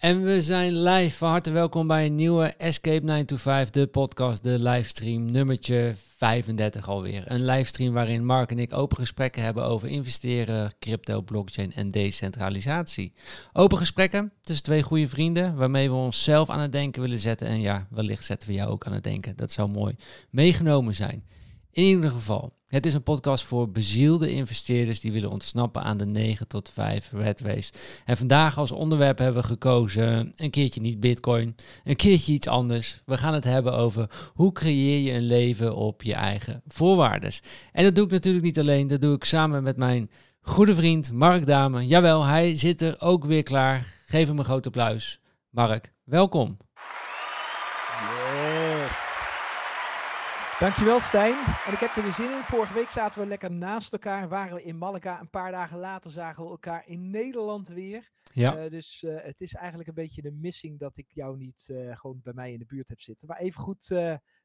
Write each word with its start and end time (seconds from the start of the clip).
En 0.00 0.24
we 0.24 0.42
zijn 0.42 0.82
live. 0.82 1.16
Van 1.16 1.30
harte 1.30 1.50
welkom 1.50 1.86
bij 1.86 2.06
een 2.06 2.14
nieuwe 2.14 2.46
Escape 2.46 3.04
925, 3.04 3.70
de 3.70 3.86
podcast, 3.86 4.42
de 4.42 4.58
livestream, 4.58 5.32
nummertje 5.32 5.92
35 6.16 6.88
alweer. 6.88 7.22
Een 7.26 7.44
livestream 7.44 7.92
waarin 7.92 8.24
Mark 8.24 8.50
en 8.50 8.58
ik 8.58 8.72
open 8.72 8.96
gesprekken 8.96 9.42
hebben 9.42 9.64
over 9.64 9.88
investeren, 9.88 10.72
crypto, 10.78 11.20
blockchain 11.20 11.72
en 11.72 11.88
decentralisatie. 11.88 13.12
Open 13.52 13.78
gesprekken 13.78 14.32
tussen 14.42 14.64
twee 14.64 14.82
goede 14.82 15.08
vrienden, 15.08 15.54
waarmee 15.54 15.90
we 15.90 15.96
onszelf 15.96 16.50
aan 16.50 16.60
het 16.60 16.72
denken 16.72 17.02
willen 17.02 17.18
zetten. 17.18 17.46
En 17.46 17.60
ja, 17.60 17.86
wellicht 17.90 18.24
zetten 18.24 18.48
we 18.48 18.54
jou 18.54 18.70
ook 18.70 18.86
aan 18.86 18.92
het 18.92 19.04
denken. 19.04 19.36
Dat 19.36 19.52
zou 19.52 19.68
mooi 19.68 19.96
meegenomen 20.30 20.94
zijn. 20.94 21.24
In 21.72 21.82
ieder 21.82 22.10
geval, 22.10 22.52
het 22.66 22.86
is 22.86 22.94
een 22.94 23.02
podcast 23.02 23.44
voor 23.44 23.70
bezielde 23.70 24.32
investeerders 24.32 25.00
die 25.00 25.12
willen 25.12 25.30
ontsnappen 25.30 25.82
aan 25.82 25.96
de 25.96 26.06
9 26.06 26.48
tot 26.48 26.70
5 26.70 27.10
red 27.12 27.40
race. 27.40 27.72
En 28.04 28.16
vandaag 28.16 28.58
als 28.58 28.70
onderwerp 28.70 29.18
hebben 29.18 29.42
we 29.42 29.48
gekozen 29.48 30.32
een 30.36 30.50
keertje 30.50 30.80
niet 30.80 31.00
bitcoin, 31.00 31.56
een 31.84 31.96
keertje 31.96 32.32
iets 32.32 32.46
anders. 32.46 33.02
We 33.04 33.18
gaan 33.18 33.34
het 33.34 33.44
hebben 33.44 33.72
over 33.72 34.30
hoe 34.34 34.52
creëer 34.52 35.00
je 35.00 35.12
een 35.12 35.26
leven 35.26 35.76
op 35.76 36.02
je 36.02 36.14
eigen 36.14 36.62
voorwaarden. 36.66 37.32
En 37.72 37.84
dat 37.84 37.94
doe 37.94 38.04
ik 38.04 38.10
natuurlijk 38.10 38.44
niet 38.44 38.58
alleen, 38.58 38.86
dat 38.86 39.00
doe 39.00 39.14
ik 39.14 39.24
samen 39.24 39.62
met 39.62 39.76
mijn 39.76 40.10
goede 40.40 40.74
vriend 40.74 41.12
Mark 41.12 41.46
Dame. 41.46 41.86
Jawel, 41.86 42.24
hij 42.24 42.58
zit 42.58 42.82
er 42.82 43.00
ook 43.00 43.24
weer 43.24 43.42
klaar. 43.42 43.94
Geef 44.06 44.28
hem 44.28 44.38
een 44.38 44.44
groot 44.44 44.66
applaus. 44.66 45.20
Mark, 45.50 45.92
welkom. 46.04 46.56
Dankjewel 50.60 51.00
Stijn. 51.00 51.34
En 51.66 51.72
ik 51.72 51.78
heb 51.78 51.96
er 51.96 52.02
weer 52.02 52.12
zin 52.12 52.30
in. 52.30 52.42
Vorige 52.42 52.74
week 52.74 52.88
zaten 52.88 53.20
we 53.20 53.26
lekker 53.26 53.50
naast 53.50 53.92
elkaar. 53.92 54.28
Waren 54.28 54.54
we 54.54 54.62
in 54.62 54.78
Malaga. 54.78 55.20
Een 55.20 55.30
paar 55.30 55.50
dagen 55.50 55.78
later 55.78 56.10
zagen 56.10 56.44
we 56.44 56.50
elkaar 56.50 56.86
in 56.86 57.10
Nederland 57.10 57.68
weer. 57.68 58.10
Ja. 58.22 58.64
Uh, 58.64 58.70
dus 58.70 59.02
uh, 59.02 59.22
het 59.22 59.40
is 59.40 59.54
eigenlijk 59.54 59.88
een 59.88 59.94
beetje 59.94 60.22
de 60.22 60.32
missing 60.32 60.78
dat 60.78 60.96
ik 60.96 61.10
jou 61.10 61.36
niet 61.36 61.68
uh, 61.70 61.96
gewoon 61.96 62.20
bij 62.22 62.32
mij 62.32 62.52
in 62.52 62.58
de 62.58 62.64
buurt 62.64 62.88
heb 62.88 63.00
zitten. 63.00 63.28
Maar 63.28 63.38
even 63.38 63.60
goed, 63.60 63.88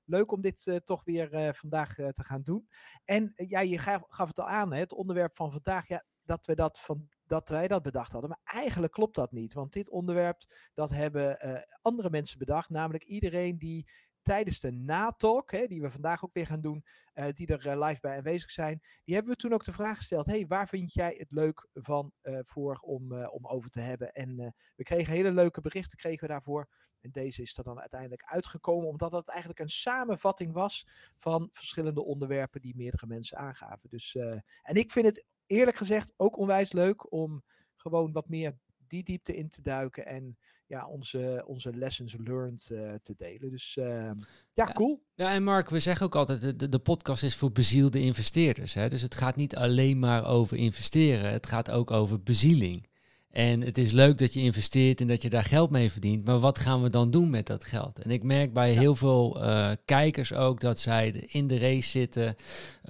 leuk 0.05 0.31
om 0.31 0.41
dit 0.41 0.81
toch 0.83 1.03
weer 1.03 1.53
vandaag 1.53 1.94
te 1.94 2.23
gaan 2.23 2.41
doen. 2.44 2.67
En 3.05 3.33
ja, 3.35 3.59
je 3.59 3.77
gaf, 3.77 4.02
gaf, 4.07 4.27
het 4.27 4.39
al 4.39 4.47
aan, 4.47 4.73
hè, 4.73 4.79
het 4.79 4.94
onderwerp 4.94 5.33
van 5.33 5.52
vandaag. 5.52 5.88
Ja, 5.88 6.05
dat, 6.23 6.45
we 6.45 6.55
dat, 6.55 6.79
van, 6.79 7.09
dat 7.25 7.50
wij 7.50 7.67
dat 7.67 7.81
bedacht 7.81 8.11
hadden. 8.11 8.29
Maar 8.29 8.55
eigenlijk 8.55 8.94
klopt 8.94 9.16
dat 9.16 9.31
niet. 9.31 9.53
Want 9.53 9.73
dit 9.73 9.89
onderwerp, 9.89 10.41
dat 10.73 10.89
hebben 10.89 11.39
andere 11.81 12.09
mensen 12.09 12.39
bedacht. 12.39 12.69
Namelijk 12.69 13.03
iedereen 13.03 13.57
die 13.57 13.88
tijdens 14.25 14.59
de 14.59 14.71
natalk, 14.71 15.51
hè, 15.51 15.67
die 15.67 15.81
we 15.81 15.91
vandaag 15.91 16.23
ook 16.23 16.33
weer 16.33 16.47
gaan 16.47 16.61
doen, 16.61 16.85
uh, 17.13 17.25
die 17.31 17.47
er 17.47 17.67
uh, 17.67 17.87
live 17.87 18.01
bij 18.01 18.17
aanwezig 18.17 18.51
zijn, 18.51 18.81
die 19.03 19.15
hebben 19.15 19.33
we 19.33 19.39
toen 19.39 19.53
ook 19.53 19.63
de 19.63 19.71
vraag 19.71 19.97
gesteld: 19.97 20.25
hey, 20.25 20.47
waar 20.47 20.67
vind 20.67 20.93
jij 20.93 21.15
het 21.17 21.31
leuk 21.31 21.67
van 21.73 22.11
uh, 22.23 22.39
voor 22.41 22.75
om, 22.75 23.25
om 23.25 23.47
over 23.47 23.69
te 23.69 23.79
hebben? 23.79 24.11
En 24.11 24.55
we 24.75 24.83
kregen 24.83 25.13
hele 25.13 25.31
leuke 25.31 25.61
berichten 25.61 25.97
kregen 25.97 26.27
we 26.27 26.33
daarvoor. 26.33 26.69
En 27.01 27.11
deze 27.11 27.41
is 27.41 27.57
er 27.57 27.63
dan 27.63 27.79
uiteindelijk 27.79 28.23
uitgekomen, 28.25 28.87
omdat 28.87 29.11
het 29.11 29.29
eigenlijk 29.29 29.59
een 29.59 29.69
samenvatting 29.69 30.53
was 30.53 30.87
van 31.17 31.49
verschillende 31.51 32.03
onderwerpen 32.03 32.61
die 32.61 32.75
meerdere 32.75 33.07
mensen 33.07 33.37
aangaven. 33.37 33.89
Dus, 33.89 34.15
en 34.15 34.75
ik 34.75 34.91
vind 34.91 35.05
het 35.05 35.25
eerlijk 35.45 35.77
gezegd 35.77 36.13
ook 36.17 36.37
onwijs 36.37 36.71
leuk 36.71 37.11
om 37.11 37.43
gewoon 37.75 38.11
wat 38.11 38.29
meer 38.29 38.57
die 38.88 39.03
diepte 39.03 39.36
in 39.36 39.50
te 39.50 39.61
duiken 39.61 40.05
en 40.05 40.38
ja, 40.67 40.88
onze, 40.88 41.44
onze 41.47 41.75
lessons 41.75 42.16
learned 42.23 42.69
uh, 42.72 42.94
te 43.02 43.14
delen. 43.17 43.50
Dus 43.50 43.75
uh, 43.80 43.86
ja, 43.86 44.16
ja, 44.53 44.72
cool. 44.73 45.03
Ja, 45.16 45.33
en 45.33 45.44
Mark, 45.44 45.69
we 45.69 45.80
zeggen 45.80 46.05
ook 46.05 46.16
altijd, 46.16 46.59
de, 46.59 46.69
de 46.69 46.80
podcast 46.80 47.23
is 47.23 47.36
voor 47.36 47.52
bezielde 47.52 48.00
investeerders. 48.00 48.73
Hè? 48.73 48.89
Dus 48.89 49.02
het 49.02 49.16
gaat 49.16 49.36
niet 49.36 49.56
alleen 49.56 50.00
maar 50.00 50.25
over 50.25 50.58
investeren, 50.58 51.31
het 51.31 51.47
gaat 51.47 51.72
ook 51.72 51.91
over 51.91 52.23
bezieling. 52.23 52.88
En 53.36 53.61
het 53.61 53.78
is 53.78 53.91
leuk 53.91 54.17
dat 54.17 54.33
je 54.33 54.39
investeert 54.41 55.02
en 55.02 55.08
dat 55.08 55.22
je 55.22 55.30
daar 55.30 55.44
geld 55.44 55.69
mee 55.69 55.91
verdient. 55.91 56.25
Maar 56.25 56.39
wat 56.39 56.59
gaan 56.59 56.81
we 56.81 56.89
dan 56.89 57.11
doen 57.11 57.30
met 57.30 57.47
dat 57.47 57.64
geld? 57.64 58.00
En 58.00 58.11
ik 58.11 58.23
merk 58.23 58.53
bij 58.53 58.72
heel 58.72 58.95
veel 58.95 59.44
uh, 59.44 59.72
kijkers 59.86 60.33
ook 60.33 60.61
dat 60.61 60.80
zij 60.80 61.09
in 61.09 61.47
de 61.47 61.58
race 61.58 61.89
zitten 61.89 62.36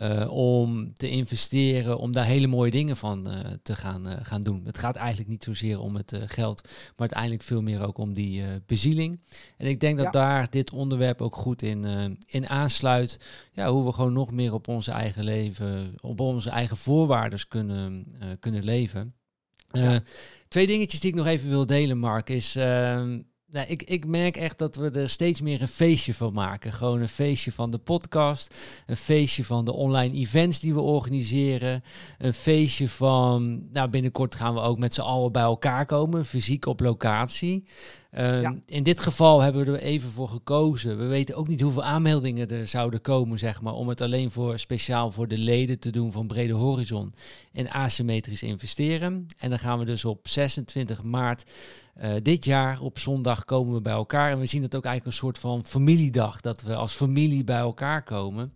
uh, 0.02 0.32
om 0.32 0.94
te 0.94 1.10
investeren, 1.10 1.98
om 1.98 2.12
daar 2.12 2.26
hele 2.26 2.48
mooie 2.48 2.72
dingen 2.72 2.98
van 2.98 3.28
uh, 3.28 3.40
te 3.64 3.76
gaan, 3.76 4.08
gaan 4.22 4.44
doen. 4.44 4.62
Het 4.66 4.78
gaat 4.78 4.96
eigenlijk 4.96 5.30
niet 5.30 5.44
zozeer 5.44 5.80
om 5.80 5.96
het 5.96 6.18
geld, 6.26 6.62
maar 6.64 6.94
uiteindelijk 6.98 7.44
veel 7.44 7.62
meer 7.62 7.86
ook 7.86 7.98
om 7.98 8.14
die 8.14 8.44
bezieling. 8.66 9.20
En 9.58 9.68
ik 9.68 9.80
denk 9.80 9.98
dat 9.98 10.06
ja. 10.06 10.12
daar 10.12 10.50
dit 10.50 10.72
onderwerp 10.72 11.22
ook 11.22 11.36
goed 11.36 11.62
in, 11.62 11.86
in 12.26 12.48
aansluit. 12.48 13.20
Ja, 13.54 13.70
hoe 13.70 13.86
we 13.86 13.92
gewoon 13.92 14.14
nog 14.14 14.32
meer 14.32 14.54
op 14.54 14.68
onze 14.68 14.92
eigen 14.92 15.24
leven, 15.24 15.96
op 16.02 16.20
onze 16.20 16.50
eigen 16.50 16.78
voorwaarden 16.78 17.48
kunnen, 17.48 18.08
kunnen 18.40 18.64
leven. 18.64 19.14
Uh, 19.76 19.96
twee 20.48 20.68
dingetjes 20.68 21.00
die 21.00 21.10
ik 21.10 21.16
nog 21.16 21.28
even 21.28 21.50
wil 21.50 21.66
delen, 21.66 21.98
Mark, 21.98 22.30
is... 22.30 22.56
Uh, 22.56 23.04
nou, 23.56 23.68
ik, 23.68 23.84
ik 23.84 24.06
merk 24.06 24.38
echt 24.38 24.58
dat 24.58 24.76
we 24.76 24.90
er 24.90 25.10
steeds 25.10 25.42
meer 25.42 25.62
een 25.62 25.68
feestje 25.68 26.14
van 26.14 26.34
maken. 26.34 26.74
Gewoon 26.74 27.02
een 27.02 27.10
feestje 27.10 27.52
van 27.52 27.72
de 27.72 27.78
podcast, 27.78 28.56
een 28.86 28.98
feestje 28.98 29.46
van 29.46 29.66
de 29.66 29.74
online 29.74 30.16
events 30.16 30.60
die 30.60 30.74
we 30.74 30.82
organiseren, 30.82 31.84
een 32.18 32.34
feestje 32.34 32.90
van, 32.90 33.68
nou 33.72 33.90
binnenkort 33.90 34.36
gaan 34.36 34.54
we 34.54 34.60
ook 34.60 34.78
met 34.78 34.94
z'n 34.94 35.02
allen 35.02 35.32
bij 35.32 35.44
elkaar 35.44 35.86
komen, 35.86 36.26
fysiek 36.26 36.66
op 36.66 36.80
locatie. 36.80 37.64
Ja. 38.18 38.56
In 38.66 38.84
dit 38.84 39.02
geval 39.02 39.42
hebben 39.42 39.66
we 39.66 39.72
er 39.72 39.80
even 39.80 40.10
voor 40.10 40.30
gekozen. 40.30 40.98
We 40.98 41.06
weten 41.06 41.36
ook 41.36 41.48
niet 41.48 41.62
hoeveel 41.62 41.84
aanmeldingen 41.84 42.50
er 42.50 42.68
zouden 42.68 43.02
komen, 43.02 43.40
zeg 43.40 43.62
maar, 43.62 43.74
om 43.74 43.90
het 43.90 44.02
alleen 44.02 44.32
voor 44.32 44.60
speciaal 44.60 45.12
voor 45.12 45.28
de 45.28 45.38
leden 45.38 45.80
te 45.80 45.90
doen 45.90 46.12
van 46.12 46.28
Brede 46.28 46.54
Horizon 46.54 47.14
en 47.52 47.70
asymmetrisch 47.70 48.44
investeren. 48.44 49.26
En 49.38 49.50
dan 49.50 49.60
gaan 49.60 49.80
we 49.80 49.86
dus 49.86 50.06
op 50.06 50.28
26 50.28 51.04
maart 51.04 51.46
uh, 52.02 52.14
dit 52.22 52.46
jaar 52.46 52.82
op 52.82 53.00
zondag 53.00 53.46
komen 53.46 53.74
we 53.74 53.82
bij 53.82 53.94
elkaar 53.94 54.32
en 54.32 54.40
we 54.40 54.46
zien 54.46 54.62
het 54.62 54.76
ook 54.76 54.86
eigenlijk 54.86 55.16
een 55.16 55.22
soort 55.22 55.40
van 55.40 55.66
familiedag, 55.66 56.42
dat 56.42 56.62
we 56.62 56.76
als 56.76 56.94
familie 56.94 57.44
bij 57.44 57.58
elkaar 57.58 58.04
komen. 58.04 58.54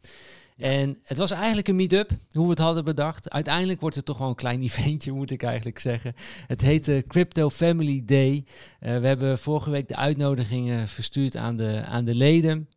En 0.60 0.98
het 1.04 1.18
was 1.18 1.32
eigenlijk 1.32 1.68
een 1.68 1.76
meet-up, 1.76 2.12
hoe 2.32 2.44
we 2.44 2.50
het 2.50 2.60
hadden 2.60 2.86
bedacht. 2.86 3.30
Uiteindelijk 3.30 3.82
wordt 3.82 3.96
het 3.96 4.06
toch 4.06 4.18
wel 4.18 4.28
een 4.28 4.36
klein 4.36 4.62
eventje, 4.70 5.12
moet 5.12 5.32
ik 5.32 5.44
eigenlijk 5.44 5.80
zeggen. 5.80 6.14
Het 6.48 6.62
heette 6.62 7.04
Crypto 7.08 7.50
Family 7.50 8.02
Day. 8.06 8.46
Uh, 8.82 8.98
we 8.98 9.08
hebben 9.08 9.38
vorige 9.38 9.70
week 9.70 9.88
de 9.88 9.96
uitnodigingen 9.96 10.88
verstuurd 10.88 11.36
aan 11.36 11.58
de, 11.58 11.84
aan 11.86 12.06
de 12.06 12.16
leden. 12.16 12.70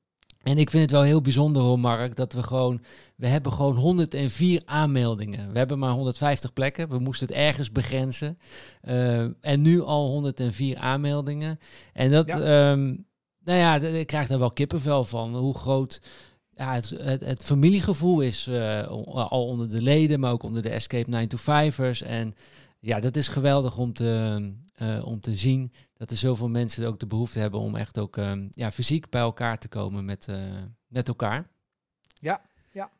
En 0.42 0.58
ik 0.58 0.70
vind 0.70 0.82
het 0.82 0.90
wel 0.90 1.02
heel 1.02 1.20
bijzonder 1.20 1.62
hoor, 1.62 1.78
Mark, 1.78 2.16
dat 2.16 2.32
we 2.32 2.42
gewoon... 2.42 2.82
We 3.16 3.26
hebben 3.26 3.52
gewoon 3.52 3.76
104 3.76 4.62
aanmeldingen. 4.64 5.52
We 5.52 5.58
hebben 5.58 5.78
maar 5.78 5.92
150 5.92 6.52
plekken. 6.52 6.88
We 6.88 6.98
moesten 6.98 7.26
het 7.26 7.36
ergens 7.36 7.72
begrenzen. 7.72 8.38
Uh, 8.84 9.20
en 9.40 9.62
nu 9.62 9.82
al 9.82 10.08
104 10.08 10.76
aanmeldingen. 10.76 11.58
En 11.92 12.10
dat... 12.10 12.26
Ja. 12.26 12.70
Um, 12.70 13.06
nou 13.44 13.58
ja, 13.58 13.80
ik 13.80 14.06
krijg 14.06 14.28
daar 14.28 14.38
wel 14.38 14.52
kippenvel 14.52 15.04
van. 15.04 15.36
Hoe 15.36 15.54
groot 15.54 16.00
ja, 16.54 16.74
het, 16.74 16.90
het, 17.24 17.44
familiegevoel 17.44 18.20
is 18.20 18.48
uh, 18.48 18.86
al 18.86 19.46
onder 19.46 19.68
de 19.68 19.82
leden, 19.82 20.20
maar 20.20 20.32
ook 20.32 20.42
onder 20.42 20.62
de 20.62 20.70
Escape 20.70 21.10
9 21.10 21.28
to 21.28 21.38
5ers. 21.38 22.06
En 22.06 22.34
ja, 22.78 23.00
dat 23.00 23.16
is 23.16 23.28
geweldig 23.28 23.78
om 23.78 23.92
te, 23.92 24.52
uh, 24.82 25.06
om 25.06 25.20
te 25.20 25.34
zien 25.34 25.72
dat 25.96 26.10
er 26.10 26.16
zoveel 26.16 26.48
mensen 26.48 26.86
ook 26.86 27.00
de 27.00 27.06
behoefte 27.06 27.38
hebben 27.38 27.60
om 27.60 27.76
echt 27.76 27.98
ook 27.98 28.16
um, 28.16 28.48
ja, 28.50 28.70
fysiek 28.70 29.10
bij 29.10 29.20
elkaar 29.20 29.58
te 29.58 29.68
komen 29.68 30.04
met, 30.04 30.26
uh, 30.30 30.36
met 30.86 31.08
elkaar. 31.08 31.48
Ja, 32.18 32.40
ja. 32.70 32.90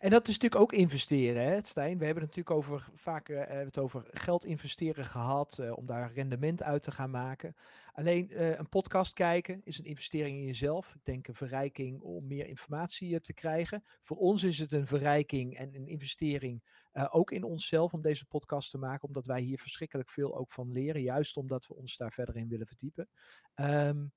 En 0.00 0.10
dat 0.10 0.28
is 0.28 0.34
natuurlijk 0.38 0.62
ook 0.62 0.72
investeren, 0.72 1.44
hè, 1.44 1.58
Stijn? 1.62 1.98
We 1.98 2.04
hebben 2.04 2.22
het 2.24 2.36
natuurlijk 2.36 2.56
over, 2.56 2.88
vaak 2.94 3.28
het 3.48 3.78
over 3.78 4.04
geld 4.10 4.44
investeren 4.44 5.04
gehad, 5.04 5.62
om 5.74 5.86
daar 5.86 6.12
rendement 6.14 6.62
uit 6.62 6.82
te 6.82 6.90
gaan 6.90 7.10
maken. 7.10 7.56
Alleen 7.92 8.28
uh, 8.30 8.58
een 8.58 8.68
podcast 8.68 9.12
kijken 9.12 9.60
is 9.64 9.78
een 9.78 9.84
investering 9.84 10.38
in 10.38 10.44
jezelf. 10.44 10.94
Ik 10.94 11.04
denk 11.04 11.28
een 11.28 11.34
verrijking 11.34 12.00
om 12.00 12.26
meer 12.26 12.46
informatie 12.46 13.20
te 13.20 13.34
krijgen. 13.34 13.84
Voor 14.00 14.16
ons 14.16 14.42
is 14.42 14.58
het 14.58 14.72
een 14.72 14.86
verrijking 14.86 15.56
en 15.56 15.74
een 15.74 15.86
investering 15.86 16.62
ook 17.10 17.30
in 17.30 17.44
onszelf 17.44 17.92
om 17.92 18.02
deze 18.02 18.26
podcast 18.26 18.70
te 18.70 18.78
maken, 18.78 19.08
omdat 19.08 19.26
wij 19.26 19.40
hier 19.40 19.58
verschrikkelijk 19.58 20.10
veel 20.10 20.36
ook 20.36 20.50
van 20.50 20.72
leren, 20.72 21.02
juist 21.02 21.36
omdat 21.36 21.66
we 21.66 21.74
ons 21.74 21.96
daar 21.96 22.12
verder 22.12 22.36
in 22.36 22.48
willen 22.48 22.66
verdiepen. 22.66 23.08
Um, 23.54 24.12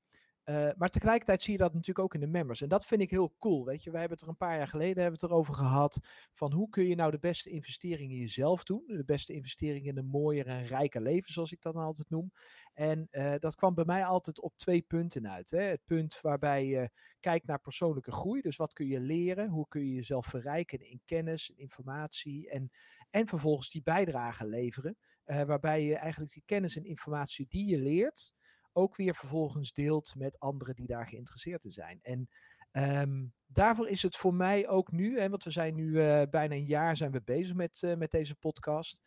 uh, 0.46 0.70
maar 0.78 0.90
tegelijkertijd 0.90 1.42
zie 1.42 1.52
je 1.52 1.60
dat 1.60 1.74
natuurlijk 1.74 2.00
ook 2.00 2.14
in 2.14 2.20
de 2.20 2.28
members. 2.28 2.62
En 2.62 2.70
dat 2.70 2.86
vind 2.86 3.02
ik 3.02 3.10
heel 3.10 3.36
cool. 3.40 3.66
Weet 3.66 3.84
je, 3.84 3.92
we 3.92 3.98
hebben 3.98 4.18
het 4.18 4.26
er 4.26 4.32
een 4.32 4.38
paar 4.38 4.58
jaar 4.58 4.68
geleden 4.68 5.02
hebben 5.02 5.20
het 5.22 5.30
erover 5.30 5.54
gehad. 5.54 6.00
Van 6.34 6.54
hoe 6.54 6.70
kun 6.70 6.88
je 6.88 6.96
nou 6.96 7.12
de 7.12 7.20
beste 7.20 7.50
investering 7.50 8.12
in 8.12 8.18
jezelf 8.18 8.64
doen? 8.64 8.84
De 8.88 9.06
beste 9.06 9.34
investering 9.34 9.86
in 9.86 9.98
een 9.98 10.08
mooier 10.08 10.48
en 10.48 10.66
rijker 10.66 11.02
leven, 11.02 11.34
zoals 11.34 11.52
ik 11.52 11.62
dat 11.62 11.74
dan 11.74 11.84
altijd 11.84 12.10
noem. 12.10 12.32
En 12.74 13.08
uh, 13.12 13.34
dat 13.40 13.56
kwam 13.56 13.74
bij 13.74 13.86
mij 13.86 14.06
altijd 14.06 14.42
op 14.42 14.58
twee 14.58 14.82
punten 14.82 15.30
uit. 15.30 15.52
Hè? 15.52 15.62
Het 15.62 15.82
punt 15.86 16.22
waarbij 16.22 16.66
je 16.66 16.90
kijkt 17.20 17.46
naar 17.46 17.60
persoonlijke 17.60 18.12
groei. 18.12 18.42
Dus 18.42 18.56
wat 18.56 18.74
kun 18.74 18.88
je 18.88 19.00
leren? 19.00 19.50
Hoe 19.50 19.68
kun 19.68 19.86
je 19.86 19.94
jezelf 19.94 20.26
verrijken 20.26 20.80
in 20.90 21.02
kennis, 21.06 21.50
informatie 21.50 22.50
en, 22.50 22.72
en 23.10 23.28
vervolgens 23.28 23.70
die 23.70 23.84
bijdrage 23.84 24.48
leveren. 24.48 24.98
Uh, 25.26 25.42
waarbij 25.42 25.84
je 25.84 25.96
eigenlijk 25.96 26.34
die 26.34 26.44
kennis 26.46 26.76
en 26.76 26.86
informatie 26.86 27.46
die 27.50 27.66
je 27.66 27.78
leert 27.78 28.34
ook 28.76 28.96
weer 28.96 29.16
vervolgens 29.16 29.74
deelt 29.74 30.16
met 30.16 30.40
anderen 30.40 30.76
die 30.76 30.88
daar 30.88 31.08
geïnteresseerd 31.08 31.64
in 31.64 31.72
zijn. 31.72 32.00
En 32.02 32.30
um, 32.72 33.34
daarvoor 33.46 33.90
is 33.90 34.02
het 34.02 34.16
voor 34.16 34.34
mij 34.34 34.68
ook 34.68 34.92
nu, 34.92 35.20
hè, 35.20 35.30
want 35.30 35.44
we 35.44 35.52
zijn 35.52 35.76
nu 35.76 35.88
uh, 35.88 36.22
bijna 36.30 36.56
een 36.56 36.66
jaar 36.66 36.98
zijn 36.98 37.12
we 37.12 37.22
bezig 37.22 37.56
met, 37.56 37.82
uh, 37.82 37.96
met 37.96 38.12
deze 38.12 38.36
podcast. 38.36 39.02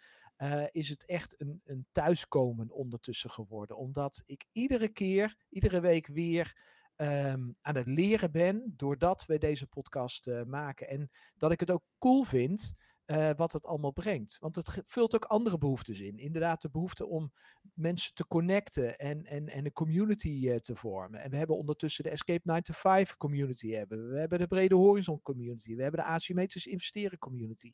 is 0.71 0.89
het 0.89 1.05
echt 1.05 1.41
een, 1.41 1.61
een 1.65 1.87
thuiskomen 1.93 2.71
ondertussen 2.71 3.31
geworden. 3.31 3.77
Omdat 3.77 4.23
ik 4.27 4.45
iedere 4.53 4.89
keer, 4.89 5.37
iedere 5.49 5.81
week 5.81 6.07
weer 6.07 6.57
um, 6.97 7.57
aan 7.61 7.77
het 7.77 7.87
leren 7.87 8.31
ben 8.31 8.75
doordat 8.77 9.27
we 9.27 9.39
deze 9.39 9.67
podcast 9.67 10.31
maken. 10.47 10.89
En 10.89 11.11
dat 11.37 11.53
ik 11.53 11.61
het 11.61 11.71
ook 11.71 11.85
cool 11.99 12.25
vind 12.25 12.75
uh, 13.11 13.31
wat 13.37 13.53
het 13.53 13.67
allemaal 13.67 13.93
brengt. 13.93 14.39
Want 14.39 14.57
het 14.57 14.83
vult 14.85 15.15
ook 15.15 15.25
andere 15.25 15.59
behoeftes 15.59 16.01
in. 16.01 16.19
Inderdaad, 16.19 16.63
de 16.63 16.71
behoefte 16.71 17.07
om 17.07 17.33
mensen 17.75 18.15
te 18.15 18.27
connecten 18.27 18.99
en, 18.99 19.25
en, 19.25 19.49
en 19.49 19.65
een 19.65 19.73
community 19.73 20.29
uh, 20.29 20.57
te 20.57 20.77
vormen. 20.77 21.21
En 21.21 21.31
we 21.31 21.37
hebben 21.37 21.57
ondertussen 21.57 22.05
de 22.05 22.11
Escape 22.11 22.41
9 22.45 22.63
to 22.63 22.73
5 22.73 23.17
community. 23.17 23.71
Hebben. 23.71 24.11
We 24.11 24.19
hebben 24.19 24.39
de 24.39 24.47
Brede 24.47 24.75
Horizon 24.75 25.23
community. 25.23 25.77
We 25.77 25.83
hebben 25.83 26.01
de 26.01 26.07
asymmetrisch 26.07 26.67
investeren 26.67 27.19
community. 27.19 27.73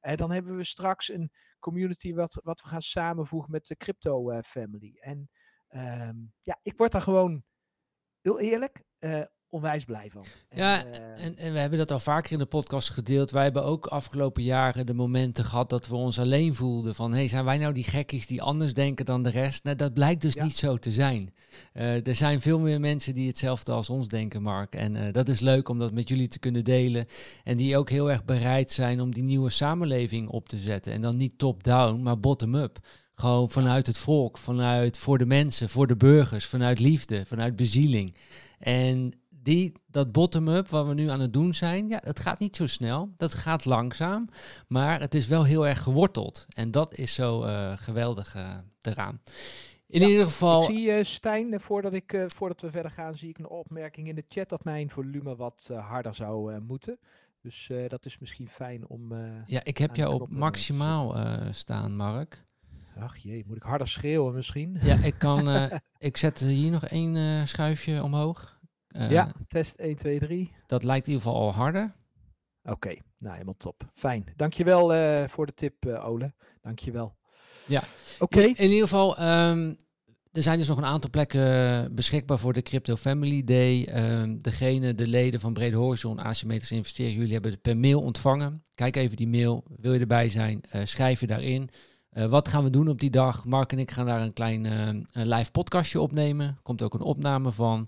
En 0.00 0.16
dan 0.16 0.30
hebben 0.30 0.56
we 0.56 0.64
straks 0.64 1.12
een 1.12 1.32
community 1.58 2.14
wat, 2.14 2.40
wat 2.44 2.62
we 2.62 2.68
gaan 2.68 2.82
samenvoegen 2.82 3.50
met 3.50 3.66
de 3.66 3.76
crypto 3.76 4.40
family. 4.42 4.96
En 5.00 5.30
um, 5.68 6.32
ja, 6.42 6.58
ik 6.62 6.76
word 6.76 6.92
daar 6.92 7.00
gewoon 7.00 7.44
heel 8.20 8.40
eerlijk, 8.40 8.84
onwijs 9.50 9.84
blij 9.84 10.10
van. 10.10 10.24
Ja, 10.54 10.84
eh, 10.84 11.24
en, 11.24 11.36
en, 11.36 11.52
we 11.52 11.58
hebben 11.58 11.78
dat 11.78 11.90
al 11.90 11.98
vaker 11.98 12.32
in 12.32 12.38
de 12.38 12.46
podcast 12.46 12.90
gedeeld. 12.90 13.30
Wij 13.30 13.42
hebben 13.42 13.64
ook 13.64 13.86
afgelopen 13.86 14.42
jaren 14.42 14.86
de 14.86 14.94
momenten 14.94 15.44
gehad 15.44 15.70
dat 15.70 15.88
we 15.88 15.94
ons 15.94 16.18
alleen 16.18 16.54
voelden. 16.54 16.94
Van, 16.94 17.12
hey, 17.12 17.28
zijn 17.28 17.44
wij 17.44 17.58
nou 17.58 17.72
die 17.72 17.84
gekkies 17.84 18.26
die 18.26 18.42
anders 18.42 18.74
denken 18.74 19.04
dan 19.04 19.22
de 19.22 19.30
rest? 19.30 19.64
Nou, 19.64 19.76
dat 19.76 19.94
blijkt 19.94 20.22
dus 20.22 20.34
niet 20.34 20.56
zo 20.56 20.76
te 20.76 20.90
zijn. 20.90 21.34
Uh, 21.74 22.06
er 22.06 22.14
zijn 22.14 22.40
veel 22.40 22.58
meer 22.58 22.80
mensen 22.80 23.14
die 23.14 23.26
hetzelfde 23.26 23.72
als 23.72 23.90
ons 23.90 24.08
denken, 24.08 24.42
Mark. 24.42 24.74
En 24.74 24.94
uh, 24.94 25.12
dat 25.12 25.28
is 25.28 25.40
leuk 25.40 25.68
om 25.68 25.78
dat 25.78 25.92
met 25.92 26.08
jullie 26.08 26.28
te 26.28 26.38
kunnen 26.38 26.64
delen. 26.64 27.06
En 27.44 27.56
die 27.56 27.76
ook 27.76 27.90
heel 27.90 28.10
erg 28.10 28.24
bereid 28.24 28.70
zijn 28.70 29.00
om 29.00 29.14
die 29.14 29.22
nieuwe 29.22 29.50
samenleving 29.50 30.28
op 30.28 30.48
te 30.48 30.56
zetten. 30.56 30.92
En 30.92 31.00
dan 31.00 31.16
niet 31.16 31.38
top-down, 31.38 32.02
maar 32.02 32.20
bottom-up. 32.20 32.78
Gewoon 33.14 33.50
vanuit 33.50 33.86
het 33.86 33.98
volk, 33.98 34.38
vanuit 34.38 34.98
voor 34.98 35.18
de 35.18 35.26
mensen, 35.26 35.68
voor 35.68 35.86
de 35.86 35.96
burgers, 35.96 36.46
vanuit 36.46 36.80
liefde, 36.80 37.26
vanuit 37.26 37.56
bezieling. 37.56 38.14
En 38.58 39.12
die, 39.48 39.72
dat 39.86 40.12
bottom-up 40.12 40.68
wat 40.68 40.86
we 40.86 40.94
nu 40.94 41.08
aan 41.08 41.20
het 41.20 41.32
doen 41.32 41.54
zijn, 41.54 41.88
ja, 41.88 42.00
het 42.04 42.18
gaat 42.18 42.38
niet 42.38 42.56
zo 42.56 42.66
snel. 42.66 43.12
Dat 43.16 43.34
gaat 43.34 43.64
langzaam, 43.64 44.28
maar 44.66 45.00
het 45.00 45.14
is 45.14 45.26
wel 45.26 45.44
heel 45.44 45.66
erg 45.66 45.82
geworteld. 45.82 46.46
En 46.48 46.70
dat 46.70 46.94
is 46.94 47.14
zo 47.14 47.44
uh, 47.44 47.72
geweldig 47.76 48.36
uh, 48.36 48.54
eraan. 48.82 49.20
In 49.86 50.02
ieder 50.02 50.24
geval. 50.24 50.62
Ik 50.62 50.76
zie 50.76 50.98
uh, 50.98 51.04
Stijn, 51.04 51.60
voordat, 51.60 51.92
ik, 51.92 52.24
voordat 52.26 52.60
we 52.60 52.70
verder 52.70 52.90
gaan, 52.90 53.14
zie 53.14 53.28
ik 53.28 53.38
een 53.38 53.48
opmerking 53.48 54.08
in 54.08 54.14
de 54.14 54.24
chat 54.28 54.48
dat 54.48 54.64
mijn 54.64 54.90
volume 54.90 55.36
wat 55.36 55.70
harder 55.74 56.14
zou 56.14 56.60
moeten. 56.60 56.98
Dus 57.42 57.70
dat 57.88 58.04
is 58.04 58.18
misschien 58.18 58.48
fijn 58.48 58.88
om. 58.88 59.14
ja, 59.46 59.64
ik 59.64 59.78
heb 59.78 59.96
jou 59.96 60.20
op 60.20 60.30
maximaal 60.30 61.16
staan, 61.50 61.96
Mark. 61.96 62.42
Ach 62.98 63.16
jee, 63.16 63.44
moet 63.46 63.56
ik 63.56 63.62
harder 63.62 63.88
schreeuwen 63.88 64.34
misschien? 64.34 64.78
Ja, 64.82 64.96
ik 64.96 65.14
kan. 65.18 65.48
Ik 65.98 66.16
zet 66.16 66.38
hier 66.38 66.70
nog 66.70 66.84
één 66.84 67.46
schuifje 67.46 68.02
omhoog. 68.02 68.57
Uh, 68.96 69.10
ja, 69.10 69.32
test 69.48 69.76
1, 69.76 69.96
2, 69.96 70.18
3. 70.18 70.52
Dat 70.66 70.82
lijkt 70.82 71.06
in 71.06 71.12
ieder 71.12 71.26
geval 71.26 71.42
al 71.42 71.52
harder. 71.52 71.90
Oké, 72.62 72.72
okay, 72.72 73.02
nou 73.18 73.32
helemaal 73.32 73.56
top. 73.56 73.90
Fijn. 73.94 74.24
Dankjewel 74.36 74.94
uh, 74.94 75.24
voor 75.28 75.46
de 75.46 75.54
tip, 75.54 75.86
uh, 75.86 76.08
Ole. 76.08 76.32
Dankjewel. 76.62 77.16
Ja, 77.66 77.82
oké. 78.18 78.38
Okay. 78.38 78.48
In, 78.48 78.56
in, 78.56 78.70
ieder 78.70 78.88
geval, 78.88 79.20
um, 79.20 79.76
er 80.32 80.42
zijn 80.42 80.58
dus 80.58 80.68
nog 80.68 80.78
een 80.78 80.84
aantal 80.84 81.10
plekken 81.10 81.94
beschikbaar 81.94 82.38
voor 82.38 82.52
de 82.52 82.62
Crypto 82.62 82.96
Family 82.96 83.44
Day. 83.44 83.88
Um, 84.20 84.42
degene, 84.42 84.94
de 84.94 85.06
leden 85.06 85.40
van 85.40 85.52
Brede 85.52 85.76
Horizon, 85.76 86.18
Asymmetrisch 86.18 86.72
Investeren, 86.72 87.12
jullie 87.12 87.32
hebben 87.32 87.50
het 87.50 87.62
per 87.62 87.76
mail 87.76 88.00
ontvangen. 88.00 88.64
Kijk 88.74 88.96
even 88.96 89.16
die 89.16 89.28
mail. 89.28 89.64
Wil 89.76 89.92
je 89.92 90.00
erbij 90.00 90.28
zijn? 90.28 90.60
schrijf 90.84 91.20
je 91.20 91.26
daarin. 91.26 91.70
Uh, 92.12 92.24
wat 92.24 92.48
gaan 92.48 92.64
we 92.64 92.70
doen 92.70 92.88
op 92.88 93.00
die 93.00 93.10
dag? 93.10 93.44
Mark 93.44 93.72
en 93.72 93.78
ik 93.78 93.90
gaan 93.90 94.06
daar 94.06 94.20
een 94.20 94.32
klein 94.32 94.64
uh, 94.64 94.86
een 94.86 95.28
live 95.28 95.50
podcastje 95.50 96.00
opnemen. 96.00 96.58
Komt 96.62 96.82
ook 96.82 96.94
een 96.94 97.00
opname 97.00 97.52
van. 97.52 97.86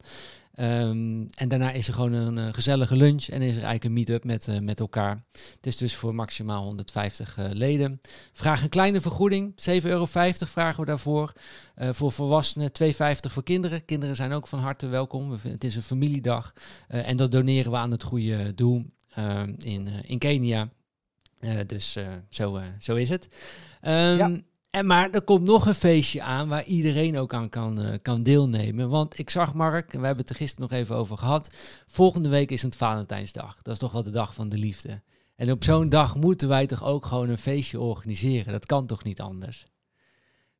Um, 0.59 1.27
en 1.35 1.49
daarna 1.49 1.71
is 1.71 1.89
er 1.89 1.95
gewoon 1.95 2.13
een 2.13 2.37
uh, 2.37 2.53
gezellige 2.53 2.97
lunch 2.97 3.27
en 3.29 3.43
is 3.43 3.57
er 3.57 3.63
eigenlijk 3.63 3.85
een 3.85 3.93
meet-up 3.93 4.25
met, 4.25 4.63
met 4.63 4.81
elkaar. 4.81 5.25
Het 5.33 5.67
is 5.67 5.77
dus 5.77 5.97
voor 5.97 6.15
maximaal 6.15 6.65
150 6.65 7.37
leden. 7.53 8.01
Vraag 8.33 8.63
een 8.63 8.69
kleine 8.69 9.01
vergoeding, 9.01 9.55
7,50 9.71 9.83
euro 9.83 10.07
vragen 10.07 10.81
we 10.81 10.87
daarvoor. 10.87 11.33
voor 11.77 12.13
volwassenen 12.13 12.71
2,50 12.83 12.91
voor 13.21 13.43
kinderen. 13.43 13.85
Kinderen 13.85 14.17
zijn 14.17 14.33
ook 14.33 14.47
van 14.47 14.59
harte 14.59 14.87
welkom. 14.87 15.39
Het 15.43 15.65
is 15.65 15.77
een 15.77 15.83
familiedag 15.83 16.53
en 16.89 17.17
dat 17.17 17.33
doneren 17.33 17.73
we 17.73 17.79
aan 17.79 17.91
het 17.91 18.03
goede 18.03 18.55
doel 18.55 18.85
ehm, 19.11 19.55
in, 19.59 19.89
in 20.03 20.19
Kenia. 20.19 20.69
dus 21.67 21.97
zo, 22.31 22.61
zo 22.79 22.95
is 22.95 23.09
het. 23.09 23.29
Um, 23.83 24.49
en 24.71 24.87
maar 24.87 25.11
er 25.11 25.23
komt 25.23 25.45
nog 25.45 25.67
een 25.67 25.75
feestje 25.75 26.23
aan 26.23 26.49
waar 26.49 26.65
iedereen 26.65 27.19
ook 27.19 27.35
aan 27.35 27.49
kan, 27.49 27.81
uh, 27.81 27.95
kan 28.03 28.23
deelnemen. 28.23 28.89
Want 28.89 29.19
ik 29.19 29.31
zag 29.31 29.55
Mark, 29.55 29.93
en 29.93 30.01
we 30.01 30.07
hebben 30.07 30.25
het 30.25 30.31
er 30.31 30.41
gisteren 30.41 30.69
nog 30.71 30.79
even 30.79 30.97
over 30.97 31.17
gehad. 31.17 31.55
Volgende 31.87 32.29
week 32.29 32.51
is 32.51 32.63
het 32.63 32.77
Valentijnsdag. 32.77 33.59
Dat 33.63 33.75
is 33.75 33.81
toch 33.81 33.93
wel 33.93 34.03
de 34.03 34.11
dag 34.11 34.35
van 34.35 34.49
de 34.49 34.59
liefde. 34.59 35.03
En 35.37 35.51
op 35.51 35.65
zo'n 35.65 35.89
dag 35.89 36.17
moeten 36.17 36.49
wij 36.49 36.67
toch 36.67 36.85
ook 36.85 37.07
gewoon 37.07 37.29
een 37.29 37.39
feestje 37.39 37.81
organiseren. 37.81 38.53
Dat 38.53 38.67
kan 38.67 38.87
toch 38.87 39.05
niet 39.05 39.21
anders? 39.21 39.67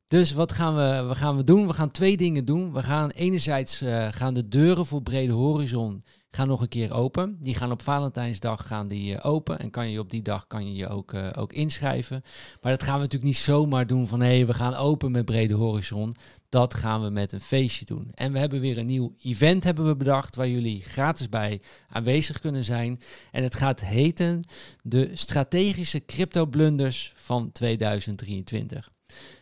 Dus 0.07 0.31
wat 0.31 0.51
gaan 0.51 0.75
we, 0.75 1.07
we 1.07 1.15
gaan 1.15 1.37
we 1.37 1.43
doen? 1.43 1.67
We 1.67 1.73
gaan 1.73 1.91
twee 1.91 2.17
dingen 2.17 2.45
doen. 2.45 2.73
We 2.73 2.83
gaan 2.83 3.09
enerzijds 3.09 3.81
uh, 3.81 4.07
gaan 4.11 4.33
de 4.33 4.47
deuren 4.47 4.85
voor 4.85 5.01
Brede 5.01 5.33
Horizon 5.33 6.03
gaan 6.31 6.47
nog 6.47 6.61
een 6.61 6.67
keer 6.67 6.91
open. 6.93 7.37
Die 7.39 7.55
gaan 7.55 7.71
op 7.71 7.81
Valentijnsdag 7.81 8.67
gaan 8.67 8.87
die, 8.87 9.13
uh, 9.13 9.19
open. 9.21 9.59
En 9.59 9.69
kan 9.69 9.89
je 9.89 9.99
op 9.99 10.09
die 10.09 10.21
dag 10.21 10.47
kan 10.47 10.67
je 10.67 10.73
je 10.73 10.87
ook, 10.87 11.13
uh, 11.13 11.29
ook 11.35 11.53
inschrijven. 11.53 12.23
Maar 12.61 12.71
dat 12.71 12.83
gaan 12.83 12.93
we 12.93 12.99
natuurlijk 12.99 13.31
niet 13.31 13.37
zomaar 13.37 13.87
doen 13.87 14.07
van 14.07 14.19
hé, 14.19 14.35
hey, 14.35 14.45
we 14.45 14.53
gaan 14.53 14.75
open 14.75 15.11
met 15.11 15.25
Brede 15.25 15.53
Horizon. 15.53 16.13
Dat 16.49 16.73
gaan 16.73 17.01
we 17.01 17.09
met 17.09 17.31
een 17.31 17.41
feestje 17.41 17.85
doen. 17.85 18.11
En 18.13 18.31
we 18.31 18.39
hebben 18.39 18.59
weer 18.59 18.77
een 18.77 18.85
nieuw 18.85 19.15
event 19.21 19.63
hebben 19.63 19.87
we 19.87 19.95
bedacht 19.95 20.35
waar 20.35 20.49
jullie 20.49 20.81
gratis 20.81 21.29
bij 21.29 21.61
aanwezig 21.87 22.39
kunnen 22.39 22.63
zijn. 22.63 22.99
En 23.31 23.43
het 23.43 23.55
gaat 23.55 23.81
heten 23.81 24.43
de 24.83 25.09
strategische 25.13 26.05
crypto 26.05 26.45
blunders 26.45 27.13
van 27.15 27.51
2023. 27.51 28.91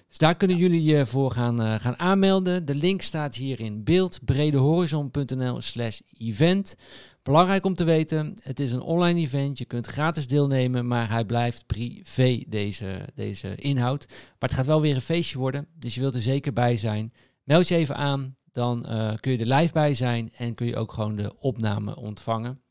Dus 0.09 0.17
daar 0.17 0.35
kunnen 0.35 0.57
jullie 0.57 0.83
je 0.83 1.05
voor 1.05 1.31
gaan, 1.31 1.61
uh, 1.61 1.79
gaan 1.79 1.99
aanmelden. 1.99 2.65
De 2.65 2.75
link 2.75 3.01
staat 3.01 3.35
hier 3.35 3.59
in 3.59 3.83
beeld, 3.83 4.19
bredehorizon.nl 4.25 5.61
slash 5.61 5.99
event. 6.17 6.75
Belangrijk 7.23 7.65
om 7.65 7.73
te 7.75 7.83
weten, 7.83 8.33
het 8.43 8.59
is 8.59 8.71
een 8.71 8.81
online 8.81 9.19
event. 9.19 9.57
Je 9.57 9.65
kunt 9.65 9.87
gratis 9.87 10.27
deelnemen, 10.27 10.87
maar 10.87 11.09
hij 11.09 11.25
blijft 11.25 11.65
privé, 11.65 12.43
deze, 12.47 13.09
deze 13.15 13.55
inhoud. 13.55 14.05
Maar 14.07 14.49
het 14.49 14.53
gaat 14.53 14.65
wel 14.65 14.81
weer 14.81 14.95
een 14.95 15.01
feestje 15.01 15.37
worden, 15.37 15.67
dus 15.77 15.95
je 15.95 16.01
wilt 16.01 16.15
er 16.15 16.21
zeker 16.21 16.53
bij 16.53 16.77
zijn. 16.77 17.13
Meld 17.43 17.67
je 17.67 17.75
even 17.75 17.95
aan, 17.95 18.35
dan 18.51 18.85
uh, 18.89 19.13
kun 19.19 19.31
je 19.31 19.37
er 19.37 19.55
live 19.55 19.73
bij 19.73 19.93
zijn 19.93 20.31
en 20.37 20.55
kun 20.55 20.67
je 20.67 20.75
ook 20.75 20.91
gewoon 20.91 21.15
de 21.15 21.39
opname 21.39 21.95
ontvangen. 21.95 22.61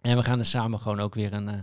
En 0.00 0.16
we 0.16 0.22
gaan 0.22 0.38
er 0.38 0.44
samen 0.44 0.78
gewoon 0.78 1.00
ook 1.00 1.14
weer 1.14 1.32
een... 1.32 1.48
Uh, 1.48 1.54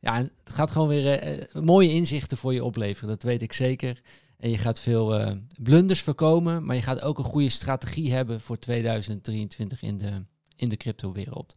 ja, 0.00 0.16
het 0.16 0.54
gaat 0.54 0.70
gewoon 0.70 0.88
weer 0.88 1.50
mooie 1.52 1.90
inzichten 1.90 2.36
voor 2.36 2.54
je 2.54 2.64
opleveren, 2.64 3.08
dat 3.08 3.22
weet 3.22 3.42
ik 3.42 3.52
zeker. 3.52 4.00
En 4.42 4.50
je 4.50 4.58
gaat 4.58 4.80
veel 4.80 5.20
uh, 5.20 5.32
blunders 5.62 6.00
voorkomen, 6.00 6.64
maar 6.64 6.76
je 6.76 6.82
gaat 6.82 7.00
ook 7.00 7.18
een 7.18 7.24
goede 7.24 7.48
strategie 7.48 8.12
hebben 8.12 8.40
voor 8.40 8.58
2023 8.58 9.82
in 9.82 9.98
de, 9.98 10.24
in 10.56 10.68
de 10.68 10.76
crypto-wereld. 10.76 11.54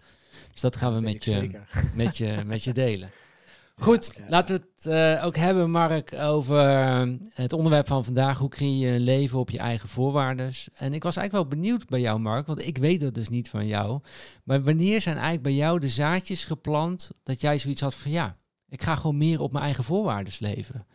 Dus 0.52 0.62
dat 0.62 0.76
gaan 0.76 0.94
we 0.94 1.02
met 1.02 1.24
je, 1.24 1.50
met, 1.96 2.18
je, 2.18 2.44
met 2.46 2.64
je 2.64 2.74
delen. 2.74 3.12
Goed, 3.76 4.22
laten 4.28 4.56
we 4.56 4.62
het 4.76 5.18
uh, 5.18 5.26
ook 5.26 5.36
hebben, 5.36 5.72
Mark, 5.72 6.14
over 6.14 6.60
eh, 6.60 7.10
het 7.34 7.54
onderwerp 7.54 7.88
van 7.88 8.06
vandaag. 8.06 8.38
Hoe 8.38 8.50
creëer 8.50 8.88
je 8.90 8.96
een 8.96 9.04
leven 9.04 9.40
op 9.40 9.50
je 9.50 9.60
eigen 9.60 9.90
voorwaarden? 9.90 10.52
En 10.74 10.94
ik 10.94 11.04
was 11.04 11.16
eigenlijk 11.16 11.50
wel 11.50 11.60
benieuwd 11.60 11.88
bij 11.88 12.00
jou, 12.00 12.20
Mark, 12.20 12.48
want 12.48 12.66
ik 12.66 12.78
weet 12.78 13.02
dat 13.02 13.14
dus 13.14 13.30
niet 13.30 13.50
van 13.50 13.68
jou. 13.68 14.00
Maar 14.44 14.64
wanneer 14.64 15.02
zijn 15.02 15.16
eigenlijk 15.16 15.44
bij 15.44 15.56
jou 15.56 15.80
de 15.80 15.90
zaadjes 15.90 16.46
geplant 16.46 17.12
dat 17.24 17.42
jij 17.42 17.58
zoiets 17.58 17.82
had 17.82 17.96
van 17.96 18.12
ja, 18.12 18.38
ik 18.70 18.84
ga 18.84 18.96
gewoon 18.96 19.18
meer 19.18 19.42
op 19.42 19.52
mijn 19.52 19.64
eigen 19.64 19.84
voorwaarden 19.84 20.34
leven? 20.40 20.86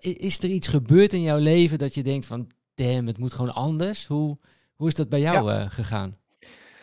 Is 0.00 0.38
er 0.38 0.50
iets 0.50 0.68
gebeurd 0.68 1.12
in 1.12 1.22
jouw 1.22 1.38
leven 1.38 1.78
dat 1.78 1.94
je 1.94 2.02
denkt 2.02 2.26
van, 2.26 2.50
damn, 2.74 3.06
het 3.06 3.18
moet 3.18 3.32
gewoon 3.32 3.54
anders? 3.54 4.06
Hoe, 4.06 4.38
hoe 4.74 4.88
is 4.88 4.94
dat 4.94 5.08
bij 5.08 5.20
jou 5.20 5.50
ja. 5.50 5.60
uh, 5.60 5.70
gegaan? 5.70 6.16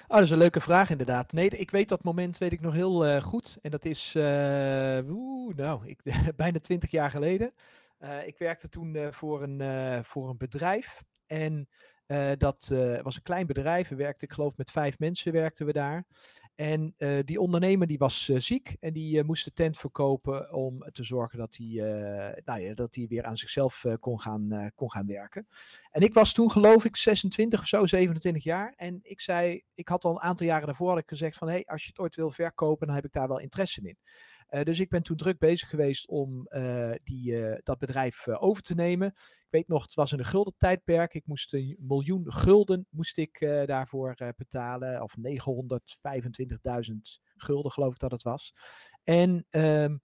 Oh, 0.07 0.15
dat 0.15 0.21
is 0.21 0.29
een 0.29 0.38
leuke 0.38 0.62
vraag 0.62 0.89
inderdaad. 0.89 1.31
Nee, 1.31 1.50
ik 1.50 1.71
weet 1.71 1.89
dat 1.89 2.03
moment 2.03 2.38
weet 2.38 2.51
ik 2.51 2.62
nog 2.62 2.74
heel 2.74 3.07
uh, 3.07 3.21
goed. 3.21 3.57
En 3.62 3.71
dat 3.71 3.85
is, 3.85 4.13
uh, 4.17 5.00
oeh, 5.09 5.55
nou, 5.55 5.88
ik, 5.88 6.00
bijna 6.35 6.59
twintig 6.59 6.91
jaar 6.91 7.12
geleden. 7.12 7.53
ik 8.25 8.38
werkte 8.38 8.69
toen 8.69 8.97
voor, 9.12 9.43
een, 9.43 10.03
voor 10.03 10.29
een 10.29 10.38
bedrijf. 10.38 11.03
En 11.25 11.67
dat 12.38 12.74
was 13.01 13.15
een 13.15 13.21
klein 13.24 13.47
bedrijf. 13.47 13.88
We 13.88 13.95
werkten, 13.95 14.27
ik 14.27 14.33
geloof 14.33 14.57
met 14.57 14.71
vijf 14.71 15.00
mensen 15.00 15.31
werkten 15.31 15.65
we 15.65 15.74
daar. 15.74 16.05
En 16.55 16.93
uh, 16.97 17.19
die 17.25 17.39
ondernemer 17.39 17.88
die 17.88 17.97
was 17.97 18.29
uh, 18.29 18.39
ziek 18.39 18.75
en 18.79 18.93
die 18.93 19.17
uh, 19.17 19.24
moest 19.24 19.45
de 19.45 19.53
tent 19.53 19.77
verkopen 19.77 20.53
om 20.53 20.79
te 20.91 21.03
zorgen 21.03 21.38
dat 21.38 21.55
hij, 21.55 21.65
nou 22.45 22.62
ja, 22.62 22.74
dat 22.74 22.95
hij 22.95 23.05
weer 23.07 23.24
aan 23.24 23.38
zichzelf 23.38 23.85
kon, 24.00 24.21
gaan, 24.21 24.71
kon 24.75 24.91
gaan 24.91 25.07
werken. 25.07 25.47
En 25.91 26.01
ik 26.01 26.13
was 26.13 26.33
toen 26.33 26.51
geloof 26.51 26.85
ik 26.85 26.95
26 26.95 27.59
of 27.59 27.67
zo, 27.67 27.85
27 27.85 28.43
jaar. 28.43 28.74
En 28.75 29.00
ik 29.01 29.21
zei, 29.21 29.63
ik 29.74 29.88
had 29.88 30.05
al 30.05 30.12
een 30.12 30.21
aantal 30.21 30.45
jaren 30.45 30.65
daarvoor 30.65 30.93
had 30.93 31.03
gezegd 31.05 31.38
van, 31.38 31.47
hé, 31.47 31.53
hey, 31.53 31.65
als 31.65 31.83
je 31.83 31.89
het 31.89 32.00
ooit 32.00 32.15
wil 32.15 32.31
verkopen, 32.31 32.88
dan 32.88 32.95
heb 32.95 33.05
ik 33.05 33.12
daar 33.12 33.27
wel 33.27 33.39
interesse 33.39 33.81
in. 33.81 33.97
Dus 34.63 34.79
ik 34.79 34.89
ben 34.89 35.03
toen 35.03 35.17
druk 35.17 35.39
bezig 35.39 35.69
geweest 35.69 36.07
om 36.07 36.47
die, 37.03 37.59
dat 37.63 37.77
bedrijf 37.79 38.27
over 38.27 38.63
te 38.63 38.75
nemen. 38.75 39.07
Ik 39.07 39.47
weet 39.50 39.67
nog, 39.67 39.83
het 39.83 39.93
was 39.93 40.12
in 40.12 40.19
een 40.19 40.25
gulden 40.25 40.53
tijdperk. 40.57 41.13
Ik 41.13 41.25
moest 41.25 41.53
een 41.53 41.75
miljoen 41.79 42.31
gulden 42.31 42.88
moest 42.89 43.17
ik, 43.17 43.39
daarvoor 43.65 44.33
betalen. 44.38 45.01
Of 45.01 45.15
925.000 45.17 46.95
gulden 47.35 47.71
geloof 47.71 47.93
ik 47.93 48.00
dat 48.00 48.12
het 48.12 48.24
was. 48.24 48.53
En 49.03 49.45
ehm, 49.50 49.97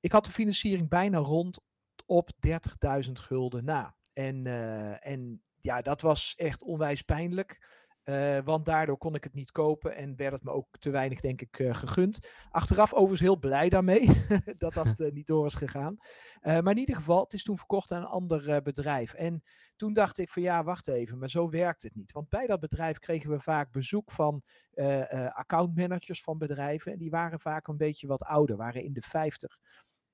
ik 0.00 0.12
had 0.12 0.24
de 0.24 0.32
financiering 0.32 0.88
bijna 0.88 1.18
rond 1.18 1.60
op 2.06 2.30
30.000 3.06 3.12
gulden 3.12 3.64
na. 3.64 3.96
En, 4.12 4.46
en 5.02 5.42
ja, 5.60 5.82
dat 5.82 6.00
was 6.00 6.34
echt 6.36 6.62
onwijs 6.62 7.02
pijnlijk. 7.02 7.58
Uh, 8.08 8.38
want 8.44 8.64
daardoor 8.64 8.98
kon 8.98 9.14
ik 9.14 9.24
het 9.24 9.34
niet 9.34 9.50
kopen 9.50 9.96
en 9.96 10.16
werd 10.16 10.32
het 10.32 10.42
me 10.42 10.50
ook 10.50 10.78
te 10.78 10.90
weinig, 10.90 11.20
denk 11.20 11.40
ik, 11.40 11.58
uh, 11.58 11.74
gegund. 11.74 12.28
Achteraf 12.50 12.92
overigens 12.92 13.20
heel 13.20 13.38
blij 13.38 13.68
daarmee 13.68 14.08
dat 14.58 14.72
dat 14.72 14.98
uh, 14.98 15.12
niet 15.18 15.26
door 15.26 15.46
is 15.46 15.54
gegaan. 15.54 15.96
maar 16.40 16.70
in 16.70 16.78
ieder 16.78 16.94
geval, 16.94 17.22
het 17.22 17.32
is 17.32 17.42
toen 17.42 17.56
verkocht 17.56 17.92
aan 17.92 18.00
een 18.00 18.08
ander 18.08 18.62
bedrijf. 18.62 19.14
En 19.14 19.42
toen 19.76 19.92
dacht 19.92 20.18
ik 20.18 20.30
van 20.30 20.42
ja, 20.42 20.64
wacht 20.64 20.88
even, 20.88 21.18
maar 21.18 21.30
zo 21.30 21.48
werkt 21.48 21.82
het 21.82 21.94
niet. 21.94 22.12
Want 22.12 22.28
bij 22.28 22.46
dat 22.46 22.60
bedrijf 22.60 22.98
kregen 22.98 23.30
we 23.30 23.40
vaak 23.40 23.72
bezoek 23.72 24.10
van 24.12 24.42
accountmanagers 25.32 26.22
van 26.22 26.38
bedrijven. 26.38 26.92
En 26.92 26.98
die 26.98 27.10
waren 27.10 27.40
vaak 27.40 27.68
een 27.68 27.76
beetje 27.76 28.06
wat 28.06 28.22
ouder, 28.22 28.56
waren 28.56 28.84
in 28.84 28.92
de 28.92 29.02
50. 29.02 29.58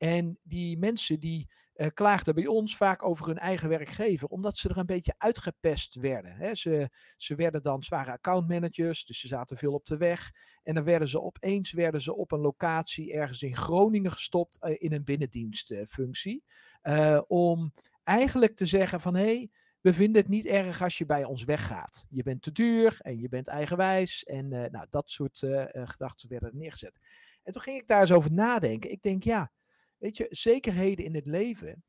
En 0.02 0.38
die 0.42 0.78
mensen 0.78 1.20
die 1.20 1.48
uh, 1.76 1.86
klaagden 1.94 2.34
bij 2.34 2.46
ons 2.46 2.76
vaak 2.76 3.02
over 3.02 3.26
hun 3.26 3.38
eigen 3.38 3.68
werkgever, 3.68 4.28
omdat 4.28 4.56
ze 4.56 4.68
er 4.68 4.78
een 4.78 4.86
beetje 4.86 5.14
uitgepest 5.18 5.94
werden. 5.94 6.32
Hè. 6.36 6.54
Ze, 6.54 6.90
ze 7.16 7.34
werden 7.34 7.62
dan 7.62 7.82
zware 7.82 8.10
accountmanagers, 8.10 9.04
dus 9.04 9.20
ze 9.20 9.28
zaten 9.28 9.56
veel 9.56 9.72
op 9.72 9.86
de 9.86 9.96
weg. 9.96 10.30
En 10.62 10.74
dan 10.74 10.84
werden 10.84 11.08
ze 11.08 11.20
opeens 11.20 11.72
werden 11.72 12.00
ze 12.00 12.14
op 12.14 12.32
een 12.32 12.40
locatie 12.40 13.12
ergens 13.12 13.42
in 13.42 13.56
Groningen 13.56 14.12
gestopt 14.12 14.58
uh, 14.62 14.74
in 14.78 14.92
een 14.92 15.04
binnendienstfunctie. 15.04 16.44
Uh, 16.82 17.20
om 17.26 17.72
eigenlijk 18.04 18.56
te 18.56 18.66
zeggen 18.66 19.00
van 19.00 19.14
hé, 19.14 19.24
hey, 19.24 19.50
we 19.80 19.92
vinden 19.92 20.22
het 20.22 20.30
niet 20.30 20.46
erg 20.46 20.82
als 20.82 20.98
je 20.98 21.06
bij 21.06 21.24
ons 21.24 21.44
weggaat. 21.44 22.06
Je 22.08 22.22
bent 22.22 22.42
te 22.42 22.52
duur 22.52 22.96
en 22.98 23.20
je 23.20 23.28
bent 23.28 23.48
eigenwijs. 23.48 24.24
En 24.24 24.48
nou, 24.48 24.86
dat 24.90 25.10
soort 25.10 25.38
gedachten 25.72 26.28
werden 26.28 26.50
neergezet. 26.56 26.98
En 27.42 27.52
toen 27.52 27.62
ging 27.62 27.80
ik 27.80 27.86
daar 27.86 28.00
eens 28.00 28.12
over 28.12 28.32
nadenken. 28.32 28.90
Ik 28.90 29.02
denk 29.02 29.22
ja 29.24 29.52
Weet 30.02 30.16
je, 30.16 30.26
zekerheden 30.30 31.04
in 31.04 31.14
het 31.14 31.26
leven, 31.26 31.84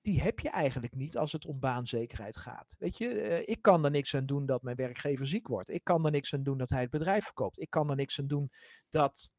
die 0.00 0.20
heb 0.20 0.38
je 0.38 0.50
eigenlijk 0.50 0.94
niet 0.94 1.16
als 1.16 1.32
het 1.32 1.46
om 1.46 1.58
baanzekerheid 1.58 2.36
gaat. 2.36 2.74
Weet 2.78 2.98
je, 2.98 3.08
uh, 3.14 3.38
ik 3.38 3.62
kan 3.62 3.84
er 3.84 3.90
niks 3.90 4.14
aan 4.14 4.26
doen 4.26 4.46
dat 4.46 4.62
mijn 4.62 4.76
werkgever 4.76 5.26
ziek 5.26 5.48
wordt. 5.48 5.70
Ik 5.70 5.84
kan 5.84 6.04
er 6.04 6.10
niks 6.10 6.34
aan 6.34 6.42
doen 6.42 6.58
dat 6.58 6.70
hij 6.70 6.80
het 6.80 6.90
bedrijf 6.90 7.24
verkoopt. 7.24 7.60
Ik 7.60 7.70
kan 7.70 7.90
er 7.90 7.96
niks 7.96 8.20
aan 8.20 8.26
doen 8.26 8.50
dat, 8.88 9.30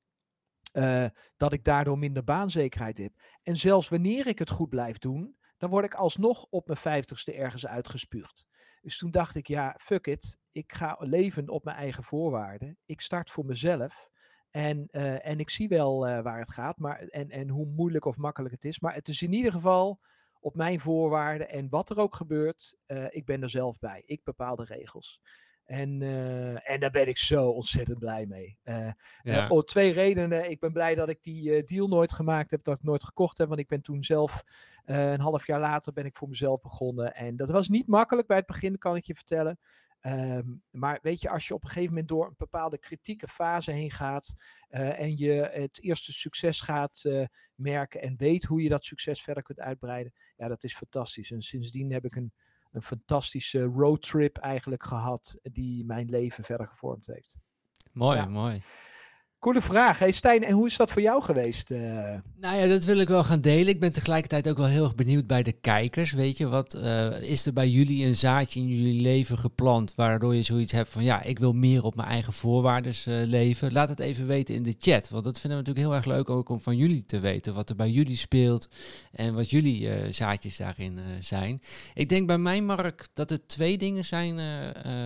uh, 0.74 1.06
dat 1.38 1.54
ik 1.54 1.64
daardoor 1.64 1.98
minder 1.98 2.24
baanzekerheid 2.24 2.98
heb. 2.98 3.14
En 3.44 3.58
zelfs 3.58 3.90
wanneer 3.90 4.28
ik 4.28 4.40
het 4.40 4.50
goed 4.50 4.70
blijf 4.70 4.98
doen, 4.98 5.38
dan 5.58 5.70
word 5.70 5.86
ik 5.86 5.94
alsnog 5.94 6.46
op 6.50 6.68
mijn 6.68 6.80
vijftigste 6.80 7.34
ergens 7.34 7.68
uitgespuugd. 7.68 8.46
Dus 8.82 8.98
toen 8.98 9.12
dacht 9.12 9.36
ik, 9.36 9.48
ja, 9.48 9.76
fuck 9.82 10.08
it. 10.08 10.38
Ik 10.52 10.74
ga 10.74 10.96
leven 11.00 11.50
op 11.50 11.64
mijn 11.64 11.78
eigen 11.78 12.04
voorwaarden. 12.04 12.78
Ik 12.86 13.02
start 13.02 13.32
voor 13.32 13.46
mezelf. 13.46 14.10
En, 14.52 14.88
uh, 14.92 15.26
en 15.26 15.40
ik 15.40 15.50
zie 15.50 15.68
wel 15.68 16.08
uh, 16.08 16.22
waar 16.22 16.40
het 16.40 16.52
gaat 16.52 16.78
maar, 16.78 17.00
en, 17.00 17.30
en 17.30 17.50
hoe 17.50 17.66
moeilijk 17.66 18.06
of 18.06 18.18
makkelijk 18.18 18.54
het 18.54 18.66
is. 18.66 18.80
Maar 18.80 18.94
het 18.94 19.08
is 19.08 19.22
in 19.22 19.34
ieder 19.34 19.52
geval 19.52 20.00
op 20.40 20.56
mijn 20.56 20.80
voorwaarden. 20.80 21.50
En 21.50 21.70
wat 21.70 21.90
er 21.90 21.98
ook 21.98 22.16
gebeurt, 22.16 22.78
uh, 22.88 23.06
ik 23.10 23.26
ben 23.26 23.42
er 23.42 23.50
zelf 23.50 23.80
bij. 23.80 24.04
Ik 24.06 24.24
bepaal 24.24 24.56
de 24.56 24.64
regels. 24.64 25.22
En, 25.66 26.02
en 26.64 26.80
daar 26.80 26.92
ben 26.92 27.08
ik 27.08 27.18
zo 27.18 27.50
ontzettend 27.50 28.00
blij 28.00 28.26
mee. 28.26 28.58
Ja. 29.22 29.48
oh, 29.48 29.64
twee 29.64 29.92
redenen. 29.92 30.50
Ik 30.50 30.60
ben 30.60 30.74
blij 30.74 30.96
dat 30.96 31.10
ik 31.10 31.24
die 31.24 31.64
deal 31.64 31.88
nooit 31.88 32.12
gemaakt 32.12 32.52
heb, 32.52 32.64
dat 32.64 32.76
ik 32.76 32.84
nooit 32.84 33.04
gekocht 33.04 33.38
heb. 33.38 33.48
Want 33.48 33.60
ik 33.60 33.68
ben 33.68 33.82
toen 33.82 34.04
zelf, 34.04 34.44
een 34.86 35.20
half 35.20 35.48
jaar 35.48 35.60
later, 35.60 35.94
ben 35.94 36.06
ik 36.06 36.18
voor 36.18 36.28
mezelf 36.28 36.62
begonnen. 36.62 37.16
En 37.16 37.36
dat 37.36 37.50
was 37.50 37.70
niet 37.70 37.88
makkelijk 37.88 38.28
bij 38.28 38.38
het 38.38 38.46
begin, 38.46 38.78
kan 38.78 38.96
ik 38.96 39.06
je 39.06 39.16
vertellen. 39.16 39.60
Um, 40.02 40.64
maar 40.70 41.00
weet 41.02 41.22
je, 41.22 41.30
als 41.30 41.48
je 41.48 41.54
op 41.54 41.64
een 41.64 41.70
gegeven 41.70 41.90
moment 41.90 42.08
door 42.08 42.28
een 42.28 42.36
bepaalde 42.38 42.78
kritieke 42.78 43.28
fase 43.28 43.72
heen 43.72 43.92
gaat 43.92 44.34
uh, 44.70 45.00
en 45.00 45.18
je 45.18 45.50
het 45.54 45.84
eerste 45.84 46.14
succes 46.14 46.62
gaat 46.62 47.04
uh, 47.04 47.26
merken 47.56 48.02
en 48.02 48.18
weet 48.18 48.44
hoe 48.44 48.62
je 48.62 48.70
dat 48.70 48.84
succes 48.84 49.22
verder 49.22 49.44
kunt 49.44 49.60
uitbreiden, 49.60 50.14
ja, 50.38 50.48
dat 50.48 50.64
is 50.64 50.76
fantastisch. 50.76 51.32
En 51.32 51.42
sindsdien 51.42 51.92
heb 51.92 52.06
ik 52.06 52.16
een, 52.16 52.34
een 52.72 52.82
fantastische 52.82 53.62
roadtrip 53.62 54.38
eigenlijk 54.38 54.84
gehad 54.84 55.38
die 55.42 55.86
mijn 55.86 56.10
leven 56.10 56.44
verder 56.44 56.68
gevormd 56.68 57.08
heeft. 57.08 57.40
Mooi, 57.92 58.18
ja. 58.18 58.26
mooi. 58.26 58.62
Coole 59.40 59.62
vraag. 59.62 60.00
Hey 60.00 60.12
Stijn, 60.12 60.44
en 60.44 60.54
hoe 60.54 60.68
is 60.68 60.78
dat 60.78 60.92
voor 60.92 61.02
jou 61.02 61.22
geweest? 61.22 61.72
Uh... 61.72 61.80
Nou 62.40 62.58
ja, 62.58 62.68
dat 62.68 62.84
wil 62.84 62.98
ik 62.98 63.08
wel 63.08 63.24
gaan 63.24 63.40
delen. 63.40 63.68
Ik 63.68 63.80
ben 63.80 63.94
tegelijkertijd 63.94 64.50
ook 64.50 64.58
wel 64.58 64.66
heel 64.66 64.84
erg 64.84 64.96
benieuwd 64.96 65.28
bij 65.28 65.44
de 65.44 65.52
kijkers. 65.52 66.12
Weet 66.12 66.38
je, 66.38 66.48
wat 66.48 66.76
uh, 66.76 67.22
is 67.22 67.46
er 67.46 67.54
bij 67.54 67.70
jullie 67.70 68.06
een 68.06 68.16
zaadje 68.16 68.60
in 68.60 68.68
jullie 68.68 69.02
leven 69.02 69.38
geplant 69.38 69.96
waardoor 69.96 70.36
je 70.36 70.42
zoiets 70.42 70.72
hebt 70.72 70.90
van 70.90 71.04
ja, 71.04 71.24
ik 71.24 71.40
wil 71.40 71.54
meer 71.54 71.84
op 71.84 71.96
mijn 71.96 72.08
eigen 72.08 72.34
voorwaarden 72.34 72.94
uh, 73.08 73.28
leven? 73.28 73.72
Laat 73.72 73.90
het 73.90 74.00
even 74.00 74.28
weten 74.28 74.56
in 74.56 74.64
de 74.64 74.76
chat, 74.80 75.10
want 75.10 75.24
dat 75.24 75.40
vinden 75.40 75.60
we 75.60 75.66
natuurlijk 75.66 75.86
heel 75.86 75.96
erg 75.96 76.18
leuk 76.18 76.30
ook 76.30 76.50
om 76.50 76.62
van 76.62 76.78
jullie 76.78 77.06
te 77.06 77.20
weten 77.20 77.54
wat 77.54 77.70
er 77.70 77.76
bij 77.76 77.90
jullie 77.90 78.18
speelt 78.18 78.70
en 79.12 79.34
wat 79.34 79.50
jullie 79.50 80.12
zaadjes 80.14 80.58
daarin 80.58 81.00
zijn. 81.20 81.62
Ik 81.94 82.10
denk 82.10 82.28
bij 82.28 82.38
mijn 82.38 82.66
Mark 82.66 83.08
dat 83.14 83.32
er 83.32 83.48
twee 83.48 83.78
dingen 83.78 84.06
zijn 84.06 84.40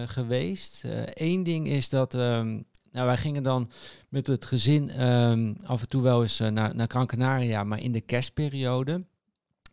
geweest. 0.10 0.84
Eén 1.14 1.44
ding 1.44 1.68
is 1.68 1.90
dat 1.90 2.14
um, 2.14 2.66
nou, 2.94 3.06
wij 3.08 3.18
gingen 3.18 3.44
dan 3.44 3.70
met 4.10 4.28
het 4.28 4.46
gezin 4.46 5.04
um, 5.04 5.56
af 5.66 5.82
en 5.82 5.88
toe 5.88 6.02
wel 6.02 6.22
eens 6.22 6.42
uh, 6.42 6.48
naar, 6.48 6.76
naar 6.76 6.88
Gran 6.88 7.06
Canaria, 7.06 7.64
maar 7.64 7.80
in 7.80 7.92
de 7.92 8.02
kerstperiode. 8.02 9.06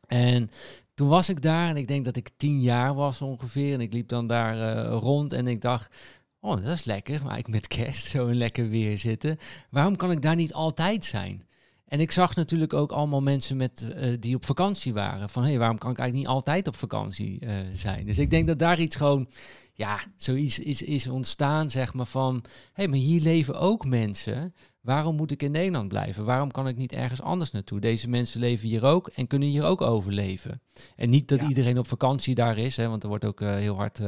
En 0.06 0.48
toen 0.94 1.08
was 1.08 1.28
ik 1.28 1.42
daar 1.42 1.68
en 1.68 1.76
ik 1.76 1.88
denk 1.88 2.04
dat 2.04 2.16
ik 2.16 2.30
tien 2.36 2.60
jaar 2.60 2.94
was 2.94 3.22
ongeveer. 3.22 3.74
En 3.74 3.80
ik 3.80 3.92
liep 3.92 4.08
dan 4.08 4.26
daar 4.26 4.56
uh, 4.56 4.98
rond 4.98 5.32
en 5.32 5.46
ik 5.46 5.60
dacht, 5.60 5.94
oh, 6.40 6.56
dat 6.56 6.74
is 6.74 6.84
lekker. 6.84 7.24
Maar 7.24 7.38
ik 7.38 7.48
met 7.48 7.66
kerst 7.66 8.06
zo 8.16 8.34
lekker 8.34 8.68
weer 8.68 8.98
zitten. 8.98 9.38
Waarom 9.70 9.96
kan 9.96 10.10
ik 10.10 10.22
daar 10.22 10.36
niet 10.36 10.52
altijd 10.52 11.04
zijn? 11.04 11.46
En 11.90 12.00
ik 12.00 12.11
zag 12.11 12.37
natuurlijk 12.37 12.73
ook 12.73 12.92
allemaal 12.92 13.23
mensen 13.23 13.56
met, 13.56 13.90
uh, 13.97 14.16
die 14.20 14.35
op 14.35 14.44
vakantie 14.44 14.92
waren. 14.92 15.30
Van 15.30 15.42
hé, 15.42 15.49
hey, 15.49 15.59
waarom 15.59 15.78
kan 15.78 15.90
ik 15.90 15.99
eigenlijk 15.99 16.28
niet 16.28 16.37
altijd 16.37 16.66
op 16.66 16.76
vakantie 16.76 17.44
uh, 17.44 17.59
zijn? 17.73 18.06
Dus 18.06 18.18
ik 18.18 18.30
denk 18.30 18.47
dat 18.47 18.59
daar 18.59 18.80
iets 18.80 18.97
gewoon 18.97 19.28
ja, 19.73 20.00
zoiets 20.16 20.59
is, 20.59 20.82
is 20.82 21.09
ontstaan, 21.09 21.70
zeg 21.70 21.94
maar, 21.94 22.06
van... 22.06 22.35
hé, 22.44 22.50
hey, 22.73 22.88
maar 22.88 22.99
hier 22.99 23.20
leven 23.20 23.59
ook 23.59 23.85
mensen. 23.85 24.54
Waarom 24.80 25.16
moet 25.16 25.30
ik 25.30 25.42
in 25.42 25.50
Nederland 25.50 25.88
blijven? 25.88 26.25
Waarom 26.25 26.50
kan 26.50 26.68
ik 26.68 26.76
niet 26.76 26.92
ergens 26.92 27.23
anders 27.23 27.50
naartoe? 27.50 27.80
Deze 27.80 28.09
mensen 28.09 28.40
leven 28.40 28.68
hier 28.68 28.85
ook 28.85 29.09
en 29.09 29.26
kunnen 29.26 29.49
hier 29.49 29.64
ook 29.64 29.80
overleven. 29.80 30.62
En 30.97 31.11
niet 31.11 31.28
dat 31.28 31.42
iedereen 31.42 31.78
op 31.78 31.88
vakantie 31.88 32.35
daar 32.35 32.59
is, 32.59 32.76
hè, 32.76 32.88
want 32.88 33.02
er 33.02 33.09
wordt 33.09 33.25
ook 33.25 33.40
uh, 33.40 33.54
heel 33.54 33.76
hard 33.76 34.00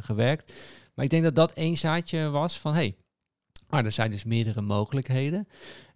gewerkt. 0.00 0.52
Maar 0.94 1.04
ik 1.04 1.10
denk 1.10 1.22
dat 1.22 1.34
dat 1.34 1.52
één 1.52 1.76
zaadje 1.76 2.28
was 2.30 2.58
van... 2.58 2.72
hé, 2.72 2.78
hey, 2.78 2.96
maar 3.70 3.84
er 3.84 3.92
zijn 3.92 4.10
dus 4.10 4.24
meerdere 4.24 4.60
mogelijkheden. 4.60 5.48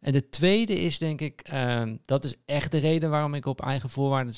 En 0.04 0.12
de 0.12 0.28
tweede 0.28 0.80
is 0.80 0.98
denk 0.98 1.20
ik, 1.20 1.50
uh, 1.52 1.82
dat 2.04 2.24
is 2.24 2.34
echt 2.46 2.70
de 2.70 2.78
reden 2.78 3.10
waarom 3.10 3.34
ik 3.34 3.46
op 3.46 3.62
eigen 3.62 3.88
voorwaarden 3.88 4.34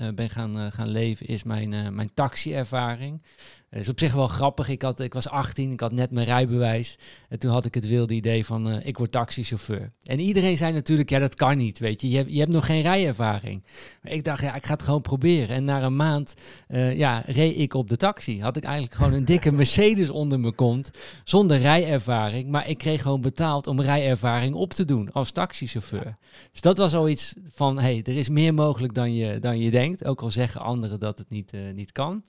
uh, 0.00 0.08
ben 0.14 0.30
gaan, 0.30 0.60
uh, 0.60 0.66
gaan 0.70 0.88
leven, 0.88 1.26
is 1.26 1.42
mijn, 1.42 1.94
mijn 1.94 2.10
taxi-ervaring. 2.14 3.22
Het 3.70 3.80
is 3.80 3.88
op 3.88 3.98
zich 3.98 4.12
wel 4.12 4.26
grappig. 4.26 4.68
Ik, 4.68 4.82
had, 4.82 5.00
ik 5.00 5.14
was 5.14 5.28
18, 5.28 5.72
ik 5.72 5.80
had 5.80 5.92
net 5.92 6.10
mijn 6.10 6.26
rijbewijs. 6.26 6.98
En 7.28 7.38
toen 7.38 7.50
had 7.50 7.64
ik 7.64 7.74
het 7.74 7.86
wilde 7.86 8.14
idee 8.14 8.44
van, 8.44 8.80
ik 8.82 8.98
word 8.98 9.12
taxichauffeur. 9.12 9.92
En 10.02 10.20
iedereen 10.20 10.56
zei 10.56 10.72
natuurlijk, 10.72 11.10
ja 11.10 11.18
dat 11.18 11.34
kan 11.34 11.56
niet, 11.56 11.78
weet 11.78 12.00
je. 12.00 12.08
Je 12.08 12.16
hebt, 12.16 12.32
je 12.32 12.38
hebt 12.38 12.52
nog 12.52 12.66
geen 12.66 12.82
rijervaring. 12.82 13.64
Maar 14.02 14.12
ik 14.12 14.24
dacht, 14.24 14.42
ja, 14.42 14.54
ik 14.54 14.66
ga 14.66 14.72
het 14.72 14.82
gewoon 14.82 15.00
proberen. 15.00 15.56
En 15.56 15.64
na 15.64 15.82
een 15.82 15.96
maand, 15.96 16.34
ja, 16.94 17.22
reed 17.26 17.56
ik 17.56 17.74
op 17.74 17.88
de 17.88 17.96
taxi. 17.96 18.40
Had 18.40 18.56
ik 18.56 18.64
eigenlijk 18.64 18.94
gewoon 18.94 19.12
een 19.12 19.24
dikke 19.24 19.52
Mercedes 19.62 20.10
onder 20.10 20.40
mijn 20.40 20.54
kont, 20.54 20.90
zonder 21.24 21.58
rijervaring. 21.58 22.48
Maar 22.48 22.68
ik 22.68 22.78
kreeg 22.78 23.02
gewoon 23.02 23.20
betaald 23.20 23.66
om 23.66 23.80
rijervaring 23.80 24.54
op 24.54 24.72
te 24.72 24.84
doen 24.84 24.95
als 25.12 25.30
taxichauffeur. 25.30 26.16
Dus 26.52 26.60
dat 26.60 26.78
was 26.78 26.94
al 26.94 27.08
iets 27.08 27.34
van, 27.50 27.78
hey, 27.78 28.00
er 28.04 28.16
is 28.16 28.28
meer 28.28 28.54
mogelijk 28.54 28.94
dan 28.94 29.14
je, 29.14 29.38
dan 29.38 29.58
je 29.58 29.70
denkt. 29.70 30.04
Ook 30.04 30.22
al 30.22 30.30
zeggen 30.30 30.60
anderen 30.60 31.00
dat 31.00 31.18
het 31.18 31.30
niet, 31.30 31.52
uh, 31.52 31.60
niet 31.74 31.92
kan. 31.92 32.24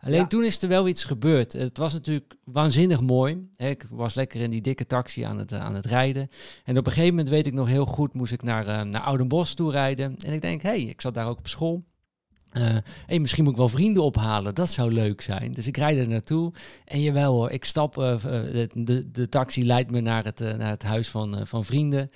Alleen 0.00 0.28
toen 0.28 0.44
is 0.44 0.62
er 0.62 0.68
wel 0.68 0.88
iets 0.88 1.04
gebeurd. 1.04 1.52
Het 1.52 1.78
was 1.78 1.92
natuurlijk 1.92 2.34
waanzinnig 2.44 3.00
mooi. 3.00 3.48
Ik 3.56 3.86
was 3.90 4.14
lekker 4.14 4.40
in 4.40 4.50
die 4.50 4.60
dikke 4.60 4.86
taxi 4.86 5.22
aan 5.22 5.38
het, 5.38 5.52
aan 5.52 5.74
het 5.74 5.86
rijden. 5.86 6.30
En 6.64 6.78
op 6.78 6.86
een 6.86 6.92
gegeven 6.92 7.14
moment 7.14 7.28
weet 7.28 7.46
ik 7.46 7.52
nog 7.52 7.66
heel 7.66 7.86
goed, 7.86 8.14
moest 8.14 8.32
ik 8.32 8.42
naar, 8.42 8.66
uh, 8.66 8.82
naar 8.82 9.00
Oudenbosch 9.00 9.54
toe 9.54 9.70
rijden. 9.70 10.16
En 10.18 10.32
ik 10.32 10.40
denk, 10.40 10.62
hé, 10.62 10.68
hey, 10.68 10.80
ik 10.80 11.00
zat 11.00 11.14
daar 11.14 11.28
ook 11.28 11.38
op 11.38 11.48
school. 11.48 11.84
Uh, 12.52 12.76
hey, 13.06 13.18
misschien 13.18 13.44
moet 13.44 13.52
ik 13.52 13.58
wel 13.58 13.68
vrienden 13.68 14.02
ophalen. 14.02 14.54
Dat 14.54 14.70
zou 14.70 14.92
leuk 14.92 15.20
zijn. 15.20 15.52
Dus 15.52 15.66
ik 15.66 15.76
rijd 15.76 15.98
er 15.98 16.08
naartoe. 16.08 16.52
En 16.84 17.00
jawel 17.00 17.32
hoor, 17.32 17.50
ik 17.50 17.64
stap. 17.64 17.96
Uh, 17.96 18.14
de, 18.72 19.10
de 19.10 19.28
taxi 19.28 19.66
leidt 19.66 19.90
me 19.90 20.00
naar 20.00 20.24
het, 20.24 20.40
uh, 20.40 20.54
naar 20.54 20.70
het 20.70 20.82
huis 20.82 21.08
van, 21.08 21.46
van 21.46 21.64
vrienden. 21.64 22.08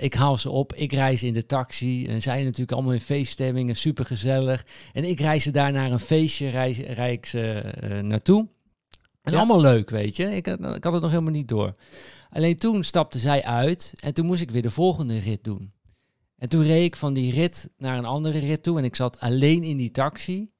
ik 0.00 0.14
haal 0.14 0.36
ze 0.36 0.50
op. 0.50 0.74
Ik 0.74 0.92
reis 0.92 1.22
in 1.22 1.34
de 1.34 1.46
taxi. 1.46 2.06
En 2.06 2.22
zij 2.22 2.42
natuurlijk 2.42 2.72
allemaal 2.72 2.92
in 2.92 3.00
feeststemmingen. 3.00 3.76
Super 3.76 4.04
gezellig. 4.04 4.66
En 4.92 5.04
ik 5.04 5.20
reis 5.20 5.42
ze 5.42 5.50
daar 5.50 5.72
naar 5.72 5.92
een 5.92 6.00
feestje. 6.00 6.48
Reis, 6.48 6.78
rijd 6.78 7.18
ik 7.18 7.26
ze 7.26 7.72
naartoe. 8.02 8.48
En 9.22 9.32
ja. 9.32 9.38
allemaal 9.38 9.60
leuk, 9.60 9.90
weet 9.90 10.16
je. 10.16 10.36
Ik, 10.36 10.46
ik 10.46 10.84
had 10.84 10.92
het 10.92 11.02
nog 11.02 11.10
helemaal 11.10 11.32
niet 11.32 11.48
door. 11.48 11.72
Alleen 12.30 12.56
toen 12.56 12.84
stapte 12.84 13.18
zij 13.18 13.44
uit. 13.44 13.94
En 14.00 14.14
toen 14.14 14.26
moest 14.26 14.40
ik 14.40 14.50
weer 14.50 14.62
de 14.62 14.70
volgende 14.70 15.18
rit 15.18 15.44
doen. 15.44 15.72
En 16.40 16.48
toen 16.48 16.62
reed 16.62 16.84
ik 16.84 16.96
van 16.96 17.12
die 17.12 17.32
rit 17.32 17.70
naar 17.76 17.98
een 17.98 18.04
andere 18.04 18.38
rit 18.38 18.62
toe 18.62 18.78
en 18.78 18.84
ik 18.84 18.96
zat 18.96 19.20
alleen 19.20 19.62
in 19.62 19.76
die 19.76 19.90
taxi. 19.90 20.50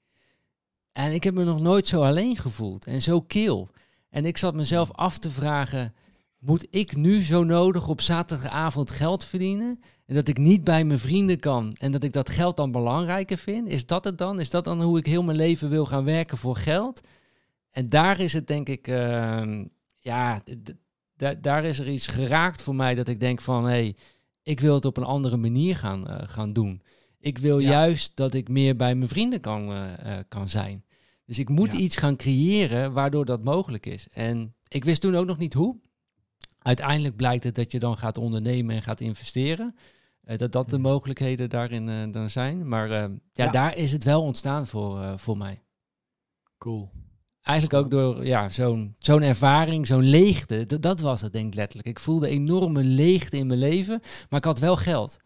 En 0.93 1.13
ik 1.13 1.25
heb 1.25 1.35
me 1.35 1.45
nog 1.45 1.61
nooit 1.61 1.87
zo 1.87 2.03
alleen 2.03 2.37
gevoeld 2.37 2.87
en 2.87 3.03
zo 3.03 3.21
kil. 3.21 3.71
En 4.11 4.25
ik 4.25 4.37
zat 4.37 4.55
mezelf 4.55 4.93
af 4.93 5.19
te 5.19 5.31
vragen, 5.31 5.95
moet 6.39 6.67
ik 6.71 6.97
nu 6.97 7.23
zo 7.23 7.45
nodig 7.45 7.89
op 7.89 8.01
zaterdagavond 8.01 8.91
geld 8.91 9.25
verdienen? 9.25 9.81
En 10.07 10.15
dat 10.15 10.29
ik 10.29 10.39
niet 10.39 10.65
bij 10.65 10.85
mijn 10.85 10.99
vrienden 10.99 11.39
kan 11.39 11.73
en 11.79 11.93
dat 11.93 12.03
ik 12.03 12.13
dat 12.13 12.31
geld 12.31 12.57
dan 12.57 12.73
belangrijker 12.73 13.39
vind? 13.39 13.69
Is 13.69 13.87
dat 13.87 14.05
het 14.05 14.19
dan? 14.19 14.41
Is 14.41 14.51
dat 14.51 14.65
dan 14.65 14.83
hoe 14.83 14.99
ik 14.99 15.07
heel 15.07 15.23
mijn 15.23 15.37
leven 15.37 15.69
wil 15.69 15.87
gaan 15.87 16.05
werken 16.05 16.39
voor 16.39 16.57
geld? 16.57 17.01
En 17.71 17.89
daar 17.89 18.21
is 18.21 18.33
het 18.33 18.47
denk 18.47 18.69
ik, 18.69 18.89
uh, 18.89 19.65
ja, 19.99 20.43
daar 21.41 21.65
is 21.65 21.79
er 21.79 21.89
iets 21.89 22.07
geraakt 22.07 22.63
voor 22.63 22.75
mij 22.75 22.95
dat 22.95 23.09
ik 23.09 23.21
denk 23.21 23.41
van, 23.41 23.65
hé, 23.65 23.71
hey, 23.71 23.97
ik 24.51 24.61
wil 24.61 24.75
het 24.75 24.85
op 24.85 24.97
een 24.97 25.05
andere 25.05 25.37
manier 25.37 25.77
gaan, 25.77 26.11
uh, 26.11 26.19
gaan 26.23 26.53
doen. 26.53 26.83
Ik 27.19 27.39
wil 27.39 27.59
juist 27.59 28.17
dat 28.17 28.35
ik 28.35 28.49
meer 28.49 28.77
bij 28.77 28.95
mijn 28.95 29.09
vrienden 29.09 29.41
kan, 29.41 29.71
uh, 29.71 30.19
kan 30.29 30.49
zijn. 30.49 30.85
Dus 31.27 31.39
ik 31.39 31.49
moet 31.49 31.73
iets 31.73 31.97
gaan 31.97 32.17
creëren 32.17 32.93
waardoor 32.93 33.25
dat 33.25 33.45
mogelijk 33.45 33.87
is. 33.87 34.09
En 34.09 34.55
ik 34.69 34.85
wist 34.85 35.01
toen 35.01 35.15
ook 35.15 35.27
nog 35.27 35.39
niet 35.39 35.55
hoe. 35.55 35.81
Uiteindelijk 36.59 37.17
blijkt 37.17 37.45
het 37.45 37.55
dat 37.55 37.73
je 37.73 37.79
dan 37.79 37.97
gaat 37.97 38.19
ondernemen 38.19 38.75
en 38.75 38.83
gaat 38.83 39.01
investeren. 39.01 39.75
Uh, 40.25 40.37
dat 40.37 40.53
dat 40.53 40.71
de 40.71 40.79
mhm. 40.79 40.89
mogelijkheden 40.89 41.51
daarin 41.51 42.13
dan 42.13 42.31
zijn. 42.31 42.69
Maar 42.69 42.89
ja, 42.89 43.11
ja, 43.33 43.49
daar 43.49 43.77
is 43.77 43.93
het 43.93 44.05
wel 44.05 44.23
ontstaan 44.23 44.67
voor, 44.67 45.19
voor 45.19 45.37
mij. 45.37 45.63
Cool. 46.59 46.91
Eigenlijk 47.43 47.85
ook 47.85 47.91
door 47.91 48.27
ja, 48.27 48.49
zo'n 48.49 48.95
zo'n 48.99 49.23
ervaring, 49.23 49.87
zo'n 49.87 50.03
leegte. 50.03 50.79
Dat 50.81 51.01
was 51.01 51.21
het 51.21 51.33
denk 51.33 51.47
ik 51.47 51.55
letterlijk. 51.55 51.89
Ik 51.89 51.99
voelde 51.99 52.29
enorme 52.29 52.85
leegte 52.85 53.37
in 53.37 53.47
mijn 53.47 53.59
leven, 53.59 54.01
maar 54.29 54.39
ik 54.39 54.45
had 54.45 54.59
wel 54.59 54.77
geld. 54.77 55.19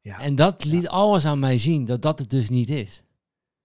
Ja. 0.00 0.20
En 0.20 0.34
dat 0.34 0.64
liet 0.64 0.88
alles 0.88 1.24
aan 1.24 1.38
mij 1.38 1.58
zien 1.58 1.84
dat 1.84 2.02
dat 2.02 2.18
het 2.18 2.30
dus 2.30 2.48
niet 2.48 2.70
is. 2.70 3.02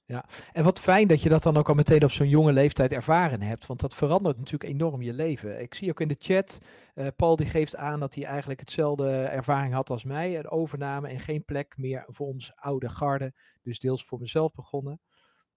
Ja, 0.06 0.26
en 0.54 0.64
wat 0.64 0.80
fijn 0.80 1.08
dat 1.08 1.22
je 1.22 1.30
dat 1.30 1.44
dan 1.44 1.58
ook 1.58 1.70
al 1.70 1.76
meteen 1.76 2.04
op 2.04 2.12
zo'n 2.12 2.30
jonge 2.30 2.54
leeftijd 2.54 2.92
ervaren 2.92 3.42
hebt. 3.42 3.66
Want 3.66 3.80
dat 3.80 3.96
verandert 3.96 4.38
natuurlijk 4.38 4.74
enorm 4.74 5.02
je 5.02 5.14
leven. 5.14 5.62
Ik 5.62 5.74
zie 5.74 5.90
ook 5.90 6.00
in 6.00 6.08
de 6.08 6.16
chat, 6.20 6.60
uh, 6.96 7.08
Paul 7.16 7.36
die 7.36 7.46
geeft 7.46 7.76
aan 7.76 8.00
dat 8.00 8.16
hij 8.16 8.26
eigenlijk 8.26 8.60
hetzelfde 8.60 9.10
ervaring 9.12 9.74
had 9.74 9.90
als 9.90 10.04
mij. 10.04 10.38
Een 10.38 10.50
overname 10.50 11.08
en 11.08 11.20
geen 11.20 11.46
plek 11.46 11.78
meer 11.78 12.04
voor 12.08 12.28
ons 12.28 12.52
oude 12.56 12.90
garde. 12.90 13.34
Dus 13.62 13.80
deels 13.80 14.04
voor 14.04 14.20
mezelf 14.20 14.52
begonnen. 14.52 15.00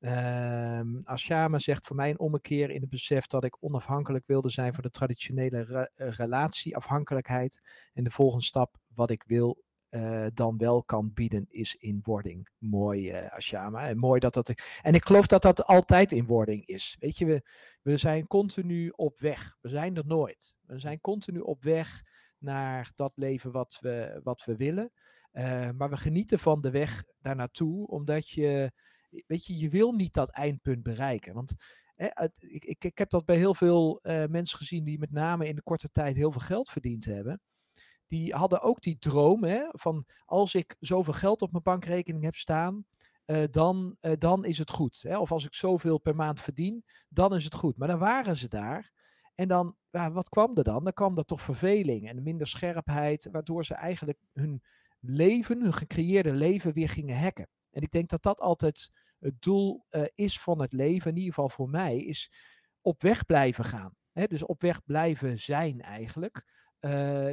Um, 0.06 0.98
Ashama 1.02 1.58
zegt 1.58 1.86
voor 1.86 1.96
mij 1.96 2.10
een 2.10 2.18
ommekeer 2.18 2.70
in 2.70 2.80
het 2.80 2.90
besef 2.90 3.26
dat 3.26 3.44
ik 3.44 3.56
onafhankelijk 3.60 4.26
wilde 4.26 4.50
zijn 4.50 4.74
van 4.74 4.82
de 4.82 4.90
traditionele 4.90 5.90
eh, 5.94 6.08
relatieafhankelijkheid. 6.10 7.60
En 7.92 8.04
de 8.04 8.10
volgende 8.10 8.44
stap, 8.44 8.76
wat 8.94 9.10
ik 9.10 9.24
wil, 9.26 9.62
uh, 9.90 10.26
dan 10.34 10.56
wel 10.56 10.82
kan 10.82 11.12
bieden, 11.12 11.46
is 11.48 11.74
in 11.74 12.00
wording. 12.02 12.48
Mooi, 12.58 13.10
uh, 13.10 13.26
Ashama. 13.32 13.88
En 13.88 13.98
mooi 13.98 14.20
dat 14.20 14.34
dat. 14.34 14.52
En 14.82 14.94
ik 14.94 15.04
geloof 15.04 15.26
dat 15.26 15.42
dat 15.42 15.64
altijd 15.64 16.12
in 16.12 16.26
wording 16.26 16.66
is. 16.66 16.96
Weet 17.00 17.18
je, 17.18 17.26
we, 17.26 17.42
we 17.82 17.96
zijn 17.96 18.26
continu 18.26 18.92
op 18.96 19.20
weg. 19.20 19.56
We 19.60 19.68
zijn 19.68 19.96
er 19.96 20.06
nooit. 20.06 20.56
We 20.66 20.78
zijn 20.78 21.00
continu 21.00 21.38
op 21.38 21.62
weg 21.62 22.02
naar 22.38 22.92
dat 22.94 23.12
leven 23.14 23.52
wat 23.52 23.78
we, 23.80 24.20
wat 24.22 24.44
we 24.44 24.56
willen. 24.56 24.92
Maar 25.76 25.90
we 25.90 25.96
genieten 25.96 26.38
van 26.38 26.60
de 26.60 26.70
weg 26.70 27.04
daar 27.20 27.36
naartoe, 27.36 27.86
omdat 27.86 28.28
je 28.28 28.72
weet 29.26 29.46
je, 29.46 29.58
je 29.58 29.68
wil 29.68 29.92
niet 29.92 30.14
dat 30.14 30.30
eindpunt 30.30 30.82
bereiken. 30.82 31.34
Want 31.34 31.54
hè, 31.94 32.06
ik, 32.38 32.64
ik, 32.64 32.84
ik 32.84 32.98
heb 32.98 33.10
dat 33.10 33.24
bij 33.24 33.36
heel 33.36 33.54
veel 33.54 34.00
uh, 34.02 34.24
mensen 34.26 34.58
gezien 34.58 34.84
die 34.84 34.98
met 34.98 35.10
name 35.10 35.48
in 35.48 35.54
de 35.54 35.62
korte 35.62 35.90
tijd 35.90 36.16
heel 36.16 36.32
veel 36.32 36.40
geld 36.40 36.70
verdiend 36.70 37.04
hebben. 37.04 37.40
Die 38.06 38.34
hadden 38.34 38.62
ook 38.62 38.80
die 38.80 38.98
droom 38.98 39.44
hè, 39.44 39.66
van 39.70 40.06
als 40.24 40.54
ik 40.54 40.76
zoveel 40.80 41.12
geld 41.12 41.42
op 41.42 41.50
mijn 41.50 41.62
bankrekening 41.62 42.24
heb 42.24 42.36
staan, 42.36 42.84
uh, 43.26 43.44
dan, 43.50 43.96
uh, 44.00 44.12
dan 44.18 44.44
is 44.44 44.58
het 44.58 44.70
goed. 44.70 45.02
Hè? 45.02 45.18
Of 45.18 45.32
als 45.32 45.44
ik 45.44 45.54
zoveel 45.54 45.98
per 45.98 46.14
maand 46.14 46.40
verdien, 46.40 46.84
dan 47.08 47.34
is 47.34 47.44
het 47.44 47.54
goed. 47.54 47.76
Maar 47.76 47.88
dan 47.88 47.98
waren 47.98 48.36
ze 48.36 48.48
daar. 48.48 48.92
En 49.34 49.48
dan, 49.48 49.76
wat 49.90 50.28
kwam 50.28 50.56
er 50.56 50.64
dan? 50.64 50.84
Dan 50.84 50.92
kwam 50.92 51.18
er 51.18 51.24
toch 51.24 51.42
verveling 51.42 52.08
en 52.08 52.22
minder 52.22 52.46
scherpheid, 52.46 53.28
waardoor 53.32 53.64
ze 53.64 53.74
eigenlijk 53.74 54.18
hun 54.32 54.62
leven, 55.00 55.60
hun 55.60 55.74
gecreëerde 55.74 56.32
leven, 56.32 56.72
weer 56.72 56.88
gingen 56.88 57.18
hacken. 57.18 57.48
En 57.70 57.82
ik 57.82 57.90
denk 57.90 58.08
dat 58.08 58.22
dat 58.22 58.40
altijd 58.40 58.90
het 59.24 59.42
doel 59.42 59.86
uh, 59.90 60.04
is 60.14 60.40
van 60.40 60.60
het 60.60 60.72
leven, 60.72 61.10
in 61.10 61.16
ieder 61.16 61.34
geval 61.34 61.48
voor 61.48 61.68
mij, 61.68 61.96
is 61.96 62.32
op 62.80 63.02
weg 63.02 63.24
blijven 63.24 63.64
gaan. 63.64 63.96
Hè? 64.12 64.26
Dus 64.26 64.44
op 64.44 64.60
weg 64.60 64.84
blijven 64.84 65.38
zijn 65.38 65.80
eigenlijk. 65.80 66.52
Uh, 66.80 66.90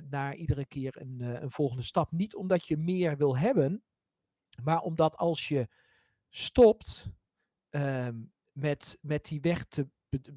naar 0.10 0.36
iedere 0.36 0.66
keer 0.66 1.02
een, 1.02 1.18
uh, 1.22 1.42
een 1.42 1.52
volgende 1.52 1.84
stap. 1.84 2.12
Niet 2.12 2.36
omdat 2.36 2.68
je 2.68 2.78
meer 2.78 3.18
wil 3.18 3.38
hebben, 3.38 3.84
maar 4.64 4.82
omdat 4.82 5.18
als 5.18 5.48
je 5.48 5.68
stopt 6.30 7.12
uh, 7.70 8.08
met, 8.52 8.98
met 9.02 9.26
die 9.26 9.42
weg 9.42 9.66
te, 9.66 9.90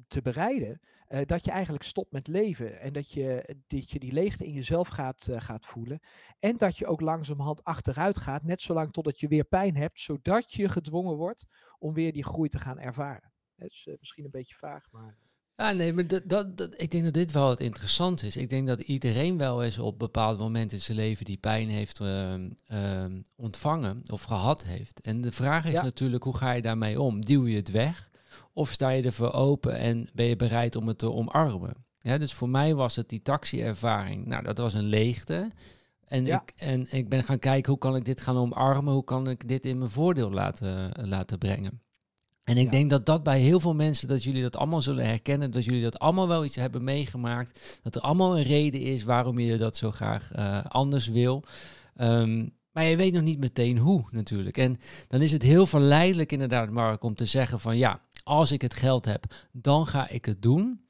te 0.07 0.21
bereiden, 0.21 0.79
uh, 1.15 1.21
dat 1.25 1.45
je 1.45 1.51
eigenlijk 1.51 1.83
stopt 1.83 2.11
met 2.11 2.27
leven. 2.27 2.79
En 2.79 2.93
dat 2.93 3.11
je, 3.11 3.55
dat 3.67 3.91
je 3.91 3.99
die 3.99 4.11
leegte 4.11 4.45
in 4.45 4.53
jezelf 4.53 4.87
gaat, 4.87 5.27
uh, 5.29 5.41
gaat 5.41 5.65
voelen. 5.65 5.99
En 6.39 6.57
dat 6.57 6.77
je 6.77 6.85
ook 6.85 7.01
langzamerhand 7.01 7.63
achteruit 7.63 8.17
gaat, 8.17 8.43
net 8.43 8.61
zolang 8.61 8.93
totdat 8.93 9.19
je 9.19 9.27
weer 9.27 9.43
pijn 9.43 9.75
hebt, 9.75 9.99
zodat 9.99 10.53
je 10.53 10.69
gedwongen 10.69 11.15
wordt 11.15 11.45
om 11.79 11.93
weer 11.93 12.13
die 12.13 12.23
groei 12.23 12.49
te 12.49 12.59
gaan 12.59 12.79
ervaren. 12.79 13.31
Het 13.55 13.71
is 13.71 13.85
uh, 13.89 13.95
misschien 13.99 14.23
een 14.23 14.31
beetje 14.31 14.55
vaag, 14.55 14.87
maar. 14.91 15.17
Ja, 15.55 15.71
nee, 15.71 15.93
maar 15.93 16.07
dat, 16.07 16.29
dat, 16.29 16.57
dat, 16.57 16.81
ik 16.81 16.91
denk 16.91 17.03
dat 17.03 17.13
dit 17.13 17.31
wel 17.31 17.49
het 17.49 17.59
interessant 17.59 18.23
is. 18.23 18.37
Ik 18.37 18.49
denk 18.49 18.67
dat 18.67 18.81
iedereen 18.81 19.37
wel 19.37 19.63
eens 19.63 19.79
op 19.79 19.99
bepaalde 19.99 20.43
momenten 20.43 20.77
in 20.77 20.83
zijn 20.83 20.97
leven 20.97 21.25
die 21.25 21.37
pijn 21.37 21.69
heeft 21.69 21.99
uh, 21.99 22.33
uh, 22.71 23.05
ontvangen 23.35 24.01
of 24.11 24.23
gehad 24.23 24.65
heeft. 24.65 25.01
En 25.01 25.21
de 25.21 25.31
vraag 25.31 25.65
is 25.65 25.71
ja. 25.71 25.83
natuurlijk, 25.83 26.23
hoe 26.23 26.37
ga 26.37 26.51
je 26.51 26.61
daarmee 26.61 27.01
om? 27.01 27.25
Duw 27.25 27.45
je 27.45 27.55
het 27.55 27.71
weg? 27.71 28.09
Of 28.53 28.71
sta 28.71 28.89
je 28.89 29.03
ervoor 29.03 29.31
open 29.33 29.77
en 29.77 30.09
ben 30.13 30.25
je 30.25 30.35
bereid 30.35 30.75
om 30.75 30.87
het 30.87 30.97
te 30.97 31.11
omarmen? 31.11 31.85
Ja, 31.99 32.17
dus 32.17 32.33
voor 32.33 32.49
mij 32.49 32.75
was 32.75 32.95
het 32.95 33.09
die 33.09 33.21
taxi-ervaring. 33.21 34.25
Nou, 34.25 34.43
dat 34.43 34.57
was 34.57 34.73
een 34.73 34.83
leegte. 34.83 35.51
En, 36.05 36.27
ik, 36.27 36.53
en 36.55 36.87
ik 36.91 37.09
ben 37.09 37.23
gaan 37.23 37.39
kijken, 37.39 37.71
hoe 37.71 37.79
kan 37.79 37.95
ik 37.95 38.05
dit 38.05 38.21
gaan 38.21 38.37
omarmen? 38.37 38.93
Hoe 38.93 39.03
kan 39.03 39.29
ik 39.29 39.47
dit 39.47 39.65
in 39.65 39.77
mijn 39.77 39.89
voordeel 39.89 40.31
laten, 40.31 40.91
laten 41.07 41.37
brengen? 41.37 41.81
En 42.43 42.57
ik 42.57 42.65
ja. 42.65 42.71
denk 42.71 42.89
dat 42.89 43.05
dat 43.05 43.23
bij 43.23 43.39
heel 43.39 43.59
veel 43.59 43.73
mensen, 43.73 44.07
dat 44.07 44.23
jullie 44.23 44.41
dat 44.41 44.57
allemaal 44.57 44.81
zullen 44.81 45.05
herkennen, 45.05 45.51
dat 45.51 45.65
jullie 45.65 45.83
dat 45.83 45.99
allemaal 45.99 46.27
wel 46.27 46.45
iets 46.45 46.55
hebben 46.55 46.83
meegemaakt, 46.83 47.79
dat 47.83 47.95
er 47.95 48.01
allemaal 48.01 48.37
een 48.37 48.43
reden 48.43 48.81
is 48.81 49.03
waarom 49.03 49.39
je 49.39 49.57
dat 49.57 49.77
zo 49.77 49.91
graag 49.91 50.31
uh, 50.35 50.65
anders 50.65 51.07
wil. 51.07 51.43
Um, 52.01 52.53
maar 52.71 52.83
je 52.83 52.95
weet 52.95 53.13
nog 53.13 53.21
niet 53.21 53.39
meteen 53.39 53.77
hoe 53.77 54.03
natuurlijk. 54.11 54.57
En 54.57 54.77
dan 55.07 55.21
is 55.21 55.31
het 55.31 55.41
heel 55.41 55.65
verleidelijk 55.65 56.31
inderdaad, 56.31 56.69
Mark, 56.69 57.03
om 57.03 57.15
te 57.15 57.25
zeggen 57.25 57.59
van 57.59 57.77
ja, 57.77 58.01
als 58.25 58.51
ik 58.51 58.61
het 58.61 58.73
geld 58.73 59.05
heb, 59.05 59.25
dan 59.51 59.87
ga 59.87 60.09
ik 60.09 60.25
het 60.25 60.41
doen. 60.41 60.87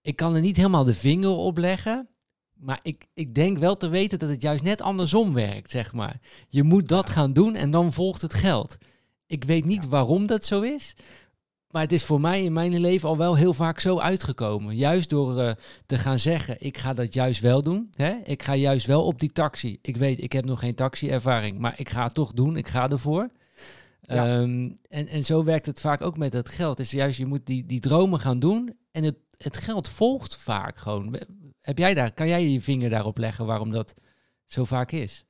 Ik 0.00 0.16
kan 0.16 0.34
er 0.34 0.40
niet 0.40 0.56
helemaal 0.56 0.84
de 0.84 0.94
vinger 0.94 1.30
op 1.30 1.58
leggen. 1.58 2.08
Maar 2.54 2.80
ik, 2.82 3.06
ik 3.14 3.34
denk 3.34 3.58
wel 3.58 3.76
te 3.76 3.88
weten 3.88 4.18
dat 4.18 4.28
het 4.28 4.42
juist 4.42 4.62
net 4.64 4.82
andersom 4.82 5.34
werkt, 5.34 5.70
zeg 5.70 5.92
maar. 5.92 6.20
Je 6.48 6.62
moet 6.62 6.88
dat 6.88 7.10
gaan 7.10 7.32
doen 7.32 7.54
en 7.54 7.70
dan 7.70 7.92
volgt 7.92 8.22
het 8.22 8.34
geld. 8.34 8.78
Ik 9.26 9.44
weet 9.44 9.64
niet 9.64 9.82
ja. 9.82 9.88
waarom 9.88 10.26
dat 10.26 10.44
zo 10.44 10.60
is. 10.60 10.94
Maar 11.70 11.82
het 11.82 11.92
is 11.92 12.04
voor 12.04 12.20
mij 12.20 12.42
in 12.42 12.52
mijn 12.52 12.78
leven 12.78 13.08
al 13.08 13.16
wel 13.16 13.36
heel 13.36 13.54
vaak 13.54 13.80
zo 13.80 13.98
uitgekomen. 13.98 14.76
Juist 14.76 15.08
door 15.08 15.38
uh, 15.38 15.50
te 15.86 15.98
gaan 15.98 16.18
zeggen, 16.18 16.56
ik 16.58 16.78
ga 16.78 16.94
dat 16.94 17.14
juist 17.14 17.40
wel 17.40 17.62
doen. 17.62 17.90
Hè? 17.92 18.14
Ik 18.24 18.42
ga 18.42 18.54
juist 18.54 18.86
wel 18.86 19.04
op 19.04 19.20
die 19.20 19.32
taxi. 19.32 19.78
Ik 19.82 19.96
weet, 19.96 20.22
ik 20.22 20.32
heb 20.32 20.44
nog 20.44 20.58
geen 20.58 20.74
taxi-ervaring, 20.74 21.58
maar 21.58 21.74
ik 21.80 21.88
ga 21.88 22.04
het 22.04 22.14
toch 22.14 22.32
doen. 22.32 22.56
Ik 22.56 22.68
ga 22.68 22.90
ervoor. 22.90 23.30
Ja. 24.14 24.40
Um, 24.40 24.78
en, 24.88 25.06
en 25.06 25.24
zo 25.24 25.44
werkt 25.44 25.66
het 25.66 25.80
vaak 25.80 26.02
ook 26.02 26.16
met 26.16 26.32
het 26.32 26.48
geld. 26.48 26.78
Is 26.78 26.90
juist, 26.90 27.18
je 27.18 27.26
moet 27.26 27.46
die, 27.46 27.66
die 27.66 27.80
dromen 27.80 28.18
gaan 28.18 28.38
doen 28.38 28.78
en 28.90 29.04
het, 29.04 29.16
het 29.36 29.56
geld 29.56 29.88
volgt 29.88 30.36
vaak 30.36 30.78
gewoon. 30.78 31.20
Heb 31.60 31.78
jij 31.78 31.94
daar, 31.94 32.12
kan 32.12 32.28
jij 32.28 32.48
je 32.48 32.60
vinger 32.60 32.90
daarop 32.90 33.18
leggen 33.18 33.46
waarom 33.46 33.70
dat 33.70 33.94
zo 34.44 34.64
vaak 34.64 34.92
is? 34.92 35.26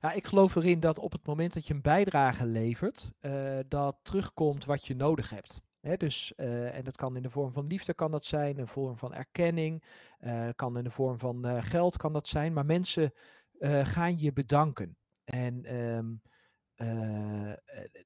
Ja, 0.00 0.12
ik 0.12 0.26
geloof 0.26 0.54
erin 0.54 0.80
dat 0.80 0.98
op 0.98 1.12
het 1.12 1.26
moment 1.26 1.54
dat 1.54 1.66
je 1.66 1.74
een 1.74 1.82
bijdrage 1.82 2.46
levert, 2.46 3.10
uh, 3.20 3.58
dat 3.68 3.96
terugkomt 4.02 4.64
wat 4.64 4.86
je 4.86 4.96
nodig 4.96 5.30
hebt. 5.30 5.62
He, 5.80 5.96
dus, 5.96 6.32
uh, 6.36 6.76
en 6.76 6.84
dat 6.84 6.96
kan 6.96 7.16
in 7.16 7.22
de 7.22 7.30
vorm 7.30 7.52
van 7.52 7.66
liefde, 7.66 7.94
kan 7.94 8.10
dat 8.10 8.24
zijn, 8.24 8.56
de 8.56 8.66
vorm 8.66 8.96
van 8.96 9.14
erkenning, 9.14 9.84
uh, 10.20 10.48
kan 10.56 10.78
in 10.78 10.84
de 10.84 10.90
vorm 10.90 11.18
van 11.18 11.64
geld, 11.64 11.96
kan 11.96 12.12
dat 12.12 12.28
zijn. 12.28 12.52
Maar 12.52 12.66
mensen 12.66 13.12
gaan 13.82 14.18
je 14.18 14.32
bedanken. 14.32 14.96
En 15.24 15.74
um, 15.76 16.22
uh, 16.82 17.52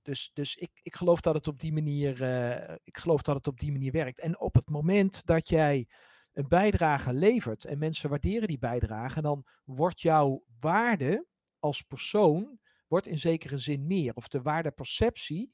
dus 0.03 0.31
dus 0.33 0.57
ik, 0.57 0.71
ik 0.83 0.95
geloof 0.95 1.21
dat 1.21 1.35
het 1.35 1.47
op 1.47 1.61
die 1.61 1.73
manier, 1.73 2.23
uh, 2.23 2.75
ik 2.85 2.99
geloof 2.99 3.23
dat 3.23 3.37
het 3.37 3.47
op 3.47 3.59
die 3.59 3.73
manier 3.73 3.93
werkt. 3.93 4.21
En 4.21 4.41
op 4.41 4.55
het 4.55 4.69
moment 4.69 5.27
dat 5.27 5.49
jij 5.49 5.89
een 6.33 6.49
bijdrage 6.49 7.13
levert 7.13 7.65
en 7.65 7.79
mensen 7.79 8.11
waarderen 8.11 8.49
die 8.49 8.59
bijdrage, 8.59 9.21
dan 9.21 9.47
wordt 9.65 10.01
jouw 10.01 10.45
waarde 10.61 11.27
als 11.59 11.83
persoon 11.83 12.59
wordt 12.87 13.07
in 13.07 13.19
zekere 13.19 13.59
zin 13.59 13.87
meer. 13.87 14.15
Of 14.15 14.29
de 14.29 14.43
waardeperceptie 14.43 15.53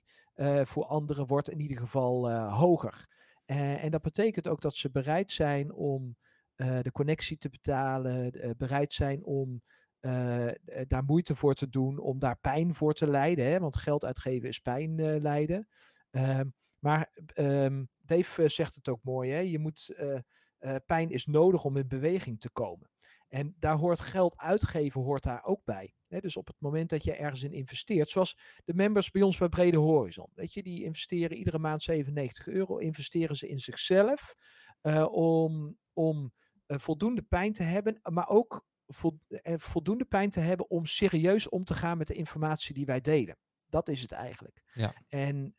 voor 0.65 0.85
anderen 0.85 1.27
wordt 1.27 1.51
in 1.51 1.61
ieder 1.61 1.79
geval 1.79 2.33
hoger. 2.33 3.07
en 3.45 3.91
dat 3.91 4.03
betekent 4.03 4.49
ook 4.49 4.61
dat 4.61 4.75
ze 4.75 4.91
bereid 4.91 5.33
zijn 5.33 5.73
om 5.73 6.17
de 6.57 6.91
connectie 6.93 7.39
te 7.39 7.49
betalen, 7.49 8.33
bereid 8.57 8.93
zijn 8.93 9.25
om 9.25 9.63
daar 10.87 11.05
moeite 11.07 11.35
voor 11.35 11.55
te 11.55 11.69
doen, 11.69 11.99
om 11.99 12.19
daar 12.19 12.39
pijn 12.39 12.75
voor 12.75 12.95
te 12.95 13.07
lijden. 13.07 13.45
Hè? 13.45 13.59
Want 13.59 13.77
geld 13.77 14.05
uitgeven 14.05 14.49
is 14.49 14.59
pijn 14.59 15.21
lijden. 15.21 15.69
Ehm, 16.11 16.49
maar 16.79 17.11
um, 17.35 17.89
Dave 17.99 18.49
zegt 18.49 18.75
het 18.75 18.89
ook 18.89 19.03
mooi, 19.03 19.31
hè? 19.31 19.39
Je 19.39 19.59
moet, 19.59 19.95
pijn 20.87 21.11
is 21.11 21.27
nodig 21.27 21.65
om 21.65 21.77
in 21.77 21.89
beweging 21.89 22.41
te 22.41 22.51
komen. 22.51 22.91
En 23.31 23.55
daar 23.59 23.77
hoort 23.77 24.01
geld 24.01 24.37
uitgeven 24.37 25.01
hoort 25.01 25.23
daar 25.23 25.45
ook 25.45 25.65
bij. 25.65 25.95
dus 26.09 26.37
op 26.37 26.47
het 26.47 26.57
moment 26.59 26.91
dat 26.91 27.05
je 27.05 27.15
ergens 27.15 27.43
in 27.43 27.53
investeert, 27.53 28.09
zoals 28.09 28.39
de 28.65 28.75
members 28.75 29.11
bij 29.11 29.23
ons 29.23 29.39
bij 29.39 29.49
Brede 29.49 29.77
Horizon, 29.77 30.31
weet 30.35 30.53
je, 30.53 30.63
die 30.63 30.85
investeren 30.85 31.37
iedere 31.37 31.59
maand 31.59 31.83
97 31.83 32.49
euro, 32.49 32.77
investeren 32.77 33.37
ze 33.37 33.49
in 33.49 33.59
zichzelf 33.59 34.35
uh, 34.83 35.07
om, 35.11 35.77
om 35.93 36.33
uh, 36.67 36.79
voldoende 36.79 37.23
pijn 37.23 37.53
te 37.53 37.63
hebben, 37.63 38.01
maar 38.03 38.29
ook 38.29 38.53
uh, 38.53 38.61
voldoende 39.57 40.05
pijn 40.05 40.31
te 40.31 40.40
hebben 40.40 40.70
om 40.70 40.87
serieus 40.87 41.48
om 41.48 41.64
te 41.64 41.74
gaan 41.74 41.98
met 41.98 42.07
de 42.07 42.14
informatie 42.14 42.74
die 42.74 42.87
wij 42.87 43.00
delen. 43.00 43.38
Dat 43.68 43.88
is 43.88 44.03
het 44.03 44.12
eigenlijk. 44.12 44.62
Ja. 44.74 44.94
En 45.09 45.55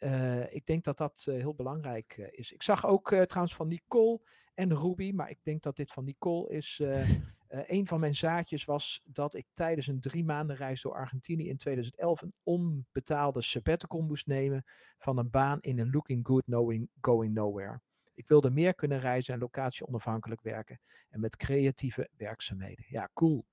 ik 0.49 0.65
denk 0.65 0.83
dat 0.83 0.97
dat 0.97 1.27
heel 1.29 1.55
belangrijk 1.55 2.29
is. 2.31 2.51
Ik 2.51 2.63
zag 2.63 2.85
ook 2.85 3.07
trouwens 3.09 3.55
van 3.55 3.67
Nicole 3.67 4.19
en 4.53 4.77
Ruby, 4.77 5.11
maar 5.11 5.29
ik 5.29 5.39
denk 5.43 5.63
dat 5.63 5.75
dit 5.75 5.91
van 5.91 6.03
Nicole 6.03 6.49
is. 6.49 6.81
Een 7.67 7.87
van 7.87 7.99
mijn 7.99 8.15
zaadjes 8.15 8.65
was 8.65 9.01
dat 9.05 9.35
ik 9.35 9.47
tijdens 9.53 9.87
een 9.87 9.99
drie 9.99 10.23
maanden 10.23 10.55
reis 10.55 10.81
door 10.81 10.93
Argentinië 10.93 11.49
in 11.49 11.57
2011 11.57 12.21
een 12.21 12.33
onbetaalde 12.43 13.41
sabbatical 13.41 14.01
moest 14.01 14.27
nemen 14.27 14.63
van 14.97 15.17
een 15.17 15.29
baan 15.29 15.61
in 15.61 15.79
een 15.79 15.89
looking 15.89 16.27
good, 16.27 16.43
knowing, 16.43 16.89
going 17.01 17.33
nowhere. 17.33 17.81
Ik 18.13 18.27
wilde 18.27 18.49
meer 18.49 18.75
kunnen 18.75 18.99
reizen 18.99 19.33
en 19.33 19.39
locatie 19.39 19.87
onafhankelijk 19.87 20.41
werken 20.41 20.79
en 21.09 21.19
met 21.19 21.35
creatieve 21.35 22.09
werkzaamheden. 22.17 22.85
Ja, 22.87 23.09
cool. 23.13 23.45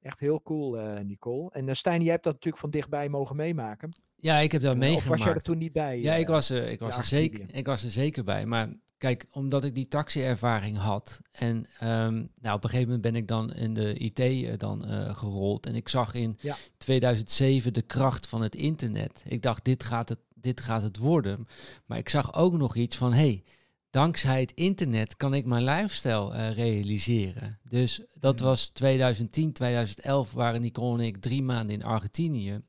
Echt 0.00 0.20
heel 0.20 0.42
cool, 0.42 0.78
uh, 0.78 1.00
Nicole. 1.00 1.50
En 1.50 1.68
uh, 1.68 1.74
Stijn, 1.74 2.02
jij 2.02 2.12
hebt 2.12 2.24
dat 2.24 2.32
natuurlijk 2.32 2.62
van 2.62 2.70
dichtbij 2.70 3.08
mogen 3.08 3.36
meemaken. 3.36 3.90
Ja, 4.16 4.38
ik 4.38 4.52
heb 4.52 4.62
dat 4.62 4.76
meegemaakt. 4.76 5.04
Of 5.04 5.08
was 5.08 5.24
jij 5.24 5.34
er 5.34 5.42
toen 5.42 5.58
niet 5.58 5.72
bij? 5.72 6.00
Ja, 6.00 6.14
ik 6.14 6.26
was, 6.26 6.50
er, 6.50 6.68
ik, 6.68 6.80
was 6.80 6.98
er 6.98 7.04
zeker, 7.04 7.54
ik 7.54 7.66
was 7.66 7.84
er 7.84 7.90
zeker 7.90 8.24
bij. 8.24 8.46
Maar 8.46 8.68
Kijk, 9.00 9.26
omdat 9.32 9.64
ik 9.64 9.74
die 9.74 9.88
taxi-ervaring 9.88 10.76
had 10.76 11.20
en 11.30 11.56
um, 11.82 12.30
nou, 12.40 12.56
op 12.56 12.64
een 12.64 12.70
gegeven 12.70 12.80
moment 12.82 13.00
ben 13.00 13.14
ik 13.14 13.28
dan 13.28 13.52
in 13.52 13.74
de 13.74 13.94
IT 13.94 14.18
uh, 14.18 14.52
dan 14.56 14.90
uh, 14.90 15.14
gerold 15.16 15.66
en 15.66 15.74
ik 15.74 15.88
zag 15.88 16.14
in 16.14 16.38
ja. 16.40 16.56
2007 16.78 17.72
de 17.72 17.82
kracht 17.82 18.26
van 18.26 18.42
het 18.42 18.54
internet. 18.54 19.22
Ik 19.26 19.42
dacht, 19.42 19.64
dit 19.64 19.84
gaat 19.84 20.08
het, 20.08 20.18
dit 20.34 20.60
gaat 20.60 20.82
het 20.82 20.96
worden. 20.96 21.46
Maar 21.86 21.98
ik 21.98 22.08
zag 22.08 22.34
ook 22.34 22.52
nog 22.52 22.76
iets 22.76 22.96
van, 22.96 23.12
hey, 23.12 23.42
dankzij 23.90 24.40
het 24.40 24.52
internet 24.54 25.16
kan 25.16 25.34
ik 25.34 25.46
mijn 25.46 25.64
lifestyle 25.64 26.34
uh, 26.34 26.52
realiseren. 26.52 27.58
Dus 27.68 28.00
dat 28.14 28.40
was 28.40 28.68
2010, 28.68 29.52
2011 29.52 30.32
waren 30.32 30.60
Nicole 30.60 30.98
en 30.98 31.06
ik 31.06 31.16
drie 31.16 31.42
maanden 31.42 31.74
in 31.74 31.84
Argentinië. 31.84 32.60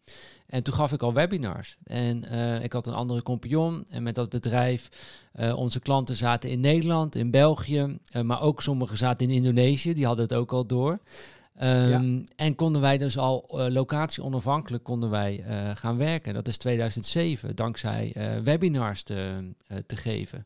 En 0.52 0.64
toen 0.64 0.74
gaf 0.74 0.92
ik 0.92 1.04
al 1.04 1.14
webinars. 1.14 1.78
En 1.84 2.26
uh, 2.32 2.64
ik 2.64 2.74
had 2.74 2.88
een 2.88 2.94
andere 2.94 3.24
compagnon. 3.24 3.86
En 3.90 4.04
met 4.04 4.16
dat 4.16 4.30
bedrijf, 4.30 4.90
uh, 5.40 5.58
onze 5.58 5.80
klanten 5.80 6.16
zaten 6.16 6.50
in 6.50 6.60
Nederland, 6.60 7.16
in 7.16 7.32
België. 7.32 7.98
Uh, 8.16 8.22
maar 8.22 8.42
ook 8.42 8.62
sommigen 8.62 8.98
zaten 8.98 9.30
in 9.30 9.36
Indonesië. 9.36 9.94
Die 9.94 10.06
hadden 10.06 10.24
het 10.24 10.34
ook 10.34 10.52
al 10.52 10.66
door. 10.66 11.00
Um, 11.62 11.90
ja. 12.18 12.24
En 12.36 12.56
konden 12.56 12.82
wij 12.82 12.98
dus 12.98 13.18
al 13.18 13.60
locatie 13.70 14.24
onafhankelijk 14.24 14.84
konden 14.84 15.10
wij 15.10 15.44
gaan 15.76 15.98
werken. 15.98 16.34
Dat 16.34 16.48
is 16.48 16.58
2007, 16.58 17.56
dankzij 17.56 18.14
webinars 18.44 19.04
te, 19.04 19.54
te 19.86 19.96
geven. 19.96 20.46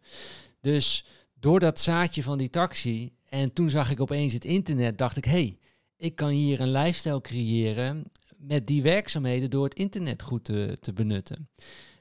Dus 0.65 1.06
door 1.39 1.60
dat 1.60 1.80
zaadje 1.80 2.23
van 2.23 2.38
die 2.38 2.49
taxi. 2.49 3.13
En 3.30 3.54
toen 3.54 3.69
zag 3.69 3.91
ik 3.91 3.99
opeens 3.99 4.34
het 4.34 4.45
internet. 4.45 4.97
Dacht 4.97 5.17
ik, 5.17 5.25
hey, 5.25 5.58
ik 5.97 6.15
kan 6.15 6.30
hier 6.30 6.60
een 6.60 6.71
lifestyle 6.71 7.21
creëren 7.21 8.12
met 8.38 8.67
die 8.67 8.82
werkzaamheden 8.82 9.49
door 9.49 9.63
het 9.63 9.73
internet 9.73 10.21
goed 10.21 10.43
te, 10.43 10.78
te 10.80 10.93
benutten. 10.93 11.49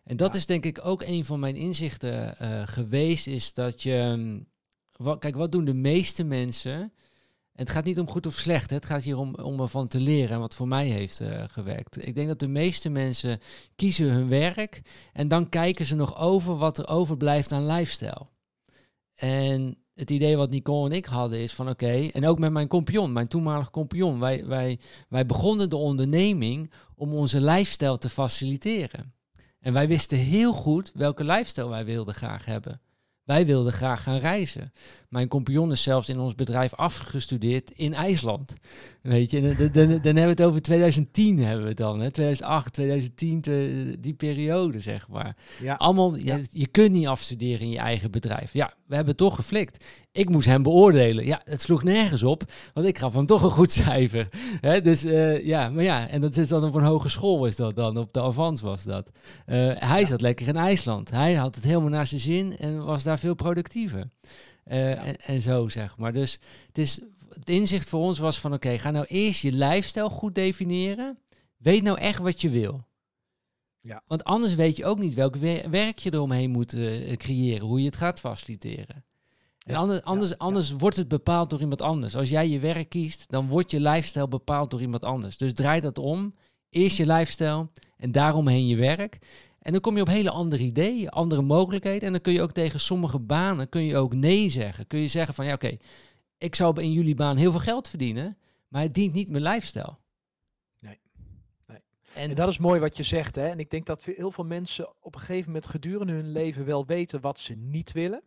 En 0.04 0.16
dat 0.16 0.34
is 0.34 0.46
denk 0.46 0.64
ik 0.64 0.80
ook 0.84 1.02
een 1.02 1.24
van 1.24 1.40
mijn 1.40 1.56
inzichten 1.56 2.36
uh, 2.42 2.62
geweest, 2.66 3.26
is 3.26 3.54
dat 3.54 3.82
je, 3.82 4.14
mm, 4.16 4.46
wat, 4.92 5.18
kijk, 5.18 5.36
wat 5.36 5.52
doen 5.52 5.64
de 5.64 5.74
meeste 5.74 6.24
mensen? 6.24 6.80
En 7.52 7.62
het 7.64 7.70
gaat 7.70 7.84
niet 7.84 7.98
om 7.98 8.08
goed 8.08 8.26
of 8.26 8.34
slecht, 8.34 8.70
hè? 8.70 8.76
het 8.76 8.84
gaat 8.84 9.02
hier 9.02 9.18
om, 9.18 9.34
om 9.34 9.60
ervan 9.60 9.88
te 9.88 10.00
leren 10.00 10.34
en 10.34 10.40
wat 10.40 10.54
voor 10.54 10.68
mij 10.68 10.86
heeft 10.86 11.20
uh, 11.20 11.44
gewerkt. 11.48 12.06
Ik 12.06 12.14
denk 12.14 12.28
dat 12.28 12.38
de 12.38 12.48
meeste 12.48 12.88
mensen 12.88 13.40
kiezen 13.76 14.10
hun 14.10 14.28
werk 14.28 14.82
en 15.12 15.28
dan 15.28 15.48
kijken 15.48 15.84
ze 15.84 15.94
nog 15.94 16.18
over 16.18 16.56
wat 16.56 16.78
er 16.78 16.88
overblijft 16.88 17.52
aan 17.52 17.66
lifestyle. 17.66 18.32
En 19.14 19.78
het 19.94 20.10
idee 20.10 20.36
wat 20.36 20.50
Nicole 20.50 20.90
en 20.90 20.96
ik 20.96 21.06
hadden 21.06 21.38
is 21.38 21.52
van 21.52 21.68
oké, 21.68 22.08
en 22.12 22.26
ook 22.26 22.38
met 22.38 22.52
mijn 22.52 22.68
compagnon, 22.68 23.12
mijn 23.12 23.28
toenmalige 23.28 23.70
compagnon, 23.70 24.18
wij, 24.18 24.46
wij, 24.46 24.78
wij 25.08 25.26
begonnen 25.26 25.70
de 25.70 25.76
onderneming 25.76 26.72
om 26.94 27.14
onze 27.14 27.40
lifestyle 27.40 27.98
te 27.98 28.08
faciliteren. 28.08 29.14
En 29.60 29.72
wij 29.72 29.88
wisten 29.88 30.18
heel 30.18 30.52
goed 30.52 30.92
welke 30.94 31.24
lifestyle 31.24 31.68
wij 31.68 31.84
wilden 31.84 32.14
graag 32.14 32.44
hebben. 32.44 32.80
Wij 33.24 33.46
wilden 33.46 33.72
graag 33.72 34.02
gaan 34.02 34.18
reizen. 34.18 34.72
Mijn 35.08 35.28
compagnon 35.28 35.72
is 35.72 35.82
zelfs 35.82 36.08
in 36.08 36.18
ons 36.18 36.34
bedrijf 36.34 36.74
afgestudeerd 36.74 37.70
in 37.70 37.94
IJsland. 37.94 38.54
Weet 39.02 39.30
je, 39.30 39.40
dan, 39.40 39.56
dan, 39.56 39.88
dan 39.88 40.02
hebben 40.04 40.22
we 40.22 40.28
het 40.28 40.42
over 40.42 40.62
2010 40.62 41.38
hebben 41.38 41.62
we 41.62 41.68
het 41.68 41.76
dan. 41.76 42.00
Hè? 42.00 42.10
2008, 42.10 42.72
2010, 42.72 43.96
die 44.00 44.14
periode 44.14 44.80
zeg 44.80 45.08
maar. 45.08 45.36
Ja. 45.60 45.74
Allemaal, 45.74 46.16
je 46.50 46.66
kunt 46.70 46.92
niet 46.92 47.06
afstuderen 47.06 47.60
in 47.60 47.70
je 47.70 47.78
eigen 47.78 48.10
bedrijf. 48.10 48.52
Ja, 48.52 48.74
we 48.86 48.94
hebben 48.94 49.16
toch 49.16 49.34
geflikt. 49.34 49.84
Ik 50.12 50.28
moest 50.28 50.46
hem 50.46 50.62
beoordelen. 50.62 51.26
Ja, 51.26 51.40
het 51.44 51.62
sloeg 51.62 51.82
nergens 51.82 52.22
op, 52.22 52.42
want 52.74 52.86
ik 52.86 52.98
gaf 52.98 53.14
hem 53.14 53.26
toch 53.26 53.42
een 53.42 53.50
goed 53.50 53.72
cijfer. 53.72 54.28
Dus 54.82 55.04
uh, 55.04 55.44
ja, 55.44 55.68
maar 55.68 55.84
ja, 55.84 56.08
en 56.08 56.20
dat 56.20 56.36
is 56.36 56.48
dan 56.48 56.64
op 56.64 56.74
een 56.74 56.82
hogeschool 56.82 57.38
was 57.38 57.56
dat 57.56 57.76
dan, 57.76 57.96
op 57.96 58.12
de 58.12 58.20
Avans 58.20 58.60
was 58.60 58.82
dat. 58.82 59.10
Uh, 59.46 59.54
hij 59.74 60.00
ja. 60.00 60.06
zat 60.06 60.20
lekker 60.20 60.48
in 60.48 60.56
IJsland. 60.56 61.10
Hij 61.10 61.34
had 61.34 61.54
het 61.54 61.64
helemaal 61.64 61.88
naar 61.88 62.06
zijn 62.06 62.20
zin 62.20 62.56
en 62.56 62.84
was 62.84 63.02
daar 63.02 63.18
veel 63.18 63.34
productiever. 63.34 64.10
Uh, 64.66 64.90
ja. 64.90 65.04
en, 65.04 65.16
en, 65.16 65.40
zo 65.40 65.68
zeg 65.68 65.96
maar. 65.96 66.12
Dus 66.12 66.38
het, 66.66 66.78
is, 66.78 67.00
het 67.28 67.50
inzicht 67.50 67.88
voor 67.88 68.00
ons 68.00 68.18
was 68.18 68.40
van 68.40 68.52
oké, 68.52 68.78
ga 68.78 68.90
nou 68.90 69.04
eerst 69.08 69.42
je 69.42 69.52
lifestyle 69.52 70.08
goed 70.08 70.34
definiëren. 70.34 71.18
Weet 71.56 71.82
nou 71.82 71.98
echt 71.98 72.18
wat 72.18 72.40
je 72.40 72.48
wil. 72.50 72.84
Ja. 73.84 74.02
Want 74.06 74.24
anders 74.24 74.54
weet 74.54 74.76
je 74.76 74.84
ook 74.84 74.98
niet 74.98 75.14
welk 75.14 75.36
werk 75.70 75.98
je 75.98 76.12
eromheen 76.12 76.50
moet 76.50 76.74
uh, 76.74 77.16
creëren, 77.16 77.66
hoe 77.66 77.78
je 77.78 77.86
het 77.86 77.96
gaat 77.96 78.20
faciliteren. 78.20 79.04
En 79.66 79.74
anders, 79.74 80.02
anders, 80.02 80.38
anders 80.38 80.70
wordt 80.70 80.96
het 80.96 81.08
bepaald 81.08 81.50
door 81.50 81.60
iemand 81.60 81.82
anders. 81.82 82.16
Als 82.16 82.28
jij 82.28 82.48
je 82.48 82.58
werk 82.58 82.88
kiest, 82.88 83.30
dan 83.30 83.48
wordt 83.48 83.70
je 83.70 83.80
lifestyle 83.80 84.28
bepaald 84.28 84.70
door 84.70 84.80
iemand 84.80 85.04
anders. 85.04 85.36
Dus 85.36 85.52
draai 85.52 85.80
dat 85.80 85.98
om. 85.98 86.34
Eerst 86.70 86.96
je 86.96 87.06
lifestyle 87.06 87.68
en 87.96 88.12
daaromheen 88.12 88.66
je 88.66 88.76
werk. 88.76 89.18
En 89.58 89.72
dan 89.72 89.80
kom 89.80 89.94
je 89.96 90.00
op 90.00 90.08
hele 90.08 90.30
andere 90.30 90.62
ideeën, 90.62 91.08
andere 91.08 91.42
mogelijkheden. 91.42 92.02
En 92.02 92.12
dan 92.12 92.20
kun 92.20 92.32
je 92.32 92.42
ook 92.42 92.52
tegen 92.52 92.80
sommige 92.80 93.18
banen 93.18 93.68
kun 93.68 93.82
je 93.82 93.96
ook 93.96 94.14
nee 94.14 94.48
zeggen. 94.48 94.86
Kun 94.86 94.98
je 94.98 95.08
zeggen 95.08 95.34
van 95.34 95.46
ja, 95.46 95.52
oké, 95.52 95.76
ik 96.38 96.54
zou 96.54 96.82
in 96.82 96.92
jullie 96.92 97.14
baan 97.14 97.36
heel 97.36 97.50
veel 97.50 97.60
geld 97.60 97.88
verdienen, 97.88 98.38
maar 98.68 98.82
het 98.82 98.94
dient 98.94 99.12
niet 99.12 99.30
mijn 99.30 99.42
lifestyle. 99.42 99.96
En, 102.14 102.34
dat 102.34 102.48
is 102.48 102.58
mooi 102.58 102.80
wat 102.80 102.96
je 102.96 103.02
zegt. 103.02 103.34
Hè? 103.34 103.48
En 103.48 103.58
ik 103.58 103.70
denk 103.70 103.86
dat 103.86 104.04
heel 104.04 104.30
veel 104.30 104.44
mensen 104.44 105.02
op 105.02 105.14
een 105.14 105.20
gegeven 105.20 105.46
moment 105.46 105.66
gedurende 105.66 106.12
hun 106.12 106.32
leven 106.32 106.64
wel 106.64 106.86
weten 106.86 107.20
wat 107.20 107.38
ze 107.38 107.54
niet 107.54 107.92
willen. 107.92 108.22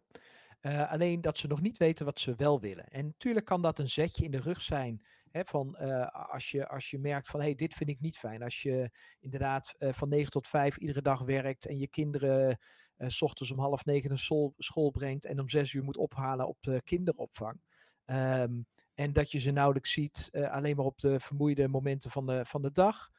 Uh, 0.61 0.91
alleen 0.91 1.21
dat 1.21 1.37
ze 1.37 1.47
nog 1.47 1.61
niet 1.61 1.77
weten 1.77 2.05
wat 2.05 2.19
ze 2.19 2.35
wel 2.35 2.59
willen. 2.59 2.87
En 2.87 3.05
natuurlijk 3.05 3.45
kan 3.45 3.61
dat 3.61 3.79
een 3.79 3.89
zetje 3.89 4.23
in 4.23 4.31
de 4.31 4.39
rug 4.39 4.61
zijn 4.61 5.05
van 5.31 5.77
uh, 5.81 6.07
als, 6.31 6.51
je, 6.51 6.67
als 6.67 6.89
je 6.89 6.99
merkt 6.99 7.27
van 7.27 7.39
hé, 7.39 7.45
hey, 7.45 7.55
dit 7.55 7.73
vind 7.73 7.89
ik 7.89 7.99
niet 7.99 8.17
fijn. 8.17 8.43
Als 8.43 8.61
je 8.61 8.91
inderdaad 9.19 9.75
uh, 9.79 9.93
van 9.93 10.09
9 10.09 10.31
tot 10.31 10.47
5 10.47 10.77
iedere 10.77 11.01
dag 11.01 11.21
werkt 11.21 11.65
en 11.65 11.77
je 11.77 11.87
kinderen 11.87 12.59
s 12.97 13.21
ochtends 13.21 13.51
om 13.51 13.59
half 13.59 13.85
negen 13.85 14.09
naar 14.09 14.53
school, 14.57 14.91
brengt 14.91 15.25
en 15.25 15.39
om 15.39 15.49
zes 15.49 15.73
uur 15.73 15.83
moet 15.83 15.97
ophalen 15.97 16.47
op 16.47 16.57
de 16.61 16.81
kinderopvang. 16.83 17.61
Um, 18.05 18.65
en 18.93 19.13
dat 19.13 19.31
je 19.31 19.39
ze 19.39 19.51
nauwelijks 19.51 19.91
ziet, 19.91 20.29
alleen 20.31 20.75
maar 20.75 20.85
op 20.85 20.99
de 20.99 21.19
vermoeide 21.19 21.67
momenten 21.67 22.11
van 22.11 22.25
de, 22.25 22.45
van 22.45 22.61
de 22.61 22.71
dag. 22.71 23.11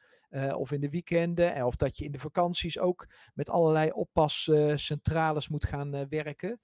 Of 0.55 0.71
in 0.71 0.79
de 0.79 0.89
weekenden. 0.89 1.65
of 1.65 1.75
dat 1.75 1.97
je 1.97 2.05
in 2.05 2.11
de 2.11 2.19
vakanties 2.19 2.79
ook 2.79 3.07
met 3.33 3.49
allerlei 3.49 3.91
oppascentrales 3.91 5.47
moet 5.47 5.65
gaan 5.65 6.07
werken. 6.09 6.59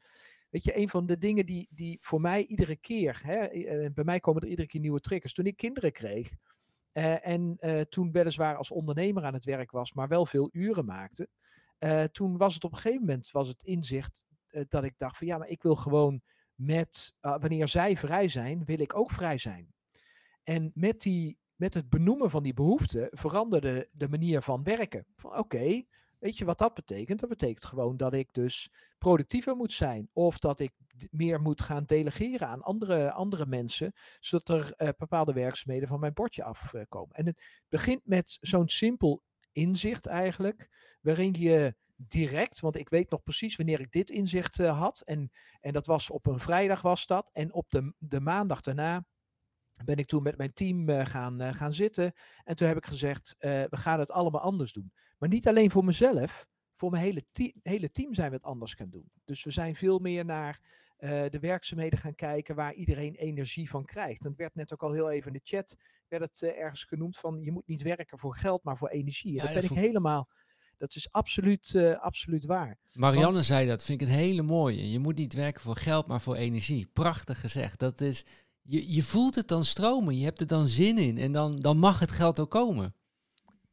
Weet 0.50 0.64
je, 0.64 0.78
een 0.78 0.90
van 0.90 1.06
de 1.06 1.18
dingen 1.18 1.46
die, 1.46 1.68
die 1.72 1.98
voor 2.02 2.22
mij 2.22 2.46
iedere 2.46 2.76
keer, 2.76 3.22
hè, 3.26 3.36
eh, 3.36 3.90
bij 3.94 4.04
mij 4.04 4.20
komen 4.20 4.42
er 4.42 4.48
iedere 4.48 4.68
keer 4.68 4.82
nieuwe 4.82 5.00
triggers. 5.00 5.34
Toen 5.34 5.46
ik 5.46 5.58
kinderen 5.58 5.92
kreeg 5.92 6.30
en 7.22 7.58
toen 7.90 8.12
weliswaar 8.12 8.56
als 8.56 8.72
ondernemer 8.72 9.24
aan 9.24 9.34
het 9.34 9.46
werk 9.46 9.72
was, 9.72 9.94
maar 9.94 10.08
wel 10.08 10.26
veel 10.26 10.50
uren 10.52 10.86
maakte. 10.86 11.30
toen 12.12 12.38
was 12.38 12.54
het 12.54 12.64
op 12.64 12.72
een 12.72 12.78
gegeven 12.78 13.06
moment 13.06 13.32
was 13.32 13.48
het 13.48 13.64
inzicht 13.64 14.26
dat 14.68 14.84
ik 14.84 14.98
dacht 14.98 15.18
van 15.18 15.28
ja, 15.28 15.38
maar 15.38 15.48
ik 15.48 15.62
wil 15.62 15.76
gewoon 15.76 16.22
met, 16.56 17.16
wanneer 17.20 17.68
zij 17.68 17.98
vrij 17.98 18.28
zijn, 18.28 18.66
wil 18.66 18.80
ik 18.80 18.96
ook 18.96 19.12
vrij 19.12 19.38
zijn. 19.38 19.74
En 20.44 20.72
met, 20.74 21.02
die, 21.02 21.38
met 21.56 21.74
het 21.74 21.90
benoemen 21.90 22.30
van 22.30 22.44
die 22.44 22.54
behoeften 22.54 23.08
veranderde 23.12 23.90
de 23.92 24.10
manier 24.10 24.42
van 24.42 24.64
werken. 24.64 25.06
Van 25.16 25.38
oké, 25.38 25.84
Weet 26.26 26.38
je 26.38 26.46
wat 26.46 26.58
dat 26.58 26.74
betekent? 26.74 27.20
Dat 27.20 27.30
betekent 27.30 27.66
gewoon 27.66 27.98
dat 27.98 28.14
ik 28.14 28.34
dus 28.34 28.72
productiever 28.98 29.56
moet 29.56 29.72
zijn. 29.72 30.10
Of 30.14 30.40
dat 30.40 30.60
ik 30.60 30.72
meer 31.12 31.42
moet 31.42 31.62
gaan 31.62 31.84
delegeren 31.84 32.48
aan 32.48 32.62
andere, 32.62 33.12
andere 33.12 33.46
mensen. 33.46 33.94
Zodat 34.20 34.50
er 34.50 34.74
uh, 34.78 34.90
bepaalde 34.98 35.34
werkzaamheden 35.34 35.88
van 35.88 36.00
mijn 36.00 36.14
bordje 36.14 36.44
afkomen. 36.44 37.16
en 37.16 37.26
het 37.26 37.64
begint 37.70 38.02
met 38.06 38.38
zo'n 38.42 38.68
simpel 38.68 39.22
inzicht 39.52 40.06
eigenlijk. 40.06 40.70
Waarin 41.02 41.36
je 41.40 41.76
direct, 41.96 42.60
want 42.60 42.76
ik 42.76 42.90
weet 42.90 43.10
nog 43.10 43.24
precies 43.24 43.56
wanneer 43.56 43.80
ik 43.80 43.92
dit 43.92 44.10
inzicht 44.10 44.60
uh, 44.60 44.80
had. 44.80 45.02
En, 45.02 45.32
en 45.60 45.74
dat 45.74 45.86
was 45.86 46.10
op 46.10 46.26
een 46.26 46.40
vrijdag 46.40 46.82
was 46.82 47.06
dat. 47.06 47.30
En 47.34 47.54
op 47.54 47.70
de, 47.70 47.94
de 47.98 48.20
maandag 48.20 48.62
daarna 48.62 49.06
ben 49.84 49.98
ik 49.98 50.08
toen 50.08 50.24
met 50.24 50.38
mijn 50.38 50.54
team 50.54 50.90
uh, 50.90 51.06
gaan, 51.06 51.42
uh, 51.42 51.54
gaan 51.54 51.74
zitten. 51.74 52.14
En 52.44 52.56
toen 52.56 52.68
heb 52.68 52.78
ik 52.78 52.86
gezegd, 52.86 53.36
we 53.40 53.68
gaan 53.70 54.00
het 54.00 54.12
allemaal 54.12 54.42
anders 54.42 54.74
doen. 54.74 54.92
Maar 55.18 55.30
niet 55.30 55.48
alleen 55.48 55.72
voor 55.72 55.86
mezelf, 55.86 56.48
voor 56.74 56.92
mijn 56.92 57.04
hele, 57.04 57.24
hele 57.62 57.92
team 57.92 58.14
zijn 58.14 58.30
we 58.30 58.36
het 58.36 58.46
anders 58.46 58.74
gaan 58.74 58.90
doen. 58.90 59.12
Dus 59.26 59.44
we 59.44 59.52
zijn 59.52 59.76
veel 59.76 60.00
meer 60.00 60.26
naar 60.26 60.60
de 61.30 61.38
werkzaamheden 61.42 62.00
gaan 62.00 62.16
kijken 62.16 62.56
waar 62.56 62.74
iedereen 62.74 63.16
energie 63.16 63.70
van 63.70 63.86
krijgt. 63.86 64.24
En 64.24 64.30
het 64.30 64.40
werd 64.40 64.56
net 64.56 64.74
ook 64.74 64.84
al 64.84 64.92
heel 64.92 65.10
even 65.10 65.28
in 65.28 65.42
de 65.44 65.56
chat, 65.56 65.76
werd 66.08 66.24
het 66.24 66.42
ergens 66.42 66.84
genoemd 66.84 67.18
van 67.18 67.42
je 67.42 67.52
moet 67.52 67.68
niet 67.68 67.82
werken 67.82 68.20
voor 68.20 68.36
geld, 68.36 68.64
maar 68.64 68.78
voor 68.78 68.90
energie. 68.90 69.40
En 69.40 69.48
ja, 69.48 69.54
dat 69.54 69.62
ben 69.62 69.78
ik 69.78 69.84
helemaal 69.84 70.30
dat 70.78 70.96
is 70.96 71.12
absoluut, 71.12 71.74
uh, 71.76 72.00
absoluut 72.00 72.46
waar. 72.46 72.78
Marianne 72.94 73.44
zei 73.44 73.68
dat, 73.68 73.84
vind 73.84 74.02
ik 74.02 74.08
een 74.08 74.14
hele 74.14 74.42
mooie. 74.42 74.92
Je 74.92 75.00
moet 75.00 75.16
niet 75.16 75.34
werken 75.34 75.62
voor 75.62 75.76
geld, 75.76 76.08
maar 76.08 76.22
voor 76.22 76.36
energie. 76.36 76.88
Prachtig 76.94 77.40
gezegd. 77.40 77.80
Dat 77.80 78.02
is, 78.02 78.26
je, 78.66 78.94
je 78.94 79.04
voelt 79.04 79.36
het 79.36 79.48
dan 79.48 79.64
stromen, 79.64 80.18
je 80.18 80.24
hebt 80.24 80.42
er 80.42 80.48
dan 80.48 80.68
zin 80.68 80.98
in 80.98 81.18
en 81.18 81.32
dan, 81.32 81.60
dan 81.60 81.78
mag 81.78 82.00
het 82.00 82.12
geld 82.12 82.40
ook 82.40 82.52
komen. 82.52 82.96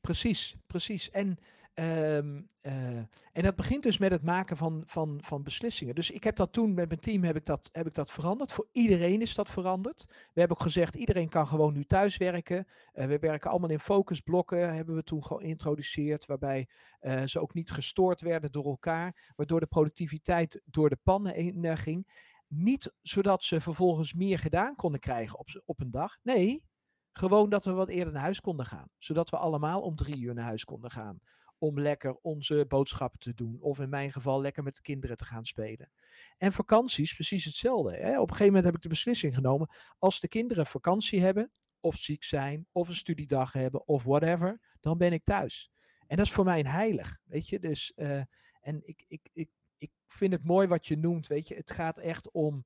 Precies, 0.00 0.56
precies. 0.66 1.10
En 1.10 1.38
Um, 1.74 2.46
uh, 2.62 2.96
en 3.32 3.42
dat 3.42 3.56
begint 3.56 3.82
dus 3.82 3.98
met 3.98 4.10
het 4.10 4.22
maken 4.22 4.56
van, 4.56 4.82
van, 4.86 5.18
van 5.22 5.42
beslissingen. 5.42 5.94
Dus 5.94 6.10
ik 6.10 6.24
heb 6.24 6.36
dat 6.36 6.52
toen 6.52 6.74
met 6.74 6.88
mijn 6.88 7.00
team 7.00 7.24
heb 7.24 7.36
ik 7.36 7.46
dat, 7.46 7.68
heb 7.72 7.86
ik 7.86 7.94
dat 7.94 8.10
veranderd. 8.10 8.52
Voor 8.52 8.68
iedereen 8.72 9.20
is 9.20 9.34
dat 9.34 9.50
veranderd. 9.50 10.04
We 10.08 10.40
hebben 10.40 10.56
ook 10.56 10.62
gezegd, 10.62 10.94
iedereen 10.94 11.28
kan 11.28 11.46
gewoon 11.46 11.72
nu 11.72 11.84
thuiswerken. 11.84 12.66
Uh, 12.94 13.06
we 13.06 13.18
werken 13.18 13.50
allemaal 13.50 13.70
in 13.70 13.78
focusblokken, 13.78 14.74
hebben 14.74 14.94
we 14.94 15.02
toen 15.02 15.24
geïntroduceerd. 15.24 16.26
Waarbij 16.26 16.68
uh, 17.00 17.22
ze 17.24 17.40
ook 17.40 17.54
niet 17.54 17.70
gestoord 17.70 18.20
werden 18.20 18.52
door 18.52 18.66
elkaar. 18.66 19.32
Waardoor 19.36 19.60
de 19.60 19.66
productiviteit 19.66 20.60
door 20.64 20.88
de 20.88 20.98
pannen 21.02 21.34
heen 21.34 21.78
ging. 21.78 22.06
Niet 22.54 22.94
zodat 23.02 23.42
ze 23.42 23.60
vervolgens 23.60 24.12
meer 24.12 24.38
gedaan 24.38 24.74
konden 24.74 25.00
krijgen 25.00 25.38
op, 25.38 25.62
op 25.64 25.80
een 25.80 25.90
dag. 25.90 26.16
Nee, 26.22 26.64
gewoon 27.12 27.50
dat 27.50 27.64
we 27.64 27.72
wat 27.72 27.88
eerder 27.88 28.12
naar 28.12 28.22
huis 28.22 28.40
konden 28.40 28.66
gaan. 28.66 28.88
Zodat 28.98 29.30
we 29.30 29.36
allemaal 29.36 29.80
om 29.80 29.96
drie 29.96 30.18
uur 30.18 30.34
naar 30.34 30.44
huis 30.44 30.64
konden 30.64 30.90
gaan 30.90 31.20
om 31.58 31.80
lekker 31.80 32.18
onze 32.22 32.64
boodschappen 32.68 33.18
te 33.18 33.34
doen. 33.34 33.60
Of 33.60 33.78
in 33.78 33.88
mijn 33.88 34.12
geval 34.12 34.40
lekker 34.40 34.62
met 34.62 34.74
de 34.74 34.82
kinderen 34.82 35.16
te 35.16 35.24
gaan 35.24 35.44
spelen. 35.44 35.90
En 36.36 36.52
vakanties, 36.52 37.14
precies 37.14 37.44
hetzelfde. 37.44 37.96
Hè? 37.96 38.20
Op 38.20 38.28
een 38.30 38.36
gegeven 38.36 38.46
moment 38.46 38.64
heb 38.64 38.74
ik 38.74 38.82
de 38.82 38.88
beslissing 38.88 39.34
genomen. 39.34 39.70
Als 39.98 40.20
de 40.20 40.28
kinderen 40.28 40.66
vakantie 40.66 41.20
hebben, 41.20 41.52
of 41.80 41.96
ziek 41.96 42.24
zijn, 42.24 42.66
of 42.72 42.88
een 42.88 42.94
studiedag 42.94 43.52
hebben, 43.52 43.86
of 43.88 44.02
whatever, 44.02 44.60
dan 44.80 44.98
ben 44.98 45.12
ik 45.12 45.24
thuis. 45.24 45.70
En 46.06 46.16
dat 46.16 46.26
is 46.26 46.32
voor 46.32 46.44
mij 46.44 46.58
een 46.58 46.66
heilig. 46.66 47.20
Weet 47.24 47.48
je, 47.48 47.58
dus. 47.58 47.92
Uh, 47.96 48.22
en 48.60 48.82
ik, 48.84 49.04
ik, 49.08 49.28
ik, 49.32 49.50
ik 49.82 49.92
vind 50.06 50.32
het 50.32 50.44
mooi 50.44 50.66
wat 50.66 50.86
je 50.86 50.96
noemt. 50.96 51.26
Weet 51.26 51.48
je, 51.48 51.54
het 51.54 51.70
gaat 51.70 51.98
echt 51.98 52.30
om. 52.30 52.64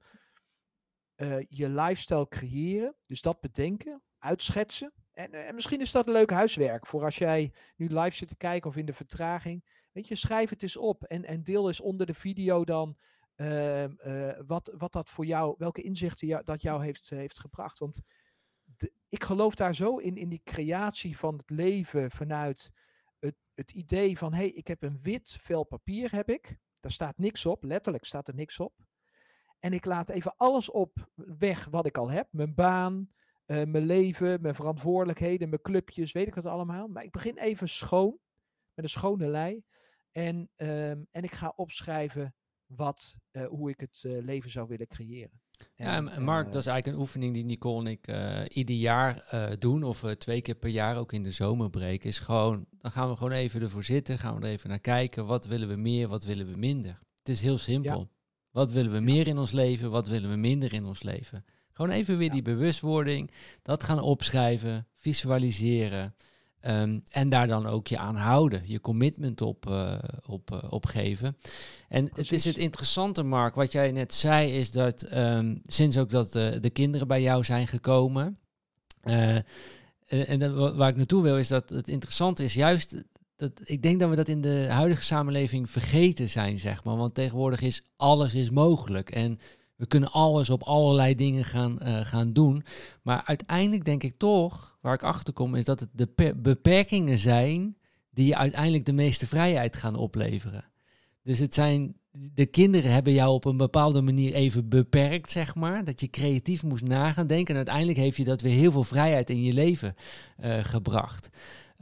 Uh, 1.17 1.41
je 1.49 1.69
lifestyle 1.69 2.29
creëren. 2.29 2.97
Dus 3.07 3.23
dat 3.23 3.41
bedenken, 3.41 4.03
uitschetsen. 4.19 4.93
En, 5.13 5.33
eh, 5.33 5.49
en, 5.49 5.55
misschien 5.55 5.81
is 5.81 5.93
dat 5.93 6.09
leuk 6.09 6.31
huiswerk 6.31 6.87
voor 6.87 7.05
als 7.05 7.19
jij 7.19 7.53
nu 7.77 7.89
live 7.89 8.17
zit 8.17 8.29
te 8.29 8.37
kijken 8.37 8.71
of 8.71 8.77
in 8.77 8.87
de 8.87 8.93
vertraging. 8.93 9.65
Weet 9.93 10.09
je, 10.09 10.15
schrijf 10.15 10.51
het 10.51 10.63
eens 10.63 10.77
op 10.77 11.05
en, 11.05 11.25
en 11.25 11.43
deel 11.43 11.67
eens 11.67 11.81
onder 11.81 12.07
de 12.07 12.15
video 12.15 12.65
dan 12.65 12.97
uh, 13.37 13.83
uh, 13.83 14.39
wat, 14.47 14.73
wat 14.77 14.93
dat 14.93 15.09
voor 15.09 15.27
jou, 15.27 15.55
welke 15.59 15.83
inzichten 15.83 16.27
jou, 16.27 16.45
dat 16.45 16.63
jou 16.63 16.85
heeft, 16.85 17.11
heeft 17.11 17.39
gebracht. 17.39 17.79
Want 17.79 18.01
ik 19.09 19.25
geloof 19.25 19.55
daar 19.55 19.75
zo 19.75 19.97
in, 19.97 20.17
in 20.17 20.29
die 20.29 20.41
creatie 20.45 21.19
van 21.19 21.37
het 21.37 21.51
leven 21.51 22.11
vanuit 22.11 22.71
het, 23.19 23.37
het 23.55 23.71
idee 23.71 24.19
van, 24.19 24.33
hé, 24.33 24.39
hey, 24.39 24.49
ik 24.51 24.67
heb 24.67 24.83
een 24.83 24.99
wit 25.03 25.37
vel 25.41 25.65
papier, 25.65 26.15
heb 26.15 26.31
ik. 26.31 26.59
Daar 26.87 26.95
staat 26.95 27.19
niks 27.19 27.47
op, 27.47 27.65
letterlijk 27.65 28.05
staat 28.05 28.29
er 28.29 28.35
niks 28.35 28.61
op. 28.61 28.73
En 29.59 29.73
ik 29.73 29.85
laat 29.85 30.09
even 30.09 30.37
alles 30.37 30.71
op 30.71 31.11
weg 31.15 31.65
wat 31.65 31.87
ik 31.87 31.99
al 31.99 32.11
heb. 32.11 32.29
Mijn 32.31 32.55
baan, 32.55 33.11
uh, 33.47 33.65
mijn 33.65 33.85
leven, 33.85 34.41
mijn 34.41 34.55
verantwoordelijkheden, 34.55 35.49
mijn 35.49 35.63
clubjes, 35.63 36.13
weet 36.13 36.27
ik 36.27 36.35
het 36.35 36.47
allemaal. 36.47 36.89
Maar 36.89 37.05
ik 37.05 37.11
begin 37.11 37.39
even 37.39 37.69
schoon, 37.69 38.19
met 38.75 38.85
een 38.85 38.91
schone 38.91 39.29
lei. 39.29 39.65
En, 40.13 40.51
um, 40.57 41.07
en 41.11 41.25
ik 41.25 41.33
ga 41.33 41.53
opschrijven 41.57 42.35
wat, 42.67 43.17
uh, 43.33 43.47
hoe 43.47 43.71
ik 43.71 43.81
het 43.81 44.03
uh, 44.07 44.23
leven 44.25 44.51
zou 44.51 44.69
willen 44.69 44.87
creëren. 44.87 45.41
Ja, 45.77 46.07
en, 46.11 46.23
Mark, 46.23 46.53
dat 46.53 46.61
is 46.61 46.67
eigenlijk 46.67 46.97
een 46.97 47.03
oefening 47.03 47.35
die 47.35 47.45
Nicole 47.45 47.85
en 47.85 47.91
ik 47.91 48.07
ieder 48.55 48.77
jaar 48.77 49.25
doen, 49.59 49.83
of 49.83 50.05
twee 50.19 50.41
keer 50.41 50.55
per 50.55 50.71
jaar 50.71 50.97
ook 50.97 51.13
in 51.13 51.23
de 51.23 51.31
zomerbreek. 51.31 52.05
Is 52.05 52.19
gewoon, 52.19 52.67
dan 52.81 52.91
gaan 52.91 53.09
we 53.09 53.17
gewoon 53.17 53.33
even 53.33 53.63
ervoor 53.63 53.85
zitten, 53.85 54.19
gaan 54.19 54.35
we 54.35 54.47
er 54.47 54.53
even 54.53 54.69
naar 54.69 54.81
kijken. 54.81 55.27
Wat 55.27 55.47
willen 55.47 55.69
we 55.69 55.77
meer, 55.77 56.09
wat 56.09 56.25
willen 56.25 56.51
we 56.51 56.57
minder? 56.57 56.99
Het 57.19 57.29
is 57.29 57.43
heel 57.43 57.59
simpel. 57.59 57.99
Ja. 57.99 58.09
Wat 58.51 58.71
willen 58.71 58.93
we 58.93 59.01
meer 59.01 59.27
in 59.27 59.39
ons 59.39 59.53
leven, 59.53 59.91
wat 59.91 60.09
willen 60.09 60.31
we 60.31 60.37
minder 60.37 60.73
in 60.73 60.85
ons 60.85 61.03
leven? 61.03 61.45
Gewoon 61.73 61.91
even 61.91 62.19
weer 62.19 62.31
die 62.31 62.43
bewustwording, 62.43 63.31
dat 63.63 63.85
gaan 63.85 64.01
opschrijven, 64.01 64.87
visualiseren. 64.95 66.15
Um, 66.69 67.03
en 67.11 67.29
daar 67.29 67.47
dan 67.47 67.67
ook 67.67 67.87
je 67.87 67.99
aan 67.99 68.17
houden, 68.17 68.63
je 68.65 68.81
commitment 68.81 69.41
op, 69.41 69.69
uh, 69.69 69.99
op, 70.27 70.51
uh, 70.51 70.73
op 70.73 70.87
geven. 70.87 71.37
En 71.89 72.09
Precies. 72.09 72.31
het 72.31 72.39
is 72.39 72.45
het 72.45 72.57
interessante, 72.57 73.23
Mark, 73.23 73.55
wat 73.55 73.73
jij 73.73 73.93
net 73.93 74.15
zei, 74.15 74.53
is 74.53 74.71
dat 74.73 75.13
um, 75.13 75.61
sinds 75.67 75.99
ook 75.99 76.11
dat 76.11 76.33
de, 76.33 76.59
de 76.61 76.71
kinderen 76.71 77.09
bij 77.09 77.23
jou 77.23 77.45
zijn 77.45 77.67
gekomen. 77.67 78.39
En, 79.01 79.45
en 80.07 80.77
waar 80.77 80.89
ik 80.89 80.97
naartoe 80.97 81.23
wil, 81.23 81.39
is 81.39 81.49
dat 81.49 81.69
het 81.69 81.89
interessante 81.89 82.45
is 82.45 82.55
juist 82.55 83.05
dat, 83.37 83.61
ik 83.65 83.83
denk 83.83 84.01
dat 84.01 84.11
we 84.11 84.17
dat 84.17 84.29
in 84.29 84.41
de 84.41 84.67
huidige 84.69 85.03
samenleving 85.03 85.71
vergeten 85.71 86.29
zijn, 86.29 86.59
zeg 86.59 86.85
maar. 86.85 86.97
Want 86.97 87.15
tegenwoordig 87.15 87.61
is 87.61 87.83
alles 87.97 88.35
is 88.35 88.51
mogelijk. 88.51 89.11
En 89.11 89.39
we 89.77 89.87
kunnen 89.87 90.13
alles 90.13 90.51
op 90.51 90.63
allerlei 90.63 91.15
dingen 91.15 91.45
gaan, 91.45 91.79
uh, 91.83 92.01
gaan 92.01 92.33
doen. 92.33 92.65
Maar 93.03 93.23
uiteindelijk 93.25 93.85
denk 93.85 94.03
ik 94.03 94.15
toch, 94.19 94.79
waar 94.81 94.95
ik 94.95 95.03
achter 95.03 95.33
kom, 95.33 95.55
is 95.55 95.65
dat 95.65 95.81
het 95.81 95.89
de 95.93 96.35
beperkingen 96.37 97.19
zijn 97.19 97.77
die 98.11 98.27
je 98.27 98.37
uiteindelijk 98.37 98.85
de 98.85 98.93
meeste 98.93 99.27
vrijheid 99.27 99.77
gaan 99.77 99.97
opleveren. 99.97 100.65
Dus 101.23 101.39
het 101.39 101.55
zijn, 101.55 101.97
de 102.35 102.47
kinderen 102.47 102.93
hebben 102.93 103.13
jou 103.13 103.33
op 103.33 103.45
een 103.45 103.57
bepaalde 103.57 104.01
manier 104.01 104.33
even 104.33 104.69
beperkt, 104.69 105.31
zeg 105.31 105.55
maar. 105.55 105.85
Dat 105.85 106.01
je 106.01 106.11
creatief 106.11 106.63
moest 106.63 106.85
nagaan 106.85 107.27
denken. 107.27 107.51
En 107.51 107.57
uiteindelijk 107.57 107.99
heeft 107.99 108.17
je 108.17 108.25
dat 108.25 108.41
weer 108.41 108.53
heel 108.53 108.73
veel 108.73 108.85
vrijheid 108.85 109.31
in 109.31 109.43
je 109.43 109.53
leven 109.53 109.95
uh, 110.45 110.65
gebracht. 110.65 111.29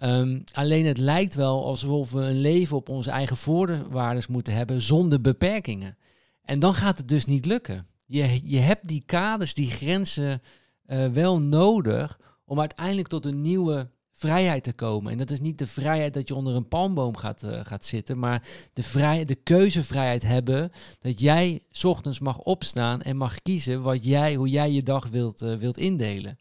Um, 0.02 0.44
alleen 0.52 0.86
het 0.86 0.98
lijkt 0.98 1.34
wel 1.34 1.64
alsof 1.64 2.12
we 2.12 2.20
een 2.20 2.40
leven 2.40 2.76
op 2.76 2.88
onze 2.88 3.10
eigen 3.10 3.36
voorwaarden 3.36 4.24
moeten 4.28 4.54
hebben 4.54 4.82
zonder 4.82 5.20
beperkingen. 5.20 5.96
En 6.44 6.58
dan 6.58 6.74
gaat 6.74 6.98
het 6.98 7.08
dus 7.08 7.26
niet 7.26 7.46
lukken. 7.46 7.86
Je, 8.06 8.40
je 8.44 8.58
hebt 8.58 8.88
die 8.88 9.02
kaders, 9.06 9.54
die 9.54 9.70
grenzen 9.70 10.42
uh, 10.86 11.06
wel 11.06 11.40
nodig 11.40 12.18
om 12.44 12.60
uiteindelijk 12.60 13.08
tot 13.08 13.24
een 13.24 13.40
nieuwe 13.40 13.90
vrijheid 14.12 14.64
te 14.64 14.72
komen. 14.72 15.12
En 15.12 15.18
dat 15.18 15.30
is 15.30 15.40
niet 15.40 15.58
de 15.58 15.66
vrijheid 15.66 16.14
dat 16.14 16.28
je 16.28 16.34
onder 16.34 16.54
een 16.54 16.68
palmboom 16.68 17.16
gaat, 17.16 17.42
uh, 17.42 17.60
gaat 17.64 17.84
zitten, 17.84 18.18
maar 18.18 18.48
de, 18.72 18.82
vrij, 18.82 19.24
de 19.24 19.34
keuzevrijheid 19.34 20.22
hebben 20.22 20.72
dat 20.98 21.20
jij 21.20 21.62
ochtends 21.82 22.18
mag 22.18 22.38
opstaan 22.38 23.02
en 23.02 23.16
mag 23.16 23.42
kiezen 23.42 23.82
wat 23.82 24.04
jij, 24.04 24.34
hoe 24.34 24.48
jij 24.48 24.70
je 24.70 24.82
dag 24.82 25.08
wilt, 25.08 25.42
uh, 25.42 25.56
wilt 25.56 25.78
indelen. 25.78 26.38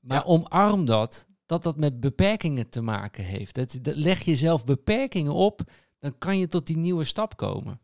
Maar 0.00 0.16
ja. 0.16 0.24
omarm 0.24 0.84
dat, 0.84 1.26
dat 1.46 1.62
dat 1.62 1.76
met 1.76 2.00
beperkingen 2.00 2.68
te 2.68 2.80
maken 2.80 3.24
heeft. 3.24 3.54
Dat, 3.54 3.78
dat 3.82 3.96
leg 3.96 4.22
jezelf 4.22 4.64
beperkingen 4.64 5.34
op, 5.34 5.60
dan 5.98 6.18
kan 6.18 6.38
je 6.38 6.46
tot 6.46 6.66
die 6.66 6.76
nieuwe 6.76 7.04
stap 7.04 7.36
komen. 7.36 7.80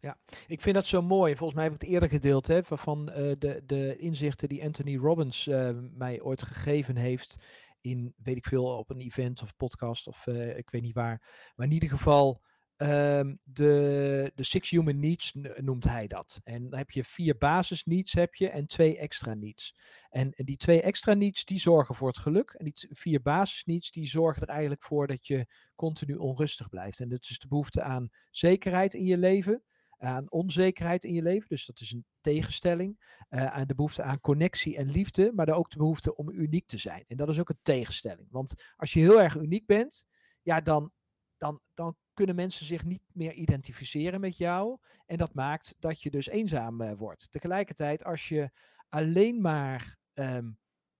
Ja, 0.00 0.18
ik 0.46 0.60
vind 0.60 0.74
dat 0.74 0.86
zo 0.86 1.02
mooi. 1.02 1.36
Volgens 1.36 1.54
mij 1.54 1.64
heb 1.64 1.74
ik 1.74 1.80
het 1.80 1.90
eerder 1.90 2.08
gedeeld, 2.08 2.46
hè, 2.46 2.64
van 2.64 3.08
uh, 3.08 3.32
de, 3.38 3.62
de 3.66 3.96
inzichten 3.96 4.48
die 4.48 4.64
Anthony 4.64 4.96
Robbins 4.96 5.46
uh, 5.46 5.70
mij 5.92 6.20
ooit 6.20 6.42
gegeven 6.42 6.96
heeft 6.96 7.36
in, 7.80 8.14
weet 8.22 8.36
ik 8.36 8.46
veel, 8.46 8.64
op 8.64 8.90
een 8.90 9.00
event 9.00 9.42
of 9.42 9.56
podcast 9.56 10.08
of 10.08 10.26
uh, 10.26 10.56
ik 10.56 10.70
weet 10.70 10.82
niet 10.82 10.94
waar. 10.94 11.52
Maar 11.56 11.66
in 11.66 11.72
ieder 11.72 11.88
geval, 11.88 12.42
um, 12.76 13.38
de, 13.44 14.32
de 14.34 14.42
Six 14.44 14.70
Human 14.70 15.00
Needs 15.00 15.34
noemt 15.56 15.84
hij 15.84 16.06
dat. 16.06 16.40
En 16.44 16.68
dan 16.68 16.78
heb 16.78 16.90
je 16.90 17.04
vier 17.04 17.38
basis 17.38 17.84
needs 17.84 18.12
heb 18.12 18.34
je 18.34 18.48
en 18.48 18.66
twee 18.66 18.98
extra 18.98 19.34
needs. 19.34 19.76
En, 20.08 20.32
en 20.32 20.44
die 20.44 20.56
twee 20.56 20.82
extra 20.82 21.14
needs, 21.14 21.44
die 21.44 21.60
zorgen 21.60 21.94
voor 21.94 22.08
het 22.08 22.18
geluk. 22.18 22.50
En 22.50 22.64
die 22.64 22.88
vier 22.90 23.22
basis 23.22 23.64
needs, 23.64 23.90
die 23.90 24.06
zorgen 24.06 24.42
er 24.42 24.48
eigenlijk 24.48 24.82
voor 24.82 25.06
dat 25.06 25.26
je 25.26 25.46
continu 25.74 26.14
onrustig 26.14 26.68
blijft. 26.68 27.00
En 27.00 27.08
dat 27.08 27.26
is 27.30 27.38
de 27.38 27.48
behoefte 27.48 27.82
aan 27.82 28.10
zekerheid 28.30 28.94
in 28.94 29.04
je 29.04 29.18
leven 29.18 29.62
aan 30.00 30.30
onzekerheid 30.30 31.04
in 31.04 31.12
je 31.12 31.22
leven. 31.22 31.48
Dus 31.48 31.66
dat 31.66 31.80
is 31.80 31.92
een 31.92 32.04
tegenstelling. 32.20 33.16
Uh, 33.30 33.46
aan 33.46 33.66
de 33.66 33.74
behoefte 33.74 34.02
aan 34.02 34.20
connectie 34.20 34.76
en 34.76 34.90
liefde, 34.90 35.32
maar 35.34 35.48
ook 35.48 35.70
de 35.70 35.78
behoefte 35.78 36.16
om 36.16 36.30
uniek 36.30 36.66
te 36.66 36.78
zijn. 36.78 37.04
En 37.08 37.16
dat 37.16 37.28
is 37.28 37.40
ook 37.40 37.48
een 37.48 37.58
tegenstelling. 37.62 38.28
Want 38.30 38.54
als 38.76 38.92
je 38.92 39.00
heel 39.00 39.22
erg 39.22 39.36
uniek 39.36 39.66
bent, 39.66 40.04
ja, 40.42 40.60
dan 40.60 40.92
dan, 41.40 41.60
dan 41.74 41.96
kunnen 42.14 42.34
mensen 42.34 42.66
zich 42.66 42.84
niet 42.84 43.02
meer 43.12 43.32
identificeren 43.32 44.20
met 44.20 44.36
jou. 44.36 44.78
En 45.06 45.16
dat 45.16 45.34
maakt 45.34 45.74
dat 45.78 46.02
je 46.02 46.10
dus 46.10 46.28
eenzaam 46.28 46.96
wordt. 46.96 47.30
Tegelijkertijd, 47.30 48.04
als 48.04 48.28
je 48.28 48.50
alleen 48.88 49.40
maar 49.40 49.96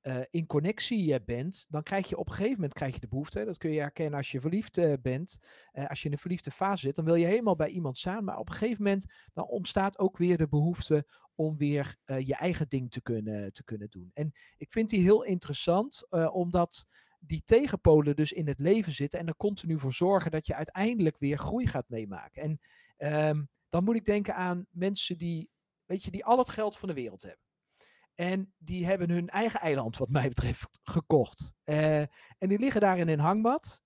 ehm, 0.00 0.24
in 0.30 0.46
connectie 0.46 1.22
bent, 1.24 1.66
dan 1.68 1.82
krijg 1.82 2.08
je 2.08 2.16
op 2.16 2.26
een 2.26 2.32
gegeven 2.32 2.54
moment 2.54 2.72
krijg 2.72 2.94
je 2.94 3.00
de 3.00 3.08
behoefte. 3.08 3.44
Dat 3.44 3.58
kun 3.58 3.70
je 3.70 3.80
herkennen 3.80 4.18
als 4.18 4.30
je 4.30 4.40
verliefd 4.40 5.02
bent. 5.02 5.38
als 5.88 6.00
je 6.00 6.06
in 6.06 6.12
een 6.12 6.18
verliefde 6.18 6.50
fase 6.50 6.80
zit, 6.80 6.94
dan 6.94 7.04
wil 7.04 7.14
je 7.14 7.26
helemaal 7.26 7.56
bij 7.56 7.68
iemand 7.68 7.98
staan. 7.98 8.24
Maar 8.24 8.38
op 8.38 8.48
een 8.48 8.54
gegeven 8.54 8.82
moment 8.82 9.06
dan 9.32 9.46
ontstaat 9.46 9.98
ook 9.98 10.16
weer 10.16 10.36
de 10.36 10.48
behoefte 10.48 11.06
om 11.34 11.56
weer 11.56 11.96
je 12.04 12.34
eigen 12.34 12.68
ding 12.68 12.90
te 12.90 13.02
kunnen, 13.02 13.52
te 13.52 13.64
kunnen 13.64 13.90
doen. 13.90 14.10
En 14.14 14.32
ik 14.56 14.72
vind 14.72 14.90
die 14.90 15.00
heel 15.00 15.24
interessant, 15.24 16.06
omdat 16.32 16.86
die 17.20 17.42
tegenpolen 17.44 18.16
dus 18.16 18.32
in 18.32 18.48
het 18.48 18.58
leven 18.58 18.92
zitten 18.92 19.18
en 19.18 19.26
er 19.26 19.36
continu 19.36 19.78
voor 19.78 19.92
zorgen 19.92 20.30
dat 20.30 20.46
je 20.46 20.54
uiteindelijk 20.54 21.18
weer 21.18 21.38
groei 21.38 21.66
gaat 21.66 21.88
meemaken. 21.88 22.42
En 22.42 22.60
ehm, 22.96 23.44
dan 23.68 23.84
moet 23.84 23.96
ik 23.96 24.04
denken 24.04 24.34
aan 24.34 24.66
mensen 24.70 25.18
die, 25.18 25.50
weet 25.84 26.04
je, 26.04 26.10
die 26.10 26.24
al 26.24 26.38
het 26.38 26.48
geld 26.48 26.76
van 26.76 26.88
de 26.88 26.94
wereld 26.94 27.22
hebben. 27.22 27.49
En 28.20 28.52
die 28.58 28.86
hebben 28.86 29.10
hun 29.10 29.28
eigen 29.28 29.60
eiland, 29.60 29.96
wat 29.96 30.08
mij 30.08 30.28
betreft, 30.28 30.68
gekocht. 30.82 31.52
Uh, 31.64 32.00
en 32.38 32.48
die 32.48 32.58
liggen 32.58 32.80
daar 32.80 32.98
in 32.98 33.08
een 33.08 33.18
hangmat. 33.18 33.80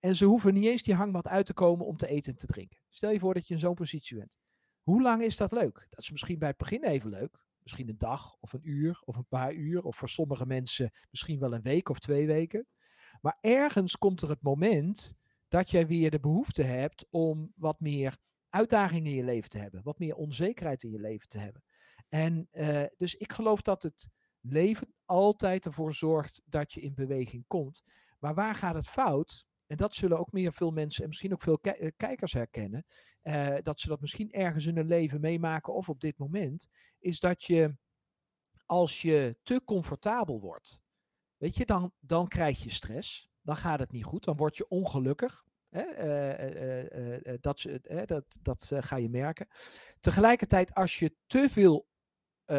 En 0.00 0.16
ze 0.16 0.24
hoeven 0.24 0.54
niet 0.54 0.64
eens 0.64 0.82
die 0.82 0.94
hangmat 0.94 1.28
uit 1.28 1.46
te 1.46 1.54
komen 1.54 1.86
om 1.86 1.96
te 1.96 2.06
eten 2.06 2.32
en 2.32 2.38
te 2.38 2.46
drinken. 2.46 2.80
Stel 2.88 3.10
je 3.10 3.18
voor 3.18 3.34
dat 3.34 3.48
je 3.48 3.54
in 3.54 3.60
zo'n 3.60 3.74
positie 3.74 4.16
bent. 4.16 4.38
Hoe 4.82 5.02
lang 5.02 5.22
is 5.22 5.36
dat 5.36 5.52
leuk? 5.52 5.86
Dat 5.90 5.98
is 5.98 6.10
misschien 6.10 6.38
bij 6.38 6.48
het 6.48 6.56
begin 6.56 6.84
even 6.84 7.10
leuk. 7.10 7.44
Misschien 7.62 7.88
een 7.88 7.98
dag 7.98 8.36
of 8.40 8.52
een 8.52 8.68
uur 8.68 9.02
of 9.04 9.16
een 9.16 9.28
paar 9.28 9.52
uur. 9.52 9.82
Of 9.82 9.96
voor 9.96 10.08
sommige 10.08 10.46
mensen 10.46 10.92
misschien 11.10 11.38
wel 11.38 11.54
een 11.54 11.62
week 11.62 11.88
of 11.88 11.98
twee 11.98 12.26
weken. 12.26 12.66
Maar 13.20 13.38
ergens 13.40 13.96
komt 13.96 14.22
er 14.22 14.28
het 14.28 14.42
moment 14.42 15.14
dat 15.48 15.70
jij 15.70 15.86
weer 15.86 16.10
de 16.10 16.20
behoefte 16.20 16.62
hebt 16.62 17.06
om 17.10 17.52
wat 17.56 17.80
meer 17.80 18.16
uitdagingen 18.48 19.10
in 19.10 19.16
je 19.16 19.24
leven 19.24 19.50
te 19.50 19.58
hebben. 19.58 19.82
Wat 19.82 19.98
meer 19.98 20.14
onzekerheid 20.14 20.82
in 20.82 20.90
je 20.90 21.00
leven 21.00 21.28
te 21.28 21.38
hebben. 21.38 21.62
En 22.08 22.48
uh, 22.52 22.84
dus 22.96 23.14
ik 23.14 23.32
geloof 23.32 23.62
dat 23.62 23.82
het 23.82 24.08
leven 24.40 24.94
altijd 25.04 25.66
ervoor 25.66 25.94
zorgt 25.94 26.42
dat 26.44 26.72
je 26.72 26.80
in 26.80 26.94
beweging 26.94 27.44
komt. 27.46 27.82
Maar 28.18 28.34
waar 28.34 28.54
gaat 28.54 28.74
het 28.74 28.88
fout? 28.88 29.46
En 29.66 29.76
dat 29.76 29.94
zullen 29.94 30.18
ook 30.18 30.32
meer 30.32 30.52
veel 30.52 30.70
mensen 30.70 31.02
en 31.02 31.08
misschien 31.08 31.32
ook 31.32 31.42
veel 31.42 31.58
ki 31.58 31.90
kijkers 31.96 32.32
herkennen. 32.32 32.86
Uh, 33.22 33.56
dat 33.62 33.80
ze 33.80 33.88
dat 33.88 34.00
misschien 34.00 34.30
ergens 34.30 34.66
in 34.66 34.76
hun 34.76 34.86
leven 34.86 35.20
meemaken 35.20 35.74
of 35.74 35.88
op 35.88 36.00
dit 36.00 36.18
moment. 36.18 36.68
Is 36.98 37.20
dat 37.20 37.44
je 37.44 37.76
als 38.66 39.02
je 39.02 39.36
te 39.42 39.60
comfortabel 39.64 40.40
wordt. 40.40 40.80
Weet 41.36 41.56
je, 41.56 41.66
dan, 41.66 41.92
dan 42.00 42.28
krijg 42.28 42.62
je 42.62 42.70
stress. 42.70 43.28
Dan 43.42 43.56
gaat 43.56 43.78
het 43.78 43.92
niet 43.92 44.04
goed. 44.04 44.24
Dan 44.24 44.36
word 44.36 44.56
je 44.56 44.68
ongelukkig. 44.68 45.44
Hè? 45.68 45.84
Dat, 47.40 47.68
dat, 48.06 48.38
dat 48.42 48.72
ga 48.78 48.96
je 48.96 49.08
merken. 49.08 49.48
Tegelijkertijd, 50.00 50.74
als 50.74 50.98
je 50.98 51.16
te 51.26 51.48
veel 51.50 51.86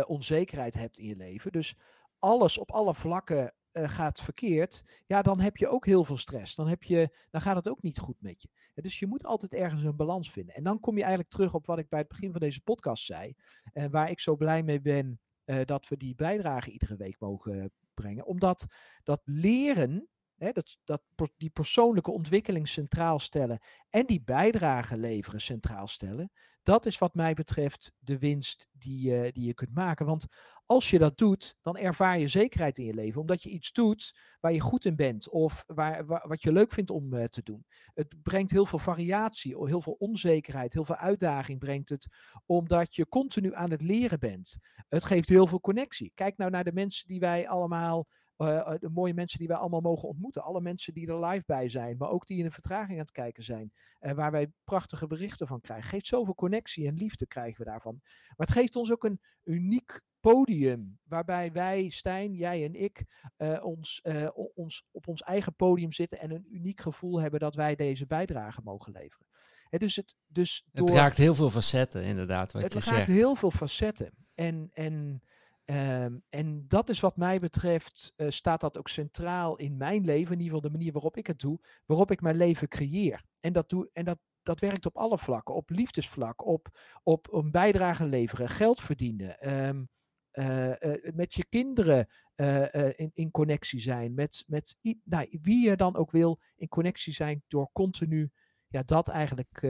onzekerheid 0.05 0.73
hebt 0.73 0.97
in 0.97 1.07
je 1.07 1.15
leven, 1.15 1.51
dus 1.51 1.75
alles 2.19 2.57
op 2.57 2.71
alle 2.71 2.93
vlakken 2.93 3.53
gaat 3.71 4.21
verkeerd, 4.21 4.83
ja, 5.05 5.21
dan 5.21 5.39
heb 5.39 5.57
je 5.57 5.67
ook 5.67 5.85
heel 5.85 6.03
veel 6.03 6.17
stress. 6.17 6.55
Dan, 6.55 6.67
heb 6.67 6.83
je, 6.83 7.15
dan 7.29 7.41
gaat 7.41 7.55
het 7.55 7.69
ook 7.69 7.81
niet 7.81 7.99
goed 7.99 8.21
met 8.21 8.41
je. 8.41 8.49
dus 8.81 8.99
je 8.99 9.07
moet 9.07 9.25
altijd 9.25 9.53
ergens 9.53 9.83
een 9.83 9.95
balans 9.95 10.31
vinden. 10.31 10.55
En 10.55 10.63
dan 10.63 10.79
kom 10.79 10.95
je 10.95 11.01
eigenlijk 11.01 11.31
terug 11.31 11.53
op 11.53 11.65
wat 11.65 11.77
ik 11.77 11.89
bij 11.89 11.99
het 11.99 12.07
begin 12.07 12.31
van 12.31 12.39
deze 12.39 12.61
podcast 12.61 13.05
zei, 13.05 13.33
en 13.73 13.91
waar 13.91 14.09
ik 14.09 14.19
zo 14.19 14.35
blij 14.35 14.63
mee 14.63 14.81
ben 14.81 15.19
dat 15.65 15.87
we 15.87 15.97
die 15.97 16.15
bijdrage 16.15 16.71
iedere 16.71 16.95
week 16.95 17.19
mogen 17.19 17.71
brengen. 17.93 18.25
Omdat 18.25 18.65
dat 19.03 19.21
leren, 19.23 20.07
dat, 20.37 20.77
dat, 20.83 21.01
die 21.37 21.49
persoonlijke 21.49 22.11
ontwikkeling 22.11 22.67
centraal 22.67 23.19
stellen 23.19 23.59
en 23.89 24.05
die 24.05 24.21
bijdrage 24.23 24.97
leveren 24.97 25.41
centraal 25.41 25.87
stellen, 25.87 26.31
dat 26.63 26.85
is 26.85 26.97
wat 26.97 27.15
mij 27.15 27.33
betreft 27.33 27.93
de 27.99 28.17
winst 28.17 28.67
die, 28.71 29.11
uh, 29.11 29.31
die 29.31 29.45
je 29.45 29.53
kunt 29.53 29.73
maken. 29.73 30.05
Want 30.05 30.25
als 30.65 30.89
je 30.89 30.99
dat 30.99 31.17
doet, 31.17 31.55
dan 31.61 31.77
ervaar 31.77 32.19
je 32.19 32.27
zekerheid 32.27 32.77
in 32.77 32.85
je 32.85 32.93
leven. 32.93 33.21
Omdat 33.21 33.43
je 33.43 33.49
iets 33.49 33.71
doet 33.71 34.17
waar 34.39 34.53
je 34.53 34.59
goed 34.59 34.85
in 34.85 34.95
bent 34.95 35.29
of 35.29 35.63
waar, 35.67 36.05
wat 36.05 36.41
je 36.41 36.51
leuk 36.51 36.71
vindt 36.71 36.89
om 36.89 37.13
uh, 37.13 37.23
te 37.23 37.43
doen. 37.43 37.65
Het 37.93 38.15
brengt 38.21 38.51
heel 38.51 38.65
veel 38.65 38.79
variatie, 38.79 39.65
heel 39.65 39.81
veel 39.81 39.95
onzekerheid, 39.99 40.73
heel 40.73 40.85
veel 40.85 40.95
uitdaging 40.95 41.59
brengt 41.59 41.89
het. 41.89 42.07
Omdat 42.45 42.95
je 42.95 43.07
continu 43.07 43.55
aan 43.55 43.71
het 43.71 43.81
leren 43.81 44.19
bent. 44.19 44.57
Het 44.87 45.05
geeft 45.05 45.29
heel 45.29 45.47
veel 45.47 45.59
connectie. 45.59 46.11
Kijk 46.15 46.37
nou 46.37 46.51
naar 46.51 46.63
de 46.63 46.73
mensen 46.73 47.07
die 47.07 47.19
wij 47.19 47.47
allemaal 47.47 48.07
uh, 48.37 48.73
de 48.79 48.89
mooie 48.89 49.13
mensen 49.13 49.39
die 49.39 49.47
wij 49.47 49.57
allemaal 49.57 49.81
mogen 49.81 50.07
ontmoeten. 50.07 50.43
Alle 50.43 50.61
mensen 50.61 50.93
die 50.93 51.07
er 51.07 51.25
live 51.25 51.43
bij 51.45 51.69
zijn, 51.69 51.97
maar 51.97 52.09
ook 52.09 52.27
die 52.27 52.37
in 52.37 52.45
een 52.45 52.51
vertraging 52.51 52.91
aan 52.91 53.05
het 53.05 53.11
kijken 53.11 53.43
zijn. 53.43 53.71
Uh, 54.01 54.11
waar 54.11 54.31
wij 54.31 54.51
prachtige 54.63 55.07
berichten 55.07 55.47
van 55.47 55.61
krijgen. 55.61 55.89
Geeft 55.89 56.05
zoveel 56.05 56.35
connectie 56.35 56.87
en 56.87 56.93
liefde 56.93 57.27
krijgen 57.27 57.63
we 57.63 57.69
daarvan. 57.69 57.99
Maar 58.03 58.47
het 58.47 58.51
geeft 58.51 58.75
ons 58.75 58.91
ook 58.91 59.03
een 59.03 59.21
uniek 59.43 60.01
podium. 60.19 60.99
Waarbij 61.03 61.51
wij, 61.51 61.89
Stijn, 61.89 62.33
jij 62.33 62.63
en 62.65 62.75
ik, 62.75 63.05
uh, 63.37 63.65
ons, 63.65 64.01
ons 64.53 64.85
op 64.91 65.07
ons 65.07 65.21
eigen 65.21 65.55
podium 65.55 65.91
zitten. 65.91 66.19
En 66.19 66.31
een 66.31 66.45
uniek 66.49 66.81
gevoel 66.81 67.21
hebben 67.21 67.39
dat 67.39 67.55
wij 67.55 67.75
deze 67.75 68.05
bijdrage 68.05 68.61
mogen 68.63 68.91
leveren. 68.91 69.27
He, 69.69 69.77
dus 69.77 69.95
het, 69.95 70.15
dus 70.27 70.67
door, 70.71 70.87
het 70.87 70.95
raakt 70.95 71.17
heel 71.17 71.35
veel 71.35 71.49
facetten, 71.49 72.03
inderdaad. 72.03 72.51
Wat 72.51 72.63
het 72.63 72.73
je 72.73 72.79
raakt 72.79 72.91
zegt. 72.91 73.07
heel 73.07 73.35
veel 73.35 73.51
facetten. 73.51 74.11
En. 74.35 74.69
en 74.73 75.21
Um, 75.69 76.23
en 76.29 76.65
dat 76.67 76.89
is 76.89 76.99
wat 76.99 77.17
mij 77.17 77.39
betreft, 77.39 78.13
uh, 78.17 78.29
staat 78.29 78.61
dat 78.61 78.77
ook 78.77 78.87
centraal 78.87 79.55
in 79.55 79.77
mijn 79.77 80.05
leven, 80.05 80.33
in 80.33 80.39
ieder 80.39 80.55
geval 80.55 80.61
de 80.61 80.77
manier 80.77 80.91
waarop 80.91 81.17
ik 81.17 81.27
het 81.27 81.39
doe, 81.39 81.59
waarop 81.85 82.11
ik 82.11 82.21
mijn 82.21 82.35
leven 82.35 82.67
creëer. 82.67 83.23
En 83.39 83.53
dat, 83.53 83.69
doe, 83.69 83.89
en 83.93 84.05
dat, 84.05 84.19
dat 84.43 84.59
werkt 84.59 84.85
op 84.85 84.97
alle 84.97 85.17
vlakken, 85.17 85.55
op 85.55 85.69
liefdesvlak, 85.69 86.45
op, 86.45 86.79
op 87.03 87.33
een 87.33 87.51
bijdrage 87.51 88.05
leveren, 88.05 88.49
geld 88.49 88.81
verdienen, 88.81 89.57
um, 89.67 89.89
uh, 90.33 90.67
uh, 90.67 91.13
met 91.13 91.33
je 91.33 91.45
kinderen 91.49 92.07
in, 92.95 93.11
in 93.13 93.31
connectie 93.31 93.79
zijn, 93.79 94.13
met, 94.13 94.43
met 94.47 94.77
nou, 95.03 95.37
wie 95.41 95.69
je 95.69 95.75
dan 95.75 95.95
ook 95.95 96.11
wil 96.11 96.39
in 96.55 96.67
connectie 96.67 97.13
zijn 97.13 97.43
door 97.47 97.69
continu 97.73 98.31
ja, 98.67 98.83
dat 98.83 99.07
eigenlijk 99.07 99.61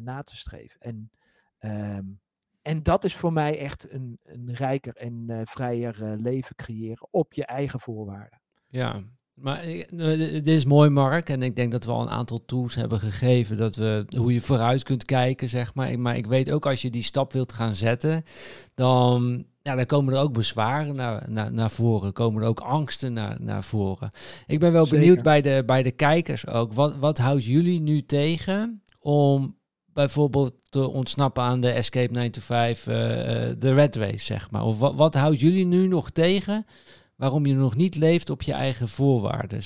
na 0.00 0.22
te 0.22 0.36
streven. 0.36 0.80
En 0.80 1.10
um, 1.58 2.20
en 2.66 2.82
dat 2.82 3.04
is 3.04 3.14
voor 3.14 3.32
mij 3.32 3.58
echt 3.58 3.92
een, 3.92 4.18
een 4.24 4.54
rijker 4.54 4.96
en 4.96 5.24
uh, 5.26 5.40
vrijer 5.44 6.02
uh, 6.02 6.12
leven 6.16 6.56
creëren 6.56 7.08
op 7.10 7.32
je 7.32 7.44
eigen 7.44 7.80
voorwaarden. 7.80 8.40
Ja, 8.68 9.02
maar 9.34 9.62
dit 9.62 10.46
is 10.46 10.64
mooi, 10.64 10.90
Mark. 10.90 11.28
En 11.28 11.42
ik 11.42 11.56
denk 11.56 11.72
dat 11.72 11.84
we 11.84 11.90
al 11.90 12.02
een 12.02 12.08
aantal 12.08 12.44
tools 12.44 12.74
hebben 12.74 13.00
gegeven. 13.00 13.56
Dat 13.56 13.76
we 13.76 14.06
hoe 14.16 14.32
je 14.32 14.40
vooruit 14.40 14.82
kunt 14.82 15.04
kijken, 15.04 15.48
zeg 15.48 15.74
maar. 15.74 15.98
Maar 15.98 16.16
ik 16.16 16.26
weet 16.26 16.50
ook 16.50 16.66
als 16.66 16.82
je 16.82 16.90
die 16.90 17.02
stap 17.02 17.32
wilt 17.32 17.52
gaan 17.52 17.74
zetten, 17.74 18.24
dan, 18.74 19.44
ja, 19.62 19.74
dan 19.74 19.86
komen 19.86 20.14
er 20.14 20.20
ook 20.20 20.32
bezwaren 20.32 20.96
naar, 20.96 21.30
naar, 21.30 21.52
naar 21.52 21.70
voren. 21.70 22.12
Komen 22.12 22.42
er 22.42 22.48
ook 22.48 22.60
angsten 22.60 23.12
naar, 23.12 23.36
naar 23.40 23.64
voren. 23.64 24.10
Ik 24.46 24.58
ben 24.58 24.72
wel 24.72 24.84
Zeker. 24.84 25.00
benieuwd 25.00 25.22
bij 25.22 25.40
de, 25.40 25.62
bij 25.66 25.82
de 25.82 25.92
kijkers 25.92 26.46
ook. 26.46 26.72
Wat, 26.72 26.96
wat 26.96 27.18
houdt 27.18 27.44
jullie 27.44 27.80
nu 27.80 28.00
tegen 28.00 28.82
om 28.98 29.55
bijvoorbeeld 29.96 30.54
te 30.68 30.88
ontsnappen 30.88 31.42
aan 31.42 31.60
de 31.60 31.70
Escape 31.70 32.12
9 32.12 32.30
to 32.30 32.40
5, 32.40 32.86
uh, 32.86 32.94
de 33.58 33.72
Red 33.72 33.96
Race, 33.96 34.24
zeg 34.24 34.50
maar? 34.50 34.64
Of 34.64 34.78
wat, 34.78 35.14
houdt 35.14 35.40
jullie 35.40 35.66
nu 35.66 35.86
nog 35.86 36.10
tegen 36.10 36.66
waarom 37.16 37.46
je 37.46 37.54
nog 37.54 37.76
niet 37.76 37.96
leeft 37.96 38.30
op 38.30 38.42
je 38.42 38.52
eigen 38.52 38.88
voorwaarden? 38.88 39.60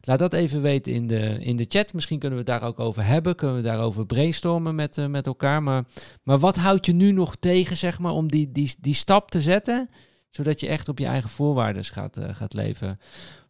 Laat 0.00 0.18
dat 0.18 0.32
even 0.32 0.62
weten 0.62 0.92
in 0.92 1.06
de, 1.06 1.36
in 1.38 1.56
de 1.56 1.66
chat. 1.68 1.92
Misschien 1.92 2.18
kunnen 2.18 2.38
we 2.38 2.50
het 2.50 2.60
daar 2.60 2.68
ook 2.68 2.80
over 2.80 3.04
hebben. 3.04 3.34
Kunnen 3.34 3.56
we 3.56 3.62
daarover 3.62 4.06
brainstormen 4.06 4.74
met, 4.74 4.96
uh, 4.98 5.06
met 5.06 5.26
elkaar. 5.26 5.62
Maar, 5.62 5.84
maar 6.22 6.38
wat 6.38 6.56
houdt 6.56 6.86
je 6.86 6.92
nu 6.92 7.12
nog 7.12 7.36
tegen, 7.36 7.76
zeg 7.76 7.98
maar, 7.98 8.12
om 8.12 8.30
die, 8.30 8.52
die, 8.52 8.74
die 8.80 8.94
stap 8.94 9.30
te 9.30 9.40
zetten? 9.40 9.88
Zodat 10.32 10.60
je 10.60 10.68
echt 10.68 10.88
op 10.88 10.98
je 10.98 11.06
eigen 11.06 11.30
voorwaarden 11.30 11.84
gaat, 11.84 12.16
uh, 12.16 12.34
gaat 12.34 12.52
leven. 12.52 12.98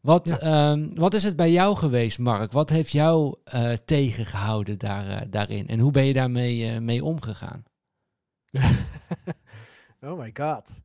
Wat, 0.00 0.38
ja. 0.40 0.70
um, 0.70 0.94
wat 0.94 1.14
is 1.14 1.22
het 1.22 1.36
bij 1.36 1.50
jou 1.50 1.76
geweest, 1.76 2.18
Mark? 2.18 2.52
Wat 2.52 2.70
heeft 2.70 2.90
jou 2.90 3.36
uh, 3.54 3.72
tegengehouden 3.72 4.78
daar, 4.78 5.06
uh, 5.06 5.20
daarin? 5.30 5.68
En 5.68 5.78
hoe 5.78 5.92
ben 5.92 6.04
je 6.04 6.12
daarmee 6.12 6.80
mee 6.80 7.04
omgegaan? 7.04 7.62
oh 10.00 10.18
my 10.18 10.30
god. 10.34 10.80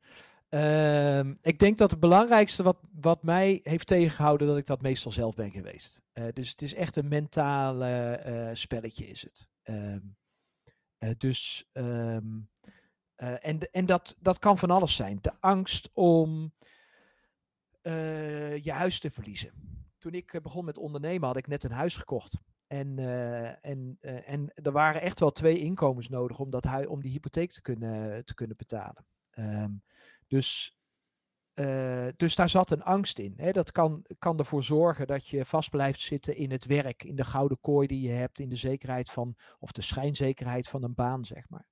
Um, 0.49 1.37
ik 1.41 1.59
denk 1.59 1.77
dat 1.77 1.91
het 1.91 1.99
belangrijkste 1.99 2.63
wat, 2.63 2.77
wat 2.91 3.23
mij 3.23 3.59
heeft 3.63 3.87
tegengehouden, 3.87 4.47
dat 4.47 4.57
ik 4.57 4.65
dat 4.65 4.81
meestal 4.81 5.11
zelf 5.11 5.35
ben 5.35 5.51
geweest. 5.51 6.01
dus 6.33 6.49
het 6.49 6.61
is 6.61 6.73
echt 6.73 6.95
een 6.95 7.07
mentale 7.07 8.49
spelletje 8.53 9.07
is 9.07 9.21
het. 9.21 9.49
Um, 9.63 10.17
dus, 11.17 11.69
en 13.17 13.71
en 13.71 13.85
dat, 13.85 14.15
dat 14.19 14.39
kan 14.39 14.57
van 14.57 14.71
alles 14.71 14.95
zijn. 14.95 15.19
De 15.21 15.33
angst 15.39 15.89
om 15.93 16.53
uh, 17.83 18.57
je 18.57 18.71
huis 18.71 18.99
te 18.99 19.11
verliezen. 19.11 19.51
Toen 19.97 20.13
ik 20.13 20.33
uh, 20.33 20.41
begon 20.41 20.65
met 20.65 20.77
ondernemen 20.77 21.27
had 21.27 21.37
ik 21.37 21.47
net 21.47 21.63
een 21.63 21.71
huis 21.71 21.95
gekocht. 21.95 22.39
En, 22.67 22.99
en, 23.61 23.97
en 24.25 24.51
er 24.53 24.71
waren 24.71 25.01
echt 25.01 25.19
wel 25.19 25.31
twee 25.31 25.59
inkomens 25.59 26.09
nodig 26.09 26.39
om, 26.39 26.49
dat 26.49 26.87
om 26.87 27.01
die 27.01 27.11
hypotheek 27.11 27.51
te 27.51 27.61
kunnen, 27.61 28.25
te 28.25 28.33
kunnen 28.33 28.57
betalen. 28.57 29.05
Um, 29.37 29.83
dus 30.27 30.77
eh, 31.57 32.07
dus 32.15 32.35
daar 32.35 32.49
zat 32.49 32.71
een 32.71 32.83
angst 32.83 33.19
in. 33.19 33.33
Hè. 33.37 33.51
Dat 33.51 33.71
kan, 33.71 34.05
kan 34.19 34.39
ervoor 34.39 34.63
zorgen 34.63 35.07
dat 35.07 35.27
je 35.27 35.45
vast 35.45 35.69
blijft 35.69 35.99
zitten 35.99 36.35
in 36.35 36.51
het 36.51 36.65
werk, 36.65 37.03
in 37.03 37.15
de 37.15 37.25
gouden 37.25 37.59
kooi 37.59 37.87
die 37.87 38.01
je 38.01 38.13
hebt, 38.13 38.39
in 38.39 38.49
de 38.49 38.55
zekerheid 38.55 39.09
van, 39.09 39.35
of 39.59 39.71
de 39.71 39.81
schijnzekerheid 39.81 40.67
van 40.67 40.83
een 40.83 40.93
baan, 40.93 41.25
zeg 41.25 41.49
maar. 41.49 41.67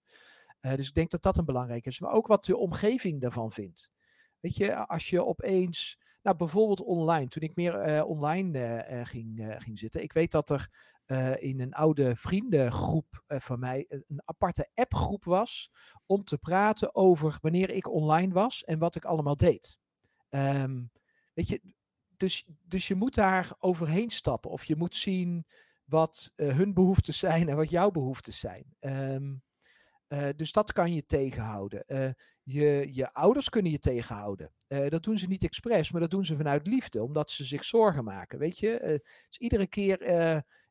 Uh, 0.65 0.75
dus 0.75 0.87
ik 0.87 0.93
denk 0.93 1.11
dat 1.11 1.21
dat 1.21 1.37
een 1.37 1.45
belangrijk 1.45 1.85
is. 1.85 1.99
Maar 1.99 2.11
ook 2.11 2.27
wat 2.27 2.45
de 2.45 2.57
omgeving 2.57 3.21
daarvan 3.21 3.51
vindt. 3.51 3.91
Weet 4.39 4.55
je, 4.55 4.87
als 4.87 5.09
je 5.09 5.25
opeens, 5.25 5.99
nou 6.21 6.37
bijvoorbeeld 6.37 6.81
online, 6.81 7.27
toen 7.27 7.43
ik 7.43 7.55
meer 7.55 7.87
uh, 7.87 8.05
online 8.05 8.85
ging, 9.03 9.55
ging 9.57 9.79
zitten. 9.79 10.03
Ik 10.03 10.13
weet 10.13 10.31
dat 10.31 10.49
er 10.49 10.69
in 11.39 11.59
een 11.59 11.73
oude 11.73 12.15
vriendengroep 12.15 13.23
van 13.27 13.59
mij 13.59 13.85
een 13.89 14.21
aparte 14.25 14.69
appgroep 14.73 15.23
was 15.23 15.71
om 16.05 16.23
te 16.23 16.37
praten 16.37 16.95
over 16.95 17.37
wanneer 17.41 17.69
ik 17.69 17.91
online 17.91 18.33
was 18.33 18.63
en 18.63 18.79
wat 18.79 18.95
ik 18.95 19.05
allemaal 19.05 19.35
deed. 19.35 19.77
Um, 20.29 20.91
weet 21.33 21.47
je, 21.47 21.61
dus, 22.17 22.47
dus 22.61 22.87
je 22.87 22.95
moet 22.95 23.15
daar 23.15 23.55
overheen 23.59 24.11
stappen 24.11 24.51
of 24.51 24.63
je 24.63 24.75
moet 24.75 24.95
zien 24.95 25.45
wat 25.83 26.31
hun 26.35 26.73
behoeftes 26.73 27.19
zijn 27.19 27.49
en 27.49 27.55
wat 27.55 27.69
jouw 27.69 27.91
behoeftes 27.91 28.39
zijn. 28.39 28.75
Um, 28.79 29.43
uh, 30.07 30.27
dus 30.35 30.51
dat 30.51 30.71
kan 30.71 30.93
je 30.93 31.05
tegenhouden. 31.05 31.83
Uh, 31.87 32.09
je, 32.43 32.87
je 32.91 33.13
ouders 33.13 33.49
kunnen 33.49 33.71
je 33.71 33.79
tegenhouden. 33.79 34.51
Uh, 34.67 34.89
dat 34.89 35.03
doen 35.03 35.17
ze 35.17 35.27
niet 35.27 35.43
expres, 35.43 35.91
maar 35.91 36.01
dat 36.01 36.11
doen 36.11 36.25
ze 36.25 36.35
vanuit 36.35 36.67
liefde, 36.67 37.03
omdat 37.03 37.31
ze 37.31 37.43
zich 37.43 37.63
zorgen 37.63 38.03
maken. 38.03 38.39
Weet 38.39 38.59
je, 38.59 39.01
dus 39.27 39.37
iedere 39.37 39.67
keer 39.67 40.03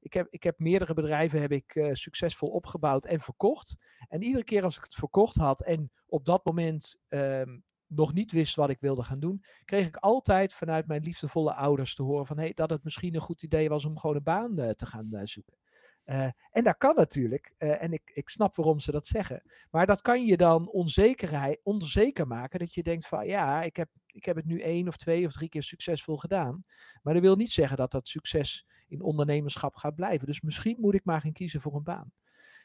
ik 0.01 0.13
heb, 0.13 0.27
ik 0.31 0.43
heb 0.43 0.59
meerdere 0.59 0.95
bedrijven 0.95 1.41
heb 1.41 1.53
ik, 1.53 1.89
succesvol 1.93 2.49
opgebouwd 2.49 3.05
en 3.05 3.21
verkocht. 3.21 3.77
En 4.09 4.23
iedere 4.23 4.45
keer 4.45 4.65
als 4.65 4.77
ik 4.77 4.83
het 4.83 4.95
verkocht 4.95 5.37
had 5.37 5.63
en 5.63 5.91
op 6.07 6.25
dat 6.25 6.45
moment 6.45 6.97
um, 7.09 7.65
nog 7.87 8.13
niet 8.13 8.33
wist 8.33 8.57
wat 8.57 8.71
ik 8.71 8.81
wilde 8.81 9.03
gaan 9.03 9.21
doen, 9.21 9.45
kreeg 9.65 9.87
ik 9.87 9.97
altijd 9.97 10.53
vanuit 10.53 10.87
mijn 10.87 11.03
liefdevolle 11.03 11.55
ouders 11.55 11.95
te 11.95 12.03
horen 12.03 12.27
van 12.27 12.39
hey, 12.39 12.53
dat 12.55 12.71
het 12.71 12.85
misschien 12.85 13.15
een 13.15 13.21
goed 13.21 13.43
idee 13.43 13.69
was 13.69 13.85
om 13.85 13.99
gewoon 13.99 14.17
een 14.17 14.23
baan 14.23 14.55
te 14.55 14.87
gaan 14.87 15.21
zoeken. 15.23 15.59
Uh, 16.07 16.29
en 16.51 16.65
dat 16.65 16.77
kan 16.77 16.95
natuurlijk. 16.95 17.55
Uh, 17.59 17.83
en 17.83 17.93
ik, 17.93 18.11
ik 18.15 18.29
snap 18.29 18.57
waarom 18.57 18.81
ze 18.81 18.93
dat 18.93 19.07
zeggen. 19.07 19.43
Maar 19.71 19.87
dat 19.87 20.01
kan 20.01 20.25
je 20.25 20.37
dan 20.37 20.69
onzekerheid, 20.69 21.61
onzeker 21.63 22.27
maken. 22.27 22.59
Dat 22.59 22.75
je 22.75 22.83
denkt 22.83 23.07
van 23.07 23.27
ja, 23.27 23.63
ik 23.63 23.77
heb, 23.77 23.89
ik 24.07 24.25
heb 24.25 24.37
het 24.37 24.45
nu 24.45 24.61
één 24.61 24.89
of 24.89 24.97
twee 24.97 25.27
of 25.27 25.33
drie 25.33 25.49
keer 25.49 25.63
succesvol 25.63 26.17
gedaan. 26.17 26.65
Maar 27.03 27.15
dat 27.15 27.23
wil 27.23 27.37
niet 27.37 27.53
zeggen 27.53 27.77
dat 27.77 27.91
dat 27.91 28.09
succes 28.09 28.67
in 28.89 29.03
ondernemerschap 29.03 29.77
gaat 29.77 29.95
blijven. 29.95 30.27
Dus 30.27 30.41
misschien 30.41 30.77
moet 30.81 30.95
ik 30.95 31.05
maar 31.05 31.21
gaan 31.21 31.33
kiezen 31.33 31.61
voor 31.61 31.75
een 31.75 31.83
baan. 31.83 32.13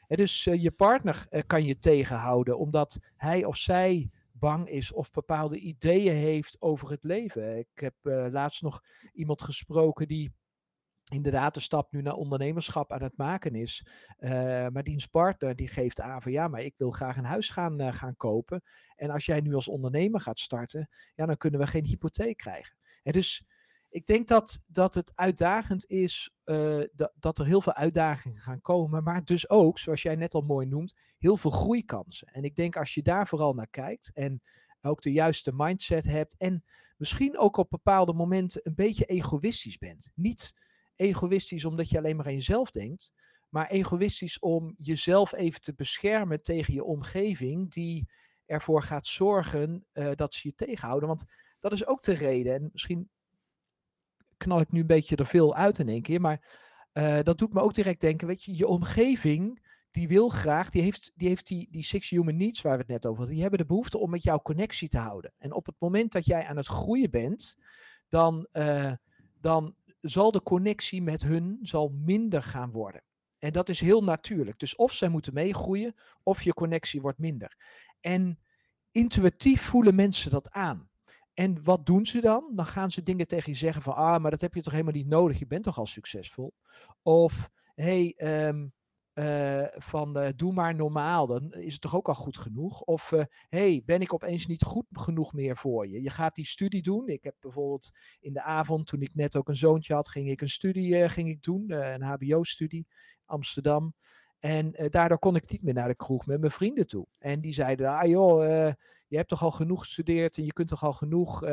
En 0.06 0.16
dus 0.16 0.44
je 0.44 0.70
partner 0.70 1.44
kan 1.46 1.64
je 1.64 1.78
tegenhouden 1.78 2.58
omdat 2.58 2.98
hij 3.16 3.44
of 3.44 3.56
zij 3.56 4.10
bang 4.32 4.68
is 4.68 4.92
of 4.92 5.10
bepaalde 5.10 5.58
ideeën 5.58 6.14
heeft 6.14 6.56
over 6.58 6.90
het 6.90 7.04
leven. 7.04 7.58
Ik 7.58 7.68
heb 7.74 7.94
laatst 8.32 8.62
nog 8.62 8.82
iemand 9.12 9.42
gesproken 9.42 10.08
die 10.08 10.32
inderdaad 11.10 11.54
de 11.54 11.60
stap 11.60 11.92
nu 11.92 12.02
naar 12.02 12.14
ondernemerschap 12.14 12.92
aan 12.92 13.02
het 13.02 13.16
maken 13.16 13.54
is. 13.54 13.86
Uh, 14.18 14.30
maar 14.68 14.82
diens 14.82 15.06
partner 15.06 15.56
die 15.56 15.68
geeft 15.68 16.00
aan 16.00 16.22
van 16.22 16.32
ja, 16.32 16.48
maar 16.48 16.62
ik 16.62 16.74
wil 16.76 16.90
graag 16.90 17.16
een 17.16 17.24
huis 17.24 17.50
gaan, 17.50 17.80
uh, 17.80 17.92
gaan 17.92 18.16
kopen. 18.16 18.62
En 18.96 19.10
als 19.10 19.26
jij 19.26 19.40
nu 19.40 19.54
als 19.54 19.68
ondernemer 19.68 20.20
gaat 20.20 20.38
starten, 20.38 20.88
ja, 21.14 21.26
dan 21.26 21.36
kunnen 21.36 21.60
we 21.60 21.66
geen 21.66 21.84
hypotheek 21.84 22.36
krijgen. 22.36 22.76
En 23.02 23.12
dus 23.12 23.44
ik 23.88 24.06
denk 24.06 24.28
dat, 24.28 24.60
dat 24.66 24.94
het 24.94 25.12
uitdagend 25.14 25.86
is, 25.86 26.34
uh, 26.44 26.82
dat, 26.92 27.12
dat 27.14 27.38
er 27.38 27.46
heel 27.46 27.60
veel 27.60 27.74
uitdagingen 27.74 28.40
gaan 28.40 28.60
komen. 28.60 29.02
Maar 29.02 29.24
dus 29.24 29.48
ook, 29.48 29.78
zoals 29.78 30.02
jij 30.02 30.16
net 30.16 30.34
al 30.34 30.42
mooi 30.42 30.66
noemt, 30.66 30.94
heel 31.18 31.36
veel 31.36 31.50
groeikansen. 31.50 32.28
En 32.28 32.44
ik 32.44 32.56
denk 32.56 32.76
als 32.76 32.94
je 32.94 33.02
daar 33.02 33.28
vooral 33.28 33.54
naar 33.54 33.70
kijkt 33.70 34.10
en 34.14 34.42
ook 34.82 35.02
de 35.02 35.12
juiste 35.12 35.52
mindset 35.54 36.04
hebt 36.04 36.36
en 36.36 36.64
misschien 36.96 37.38
ook 37.38 37.56
op 37.56 37.70
bepaalde 37.70 38.12
momenten 38.12 38.60
een 38.64 38.74
beetje 38.74 39.04
egoïstisch 39.04 39.78
bent. 39.78 40.10
Niet 40.14 40.54
egoïstisch 41.00 41.64
omdat 41.64 41.90
je 41.90 41.98
alleen 41.98 42.16
maar 42.16 42.26
aan 42.26 42.32
jezelf 42.32 42.70
denkt, 42.70 43.12
maar 43.48 43.68
egoïstisch 43.68 44.38
om 44.38 44.74
jezelf 44.78 45.32
even 45.32 45.60
te 45.60 45.74
beschermen 45.74 46.42
tegen 46.42 46.74
je 46.74 46.84
omgeving 46.84 47.70
die 47.70 48.08
ervoor 48.46 48.82
gaat 48.82 49.06
zorgen 49.06 49.86
uh, 49.92 50.10
dat 50.14 50.34
ze 50.34 50.48
je 50.48 50.54
tegenhouden. 50.54 51.08
Want 51.08 51.24
dat 51.58 51.72
is 51.72 51.86
ook 51.86 52.02
de 52.02 52.12
reden, 52.12 52.54
en 52.54 52.68
misschien 52.72 53.10
knal 54.36 54.60
ik 54.60 54.72
nu 54.72 54.80
een 54.80 54.86
beetje 54.86 55.16
er 55.16 55.26
veel 55.26 55.54
uit 55.54 55.78
in 55.78 55.88
één 55.88 56.02
keer, 56.02 56.20
maar 56.20 56.58
uh, 56.92 57.18
dat 57.22 57.38
doet 57.38 57.52
me 57.52 57.60
ook 57.60 57.74
direct 57.74 58.00
denken, 58.00 58.26
weet 58.26 58.44
je, 58.44 58.56
je 58.56 58.66
omgeving 58.66 59.68
die 59.90 60.08
wil 60.08 60.28
graag, 60.28 60.70
die 60.70 60.82
heeft, 60.82 61.12
die, 61.14 61.28
heeft 61.28 61.46
die, 61.46 61.68
die 61.70 61.84
six 61.84 62.10
human 62.10 62.36
needs 62.36 62.60
waar 62.60 62.72
we 62.72 62.78
het 62.78 62.88
net 62.88 63.06
over 63.06 63.16
hadden, 63.16 63.34
die 63.34 63.42
hebben 63.42 63.60
de 63.60 63.66
behoefte 63.66 63.98
om 63.98 64.10
met 64.10 64.22
jou 64.22 64.42
connectie 64.42 64.88
te 64.88 64.98
houden. 64.98 65.32
En 65.38 65.52
op 65.52 65.66
het 65.66 65.74
moment 65.78 66.12
dat 66.12 66.26
jij 66.26 66.46
aan 66.46 66.56
het 66.56 66.66
groeien 66.66 67.10
bent, 67.10 67.56
dan, 68.08 68.48
uh, 68.52 68.92
dan 69.40 69.74
zal 70.00 70.30
de 70.30 70.42
connectie 70.42 71.02
met 71.02 71.22
hun 71.22 71.58
zal 71.62 71.88
minder 71.88 72.42
gaan 72.42 72.70
worden. 72.70 73.02
En 73.38 73.52
dat 73.52 73.68
is 73.68 73.80
heel 73.80 74.04
natuurlijk. 74.04 74.58
Dus 74.58 74.76
of 74.76 74.92
zij 74.92 75.08
moeten 75.08 75.34
meegroeien, 75.34 75.94
of 76.22 76.42
je 76.42 76.54
connectie 76.54 77.00
wordt 77.00 77.18
minder. 77.18 77.56
En 78.00 78.38
intuïtief 78.90 79.62
voelen 79.62 79.94
mensen 79.94 80.30
dat 80.30 80.50
aan. 80.50 80.90
En 81.34 81.62
wat 81.62 81.86
doen 81.86 82.06
ze 82.06 82.20
dan? 82.20 82.52
Dan 82.54 82.66
gaan 82.66 82.90
ze 82.90 83.02
dingen 83.02 83.26
tegen 83.26 83.52
je 83.52 83.58
zeggen 83.58 83.82
van, 83.82 83.94
ah, 83.94 84.20
maar 84.22 84.30
dat 84.30 84.40
heb 84.40 84.54
je 84.54 84.62
toch 84.62 84.72
helemaal 84.72 84.94
niet 84.94 85.08
nodig, 85.08 85.38
je 85.38 85.46
bent 85.46 85.62
toch 85.62 85.78
al 85.78 85.86
succesvol? 85.86 86.54
Of, 87.02 87.50
hey, 87.74 88.14
um, 88.16 88.72
uh, 89.14 89.64
van 89.70 90.18
uh, 90.18 90.28
doe 90.36 90.52
maar 90.52 90.74
normaal, 90.74 91.26
dan 91.26 91.52
is 91.52 91.72
het 91.72 91.80
toch 91.80 91.96
ook 91.96 92.08
al 92.08 92.14
goed 92.14 92.38
genoeg. 92.38 92.80
Of 92.80 93.12
uh, 93.12 93.22
hey, 93.48 93.82
ben 93.84 94.00
ik 94.00 94.14
opeens 94.14 94.46
niet 94.46 94.62
goed 94.62 94.86
genoeg 94.92 95.32
meer 95.32 95.56
voor 95.56 95.88
je? 95.88 96.02
Je 96.02 96.10
gaat 96.10 96.34
die 96.34 96.46
studie 96.46 96.82
doen. 96.82 97.08
Ik 97.08 97.24
heb 97.24 97.34
bijvoorbeeld 97.40 97.90
in 98.20 98.32
de 98.32 98.42
avond, 98.42 98.86
toen 98.86 99.02
ik 99.02 99.14
net 99.14 99.36
ook 99.36 99.48
een 99.48 99.56
zoontje 99.56 99.94
had, 99.94 100.08
ging 100.08 100.30
ik 100.30 100.40
een 100.40 100.48
studie 100.48 101.08
ging 101.08 101.28
ik 101.28 101.42
doen, 101.42 101.70
een 101.70 102.02
HBO-studie, 102.02 102.86
Amsterdam. 103.24 103.94
En 104.38 104.74
daardoor 104.88 105.18
kon 105.18 105.36
ik 105.36 105.50
niet 105.50 105.62
meer 105.62 105.74
naar 105.74 105.88
de 105.88 105.96
kroeg 105.96 106.26
met 106.26 106.40
mijn 106.40 106.52
vrienden 106.52 106.86
toe. 106.86 107.06
En 107.18 107.40
die 107.40 107.52
zeiden, 107.52 107.88
ah 107.88 108.08
joh, 108.08 108.44
je 109.06 109.16
hebt 109.16 109.28
toch 109.28 109.42
al 109.42 109.50
genoeg 109.50 109.80
gestudeerd 109.80 110.36
en 110.38 110.44
je 110.44 110.52
kunt 110.52 110.68
toch 110.68 110.84
al 110.84 110.92
genoeg, 110.92 111.44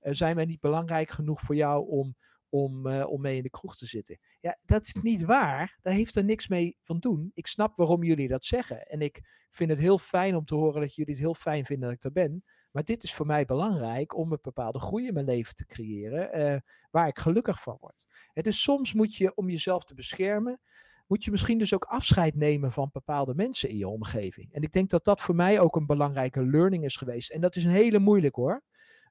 zijn 0.00 0.36
wij 0.36 0.44
niet 0.44 0.60
belangrijk 0.60 1.10
genoeg 1.10 1.40
voor 1.40 1.56
jou 1.56 1.88
om 1.88 2.16
om, 2.54 2.86
uh, 2.86 3.06
om 3.10 3.20
mee 3.20 3.36
in 3.36 3.42
de 3.42 3.50
kroeg 3.50 3.76
te 3.76 3.86
zitten. 3.86 4.18
Ja, 4.40 4.58
dat 4.64 4.82
is 4.82 4.94
niet 5.02 5.24
waar. 5.24 5.78
Daar 5.82 5.94
heeft 5.94 6.16
er 6.16 6.24
niks 6.24 6.48
mee 6.48 6.76
van 6.82 6.98
doen. 6.98 7.30
Ik 7.34 7.46
snap 7.46 7.76
waarom 7.76 8.02
jullie 8.04 8.28
dat 8.28 8.44
zeggen. 8.44 8.86
En 8.86 9.00
ik 9.00 9.46
vind 9.50 9.70
het 9.70 9.78
heel 9.78 9.98
fijn 9.98 10.36
om 10.36 10.44
te 10.44 10.54
horen 10.54 10.80
dat 10.80 10.94
jullie 10.94 11.12
het 11.12 11.22
heel 11.22 11.34
fijn 11.34 11.64
vinden 11.64 11.88
dat 11.88 11.96
ik 11.96 12.04
er 12.04 12.12
ben. 12.12 12.44
Maar 12.70 12.84
dit 12.84 13.02
is 13.02 13.14
voor 13.14 13.26
mij 13.26 13.44
belangrijk 13.44 14.16
om 14.16 14.32
een 14.32 14.38
bepaalde 14.42 14.78
groei 14.78 15.06
in 15.06 15.14
mijn 15.14 15.26
leven 15.26 15.54
te 15.54 15.66
creëren, 15.66 16.40
uh, 16.40 16.58
waar 16.90 17.08
ik 17.08 17.18
gelukkig 17.18 17.62
van 17.62 17.76
word. 17.80 18.06
Het 18.32 18.46
is 18.46 18.62
soms 18.62 18.92
moet 18.92 19.16
je, 19.16 19.34
om 19.34 19.50
jezelf 19.50 19.84
te 19.84 19.94
beschermen, 19.94 20.60
moet 21.06 21.24
je 21.24 21.30
misschien 21.30 21.58
dus 21.58 21.74
ook 21.74 21.84
afscheid 21.84 22.34
nemen 22.34 22.72
van 22.72 22.90
bepaalde 22.92 23.34
mensen 23.34 23.68
in 23.68 23.76
je 23.76 23.88
omgeving. 23.88 24.52
En 24.52 24.62
ik 24.62 24.72
denk 24.72 24.90
dat 24.90 25.04
dat 25.04 25.20
voor 25.20 25.34
mij 25.34 25.60
ook 25.60 25.76
een 25.76 25.86
belangrijke 25.86 26.46
learning 26.46 26.84
is 26.84 26.96
geweest. 26.96 27.30
En 27.30 27.40
dat 27.40 27.56
is 27.56 27.64
een 27.64 27.70
hele 27.70 27.98
moeilijk 27.98 28.34
hoor. 28.34 28.62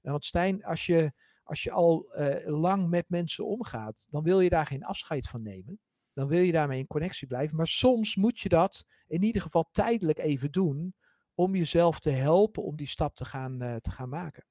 Want 0.01 0.25
Stijn, 0.25 0.63
als 0.63 0.85
je 0.85 1.11
als 1.53 1.63
je 1.63 1.71
al 1.71 2.11
uh, 2.15 2.59
lang 2.59 2.89
met 2.89 3.09
mensen 3.09 3.45
omgaat, 3.45 4.07
dan 4.09 4.23
wil 4.23 4.39
je 4.39 4.49
daar 4.49 4.65
geen 4.65 4.83
afscheid 4.83 5.27
van 5.27 5.41
nemen. 5.41 5.79
Dan 6.13 6.27
wil 6.27 6.39
je 6.39 6.51
daarmee 6.51 6.79
in 6.79 6.87
connectie 6.87 7.27
blijven. 7.27 7.55
Maar 7.55 7.67
soms 7.67 8.15
moet 8.15 8.39
je 8.39 8.49
dat 8.49 8.85
in 9.07 9.23
ieder 9.23 9.41
geval 9.41 9.69
tijdelijk 9.71 10.19
even 10.19 10.51
doen 10.51 10.95
om 11.33 11.55
jezelf 11.55 11.99
te 11.99 12.09
helpen 12.09 12.63
om 12.63 12.75
die 12.75 12.87
stap 12.87 13.15
te 13.15 13.25
gaan, 13.25 13.63
uh, 13.63 13.75
te 13.75 13.91
gaan 13.91 14.09
maken. 14.09 14.45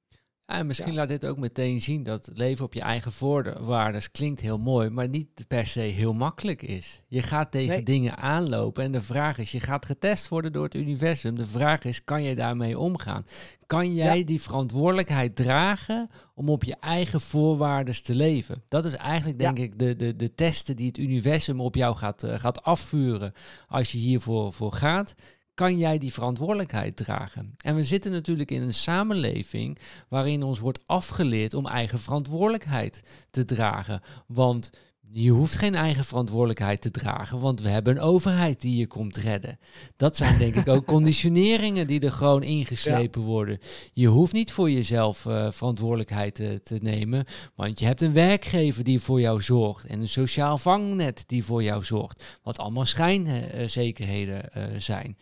En 0.45 0.67
misschien 0.67 0.91
ja. 0.91 0.97
laat 0.97 1.07
dit 1.07 1.25
ook 1.25 1.37
meteen 1.37 1.81
zien 1.81 2.03
dat 2.03 2.29
leven 2.33 2.65
op 2.65 2.73
je 2.73 2.81
eigen 2.81 3.11
voorwaarden 3.11 4.01
klinkt 4.11 4.41
heel 4.41 4.57
mooi, 4.57 4.89
maar 4.89 5.09
niet 5.09 5.45
per 5.47 5.67
se 5.67 5.79
heel 5.79 6.13
makkelijk 6.13 6.61
is. 6.61 7.01
Je 7.07 7.21
gaat 7.21 7.51
deze 7.51 7.67
nee. 7.67 7.83
dingen 7.83 8.17
aanlopen 8.17 8.83
en 8.83 8.91
de 8.91 9.01
vraag 9.01 9.37
is, 9.37 9.51
je 9.51 9.59
gaat 9.59 9.85
getest 9.85 10.27
worden 10.27 10.53
door 10.53 10.63
het 10.63 10.75
universum. 10.75 11.35
De 11.35 11.45
vraag 11.45 11.83
is, 11.83 12.03
kan 12.03 12.23
je 12.23 12.35
daarmee 12.35 12.79
omgaan? 12.79 13.25
Kan 13.67 13.93
jij 13.93 14.17
ja. 14.17 14.25
die 14.25 14.41
verantwoordelijkheid 14.41 15.35
dragen 15.35 16.09
om 16.35 16.49
op 16.49 16.63
je 16.63 16.75
eigen 16.79 17.21
voorwaarden 17.21 18.03
te 18.03 18.15
leven? 18.15 18.63
Dat 18.67 18.85
is 18.85 18.95
eigenlijk, 18.95 19.39
denk 19.39 19.57
ja. 19.57 19.63
ik, 19.63 19.79
de, 19.79 19.95
de, 19.95 20.15
de 20.15 20.35
testen 20.35 20.75
die 20.75 20.87
het 20.87 20.97
universum 20.97 21.61
op 21.61 21.75
jou 21.75 21.95
gaat, 21.95 22.23
uh, 22.23 22.39
gaat 22.39 22.63
afvuren 22.63 23.33
als 23.67 23.91
je 23.91 23.97
hiervoor 23.97 24.53
voor 24.53 24.73
gaat 24.73 25.15
kan 25.53 25.77
jij 25.77 25.97
die 25.97 26.13
verantwoordelijkheid 26.13 26.95
dragen? 26.95 27.55
En 27.57 27.75
we 27.75 27.83
zitten 27.83 28.11
natuurlijk 28.11 28.51
in 28.51 28.61
een 28.61 28.73
samenleving 28.73 29.79
waarin 30.07 30.43
ons 30.43 30.59
wordt 30.59 30.87
afgeleerd 30.87 31.53
om 31.53 31.67
eigen 31.67 31.99
verantwoordelijkheid 31.99 33.01
te 33.29 33.45
dragen. 33.45 34.01
Want 34.27 34.69
Je 35.15 35.29
hoeft 35.29 35.57
geen 35.57 35.75
eigen 35.75 36.05
verantwoordelijkheid 36.05 36.81
te 36.81 36.91
dragen, 36.91 37.39
want 37.39 37.61
we 37.61 37.69
hebben 37.69 37.95
een 37.95 38.01
overheid 38.01 38.61
die 38.61 38.77
je 38.77 38.87
komt 38.87 39.17
redden. 39.17 39.59
Dat 39.95 40.17
zijn 40.17 40.37
denk 40.37 40.55
ik 40.55 40.67
ook 40.67 40.85
conditioneringen 40.95 41.87
die 41.87 41.99
er 41.99 42.11
gewoon 42.11 42.43
ingeslepen 42.43 43.21
worden. 43.21 43.59
Je 43.91 44.07
hoeft 44.07 44.33
niet 44.33 44.51
voor 44.51 44.71
jezelf 44.71 45.25
uh, 45.25 45.51
verantwoordelijkheid 45.51 46.35
te, 46.35 46.59
te, 46.63 46.77
nemen, 46.81 47.25
want 47.55 47.79
je 47.79 47.85
hebt 47.85 48.01
een 48.01 48.13
werkgever 48.13 48.83
die 48.83 48.99
voor 48.99 49.21
jou 49.21 49.41
zorgt 49.41 49.85
en 49.85 50.01
een 50.01 50.07
sociaal 50.07 50.57
vangnet 50.57 51.23
die 51.27 51.43
voor 51.43 51.63
jou 51.63 51.83
zorgt, 51.83 52.39
wat 52.43 52.57
allemaal 52.57 52.85
schijnzekerheden 52.85 54.49
uh, 54.57 54.63
zijn. 54.77 55.17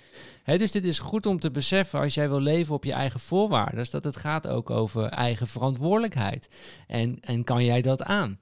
dus 0.46 0.72
dit 0.72 0.86
is 0.86 1.00
goed 1.00 1.26
om 1.26 1.40
te 1.40 1.52
beseffen 1.52 2.00
als 2.00 2.14
jij 2.14 2.30
wil 2.30 2.42
leven 2.42 2.76
op 2.76 2.84
je 2.84 2.94
eigen 2.94 3.20
voorwaarden, 3.20 3.88
dat 3.92 4.04
het 4.04 4.18
gaat 4.18 4.48
ook 4.48 4.70
over 4.70 5.06
eigen 5.06 5.48
verantwoordelijkheid. 5.48 6.48
En, 6.88 7.20
en 7.20 7.44
kan 7.44 7.66
jij 7.66 7.82
dat 7.82 8.04
aan? 8.04 8.40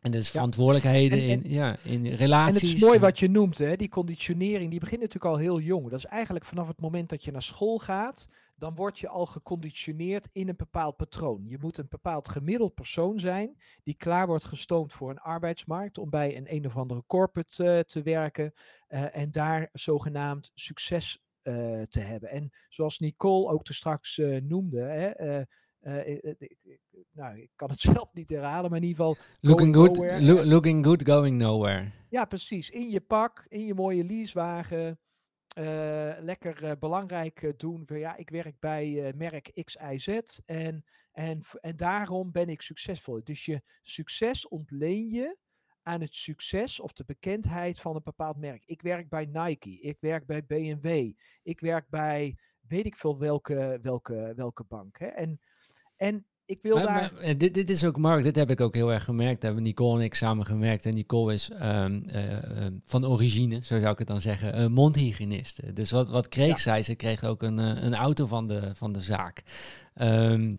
En 0.00 0.10
dat 0.10 0.20
is 0.20 0.30
verantwoordelijkheden 0.30 1.22
in, 1.22 1.42
ja, 1.44 1.76
in 1.82 2.06
relaties. 2.06 2.62
En 2.62 2.68
het 2.68 2.76
is 2.76 2.82
mooi 2.82 2.98
wat 2.98 3.18
je 3.18 3.28
noemt, 3.28 3.58
hè? 3.58 3.76
die 3.76 3.88
conditionering, 3.88 4.70
die 4.70 4.80
begint 4.80 5.00
natuurlijk 5.00 5.34
al 5.34 5.40
heel 5.40 5.60
jong. 5.60 5.90
Dat 5.90 5.98
is 5.98 6.04
eigenlijk 6.04 6.44
vanaf 6.44 6.68
het 6.68 6.80
moment 6.80 7.08
dat 7.08 7.24
je 7.24 7.30
naar 7.30 7.42
school 7.42 7.78
gaat, 7.78 8.28
dan 8.56 8.74
word 8.74 8.98
je 8.98 9.08
al 9.08 9.26
geconditioneerd 9.26 10.28
in 10.32 10.48
een 10.48 10.56
bepaald 10.56 10.96
patroon. 10.96 11.44
Je 11.46 11.58
moet 11.60 11.78
een 11.78 11.86
bepaald 11.88 12.28
gemiddeld 12.28 12.74
persoon 12.74 13.20
zijn, 13.20 13.56
die 13.82 13.94
klaar 13.94 14.26
wordt 14.26 14.44
gestoomd 14.44 14.92
voor 14.92 15.10
een 15.10 15.20
arbeidsmarkt, 15.20 15.98
om 15.98 16.10
bij 16.10 16.36
een 16.36 16.54
een 16.54 16.66
of 16.66 16.76
andere 16.76 17.02
corporate 17.06 17.64
uh, 17.64 17.78
te 17.78 18.02
werken 18.02 18.52
uh, 18.88 19.16
en 19.16 19.32
daar 19.32 19.68
zogenaamd 19.72 20.50
succes 20.54 21.22
uh, 21.42 21.82
te 21.82 22.00
hebben. 22.00 22.30
En 22.30 22.50
zoals 22.68 22.98
Nicole 22.98 23.48
ook 23.52 23.66
er 23.66 23.74
straks 23.74 24.20
noemde, 24.42 24.80
hè, 24.80 25.42
uh, 25.80 26.34
nou, 27.12 27.40
ik 27.40 27.50
kan 27.56 27.70
het 27.70 27.80
zelf 27.90 28.12
niet 28.12 28.28
herhalen, 28.28 28.70
maar 28.70 28.78
in 28.80 28.86
ieder 28.86 29.04
geval. 29.04 29.16
Looking 29.40 29.74
good, 29.74 29.96
lo 30.22 30.44
looking 30.44 30.84
good, 30.84 31.08
going 31.08 31.38
nowhere. 31.38 31.90
Ja, 32.10 32.24
precies. 32.24 32.70
In 32.70 32.90
je 32.90 33.00
pak, 33.00 33.46
in 33.48 33.66
je 33.66 33.74
mooie 33.74 34.04
leasewagen. 34.04 34.98
Uh, 35.58 36.12
lekker 36.20 36.64
uh, 36.64 36.72
belangrijk 36.78 37.52
doen. 37.56 37.84
Ja, 37.86 38.16
ik 38.16 38.30
werk 38.30 38.60
bij 38.60 39.12
merk 39.16 39.64
XIZ 39.64 40.20
en, 40.44 40.84
en, 41.12 41.42
en 41.60 41.76
daarom 41.76 42.32
ben 42.32 42.48
ik 42.48 42.62
succesvol. 42.62 43.20
Dus 43.24 43.44
je 43.44 43.62
succes 43.82 44.48
ontleen 44.48 45.08
je 45.08 45.36
aan 45.82 46.00
het 46.00 46.14
succes 46.14 46.80
of 46.80 46.92
de 46.92 47.04
bekendheid 47.04 47.80
van 47.80 47.94
een 47.94 48.02
bepaald 48.04 48.36
merk. 48.36 48.62
Ik 48.66 48.82
werk 48.82 49.08
bij 49.08 49.24
Nike, 49.24 49.80
ik 49.80 49.96
werk 50.00 50.26
bij 50.26 50.44
BMW, 50.46 51.12
ik 51.42 51.60
werk 51.60 51.88
bij 51.88 52.36
weet 52.68 52.86
ik 52.86 52.96
veel 52.96 53.18
welke, 53.18 53.78
welke, 53.82 54.32
welke 54.36 54.64
bank. 54.64 54.98
Hè? 54.98 55.06
En 55.06 55.40
en 55.98 56.24
ik 56.46 56.58
wil 56.62 56.76
daar. 56.76 57.12
Maar, 57.20 57.36
dit, 57.36 57.54
dit 57.54 57.70
is 57.70 57.84
ook, 57.84 57.96
Mark, 57.96 58.22
dit 58.22 58.36
heb 58.36 58.50
ik 58.50 58.60
ook 58.60 58.74
heel 58.74 58.92
erg 58.92 59.04
gemerkt. 59.04 59.40
Daar 59.40 59.50
hebben 59.50 59.62
Nicole 59.62 59.98
en 59.98 60.04
ik 60.04 60.14
samen 60.14 60.46
gemerkt. 60.46 60.86
En 60.86 60.94
Nicole 60.94 61.32
is 61.32 61.50
um, 61.62 62.04
uh, 62.14 62.22
van 62.84 63.06
origine, 63.06 63.60
zo 63.62 63.78
zou 63.78 63.92
ik 63.92 63.98
het 63.98 64.06
dan 64.06 64.20
zeggen, 64.20 64.60
uh, 64.60 64.66
mondhygiënist. 64.66 65.76
Dus 65.76 65.90
wat, 65.90 66.08
wat 66.08 66.28
kreeg 66.28 66.60
zij? 66.60 66.82
Ze 66.82 66.94
kreeg 66.94 67.24
ook 67.24 67.42
een, 67.42 67.58
een 67.58 67.94
auto 67.94 68.26
van 68.26 68.46
de, 68.46 68.70
van 68.74 68.92
de 68.92 69.00
zaak. 69.00 69.42
Um, 69.94 70.58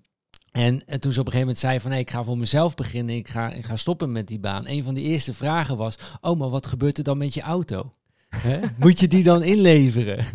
en, 0.51 0.85
en, 0.85 0.99
toen 0.99 1.11
ze 1.11 1.19
op 1.19 1.25
een 1.25 1.31
gegeven 1.31 1.39
moment 1.39 1.57
zei 1.57 1.79
van 1.79 1.91
hey, 1.91 1.99
ik 1.99 2.11
ga 2.11 2.23
voor 2.23 2.37
mezelf 2.37 2.75
beginnen, 2.75 3.15
ik 3.15 3.27
ga, 3.27 3.51
ik 3.51 3.65
ga 3.65 3.75
stoppen 3.75 4.11
met 4.11 4.27
die 4.27 4.39
baan. 4.39 4.67
Een 4.67 4.83
van 4.83 4.93
de 4.93 5.01
eerste 5.01 5.33
vragen 5.33 5.77
was, 5.77 5.95
oh 6.21 6.39
maar 6.39 6.49
wat 6.49 6.67
gebeurt 6.67 6.97
er 6.97 7.03
dan 7.03 7.17
met 7.17 7.33
je 7.33 7.41
auto? 7.41 7.91
Moet 8.77 8.99
je 8.99 9.07
die 9.07 9.23
dan 9.23 9.43
inleveren? 9.43 10.25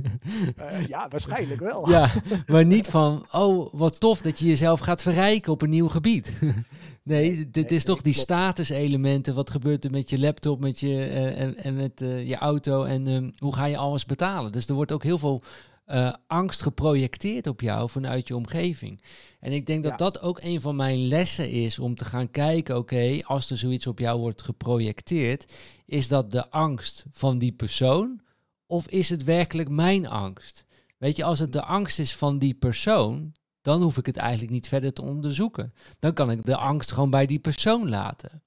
Uh, 0.60 0.86
ja, 0.86 1.08
waarschijnlijk 1.08 1.60
wel. 1.60 1.90
ja, 1.90 2.10
maar 2.46 2.64
niet 2.64 2.88
van, 2.88 3.26
oh, 3.32 3.68
wat 3.72 4.00
tof 4.00 4.22
dat 4.22 4.38
je 4.38 4.46
jezelf 4.46 4.80
gaat 4.80 5.02
verrijken 5.02 5.52
op 5.52 5.62
een 5.62 5.70
nieuw 5.70 5.88
gebied. 5.88 6.32
nee, 7.02 7.50
dit 7.50 7.70
is 7.70 7.84
toch 7.84 8.02
die 8.02 8.14
statuselementen. 8.14 9.34
Wat 9.34 9.50
gebeurt 9.50 9.84
er 9.84 9.90
met 9.90 10.10
je 10.10 10.18
laptop 10.18 10.60
met 10.60 10.80
je, 10.80 10.88
uh, 10.88 11.40
en, 11.40 11.56
en, 11.56 11.74
met 11.74 12.00
uh, 12.02 12.28
je 12.28 12.36
auto 12.36 12.84
en 12.84 13.06
um, 13.06 13.32
hoe 13.38 13.54
ga 13.54 13.64
je 13.64 13.76
alles 13.76 14.06
betalen? 14.06 14.52
Dus 14.52 14.68
er 14.68 14.74
wordt 14.74 14.92
ook 14.92 15.02
heel 15.02 15.18
veel 15.18 15.42
uh, 15.86 16.14
angst 16.26 16.62
geprojecteerd 16.62 17.46
op 17.46 17.60
jou 17.60 17.90
vanuit 17.90 18.28
je 18.28 18.36
omgeving. 18.36 19.02
En 19.40 19.52
ik 19.52 19.66
denk 19.66 19.82
dat 19.82 19.98
dat 19.98 20.20
ook 20.20 20.40
een 20.42 20.60
van 20.60 20.76
mijn 20.76 21.06
lessen 21.06 21.50
is 21.50 21.78
om 21.78 21.94
te 21.94 22.04
gaan 22.04 22.30
kijken, 22.30 22.76
oké, 22.76 23.20
als 23.22 23.50
er 23.50 23.56
zoiets 23.56 23.86
op 23.86 23.98
jou 23.98 24.20
wordt 24.20 24.42
geprojecteerd, 24.42 25.52
is 25.86 26.08
dat 26.08 26.30
de 26.30 26.50
angst 26.50 27.04
van 27.10 27.38
die 27.38 27.52
persoon 27.52 28.20
of 28.66 28.88
is 28.88 29.10
het 29.10 29.24
werkelijk 29.24 29.68
mijn 29.68 30.06
angst? 30.06 30.64
Weet 30.98 31.16
je, 31.16 31.24
als 31.24 31.38
het 31.38 31.52
de 31.52 31.62
angst 31.62 31.98
is 31.98 32.16
van 32.16 32.38
die 32.38 32.54
persoon, 32.54 33.34
dan 33.62 33.82
hoef 33.82 33.96
ik 33.98 34.06
het 34.06 34.16
eigenlijk 34.16 34.52
niet 34.52 34.68
verder 34.68 34.92
te 34.92 35.02
onderzoeken. 35.02 35.74
Dan 35.98 36.12
kan 36.12 36.30
ik 36.30 36.44
de 36.44 36.56
angst 36.56 36.92
gewoon 36.92 37.10
bij 37.10 37.26
die 37.26 37.38
persoon 37.38 37.88
laten. 37.88 38.42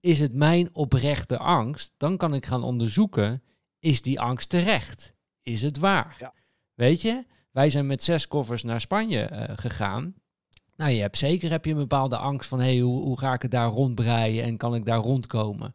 Is 0.00 0.18
het 0.18 0.34
mijn 0.34 0.74
oprechte 0.74 1.38
angst, 1.38 1.94
dan 1.96 2.16
kan 2.16 2.34
ik 2.34 2.46
gaan 2.46 2.62
onderzoeken, 2.62 3.42
is 3.78 4.02
die 4.02 4.20
angst 4.20 4.48
terecht? 4.48 5.14
Is 5.42 5.62
het 5.62 5.78
waar? 5.78 6.16
Ja. 6.18 6.34
Weet 6.82 7.02
je, 7.02 7.24
wij 7.52 7.70
zijn 7.70 7.86
met 7.86 8.02
zes 8.02 8.28
koffers 8.28 8.62
naar 8.62 8.80
Spanje 8.80 9.30
uh, 9.32 9.42
gegaan. 9.56 10.14
Nou, 10.76 10.90
je 10.90 11.00
hebt 11.00 11.16
zeker 11.16 11.50
heb 11.50 11.64
je 11.64 11.70
een 11.70 11.76
bepaalde 11.76 12.16
angst 12.16 12.48
van, 12.48 12.60
hey, 12.60 12.78
hoe, 12.78 13.02
hoe 13.02 13.18
ga 13.18 13.32
ik 13.32 13.42
het 13.42 13.50
daar 13.50 13.68
rondbreien 13.68 14.44
en 14.44 14.56
kan 14.56 14.74
ik 14.74 14.84
daar 14.84 14.98
rondkomen? 14.98 15.74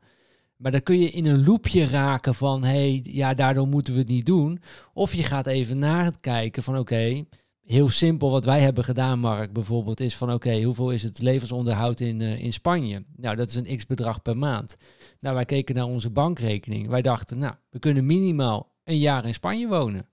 Maar 0.57 0.71
dan 0.71 0.83
kun 0.83 0.99
je 0.99 1.09
in 1.09 1.25
een 1.25 1.45
loopje 1.45 1.85
raken 1.85 2.35
van, 2.35 2.63
hey, 2.63 2.99
ja, 3.03 3.33
daardoor 3.33 3.67
moeten 3.67 3.93
we 3.93 3.99
het 3.99 4.07
niet 4.07 4.25
doen. 4.25 4.61
Of 4.93 5.13
je 5.13 5.23
gaat 5.23 5.47
even 5.47 5.79
naar 5.79 6.03
het 6.03 6.19
kijken 6.19 6.63
van, 6.63 6.77
oké, 6.77 7.25
heel 7.65 7.89
simpel 7.89 8.31
wat 8.31 8.45
wij 8.45 8.59
hebben 8.59 8.83
gedaan, 8.83 9.19
Mark, 9.19 9.53
bijvoorbeeld, 9.53 9.99
is 9.99 10.15
van, 10.15 10.33
oké, 10.33 10.61
hoeveel 10.63 10.91
is 10.91 11.03
het 11.03 11.21
levensonderhoud 11.21 11.99
in, 11.99 12.19
uh, 12.19 12.43
in 12.43 12.53
Spanje? 12.53 13.05
Nou, 13.15 13.35
dat 13.35 13.49
is 13.49 13.55
een 13.55 13.77
x-bedrag 13.77 14.21
per 14.21 14.37
maand. 14.37 14.75
Nou, 15.19 15.35
wij 15.35 15.45
keken 15.45 15.75
naar 15.75 15.85
onze 15.85 16.09
bankrekening. 16.09 16.87
Wij 16.87 17.01
dachten, 17.01 17.39
nou, 17.39 17.53
we 17.69 17.79
kunnen 17.79 18.05
minimaal 18.05 18.75
een 18.83 18.99
jaar 18.99 19.25
in 19.25 19.33
Spanje 19.33 19.67
wonen 19.67 20.05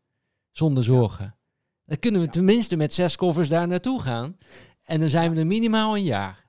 zonder 0.57 0.84
zorgen. 0.84 1.36
Dan 1.84 1.98
kunnen 1.98 2.20
we 2.20 2.28
tenminste 2.28 2.76
met 2.76 2.94
zes 2.94 3.16
koffers 3.16 3.48
daar 3.48 3.68
naartoe 3.68 4.00
gaan. 4.00 4.38
En 4.82 5.00
dan 5.00 5.09
zijn 5.09 5.32
we 5.32 5.38
er 5.38 5.46
minimaal 5.46 5.96
een 5.96 6.05
jaar. 6.05 6.48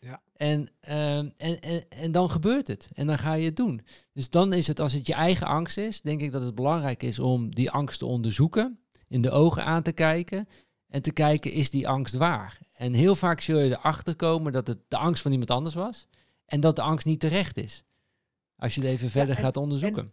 Ja. 0.00 0.22
En, 0.32 0.68
ehm, 0.80 1.30
en, 1.36 1.60
en, 1.60 1.88
en 1.88 2.12
dan 2.12 2.30
gebeurt 2.30 2.66
het. 2.66 2.88
En 2.94 3.06
dan 3.06 3.18
ga 3.18 3.32
je 3.32 3.44
het 3.44 3.56
doen. 3.56 3.80
Dus 4.12 4.30
dan 4.30 4.52
is 4.52 4.66
het, 4.66 4.80
als 4.80 4.92
het 4.92 5.06
je 5.06 5.14
eigen 5.14 5.46
angst 5.46 5.76
is, 5.76 6.00
denk 6.00 6.20
ik 6.20 6.32
dat 6.32 6.42
het 6.42 6.54
belangrijk 6.54 7.02
is 7.02 7.18
om 7.18 7.54
die 7.54 7.70
angst 7.70 7.98
te 7.98 8.06
onderzoeken. 8.06 8.80
In 9.08 9.20
de 9.20 9.30
ogen 9.30 9.64
aan 9.64 9.82
te 9.82 9.92
kijken. 9.92 10.48
En 10.88 11.02
te 11.02 11.12
kijken, 11.12 11.52
is 11.52 11.70
die 11.70 11.88
angst 11.88 12.14
waar? 12.14 12.58
En 12.72 12.92
heel 12.92 13.14
vaak 13.14 13.40
zul 13.40 13.58
je 13.58 13.70
erachter 13.70 14.16
komen 14.16 14.52
dat 14.52 14.66
het 14.66 14.78
de 14.88 14.96
angst 14.96 15.22
van 15.22 15.30
iemand 15.30 15.50
anders 15.50 15.74
was. 15.74 16.06
En 16.44 16.60
dat 16.60 16.76
de 16.76 16.82
angst 16.82 17.06
niet 17.06 17.20
terecht 17.20 17.56
is. 17.56 17.84
Als 18.56 18.74
je 18.74 18.80
het 18.80 18.90
even 18.90 19.10
verder 19.10 19.36
gaat 19.36 19.56
onderzoeken. 19.56 20.02
En, 20.02 20.12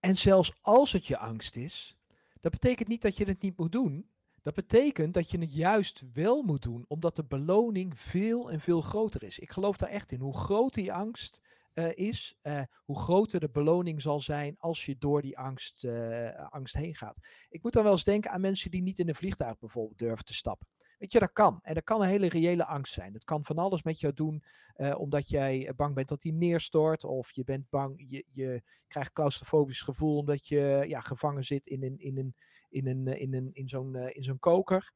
en 0.00 0.16
zelfs 0.16 0.52
als 0.60 0.92
het 0.92 1.06
je 1.06 1.18
angst 1.18 1.56
is, 1.56 1.96
dat 2.40 2.52
betekent 2.52 2.88
niet 2.88 3.02
dat 3.02 3.16
je 3.16 3.24
het 3.24 3.42
niet 3.42 3.56
moet 3.56 3.72
doen. 3.72 4.10
Dat 4.42 4.54
betekent 4.54 5.14
dat 5.14 5.30
je 5.30 5.38
het 5.38 5.54
juist 5.54 6.04
wel 6.12 6.42
moet 6.42 6.62
doen, 6.62 6.84
omdat 6.88 7.16
de 7.16 7.24
beloning 7.24 7.98
veel 7.98 8.50
en 8.50 8.60
veel 8.60 8.80
groter 8.80 9.22
is. 9.22 9.38
Ik 9.38 9.50
geloof 9.50 9.76
daar 9.76 9.88
echt 9.88 10.12
in. 10.12 10.20
Hoe 10.20 10.36
groter 10.36 10.82
die 10.82 10.92
angst 10.92 11.40
uh, 11.74 11.96
is, 11.96 12.36
uh, 12.42 12.62
hoe 12.84 12.98
groter 12.98 13.40
de 13.40 13.50
beloning 13.50 14.02
zal 14.02 14.20
zijn 14.20 14.56
als 14.58 14.86
je 14.86 14.96
door 14.98 15.22
die 15.22 15.38
angst, 15.38 15.84
uh, 15.84 16.48
angst 16.48 16.74
heen 16.74 16.94
gaat. 16.94 17.18
Ik 17.48 17.62
moet 17.62 17.72
dan 17.72 17.82
wel 17.82 17.92
eens 17.92 18.04
denken 18.04 18.30
aan 18.30 18.40
mensen 18.40 18.70
die 18.70 18.82
niet 18.82 18.98
in 18.98 19.08
een 19.08 19.14
vliegtuig 19.14 19.58
bijvoorbeeld 19.58 19.98
durven 19.98 20.24
te 20.24 20.34
stappen. 20.34 20.68
Weet 21.00 21.12
je, 21.12 21.18
dat 21.18 21.32
kan. 21.32 21.58
En 21.62 21.74
dat 21.74 21.84
kan 21.84 22.02
een 22.02 22.08
hele 22.08 22.28
reële 22.28 22.66
angst 22.66 22.92
zijn. 22.92 23.12
Dat 23.12 23.24
kan 23.24 23.44
van 23.44 23.58
alles 23.58 23.82
met 23.82 24.00
jou 24.00 24.14
doen, 24.14 24.44
uh, 24.76 24.98
omdat 24.98 25.28
jij 25.28 25.72
bang 25.76 25.94
bent 25.94 26.08
dat 26.08 26.22
hij 26.22 26.32
neerstort. 26.32 27.04
Of 27.04 27.32
je 27.32 27.44
bent 27.44 27.70
bang, 27.70 28.04
je, 28.08 28.24
je 28.32 28.62
krijgt 28.88 29.12
claustrofobisch 29.12 29.80
gevoel 29.80 30.16
omdat 30.18 30.46
je 30.46 30.84
ja, 30.88 31.00
gevangen 31.00 31.44
zit 31.44 31.66
in, 31.66 31.82
een, 31.82 31.98
in, 31.98 32.18
een, 32.18 32.34
in, 32.68 32.86
een, 32.86 33.06
in, 33.06 33.34
een, 33.34 33.50
in 33.52 33.68
zo'n 33.68 33.96
in 33.96 34.22
zo'n 34.22 34.38
koker. 34.38 34.92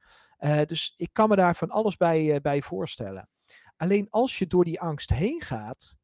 Dus 0.67 0.95
ik 0.97 1.09
kan 1.13 1.29
me 1.29 1.37
daar 1.37 1.57
van 1.57 1.71
alles 1.71 1.97
bij, 1.97 2.41
bij 2.41 2.63
voorstellen. 2.63 3.29
Alleen 3.77 4.11
als 4.11 4.39
je 4.39 4.47
door 4.47 4.65
die 4.65 4.81
angst 4.81 5.11
heen 5.11 5.41
gaat, 5.41 5.99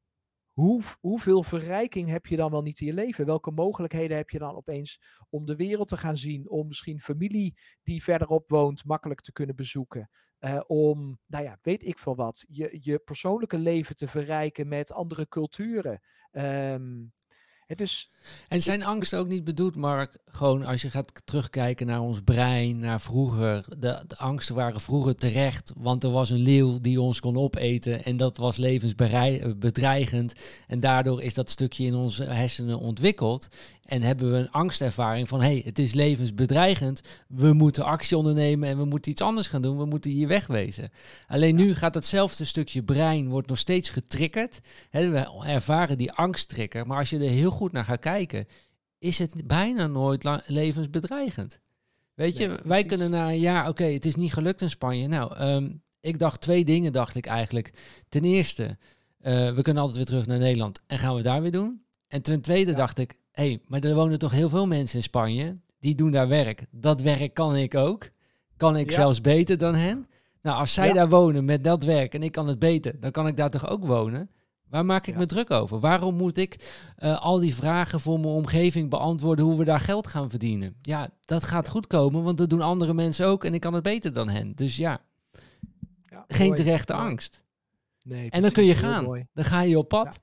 hoe, 0.61 0.83
hoeveel 1.01 1.43
verrijking 1.43 2.09
heb 2.09 2.27
je 2.27 2.37
dan 2.37 2.51
wel 2.51 2.63
niet 2.63 2.81
in 2.81 2.87
je 2.87 2.93
leven? 2.93 3.27
Welke 3.27 3.51
mogelijkheden 3.51 4.17
heb 4.17 4.31
je 4.31 4.39
dan 4.39 4.55
opeens 4.55 5.01
om 5.31 5.47
de 5.47 5.57
wereld 5.57 5.89
te 5.89 5.97
gaan 5.97 6.17
zien? 6.17 6.51
Om 6.51 6.67
misschien 6.67 7.01
familie 7.01 7.57
die 7.83 8.03
verderop 8.03 8.49
woont 8.49 8.85
makkelijk 8.85 9.21
te 9.21 9.33
kunnen 9.33 9.57
bezoeken? 9.57 10.11
Uh, 10.41 10.61
om, 10.67 11.19
nou 11.27 11.45
ja, 11.45 11.59
weet 11.63 11.85
ik 11.85 11.99
veel 11.99 12.17
wat, 12.17 12.45
je, 12.49 12.79
je 12.81 12.99
persoonlijke 12.99 13.59
leven 13.59 13.97
te 13.97 14.09
verrijken 14.09 14.69
met 14.69 14.93
andere 14.93 15.29
culturen. 15.29 16.01
Um, 16.33 17.13
Het 17.71 17.81
is, 17.81 18.11
en 18.49 18.62
zijn 18.62 18.85
angst 18.85 19.14
ook 19.14 19.29
niet 19.29 19.45
bedoeld, 19.45 19.77
Mark? 19.77 20.16
Gewoon 20.27 20.64
als 20.64 20.83
je 20.83 20.91
gaat 20.91 21.12
terugkijken 21.25 21.87
naar 21.87 22.01
ons 22.01 22.21
brein, 22.25 22.79
naar 22.79 23.01
vroeger. 23.01 23.64
De, 23.79 24.05
angsten 24.16 24.55
waren 24.55 24.81
vroeger 24.81 25.14
terecht, 25.16 25.73
want 25.77 26.05
er 26.05 26.11
was 26.11 26.31
een 26.31 26.39
leeuw 26.39 26.81
die 26.81 27.01
ons 27.01 27.21
kon 27.21 27.37
opeten. 27.37 28.05
En 28.05 28.16
dat 28.16 28.37
was 28.37 28.57
levensbedreigend. 28.57 30.35
En 30.66 30.81
daardoor 30.81 31.23
is 31.23 31.35
dat 31.35 31.51
stukje 31.51 31.85
in 31.85 31.95
onze 31.95 32.25
hersenen 32.25 32.79
ontwikkeld. 32.79 33.49
En 33.85 34.03
hebben 34.03 34.33
we 34.33 34.39
een 34.39 34.51
angstervaring 34.51 35.29
van, 35.29 35.41
hé, 35.41 35.47
hey, 35.47 35.62
het 35.64 35.79
is 35.79 35.93
levensbedreigend. 35.93 37.01
We 37.29 37.53
moeten 37.53 37.85
actie 37.85 38.16
ondernemen 38.16 38.68
en 38.68 38.79
we 38.79 38.85
moeten 38.85 39.11
iets 39.11 39.23
anders 39.23 39.49
gaan 39.49 39.62
doen. 39.62 39.79
We 39.79 39.85
moeten 39.85 40.11
hier 40.11 40.29
wegwezen. 40.29 40.91
Alleen 41.27 41.55
nu 41.55 41.75
gaat 41.75 41.93
datzelfde 41.93 42.45
stukje 42.45 42.83
brein, 42.83 43.29
wordt 43.29 43.49
nog 43.49 43.59
steeds 43.59 43.89
getriggerd. 43.89 44.61
He, 44.91 45.09
we 45.09 45.43
ervaren 45.47 45.99
die 45.99 46.12
angsttrigger. 46.12 46.87
Maar 46.87 46.99
als 46.99 47.11
je 47.11 47.18
er 47.18 47.29
heel 47.29 47.51
goed 47.61 47.73
naar 47.73 47.85
gaat 47.85 48.01
kijken, 48.01 48.47
is 48.99 49.19
het 49.19 49.47
bijna 49.47 49.87
nooit 49.87 50.41
levensbedreigend. 50.47 51.61
Weet 52.15 52.37
je, 52.37 52.61
wij 52.65 52.85
kunnen 52.85 53.11
na 53.11 53.29
een 53.29 53.39
jaar, 53.39 53.69
oké, 53.69 53.85
het 53.85 54.07
is 54.07 54.15
niet 54.15 54.33
gelukt 54.33 54.61
in 54.61 54.71
Spanje. 54.71 55.09
Nou, 55.09 55.35
ehm, 55.35 55.71
ik 56.01 56.19
dacht 56.19 56.41
twee 56.41 56.65
dingen, 56.65 56.93
dacht 56.93 57.15
ik 57.15 57.27
eigenlijk. 57.27 57.73
Ten 58.09 58.25
eerste, 58.25 58.65
uh, 58.65 59.53
we 59.55 59.63
kunnen 59.63 59.83
altijd 59.83 59.97
weer 59.97 60.07
terug 60.07 60.27
naar 60.27 60.39
Nederland 60.39 60.81
en 60.87 60.99
gaan 60.99 61.15
we 61.15 61.23
daar 61.23 61.43
weer 61.43 61.53
doen. 61.53 61.83
En 62.09 62.23
ten 62.23 62.41
tweede 62.41 62.73
dacht 62.73 62.99
ik, 62.99 63.19
hé, 63.33 63.45
hey, 63.47 63.61
maar 63.67 63.81
er 63.81 63.95
wonen 63.95 64.19
toch 64.19 64.33
heel 64.33 64.49
veel 64.49 64.67
mensen 64.67 64.97
in 64.97 65.03
Spanje. 65.03 65.59
Die 65.79 65.95
doen 65.95 66.11
daar 66.11 66.29
werk. 66.29 66.65
Dat 66.71 67.01
werk 67.01 67.35
kan 67.35 67.57
ik 67.57 67.75
ook. 67.75 68.09
Kan 68.57 68.77
ik 68.77 68.91
zelfs 68.91 69.21
beter 69.21 69.59
dan 69.59 69.75
hen. 69.75 70.09
Nou, 70.43 70.59
als 70.59 70.75
zij 70.75 70.93
daar 70.93 71.09
wonen 71.09 71.45
met 71.45 71.65
dat 71.65 71.85
werk 71.85 72.15
en 72.15 72.23
ik 72.23 72.33
kan 72.33 72.49
het 72.49 72.59
beter, 72.59 73.01
dan 73.01 73.11
kan 73.11 73.27
ik 73.27 73.37
daar 73.37 73.51
toch 73.51 73.69
ook 73.69 73.85
wonen. 73.85 74.31
Waar 74.71 74.85
maak 74.85 75.07
ik 75.07 75.16
me 75.16 75.27
druk 75.27 75.51
over? 75.51 75.81
Waarom 75.81 76.14
moet 76.14 76.37
ik 76.37 76.83
uh, 76.99 77.21
al 77.21 77.41
die 77.41 77.55
vragen 77.55 78.01
voor 78.01 78.21
mijn 78.21 78.33
omgeving 78.33 78.91
beantwoorden 78.91 79.45
hoe 79.45 79.59
we 79.59 79.64
daar 79.64 79.81
geld 79.81 80.07
gaan 80.07 80.31
verdienen? 80.31 80.77
Ja, 80.83 81.11
dat 81.25 81.45
gaat 81.45 81.68
goed 81.68 81.87
komen, 81.87 82.23
want 82.23 82.39
dat 82.39 82.51
doen 82.51 82.61
andere 82.61 82.95
mensen 82.95 83.27
ook 83.27 83.45
en 83.45 83.55
ik 83.55 83.61
kan 83.61 83.75
het 83.75 83.83
beter 83.83 84.12
dan 84.12 84.29
hen. 84.29 84.55
Dus 84.55 84.77
ja, 84.77 85.01
ja 86.07 86.25
geen 86.29 86.55
terechte 86.55 86.93
angst. 86.93 87.45
Nee, 88.03 88.31
en 88.31 88.43
dan 88.43 88.53
kun 88.53 88.64
je 88.64 88.75
gaan. 88.75 89.27
Dan 89.33 89.45
ga 89.45 89.61
je 89.61 89.79
op 89.79 89.89
pad 89.89 90.21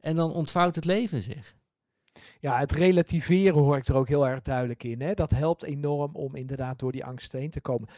en 0.00 0.16
dan 0.16 0.32
ontvouwt 0.32 0.74
het 0.74 0.84
leven 0.84 1.22
zich 1.22 1.58
ja, 2.40 2.58
het 2.58 2.72
relativeren 2.72 3.60
hoor 3.62 3.76
ik 3.76 3.86
er 3.86 3.94
ook 3.94 4.08
heel 4.08 4.26
erg 4.26 4.40
duidelijk 4.40 4.82
in. 4.82 5.00
Hè? 5.00 5.14
Dat 5.14 5.30
helpt 5.30 5.62
enorm 5.62 6.14
om 6.14 6.36
inderdaad 6.36 6.78
door 6.78 6.92
die 6.92 7.04
angst 7.04 7.32
heen 7.32 7.50
te 7.50 7.60
komen. 7.60 7.88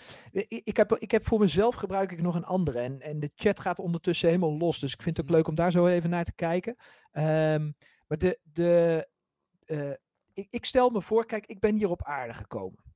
Ik 0.46 0.76
heb, 0.76 0.92
ik 0.92 1.10
heb 1.10 1.24
voor 1.24 1.38
mezelf 1.38 1.74
gebruik 1.74 2.12
ik 2.12 2.22
nog 2.22 2.34
een 2.34 2.44
andere. 2.44 2.78
En, 2.78 3.00
en 3.00 3.20
de 3.20 3.30
chat 3.34 3.60
gaat 3.60 3.78
ondertussen 3.78 4.28
helemaal 4.28 4.56
los. 4.56 4.78
Dus 4.78 4.92
ik 4.92 5.02
vind 5.02 5.16
het 5.16 5.26
ook 5.26 5.32
leuk 5.32 5.48
om 5.48 5.54
daar 5.54 5.70
zo 5.70 5.86
even 5.86 6.10
naar 6.10 6.24
te 6.24 6.34
kijken. 6.34 6.76
Um, 7.12 7.74
maar 8.06 8.18
de, 8.18 8.38
de, 8.42 9.08
uh, 9.66 9.90
ik, 10.32 10.46
ik 10.50 10.64
stel 10.64 10.90
me 10.90 11.02
voor, 11.02 11.26
kijk, 11.26 11.46
ik 11.46 11.60
ben 11.60 11.76
hier 11.76 11.90
op 11.90 12.02
aarde 12.02 12.34
gekomen. 12.34 12.90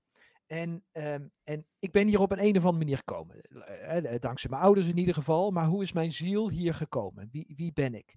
En, 0.47 0.85
um, 0.93 1.33
en 1.45 1.67
ik 1.79 1.93
ben 1.93 2.07
hier 2.07 2.21
op 2.21 2.31
een, 2.33 2.43
een 2.43 2.57
of 2.57 2.65
andere 2.65 2.85
manier 2.85 2.97
gekomen. 2.97 3.37
Uh, 3.51 4.19
dankzij 4.19 4.51
mijn 4.51 4.63
ouders 4.63 4.89
in 4.89 4.99
ieder 4.99 5.15
geval. 5.15 5.51
Maar 5.51 5.67
hoe 5.67 5.83
is 5.83 5.93
mijn 5.93 6.13
ziel 6.13 6.51
hier 6.51 6.75
gekomen? 6.75 7.29
Wie, 7.33 7.53
wie 7.57 7.73
ben 7.73 7.95
ik? 7.95 8.17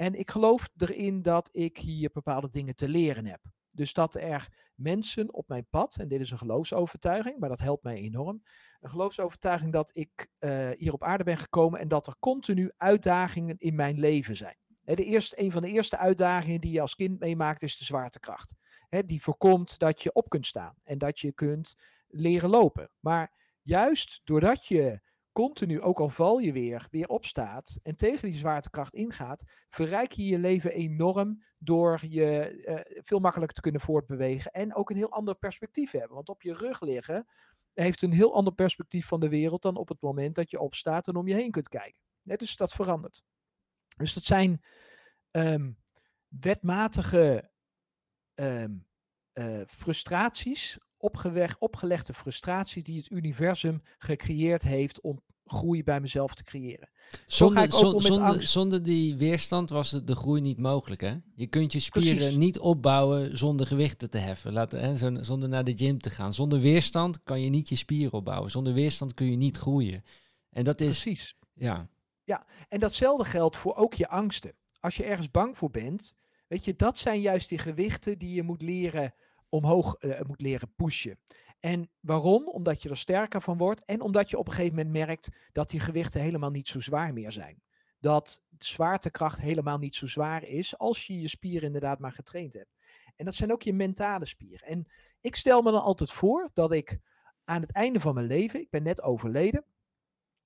En 0.00 0.14
ik 0.14 0.30
geloof 0.30 0.68
erin 0.76 1.22
dat 1.22 1.48
ik 1.52 1.78
hier 1.78 2.10
bepaalde 2.12 2.48
dingen 2.48 2.74
te 2.74 2.88
leren 2.88 3.26
heb. 3.26 3.40
Dus 3.70 3.92
dat 3.92 4.14
er 4.14 4.48
mensen 4.74 5.32
op 5.32 5.48
mijn 5.48 5.66
pad, 5.70 5.96
en 5.96 6.08
dit 6.08 6.20
is 6.20 6.30
een 6.30 6.38
geloofsovertuiging, 6.38 7.38
maar 7.38 7.48
dat 7.48 7.58
helpt 7.58 7.82
mij 7.82 7.96
enorm. 7.96 8.42
Een 8.80 8.90
geloofsovertuiging 8.90 9.72
dat 9.72 9.90
ik 9.94 10.28
uh, 10.38 10.70
hier 10.76 10.92
op 10.92 11.04
aarde 11.04 11.24
ben 11.24 11.36
gekomen 11.36 11.80
en 11.80 11.88
dat 11.88 12.06
er 12.06 12.16
continu 12.18 12.70
uitdagingen 12.76 13.58
in 13.58 13.74
mijn 13.74 13.98
leven 13.98 14.36
zijn. 14.36 14.56
de 14.84 15.04
eerste, 15.04 15.40
een 15.40 15.52
van 15.52 15.62
de 15.62 15.68
eerste 15.68 15.96
uitdagingen 15.96 16.60
die 16.60 16.72
je 16.72 16.80
als 16.80 16.94
kind 16.94 17.18
meemaakt 17.18 17.62
is 17.62 17.78
de 17.78 17.84
zwaartekracht. 17.84 18.54
die 19.06 19.22
voorkomt 19.22 19.78
dat 19.78 20.02
je 20.02 20.12
op 20.12 20.28
kunt 20.28 20.46
staan 20.46 20.74
en 20.82 20.98
dat 20.98 21.20
je 21.20 21.32
kunt 21.32 21.74
leren 22.08 22.50
lopen. 22.50 22.90
Maar 23.00 23.32
juist 23.62 24.20
doordat 24.24 24.66
je 24.66 25.00
continu, 25.40 25.80
ook 25.80 26.00
al 26.00 26.08
val 26.08 26.38
je 26.38 26.52
weer, 26.52 26.86
weer 26.90 27.08
opstaat 27.08 27.78
en 27.82 27.96
tegen 27.96 28.30
die 28.30 28.38
zwaartekracht 28.38 28.94
ingaat, 28.94 29.44
verrijk 29.68 30.12
je 30.12 30.24
je 30.24 30.38
leven 30.38 30.72
enorm 30.72 31.42
door 31.58 32.00
je 32.08 32.62
uh, 32.66 33.02
veel 33.02 33.18
makkelijker 33.18 33.54
te 33.54 33.60
kunnen 33.60 33.80
voortbewegen 33.80 34.50
en 34.50 34.74
ook 34.74 34.90
een 34.90 34.96
heel 34.96 35.12
ander 35.12 35.34
perspectief 35.34 35.90
hebben. 35.90 36.14
Want 36.14 36.28
op 36.28 36.42
je 36.42 36.54
rug 36.54 36.80
liggen 36.80 37.26
heeft 37.74 38.02
een 38.02 38.12
heel 38.12 38.34
ander 38.34 38.52
perspectief 38.52 39.06
van 39.06 39.20
de 39.20 39.28
wereld 39.28 39.62
dan 39.62 39.76
op 39.76 39.88
het 39.88 40.00
moment 40.00 40.34
dat 40.34 40.50
je 40.50 40.60
opstaat 40.60 41.08
en 41.08 41.16
om 41.16 41.28
je 41.28 41.34
heen 41.34 41.50
kunt 41.50 41.68
kijken. 41.68 42.00
dus 42.22 42.56
dat 42.56 42.72
verandert. 42.72 43.22
Dus 43.96 44.14
dat 44.14 44.24
zijn 44.24 44.62
um, 45.30 45.78
wetmatige 46.28 47.50
um, 48.34 48.86
uh, 49.34 49.60
frustraties 49.66 50.78
opgelegde 51.58 52.14
frustraties 52.14 52.82
die 52.82 52.98
het 52.98 53.10
universum 53.10 53.82
gecreëerd 53.98 54.62
heeft 54.62 55.00
om 55.00 55.22
groei 55.50 55.84
bij 55.84 56.00
mezelf 56.00 56.34
te 56.34 56.42
creëren. 56.42 56.90
Zonder, 57.26 57.72
zonder, 57.72 58.42
zonder, 58.42 58.82
die 58.82 59.16
weerstand 59.16 59.70
was 59.70 59.90
de, 59.90 60.04
de 60.04 60.16
groei 60.16 60.40
niet 60.40 60.58
mogelijk. 60.58 61.00
Hè? 61.00 61.16
Je 61.34 61.46
kunt 61.46 61.72
je 61.72 61.80
spieren 61.80 62.38
niet 62.38 62.58
opbouwen 62.58 63.38
zonder 63.38 63.66
gewichten 63.66 64.10
te 64.10 64.18
heffen. 64.18 64.52
Laat, 64.52 64.72
hè, 64.72 64.96
zonder 65.22 65.48
naar 65.48 65.64
de 65.64 65.76
gym 65.76 65.98
te 65.98 66.10
gaan. 66.10 66.32
Zonder 66.32 66.60
weerstand 66.60 67.22
kan 67.22 67.40
je 67.40 67.50
niet 67.50 67.68
je 67.68 67.76
spieren 67.76 68.12
opbouwen. 68.12 68.50
Zonder 68.50 68.72
weerstand 68.72 69.14
kun 69.14 69.30
je 69.30 69.36
niet 69.36 69.56
groeien. 69.56 70.04
En 70.50 70.64
dat 70.64 70.80
is. 70.80 71.00
Precies. 71.02 71.36
Ja. 71.54 71.88
Ja, 72.24 72.46
en 72.68 72.80
datzelfde 72.80 73.24
geldt 73.24 73.56
voor 73.56 73.76
ook 73.76 73.94
je 73.94 74.08
angsten. 74.08 74.54
Als 74.80 74.96
je 74.96 75.04
ergens 75.04 75.30
bang 75.30 75.58
voor 75.58 75.70
bent, 75.70 76.14
weet 76.48 76.64
je, 76.64 76.76
dat 76.76 76.98
zijn 76.98 77.20
juist 77.20 77.48
die 77.48 77.58
gewichten 77.58 78.18
die 78.18 78.34
je 78.34 78.42
moet 78.42 78.62
leren 78.62 79.14
omhoog 79.48 79.96
uh, 80.00 80.20
moet 80.26 80.40
leren 80.40 80.74
pushen. 80.74 81.18
En 81.60 81.90
waarom? 82.00 82.48
Omdat 82.48 82.82
je 82.82 82.88
er 82.88 82.96
sterker 82.96 83.40
van 83.40 83.58
wordt 83.58 83.84
en 83.84 84.00
omdat 84.00 84.30
je 84.30 84.38
op 84.38 84.46
een 84.46 84.52
gegeven 84.52 84.76
moment 84.76 84.94
merkt 84.94 85.28
dat 85.52 85.70
die 85.70 85.80
gewichten 85.80 86.20
helemaal 86.20 86.50
niet 86.50 86.68
zo 86.68 86.80
zwaar 86.80 87.12
meer 87.12 87.32
zijn. 87.32 87.62
Dat 87.98 88.42
zwaartekracht 88.58 89.40
helemaal 89.40 89.78
niet 89.78 89.94
zo 89.94 90.06
zwaar 90.06 90.44
is 90.44 90.78
als 90.78 91.06
je 91.06 91.20
je 91.20 91.28
spieren 91.28 91.66
inderdaad 91.66 91.98
maar 91.98 92.12
getraind 92.12 92.52
hebt. 92.52 92.76
En 93.16 93.24
dat 93.24 93.34
zijn 93.34 93.52
ook 93.52 93.62
je 93.62 93.72
mentale 93.72 94.26
spieren. 94.26 94.66
En 94.66 94.86
ik 95.20 95.36
stel 95.36 95.62
me 95.62 95.70
dan 95.70 95.82
altijd 95.82 96.10
voor 96.10 96.50
dat 96.52 96.72
ik 96.72 96.98
aan 97.44 97.60
het 97.60 97.72
einde 97.72 98.00
van 98.00 98.14
mijn 98.14 98.26
leven, 98.26 98.60
ik 98.60 98.70
ben 98.70 98.82
net 98.82 99.02
overleden, 99.02 99.64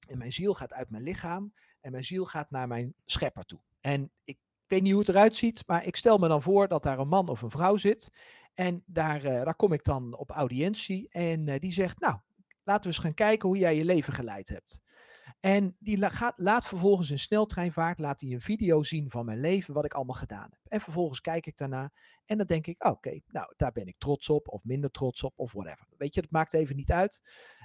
en 0.09 0.19
mijn 0.19 0.33
ziel 0.33 0.55
gaat 0.55 0.73
uit 0.73 0.91
mijn 0.91 1.03
lichaam 1.03 1.53
en 1.81 1.91
mijn 1.91 2.05
ziel 2.05 2.25
gaat 2.25 2.51
naar 2.51 2.69
mijn 2.69 2.95
schepper 3.05 3.45
toe. 3.45 3.61
En 3.81 4.11
ik 4.25 4.39
weet 4.67 4.83
niet 4.83 4.93
hoe 4.93 5.01
het 5.01 5.09
eruit 5.09 5.37
ziet, 5.37 5.63
maar 5.67 5.87
ik 5.87 5.97
stel 5.97 6.19
me 6.19 6.29
dan 6.29 6.43
voor 6.43 6.69
dat 6.69 6.83
daar 6.83 6.99
een 6.99 7.09
man 7.09 7.29
of 7.29 7.43
een 7.43 7.51
vrouw 7.51 7.77
zit 7.77 8.11
en 8.55 8.83
daar, 8.87 9.25
uh, 9.25 9.45
daar 9.45 9.57
kom 9.57 9.73
ik 9.73 9.85
dan 9.85 10.17
op 10.17 10.31
audiëntie 10.31 11.09
en 11.09 11.47
uh, 11.47 11.59
die 11.59 11.73
zegt, 11.73 12.01
nou, 12.01 12.19
laten 12.63 12.83
we 12.83 12.89
eens 12.89 13.05
gaan 13.05 13.15
kijken 13.15 13.49
hoe 13.49 13.59
jij 13.59 13.77
je 13.77 13.85
leven 13.85 14.13
geleid 14.13 14.49
hebt. 14.49 14.83
En 15.41 15.77
die 15.79 15.99
laat 16.37 16.67
vervolgens 16.67 17.11
in 17.11 17.19
sneltreinvaart 17.19 17.99
laat 17.99 18.21
hij 18.21 18.31
een 18.31 18.41
video 18.41 18.83
zien 18.83 19.11
van 19.11 19.25
mijn 19.25 19.41
leven, 19.41 19.75
wat 19.75 19.85
ik 19.85 19.95
allemaal 19.95 20.15
gedaan 20.15 20.49
heb. 20.51 20.61
En 20.69 20.81
vervolgens 20.81 21.21
kijk 21.21 21.47
ik 21.47 21.57
daarna 21.57 21.93
en 22.25 22.37
dan 22.39 22.47
denk 22.47 22.67
ik, 22.67 22.85
oké, 22.85 23.21
nou, 23.27 23.53
daar 23.57 23.73
ben 23.73 23.87
ik 23.87 23.99
trots 23.99 24.29
op 24.29 24.49
of 24.49 24.65
minder 24.65 24.91
trots 24.91 25.23
op 25.23 25.33
of 25.37 25.53
whatever. 25.53 25.87
Weet 25.97 26.15
je, 26.15 26.21
dat 26.21 26.31
maakt 26.31 26.55
even 26.55 26.77
niet 26.77 26.91
uit. 26.91 27.21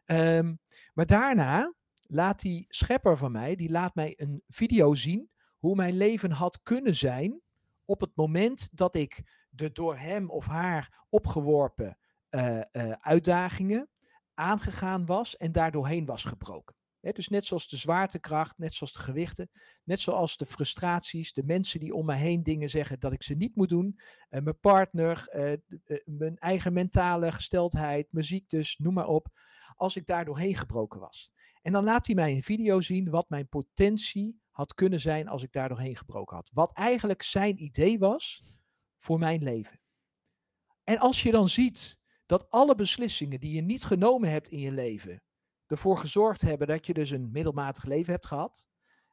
Um, 0.05 0.59
maar 0.93 1.05
daarna 1.05 1.73
laat 2.01 2.39
die 2.39 2.65
schepper 2.67 3.17
van 3.17 3.31
mij, 3.31 3.55
die 3.55 3.71
laat 3.71 3.95
mij 3.95 4.13
een 4.17 4.43
video 4.47 4.93
zien 4.93 5.29
hoe 5.57 5.75
mijn 5.75 5.97
leven 5.97 6.31
had 6.31 6.61
kunnen 6.63 6.95
zijn 6.95 7.41
op 7.85 7.99
het 8.01 8.15
moment 8.15 8.69
dat 8.71 8.95
ik 8.95 9.23
de 9.49 9.71
door 9.71 9.97
hem 9.97 10.29
of 10.29 10.45
haar 10.45 11.05
opgeworpen 11.09 11.97
uh, 12.29 12.61
uh, 12.71 12.91
uitdagingen 12.99 13.89
aangegaan 14.33 15.05
was 15.05 15.37
en 15.37 15.51
daardoorheen 15.51 16.05
was 16.05 16.23
gebroken. 16.23 16.75
dus 16.99 17.27
net 17.27 17.45
zoals 17.45 17.67
de 17.67 17.77
zwaartekracht, 17.77 18.57
net 18.57 18.73
zoals 18.73 18.93
de 18.93 18.99
gewichten, 18.99 19.49
net 19.83 19.99
zoals 19.99 20.37
de 20.37 20.45
frustraties, 20.45 21.33
de 21.33 21.43
mensen 21.43 21.79
die 21.79 21.93
om 21.93 22.05
mij 22.05 22.17
heen 22.17 22.43
dingen 22.43 22.69
zeggen 22.69 22.99
dat 22.99 23.11
ik 23.11 23.23
ze 23.23 23.35
niet 23.35 23.55
moet 23.55 23.69
doen, 23.69 23.95
uh, 23.97 24.41
mijn 24.41 24.59
partner, 24.59 25.27
mijn 26.05 26.37
eigen 26.37 26.73
mentale 26.73 27.31
gesteldheid, 27.31 28.07
mijn 28.11 28.25
ziektes, 28.25 28.77
noem 28.77 28.93
maar 28.93 29.07
op, 29.07 29.27
als 29.75 29.95
ik 29.95 30.05
daar 30.05 30.25
doorheen 30.25 30.55
gebroken 30.55 30.99
was. 30.99 31.31
En 31.61 31.71
dan 31.71 31.83
laat 31.83 32.05
hij 32.05 32.15
mij 32.15 32.31
een 32.31 32.43
video 32.43 32.81
zien 32.81 33.09
wat 33.09 33.29
mijn 33.29 33.47
potentie 33.47 34.41
had 34.51 34.73
kunnen 34.73 34.99
zijn 34.99 35.27
als 35.27 35.43
ik 35.43 35.51
daar 35.51 35.69
doorheen 35.69 35.95
gebroken 35.95 36.35
had. 36.35 36.49
Wat 36.53 36.73
eigenlijk 36.73 37.21
zijn 37.21 37.63
idee 37.63 37.99
was 37.99 38.41
voor 38.99 39.19
mijn 39.19 39.43
leven. 39.43 39.79
En 40.83 40.97
als 40.97 41.23
je 41.23 41.31
dan 41.31 41.49
ziet 41.49 41.97
dat 42.25 42.49
alle 42.49 42.75
beslissingen 42.75 43.39
die 43.39 43.53
je 43.53 43.61
niet 43.61 43.83
genomen 43.83 44.29
hebt 44.29 44.49
in 44.49 44.59
je 44.59 44.71
leven, 44.71 45.21
ervoor 45.67 45.97
gezorgd 45.97 46.41
hebben 46.41 46.67
dat 46.67 46.85
je 46.85 46.93
dus 46.93 47.09
een 47.09 47.31
middelmatig 47.31 47.83
leven 47.83 48.11
hebt 48.11 48.25
gehad, 48.25 48.69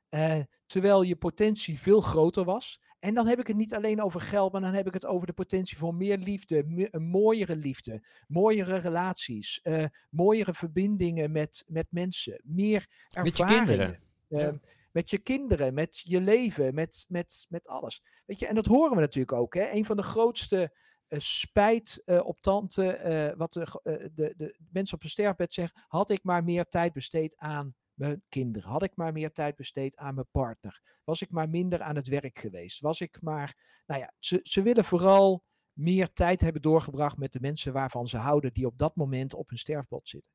eh, 0.09 0.41
terwijl 0.67 1.03
je 1.03 1.17
potentie 1.17 1.81
veel 1.81 2.01
groter 2.01 2.45
was. 2.45 2.81
En 2.99 3.15
dan 3.15 3.27
heb 3.27 3.39
ik 3.41 3.47
het 3.47 3.57
niet 3.57 3.75
alleen 3.75 4.03
over 4.03 4.21
geld, 4.21 4.53
maar 4.53 4.61
dan 4.61 4.75
heb 4.75 4.87
ik 4.87 4.95
het 4.95 5.07
over 5.07 5.27
de 5.27 5.33
potentie 5.33 5.77
voor 5.77 5.95
meer 5.95 6.19
liefde, 6.19 6.89
een 6.91 7.03
mooiere 7.03 7.57
liefde, 7.57 8.03
mooiere 8.27 8.77
relaties, 8.77 9.61
uh, 9.63 9.85
mooiere 10.11 10.55
verbindingen 10.55 11.33
met, 11.33 11.65
met 11.67 11.87
mensen, 11.91 12.41
meer 12.45 12.87
ervaringen. 13.09 13.23
Met 13.23 13.37
je 13.37 13.45
kinderen. 13.45 13.99
Uh, 14.29 14.61
met 14.97 15.11
je 15.11 15.19
kinderen, 15.19 15.75
met 15.75 15.99
je 15.99 16.21
leven, 16.21 16.75
met, 16.75 17.05
met, 17.09 17.47
met 17.49 17.69
alles. 17.69 18.03
Weet 18.27 18.39
je, 18.39 18.47
en 18.47 18.55
dat 18.55 18.67
horen 18.67 18.95
we 18.95 19.01
natuurlijk 19.01 19.33
ook. 19.33 19.55
Hè? 19.55 19.71
Een 19.71 19.85
van 19.85 19.97
de 19.97 20.03
grootste 20.03 20.77
uh, 21.09 21.19
spijt 21.19 22.03
uh, 22.05 22.27
op 22.27 22.41
tante, 22.41 23.01
uh, 23.05 23.39
wat 23.39 23.53
de, 23.53 24.11
de, 24.15 24.35
de 24.37 24.59
mensen 24.71 24.97
op 24.97 25.03
een 25.03 25.09
sterfbed 25.11 25.55
zeggen, 25.55 25.85
had 25.87 26.11
ik 26.11 26.23
maar 26.23 26.45
meer 26.45 26.65
tijd 26.65 26.93
besteed 26.93 27.37
aan 27.37 27.75
mijn 27.95 28.23
kinderen, 28.29 28.71
had 28.71 28.83
ik 28.83 28.97
maar 28.97 29.13
meer 29.13 29.33
tijd 29.33 29.57
besteed 29.57 29.97
aan 29.97 30.15
mijn 30.15 30.29
partner, 30.31 30.81
was 31.05 31.23
ik 31.23 31.31
maar 31.31 31.49
minder 31.49 31.83
aan 31.83 31.97
het 31.97 32.09
werk 32.09 32.39
geweest, 32.39 32.81
was 32.81 33.01
ik 33.01 33.21
maar, 33.21 33.81
nou 33.87 34.01
ja, 34.01 34.13
ze, 34.19 34.41
ze 34.43 34.63
willen 34.63 34.85
vooral 34.85 35.45
meer 35.73 36.13
tijd 36.13 36.41
hebben 36.41 36.63
doorgebracht 36.63 37.17
met 37.17 37.33
de 37.33 37.41
mensen 37.41 37.73
waarvan 37.73 38.09
ze 38.09 38.17
houden, 38.17 38.53
die 38.53 38.67
op 38.67 38.79
dat 38.79 38.97
moment 38.97 39.35
op 39.35 39.49
hun 39.49 39.59
sterfbed 39.59 40.09
zitten. 40.09 40.33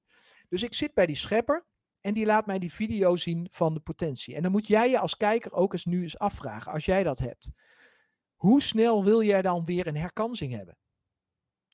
Dus 0.50 0.64
ik 0.64 0.74
zit 0.74 0.94
bij 0.94 1.06
die 1.06 1.16
schepper 1.16 1.66
en 2.02 2.14
die 2.14 2.26
laat 2.26 2.46
mij 2.46 2.60
die 2.60 2.74
video 2.74 3.16
zien 3.16 3.48
van 3.52 3.74
de 3.74 3.80
potentie. 3.80 4.36
En 4.36 4.42
dan 4.42 4.52
moet 4.52 4.68
jij 4.68 4.90
je 4.90 5.00
als 5.00 5.18
kijker 5.18 5.52
ook 5.52 5.74
eens 5.74 5.86
nu 5.86 6.02
eens 6.02 6.20
afvragen, 6.20 6.72
als 6.72 6.86
jij 6.86 7.04
dat 7.04 7.20
hebt. 7.20 7.52
Hoe 8.36 8.62
snel 8.62 9.04
wil 9.04 9.24
jij 9.24 9.42
dan 9.42 9.66
weer 9.66 9.88
een 9.88 9.98
herkansing 9.98 10.54
hebben? 10.54 10.78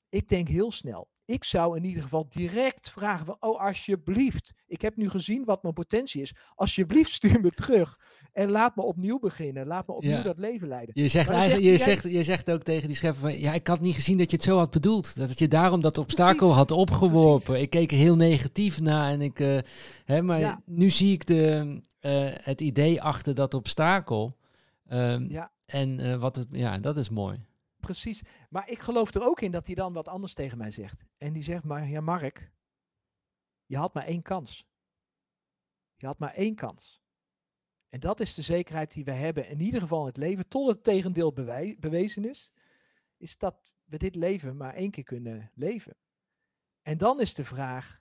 Ik 0.08 0.28
denk 0.28 0.48
heel 0.48 0.72
snel. 0.72 1.08
Ik 1.24 1.44
zou 1.44 1.76
in 1.76 1.84
ieder 1.84 2.02
geval 2.02 2.26
direct 2.28 2.90
vragen 2.90 3.26
van, 3.26 3.36
oh 3.40 3.60
alsjeblieft, 3.60 4.54
ik 4.66 4.82
heb 4.82 4.96
nu 4.96 5.08
gezien 5.08 5.44
wat 5.44 5.62
mijn 5.62 5.74
potentie 5.74 6.22
is. 6.22 6.34
Alsjeblieft 6.54 7.12
stuur 7.12 7.40
me 7.40 7.50
terug 7.50 7.98
en 8.32 8.50
laat 8.50 8.76
me 8.76 8.82
opnieuw 8.82 9.18
beginnen. 9.18 9.66
Laat 9.66 9.86
me 9.86 9.94
opnieuw 9.94 10.22
dat 10.22 10.38
leven 10.38 10.68
leiden. 10.68 11.02
Je 11.02 11.08
zegt, 11.08 11.30
eigenlijk, 11.30 11.64
je, 11.64 11.78
zegt, 11.78 12.02
je 12.02 12.22
zegt 12.22 12.50
ook 12.50 12.62
tegen 12.62 12.86
die 12.86 12.96
schepper 12.96 13.20
van, 13.20 13.38
ja, 13.38 13.52
ik 13.52 13.66
had 13.66 13.80
niet 13.80 13.94
gezien 13.94 14.18
dat 14.18 14.30
je 14.30 14.36
het 14.36 14.44
zo 14.44 14.58
had 14.58 14.70
bedoeld. 14.70 15.16
Dat 15.16 15.38
je 15.38 15.48
daarom 15.48 15.80
dat 15.80 15.98
obstakel 15.98 16.52
had 16.52 16.70
opgeworpen. 16.70 17.60
Ik 17.60 17.70
keek 17.70 17.90
er 17.90 17.98
heel 17.98 18.16
negatief 18.16 18.80
naar 18.80 19.10
en 19.10 19.20
ik, 19.20 19.38
uh, 19.38 19.58
hè, 20.04 20.22
maar 20.22 20.60
nu 20.64 20.90
zie 20.90 21.12
ik 21.12 21.26
de, 21.26 21.80
uh, 22.00 22.28
het 22.32 22.60
idee 22.60 23.02
achter 23.02 23.34
dat 23.34 23.54
obstakel. 23.54 24.36
Um, 24.92 25.30
ja. 25.30 25.50
En 25.66 26.00
uh, 26.00 26.16
wat 26.16 26.36
het, 26.36 26.46
ja, 26.50 26.78
dat 26.78 26.96
is 26.96 27.10
mooi. 27.10 27.46
Precies. 27.88 28.22
Maar 28.50 28.68
ik 28.68 28.78
geloof 28.78 29.14
er 29.14 29.22
ook 29.22 29.40
in 29.40 29.50
dat 29.50 29.66
hij 29.66 29.74
dan 29.74 29.92
wat 29.92 30.08
anders 30.08 30.34
tegen 30.34 30.58
mij 30.58 30.70
zegt. 30.70 31.04
En 31.16 31.32
die 31.32 31.42
zegt 31.42 31.64
maar, 31.64 31.88
ja 31.88 32.00
Mark, 32.00 32.52
je 33.66 33.76
had 33.76 33.94
maar 33.94 34.04
één 34.04 34.22
kans. 34.22 34.68
Je 35.96 36.06
had 36.06 36.18
maar 36.18 36.34
één 36.34 36.54
kans. 36.54 37.02
En 37.88 38.00
dat 38.00 38.20
is 38.20 38.34
de 38.34 38.42
zekerheid 38.42 38.92
die 38.92 39.04
we 39.04 39.12
hebben, 39.12 39.48
in 39.48 39.60
ieder 39.60 39.80
geval 39.80 40.00
in 40.00 40.06
het 40.06 40.16
leven, 40.16 40.48
tot 40.48 40.68
het 40.68 40.82
tegendeel 40.82 41.32
bewezen 41.78 42.24
is, 42.24 42.52
is 43.16 43.38
dat 43.38 43.72
we 43.84 43.96
dit 43.96 44.14
leven 44.14 44.56
maar 44.56 44.74
één 44.74 44.90
keer 44.90 45.04
kunnen 45.04 45.50
leven. 45.54 45.96
En 46.82 46.98
dan 46.98 47.20
is 47.20 47.34
de 47.34 47.44
vraag, 47.44 48.00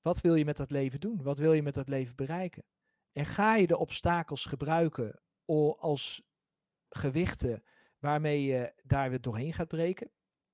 wat 0.00 0.20
wil 0.20 0.34
je 0.34 0.44
met 0.44 0.56
dat 0.56 0.70
leven 0.70 1.00
doen? 1.00 1.22
Wat 1.22 1.38
wil 1.38 1.52
je 1.52 1.62
met 1.62 1.74
dat 1.74 1.88
leven 1.88 2.16
bereiken? 2.16 2.64
En 3.12 3.26
ga 3.26 3.56
je 3.56 3.66
de 3.66 3.78
obstakels 3.78 4.44
gebruiken 4.44 5.20
als 5.78 6.22
gewichten 6.88 7.62
waarmee 7.98 8.42
je 8.42 8.72
daar 8.82 9.08
weer 9.10 9.20
doorheen 9.20 9.52
gaat 9.52 9.68
breken. 9.68 10.10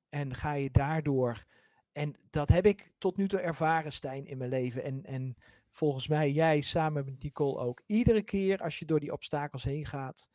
En 0.08 0.34
ga 0.34 0.52
je 0.52 0.70
daardoor, 0.70 1.44
en 1.92 2.16
dat 2.30 2.48
heb 2.48 2.66
ik 2.66 2.92
tot 2.98 3.16
nu 3.16 3.28
toe 3.28 3.40
ervaren, 3.40 3.92
Stijn, 3.92 4.26
in 4.26 4.38
mijn 4.38 4.50
leven. 4.50 4.82
En, 4.84 5.04
en 5.04 5.36
volgens 5.70 6.08
mij 6.08 6.32
jij 6.32 6.60
samen 6.60 7.04
met 7.04 7.22
Nicole 7.22 7.58
ook. 7.58 7.82
Iedere 7.86 8.22
keer 8.22 8.58
als 8.58 8.78
je 8.78 8.84
door 8.84 9.00
die 9.00 9.12
obstakels 9.12 9.64
heen 9.64 9.86
gaat, 9.86 10.30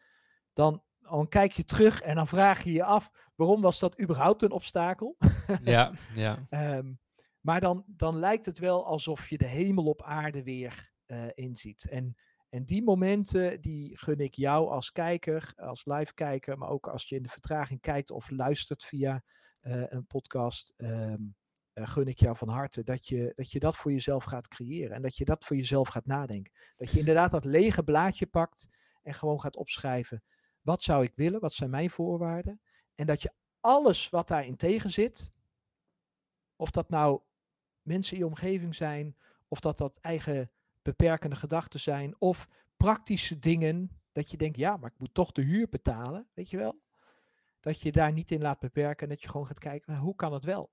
dan, 0.54 0.84
dan 1.00 1.28
kijk 1.28 1.52
je 1.52 1.64
terug 1.64 2.02
en 2.02 2.16
dan 2.16 2.28
vraag 2.28 2.64
je 2.64 2.72
je 2.72 2.84
af, 2.84 3.32
waarom 3.36 3.62
was 3.62 3.80
dat 3.80 4.02
überhaupt 4.02 4.44
een 4.44 4.52
obstakel? 4.52 5.18
ja, 5.64 5.92
ja. 6.16 6.48
Um, 6.50 7.00
maar 7.42 7.62
dan, 7.62 7.84
dan 7.88 8.16
lijkt 8.16 8.46
het 8.46 8.60
wel 8.60 8.86
alsof 8.86 9.30
je 9.30 9.38
de 9.38 9.48
hemel 9.48 9.86
op 9.86 10.02
aarde 10.04 10.44
weer 10.44 10.92
uh, 11.08 11.26
inziet. 11.34 11.90
En 11.90 12.18
en 12.50 12.66
die 12.66 12.84
momenten, 12.84 13.62
die 13.62 13.98
gun 13.98 14.20
ik 14.20 14.36
jou 14.36 14.70
als 14.70 14.92
kijker, 14.92 15.54
als 15.56 15.86
live 15.86 16.14
kijker, 16.14 16.58
maar 16.58 16.70
ook 16.70 16.88
als 16.88 17.10
je 17.10 17.16
in 17.16 17.24
de 17.24 17.30
vertraging 17.30 17.82
kijkt 17.82 18.12
of 18.12 18.30
luistert 18.30 18.84
via 18.84 19.24
uh, 19.62 19.84
een 19.88 20.06
podcast, 20.06 20.74
um, 20.78 21.36
uh, 21.74 21.88
gun 21.88 22.08
ik 22.08 22.20
jou 22.20 22.38
van 22.38 22.50
harte 22.50 22.84
dat 22.84 23.08
je, 23.08 23.34
dat 23.36 23.52
je 23.52 23.60
dat 23.60 23.76
voor 23.76 23.92
jezelf 23.92 24.24
gaat 24.24 24.48
creëren. 24.48 24.96
En 24.96 25.02
dat 25.02 25.18
je 25.18 25.26
dat 25.26 25.46
voor 25.46 25.56
jezelf 25.56 25.88
gaat 25.88 26.06
nadenken. 26.06 26.54
Dat 26.76 26.92
je 26.92 27.00
inderdaad 27.00 27.32
dat 27.32 27.46
lege 27.46 27.84
blaadje 27.84 28.28
pakt 28.28 28.70
en 29.04 29.14
gewoon 29.14 29.40
gaat 29.40 29.56
opschrijven. 29.56 30.24
Wat 30.62 30.84
zou 30.84 31.04
ik 31.04 31.12
willen? 31.16 31.40
Wat 31.40 31.54
zijn 31.54 31.70
mijn 31.70 31.90
voorwaarden? 31.90 32.62
En 32.96 33.06
dat 33.06 33.22
je 33.22 33.34
alles 33.60 34.10
wat 34.10 34.28
daarin 34.28 34.56
tegen 34.56 34.90
zit, 34.90 35.32
of 36.56 36.72
dat 36.72 36.90
nou 36.90 37.22
mensen 37.82 38.14
in 38.14 38.20
je 38.20 38.26
omgeving 38.26 38.76
zijn, 38.76 39.18
of 39.48 39.60
dat 39.60 39.78
dat 39.78 39.98
eigen 39.98 40.52
beperkende 40.88 41.36
gedachten 41.36 41.80
zijn. 41.80 42.16
Of 42.20 42.48
praktische 42.78 43.40
dingen 43.40 43.92
dat 44.12 44.32
je 44.32 44.38
denkt, 44.38 44.58
ja, 44.58 44.78
maar 44.78 44.90
ik 44.90 45.00
moet 45.00 45.14
toch 45.14 45.32
de 45.32 45.42
huur 45.42 45.70
betalen, 45.70 46.28
weet 46.34 46.50
je 46.50 46.58
wel? 46.58 46.80
Dat 47.60 47.82
je 47.82 47.92
daar 47.92 48.14
niet 48.14 48.32
in 48.32 48.42
laat 48.42 48.60
beperken 48.60 49.04
en 49.04 49.10
dat 49.10 49.22
je 49.22 49.30
gewoon 49.30 49.48
gaat 49.48 49.60
kijken, 49.60 49.98
hoe 49.98 50.16
kan 50.16 50.34
het 50.34 50.44
wel? 50.44 50.70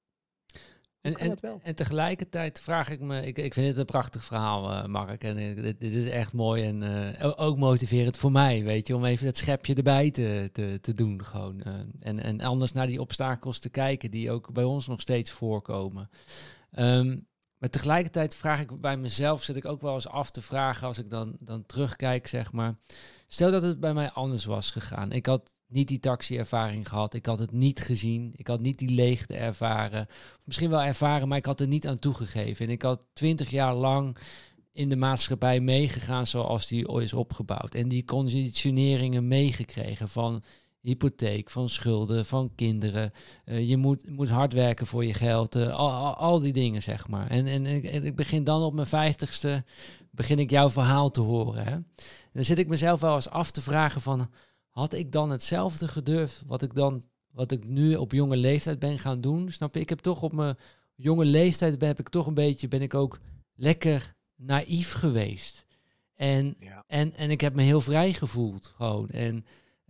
En, 1.00 1.16
en, 1.16 1.60
en, 1.62 1.74
tegelijkertijd 1.74 2.60
vraag 2.60 2.90
ik 2.90 3.00
me, 3.00 3.26
ik, 3.26 3.38
ik 3.38 3.54
vind 3.54 3.66
het 3.66 3.78
een 3.78 3.84
prachtig 3.84 4.24
verhaal, 4.24 4.70
uh, 4.70 4.84
Mark. 4.84 5.24
En 5.24 5.38
uh, 5.38 5.62
dit, 5.62 5.80
dit, 5.80 5.92
is 5.92 6.06
echt 6.06 6.32
mooi 6.32 6.64
en 6.64 6.82
uh, 6.82 7.32
ook 7.36 7.56
motiverend 7.56 8.16
voor 8.16 8.32
mij, 8.32 8.62
weet 8.62 8.86
je, 8.86 8.96
om 8.96 9.04
even 9.04 9.24
dat 9.24 9.36
schepje 9.36 9.74
erbij 9.74 10.10
te, 10.10 10.48
te, 10.52 10.78
te 10.80 10.94
doen 10.94 11.24
gewoon. 11.24 11.62
en, 12.00 12.22
en 12.22 12.40
anders 12.40 12.72
naar 12.72 12.86
die 12.86 13.00
obstakels 13.00 13.58
te 13.58 13.68
kijken 13.68 14.10
die 14.10 14.30
ook 14.30 14.52
bij 14.52 14.64
ons 14.64 14.86
nog 14.86 15.00
steeds 15.00 15.30
voorkomen. 15.30 16.10
Um, 16.78 17.26
maar 17.64 17.72
tegelijkertijd 17.72 18.36
vraag 18.36 18.60
ik 18.60 18.80
bij 18.80 18.96
mezelf, 18.96 19.42
zit 19.42 19.56
ik 19.56 19.64
ook 19.64 19.80
wel 19.80 19.94
eens 19.94 20.08
af 20.08 20.30
te 20.30 20.42
vragen 20.42 20.86
als 20.86 20.98
ik 20.98 21.10
dan, 21.10 21.36
dan 21.40 21.66
terugkijk, 21.66 22.26
zeg 22.26 22.52
maar. 22.52 22.76
Stel 23.26 23.50
dat 23.50 23.62
het 23.62 23.80
bij 23.80 23.94
mij 23.94 24.10
anders 24.10 24.44
was 24.44 24.70
gegaan. 24.70 25.12
Ik 25.12 25.26
had 25.26 25.54
niet 25.66 25.88
die 25.88 25.98
taxi-ervaring 25.98 26.88
gehad. 26.88 27.14
Ik 27.14 27.26
had 27.26 27.38
het 27.38 27.52
niet 27.52 27.80
gezien. 27.80 28.32
Ik 28.36 28.46
had 28.46 28.60
niet 28.60 28.78
die 28.78 28.90
leegte 28.90 29.34
ervaren. 29.34 30.06
Misschien 30.44 30.70
wel 30.70 30.82
ervaren, 30.82 31.28
maar 31.28 31.38
ik 31.38 31.46
had 31.46 31.60
er 31.60 31.66
niet 31.66 31.86
aan 31.86 31.98
toegegeven. 31.98 32.66
En 32.66 32.72
ik 32.72 32.82
had 32.82 33.06
twintig 33.12 33.50
jaar 33.50 33.74
lang 33.74 34.16
in 34.72 34.88
de 34.88 34.96
maatschappij 34.96 35.60
meegegaan 35.60 36.26
zoals 36.26 36.66
die 36.66 36.88
ooit 36.88 37.04
is 37.04 37.12
opgebouwd. 37.12 37.74
En 37.74 37.88
die 37.88 38.04
conditioneringen 38.04 39.28
meegekregen 39.28 40.08
van 40.08 40.42
hypotheek, 40.84 41.50
van 41.50 41.68
schulden, 41.68 42.26
van 42.26 42.52
kinderen. 42.54 43.12
Uh, 43.44 43.68
je 43.68 43.76
moet, 43.76 44.08
moet 44.08 44.28
hard 44.28 44.52
werken 44.52 44.86
voor 44.86 45.04
je 45.04 45.14
geld. 45.14 45.56
Uh, 45.56 45.74
al, 45.74 46.14
al, 46.14 46.40
die 46.40 46.52
dingen, 46.52 46.82
zeg 46.82 47.08
maar. 47.08 47.26
En, 47.26 47.46
en, 47.46 47.66
en, 47.66 48.04
ik 48.04 48.16
begin 48.16 48.44
dan 48.44 48.62
op 48.62 48.74
mijn 48.74 48.86
vijftigste, 48.86 49.64
begin 50.10 50.38
ik 50.38 50.50
jouw 50.50 50.70
verhaal 50.70 51.10
te 51.10 51.20
horen. 51.20 51.64
Hè? 51.64 51.70
En 51.70 51.86
dan 52.32 52.44
zit 52.44 52.58
ik 52.58 52.68
mezelf 52.68 53.00
wel 53.00 53.14
eens 53.14 53.28
af 53.28 53.50
te 53.50 53.60
vragen 53.60 54.00
van... 54.00 54.30
had 54.68 54.94
ik 54.94 55.12
dan 55.12 55.30
hetzelfde 55.30 55.88
gedurfd 55.88 56.42
wat 56.46 56.62
ik 56.62 56.74
dan... 56.74 57.02
wat 57.30 57.50
ik 57.50 57.68
nu 57.68 57.96
op 57.96 58.12
jonge 58.12 58.36
leeftijd 58.36 58.78
ben 58.78 58.98
gaan 58.98 59.20
doen? 59.20 59.52
Snap 59.52 59.74
je? 59.74 59.80
Ik 59.80 59.88
heb 59.88 59.98
toch 59.98 60.22
op 60.22 60.32
mijn 60.32 60.56
jonge 60.94 61.24
leeftijd... 61.24 61.78
ben, 61.78 61.88
heb 61.88 62.00
ik 62.00 62.08
toch 62.08 62.26
een 62.26 62.34
beetje... 62.34 62.68
ben 62.68 62.82
ik 62.82 62.94
ook 62.94 63.18
lekker 63.54 64.14
naïef 64.36 64.92
geweest. 64.92 65.64
En, 66.14 66.54
ja. 66.58 66.84
en, 66.86 67.14
en 67.14 67.30
ik 67.30 67.40
heb 67.40 67.54
me 67.54 67.62
heel 67.62 67.80
vrij 67.80 68.12
gevoeld 68.12 68.72
gewoon. 68.76 69.08
En... 69.08 69.44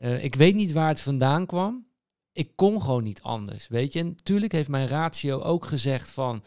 Uh, 0.05 0.25
ik 0.25 0.35
weet 0.35 0.55
niet 0.55 0.73
waar 0.73 0.89
het 0.89 1.01
vandaan 1.01 1.47
kwam. 1.47 1.87
Ik 2.33 2.51
kon 2.55 2.83
gewoon 2.83 3.03
niet 3.03 3.23
anders, 3.23 3.69
weet 3.69 3.93
je. 3.93 3.99
En 3.99 4.07
natuurlijk 4.07 4.53
heeft 4.53 4.69
mijn 4.69 4.89
ratio 4.89 5.41
ook 5.41 5.67
gezegd 5.67 6.11
van... 6.11 6.43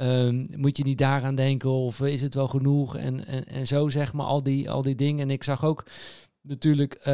Um, 0.00 0.46
moet 0.56 0.76
je 0.76 0.84
niet 0.84 0.98
daaraan 0.98 1.34
denken 1.34 1.70
of 1.70 2.00
is 2.00 2.20
het 2.20 2.34
wel 2.34 2.48
genoeg? 2.48 2.96
En, 2.96 3.26
en, 3.26 3.46
en 3.46 3.66
zo 3.66 3.88
zeg 3.88 4.12
maar, 4.12 4.26
al 4.26 4.42
die, 4.42 4.70
al 4.70 4.82
die 4.82 4.94
dingen. 4.94 5.20
En 5.20 5.30
ik 5.30 5.44
zag 5.44 5.64
ook 5.64 5.86
natuurlijk 6.42 6.94
uh, 6.98 7.04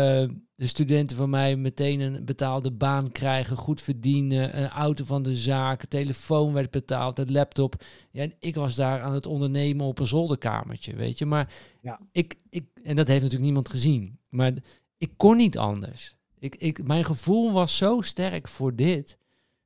de 0.54 0.66
studenten 0.66 1.16
van 1.16 1.30
mij 1.30 1.56
meteen 1.56 2.00
een 2.00 2.24
betaalde 2.24 2.72
baan 2.72 3.12
krijgen, 3.12 3.56
goed 3.56 3.80
verdienen, 3.80 4.62
een 4.62 4.68
auto 4.68 5.04
van 5.04 5.22
de 5.22 5.34
zaak, 5.34 5.84
telefoon 5.84 6.52
werd 6.52 6.70
betaald, 6.70 7.18
een 7.18 7.32
laptop. 7.32 7.82
Ja, 8.10 8.22
en 8.22 8.32
ik 8.38 8.54
was 8.54 8.74
daar 8.74 9.00
aan 9.00 9.14
het 9.14 9.26
ondernemen 9.26 9.86
op 9.86 9.98
een 9.98 10.06
zolderkamertje, 10.06 10.96
weet 10.96 11.18
je. 11.18 11.26
Maar 11.26 11.54
ja. 11.80 12.00
ik, 12.12 12.34
ik, 12.50 12.64
en 12.82 12.96
dat 12.96 13.08
heeft 13.08 13.22
natuurlijk 13.22 13.44
niemand 13.44 13.68
gezien. 13.68 14.18
Maar 14.30 14.52
ik 14.98 15.10
kon 15.16 15.36
niet 15.36 15.58
anders. 15.58 16.14
Ik, 16.38 16.56
ik, 16.56 16.86
mijn 16.86 17.04
gevoel 17.04 17.52
was 17.52 17.76
zo 17.76 18.00
sterk 18.00 18.48
voor 18.48 18.74
dit, 18.76 19.18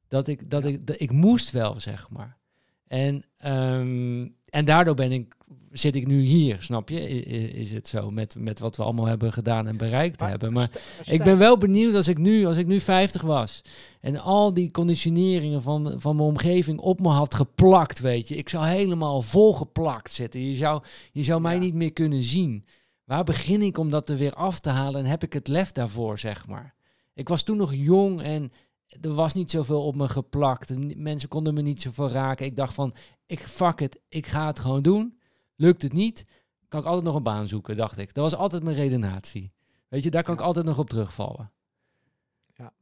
dat 0.09 0.29
ik, 0.29 0.51
dat 0.51 0.65
ik, 0.65 0.87
dat 0.87 1.01
ik 1.01 1.13
moest 1.13 1.51
wel, 1.51 1.81
zeg 1.81 2.11
maar. 2.11 2.37
En, 2.87 3.25
um, 3.47 4.35
en 4.45 4.65
daardoor 4.65 4.95
ben 4.95 5.13
ik, 5.13 5.35
zit 5.73 5.95
ik 5.95 6.07
nu 6.07 6.21
hier, 6.21 6.63
snap 6.63 6.89
je? 6.89 7.09
Is, 7.09 7.51
is 7.51 7.71
het 7.71 7.89
zo, 7.89 8.11
met, 8.11 8.35
met 8.39 8.59
wat 8.59 8.77
we 8.77 8.83
allemaal 8.83 9.07
hebben 9.07 9.33
gedaan 9.33 9.67
en 9.67 9.77
bereikt 9.77 10.21
hebben. 10.21 10.53
Maar 10.53 10.71
ik 11.05 11.23
ben 11.23 11.39
wel 11.39 11.59
benieuwd 11.59 11.95
als 11.95 12.09
ik 12.09 12.19
nu, 12.19 12.47
als 12.47 12.57
ik 12.57 12.67
nu 12.67 12.81
50 12.81 13.23
was 13.23 13.63
en 14.01 14.17
al 14.17 14.55
die 14.55 14.71
conditioneringen 14.71 15.63
van, 15.63 15.95
van 15.97 16.17
mijn 16.17 16.29
omgeving 16.29 16.79
op 16.79 17.01
me 17.01 17.09
had 17.09 17.35
geplakt, 17.35 18.01
weet 18.01 18.29
je. 18.29 18.37
Ik 18.37 18.49
zou 18.49 18.67
helemaal 18.67 19.23
volgeplakt 19.23 20.13
zitten. 20.13 20.47
Je 20.47 20.55
zou, 20.55 20.83
je 21.13 21.23
zou 21.23 21.41
mij 21.41 21.59
niet 21.59 21.75
meer 21.75 21.93
kunnen 21.93 22.23
zien. 22.23 22.65
Waar 23.09 23.25
begin 23.25 23.63
ik 23.63 23.79
om 23.79 23.91
dat 23.91 24.09
er 24.09 24.17
weer 24.17 24.35
af 24.35 24.59
te 24.59 24.71
halen 24.71 25.01
en 25.01 25.11
heb 25.11 25.23
ik 25.23 25.33
het 25.33 25.49
lef 25.49 25.73
daarvoor, 25.73 26.19
zeg 26.19 26.47
maar? 26.47 26.75
Ik 27.15 27.29
was 27.29 27.43
toen 27.43 27.57
nog 27.57 27.75
jong 27.75 28.23
en 28.23 28.53
er 29.01 29.15
was 29.15 29.35
niet 29.35 29.51
zoveel 29.51 29.87
op 29.87 29.95
me 29.95 30.09
geplakt. 30.09 30.97
Mensen 30.97 31.29
konden 31.29 31.55
me 31.55 31.63
niet 31.63 31.83
zoveel 31.83 32.11
raken. 32.11 32.47
Ik 32.47 32.57
dacht 32.57 32.75
van, 32.75 32.95
ik 33.27 33.41
fuck 33.41 33.79
het, 33.79 34.01
ik 34.09 34.27
ga 34.27 34.47
het 34.47 34.59
gewoon 34.59 34.83
doen. 34.83 35.21
Lukt 35.57 35.83
het 35.83 35.93
niet, 35.93 36.25
kan 36.69 36.81
ik 36.81 36.87
altijd 36.87 37.05
nog 37.05 37.15
een 37.15 37.23
baan 37.23 37.49
zoeken, 37.49 37.77
dacht 37.77 37.99
ik. 37.99 38.15
Dat 38.15 38.31
was 38.31 38.41
altijd 38.41 38.63
mijn 38.63 38.77
redenatie. 38.77 39.53
Weet 39.89 40.03
je, 40.03 40.11
daar 40.11 40.23
kan 40.23 40.35
ik 40.35 40.41
altijd 40.41 40.65
nog 40.65 40.79
op 40.79 40.91
terugvallen. 40.91 41.53
Ja, 42.55 42.73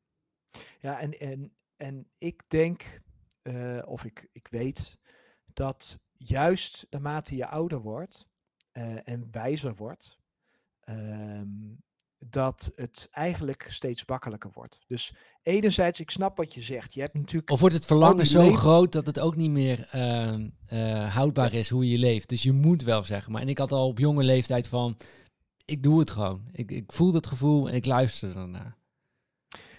ja 0.80 1.00
en, 1.00 1.18
en, 1.18 1.52
en 1.76 2.06
ik 2.18 2.42
denk, 2.48 3.00
uh, 3.42 3.82
of 3.84 4.04
ik, 4.04 4.28
ik 4.32 4.48
weet, 4.48 4.98
dat 5.52 5.98
juist 6.12 6.86
naarmate 6.90 7.36
je 7.36 7.46
ouder 7.46 7.80
wordt 7.80 8.26
uh, 8.76 9.08
en 9.08 9.28
wijzer 9.30 9.74
wordt, 9.74 10.18
um, 10.88 11.82
dat 12.18 12.72
het 12.74 13.08
eigenlijk 13.10 13.66
steeds 13.68 14.06
makkelijker 14.06 14.50
wordt. 14.52 14.80
Dus 14.86 15.14
enerzijds, 15.42 16.00
ik 16.00 16.10
snap 16.10 16.36
wat 16.36 16.54
je 16.54 16.60
zegt. 16.60 16.94
Je 16.94 17.00
hebt 17.00 17.14
natuurlijk. 17.14 17.50
Of 17.50 17.60
wordt 17.60 17.74
het 17.74 17.84
verlangen 17.84 18.26
zo 18.26 18.52
groot 18.52 18.92
dat 18.92 19.06
het 19.06 19.20
ook 19.20 19.36
niet 19.36 19.50
meer 19.50 19.90
uh, 19.94 20.34
uh, 20.72 21.14
houdbaar 21.14 21.52
is 21.52 21.68
hoe 21.68 21.88
je 21.88 21.98
leeft. 21.98 22.28
Dus 22.28 22.42
je 22.42 22.52
moet 22.52 22.82
wel 22.82 23.04
zeggen. 23.04 23.32
Maar 23.32 23.42
en 23.42 23.48
ik 23.48 23.58
had 23.58 23.72
al 23.72 23.88
op 23.88 23.98
jonge 23.98 24.22
leeftijd 24.22 24.68
van, 24.68 24.96
ik 25.64 25.82
doe 25.82 25.98
het 25.98 26.10
gewoon. 26.10 26.48
Ik, 26.52 26.70
ik 26.70 26.92
voel 26.92 27.14
het 27.14 27.26
gevoel 27.26 27.68
en 27.68 27.74
ik 27.74 27.86
luister 27.86 28.36
ernaar. 28.36 28.76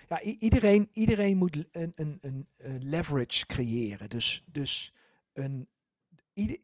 Ja, 0.09 0.21
iedereen, 0.21 0.89
iedereen 0.93 1.37
moet 1.37 1.55
een, 1.71 1.91
een, 1.95 2.17
een, 2.21 2.47
een 2.57 2.83
leverage 2.83 3.45
creëren. 3.45 4.09
Dus, 4.09 4.43
dus 4.45 4.93
een, 5.33 5.67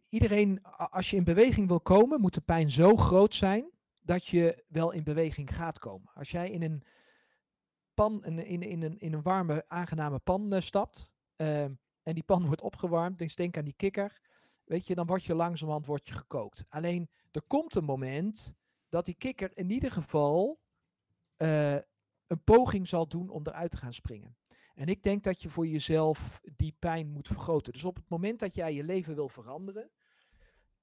iedereen, 0.07 0.63
als 0.63 1.09
je 1.09 1.15
in 1.15 1.23
beweging 1.23 1.67
wil 1.67 1.81
komen, 1.81 2.21
moet 2.21 2.33
de 2.33 2.41
pijn 2.41 2.71
zo 2.71 2.95
groot 2.95 3.35
zijn 3.35 3.71
dat 4.01 4.27
je 4.27 4.63
wel 4.67 4.91
in 4.91 5.03
beweging 5.03 5.55
gaat 5.55 5.79
komen. 5.79 6.11
Als 6.13 6.31
jij 6.31 6.49
in 6.49 6.61
een 6.61 6.83
pan, 7.93 8.25
in, 8.25 8.61
in, 8.61 8.81
een, 8.83 8.99
in 8.99 9.13
een 9.13 9.21
warme, 9.21 9.65
aangename 9.67 10.19
pan 10.19 10.53
uh, 10.53 10.59
stapt 10.59 11.13
uh, 11.37 11.63
en 11.63 11.79
die 12.13 12.23
pan 12.23 12.45
wordt 12.47 12.61
opgewarmd, 12.61 13.17
dus 13.17 13.35
denk 13.35 13.57
aan 13.57 13.63
die 13.63 13.73
kikker, 13.77 14.21
weet 14.63 14.87
je, 14.87 14.95
dan 14.95 15.05
word 15.05 15.23
je 15.23 15.35
langzamerhand 15.35 15.85
wordt 15.85 16.07
je 16.07 16.13
gekookt. 16.13 16.65
Alleen 16.69 17.09
er 17.31 17.41
komt 17.41 17.75
een 17.75 17.83
moment 17.83 18.53
dat 18.89 19.05
die 19.05 19.15
kikker 19.15 19.57
in 19.57 19.69
ieder 19.69 19.91
geval 19.91 20.59
uh, 21.37 21.73
een 22.27 22.43
poging 22.43 22.87
zal 22.87 23.07
doen 23.07 23.29
om 23.29 23.47
eruit 23.47 23.71
te 23.71 23.77
gaan 23.77 23.93
springen. 23.93 24.35
En 24.73 24.87
ik 24.87 25.03
denk 25.03 25.23
dat 25.23 25.41
je 25.41 25.49
voor 25.49 25.67
jezelf 25.67 26.41
die 26.55 26.75
pijn 26.79 27.07
moet 27.07 27.27
vergroten. 27.27 27.73
Dus 27.73 27.83
op 27.83 27.95
het 27.95 28.09
moment 28.09 28.39
dat 28.39 28.55
jij 28.55 28.73
je 28.73 28.83
leven 28.83 29.15
wil 29.15 29.29
veranderen, 29.29 29.91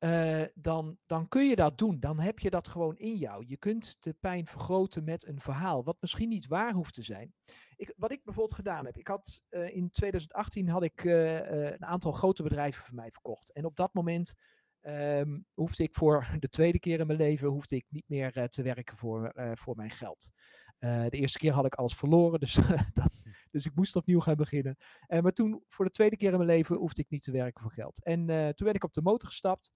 uh, 0.01 0.43
dan, 0.55 0.99
dan 1.07 1.29
kun 1.29 1.49
je 1.49 1.57
dat 1.57 1.79
doen. 1.79 2.01
Dan 2.01 2.19
heb 2.19 2.39
je 2.39 2.51
dat 2.51 2.69
gewoon 2.69 2.97
in 2.97 3.17
jou. 3.17 3.45
Je 3.47 3.57
kunt 3.57 3.97
de 4.01 4.13
pijn 4.21 4.47
vergroten 4.47 5.05
met 5.05 5.27
een 5.27 5.41
verhaal, 5.41 5.85
wat 5.85 5.97
misschien 6.01 6.29
niet 6.29 6.47
waar 6.47 6.73
hoeft 6.73 6.95
te 6.95 7.03
zijn. 7.03 7.35
Ik, 7.77 7.95
wat 7.97 8.13
ik 8.13 8.25
bijvoorbeeld 8.25 8.57
gedaan 8.57 8.85
heb, 8.85 8.97
ik 8.97 9.09
had 9.09 9.43
uh, 9.51 9.77
in 9.77 9.91
2018 9.91 10.69
had 10.69 10.83
ik 10.83 11.05
uh, 11.05 11.51
een 11.51 11.85
aantal 11.85 12.13
grote 12.13 12.43
bedrijven 12.43 12.83
voor 12.83 12.95
mij 12.95 13.11
verkocht. 13.11 13.53
En 13.53 13.65
op 13.65 13.77
dat 13.77 13.95
moment 13.95 14.35
um, 14.83 15.47
hoefde 15.55 15.83
ik 15.83 15.95
voor 15.95 16.27
de 16.39 16.49
tweede 16.49 16.79
keer 16.79 17.01
in 17.01 17.07
mijn 17.07 17.19
leven 17.19 17.49
hoefde 17.49 17.77
ik 17.77 17.87
niet 17.89 18.09
meer 18.09 18.49
te 18.49 18.63
werken 18.63 18.97
voor, 18.97 19.33
voor 19.55 19.77
mijn 19.77 19.91
geld. 19.91 20.31
de 20.79 21.09
eerste 21.11 21.39
keer 21.39 21.53
had 21.53 21.67
ik 21.67 21.75
alles 21.75 21.95
verloren, 21.95 22.41
dus, 22.41 22.55
dat, 22.95 23.23
dus 23.51 23.67
ik 23.67 23.75
moest 23.75 23.97
opnieuw 23.97 24.21
gaan 24.21 24.37
beginnen. 24.37 24.77
maar 25.09 25.33
toen, 25.33 25.65
voor 25.69 25.85
de 25.85 25.91
tweede 25.91 26.17
keer 26.17 26.31
in 26.31 26.37
mijn 26.37 26.51
leven, 26.51 26.77
hoefde 26.77 27.03
ik 27.03 27.11
niet 27.11 27.23
te 27.23 27.33
werken 27.33 27.63
voor 27.63 27.73
geld. 27.73 28.05
En 28.05 28.27
toen 28.27 28.67
ben 28.67 28.75
ik 28.75 28.85
op 28.85 28.93
de 28.93 29.03
motor 29.03 29.29
gestapt. 29.29 29.73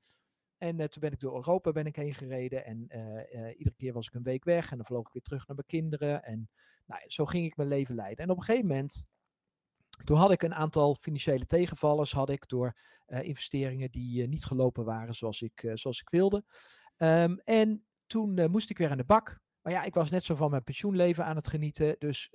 En 0.65 0.79
uh, 0.79 0.85
toen 0.87 1.01
ben 1.01 1.13
ik 1.13 1.21
door 1.21 1.35
Europa 1.35 1.73
ben 1.73 1.87
ik 1.87 1.97
heen 1.97 2.15
gereden. 2.15 2.65
En 2.65 2.87
uh, 2.89 3.43
uh, 3.43 3.59
iedere 3.59 3.77
keer 3.77 3.93
was 3.93 4.07
ik 4.07 4.15
een 4.15 4.23
week 4.23 4.45
weg. 4.45 4.71
En 4.71 4.77
dan 4.77 4.87
vloog 4.87 5.07
ik 5.07 5.13
weer 5.13 5.23
terug 5.23 5.47
naar 5.47 5.57
mijn 5.57 5.83
kinderen. 5.83 6.25
En 6.25 6.51
nou, 6.87 7.03
zo 7.07 7.25
ging 7.25 7.47
ik 7.47 7.57
mijn 7.57 7.69
leven 7.69 7.95
leiden. 7.95 8.25
En 8.25 8.31
op 8.31 8.37
een 8.37 8.43
gegeven 8.43 8.69
moment, 8.69 9.05
toen 10.05 10.17
had 10.17 10.33
ik 10.33 10.43
een 10.43 10.55
aantal 10.55 10.95
financiële 10.95 11.47
tegenvallers. 11.47 12.13
Had 12.13 12.31
ik 12.31 12.49
door 12.49 12.77
investeringen 13.07 13.91
die 13.91 14.29
niet 14.29 14.45
gelopen 14.45 14.85
waren 14.85 15.15
zoals 15.15 15.43
ik, 15.43 15.71
zoals 15.75 16.01
ik 16.01 16.11
wilde. 16.11 16.45
Um, 16.97 17.39
en 17.39 17.87
toen 18.07 18.51
moest 18.51 18.71
ik 18.71 18.79
weer 18.79 18.91
aan 18.91 18.97
de 18.97 19.05
bak. 19.05 19.41
Maar 19.65 19.73
ja, 19.73 19.83
ik 19.83 19.95
was 19.95 20.11
net 20.11 20.25
zo 20.25 20.35
van 20.35 20.51
mijn 20.51 20.63
pensioenleven 20.63 21.25
aan 21.25 21.37
het 21.37 21.49
genieten. 21.49 21.97
Dus 21.99 22.33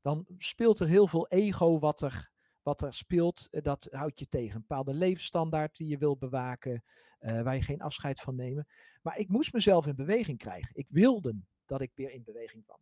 dan 0.00 0.26
speelt 0.38 0.78
er 0.78 0.88
heel 0.88 1.06
veel 1.06 1.28
ego 1.28 1.78
wat 1.78 2.00
er 2.00 2.30
wat 2.62 2.82
er 2.82 2.94
speelt, 2.94 3.48
dat 3.50 3.88
houdt 3.90 4.18
je 4.18 4.28
tegen. 4.28 4.54
Een 4.54 4.64
bepaalde 4.66 4.94
levensstandaard 4.94 5.76
die 5.76 5.88
je 5.88 5.98
wil 5.98 6.16
bewaken 6.16 6.84
uh, 7.20 7.42
waar 7.42 7.54
je 7.54 7.62
geen 7.62 7.80
afscheid 7.80 8.20
van 8.20 8.36
nemen. 8.36 8.66
Maar 9.02 9.18
ik 9.18 9.28
moest 9.28 9.52
mezelf 9.52 9.86
in 9.86 9.94
beweging 9.94 10.38
krijgen. 10.38 10.70
Ik 10.76 10.86
wilde 10.88 11.36
dat 11.66 11.80
ik 11.80 11.92
weer 11.94 12.10
in 12.10 12.22
beweging 12.24 12.64
kwam. 12.64 12.78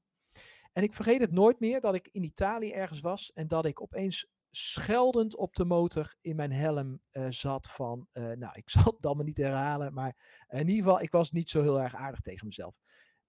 En 0.72 0.82
ik 0.82 0.94
vergeet 0.94 1.20
het 1.20 1.32
nooit 1.32 1.60
meer 1.60 1.80
dat 1.80 1.94
ik 1.94 2.08
in 2.12 2.22
Italië 2.22 2.72
ergens 2.72 3.00
was 3.00 3.32
en 3.32 3.48
dat 3.48 3.64
ik 3.64 3.80
opeens 3.80 4.26
scheldend 4.50 5.36
op 5.36 5.54
de 5.54 5.64
motor 5.64 6.14
in 6.20 6.36
mijn 6.36 6.52
helm 6.52 7.00
zat 7.28 7.70
van, 7.70 8.08
nou, 8.12 8.50
ik 8.52 8.70
zal 8.70 8.92
het 8.96 9.06
allemaal 9.06 9.24
niet 9.24 9.36
herhalen, 9.36 9.94
maar 9.94 10.44
in 10.48 10.68
ieder 10.68 10.84
geval, 10.84 11.00
ik 11.00 11.10
was 11.10 11.30
niet 11.30 11.50
zo 11.50 11.62
heel 11.62 11.80
erg 11.80 11.94
aardig 11.94 12.20
tegen 12.20 12.46
mezelf. 12.46 12.74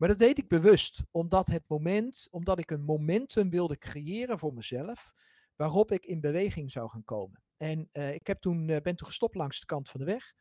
Maar 0.01 0.09
dat 0.09 0.19
deed 0.19 0.37
ik 0.37 0.47
bewust, 0.47 1.03
omdat 1.11 1.47
het 1.47 1.63
moment, 1.67 2.27
omdat 2.31 2.59
ik 2.59 2.71
een 2.71 2.83
momentum 2.83 3.49
wilde 3.49 3.77
creëren 3.77 4.39
voor 4.39 4.53
mezelf, 4.53 5.13
waarop 5.55 5.91
ik 5.91 6.05
in 6.05 6.19
beweging 6.19 6.71
zou 6.71 6.89
gaan 6.89 7.03
komen. 7.03 7.43
En 7.57 7.89
uh, 7.93 8.13
ik 8.13 8.27
heb 8.27 8.41
toen, 8.41 8.65
ben 8.65 8.95
toen 8.95 9.07
gestopt 9.07 9.35
langs 9.35 9.59
de 9.59 9.65
kant 9.65 9.89
van 9.89 9.99
de 9.99 10.05
weg. 10.05 10.33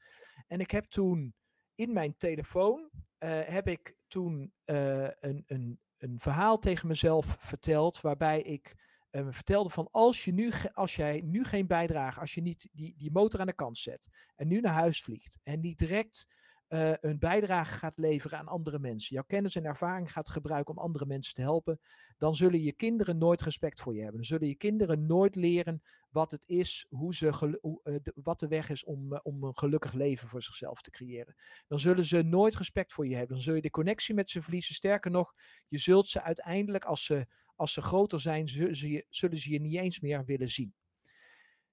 En 0.46 0.61
ik 0.61 0.70
heb 0.70 0.84
toen 0.84 1.34
in 1.74 1.92
mijn 1.92 2.16
telefoon, 2.16 2.90
uh, 3.18 3.40
heb 3.42 3.68
ik 3.68 3.96
toen 4.06 4.52
een, 4.64 5.44
een, 5.46 5.80
een 5.98 6.20
verhaal 6.20 6.58
tegen 6.58 6.88
mezelf 6.88 7.36
verteld, 7.38 8.00
waarbij 8.00 8.42
ik 8.42 8.74
uh, 9.11 9.26
vertelde 9.30 9.70
van 9.70 9.88
als, 9.90 10.24
je 10.24 10.32
nu, 10.32 10.52
als 10.72 10.96
jij 10.96 11.20
nu 11.24 11.44
geen 11.44 11.66
bijdrage, 11.66 12.20
als 12.20 12.34
je 12.34 12.40
niet 12.40 12.68
die, 12.72 12.94
die 12.96 13.11
motor 13.11 13.40
aan 13.40 13.46
de 13.46 13.52
kant 13.52 13.78
zet 13.78 14.08
en 14.36 14.48
nu 14.48 14.61
naar 14.61 14.74
huis 14.74 15.02
vliegt 15.02 15.38
en 15.42 15.61
niet 15.61 15.78
direct 15.78 16.26
uh, 16.70 16.92
een 17.00 17.18
bijdrage 17.18 17.76
gaat 17.76 17.98
leveren 17.98 18.38
aan 18.38 18.48
andere 18.48 18.78
mensen, 18.78 19.14
jouw 19.14 19.24
kennis 19.26 19.56
en 19.56 19.64
ervaring 19.64 20.12
gaat 20.12 20.28
gebruiken 20.28 20.76
om 20.76 20.82
andere 20.82 21.06
mensen 21.06 21.34
te 21.34 21.40
helpen, 21.40 21.80
dan 22.18 22.34
zullen 22.34 22.62
je 22.62 22.72
kinderen 22.72 23.18
nooit 23.18 23.40
respect 23.40 23.80
voor 23.80 23.94
je 23.94 24.00
hebben. 24.00 24.16
Dan 24.16 24.26
zullen 24.26 24.48
je 24.48 24.54
kinderen 24.54 25.06
nooit 25.06 25.34
leren 25.34 25.82
wat 26.10 26.30
het 26.30 26.48
is, 26.48 26.86
hoe 26.88 27.14
ze 27.14 27.26
uh, 27.62 27.96
de, 28.02 28.12
wat 28.14 28.40
de 28.40 28.48
weg 28.48 28.70
is 28.70 28.84
om, 28.84 29.12
uh, 29.12 29.18
om 29.22 29.44
een 29.44 29.56
gelukkig 29.56 29.92
leven 29.92 30.28
voor 30.28 30.42
zichzelf 30.42 30.80
te 30.80 30.90
creëren. 30.90 31.34
Dan 31.66 31.78
zullen 31.78 32.04
ze 32.04 32.22
nooit 32.22 32.56
respect 32.56 32.92
voor 32.92 33.06
je 33.06 33.16
hebben. 33.16 33.34
Dan 33.34 33.44
zul 33.44 33.54
je 33.54 33.60
de 33.60 33.70
connectie 33.70 34.14
met 34.14 34.30
ze 34.30 34.42
verliezen. 34.42 34.74
Sterker 34.74 35.10
nog, 35.10 35.34
je 35.68 35.78
zult 35.78 36.06
ze 36.06 36.22
uiteindelijk, 36.22 36.84
als 36.84 37.04
ze, 37.04 37.26
als 37.56 37.72
ze 37.72 37.82
groter 37.82 38.20
zijn, 38.20 38.48
zullen 38.48 38.76
ze, 38.76 38.90
je, 38.90 39.06
zullen 39.08 39.38
ze 39.38 39.52
je 39.52 39.60
niet 39.60 39.76
eens 39.76 40.00
meer 40.00 40.24
willen 40.24 40.48
zien. 40.48 40.74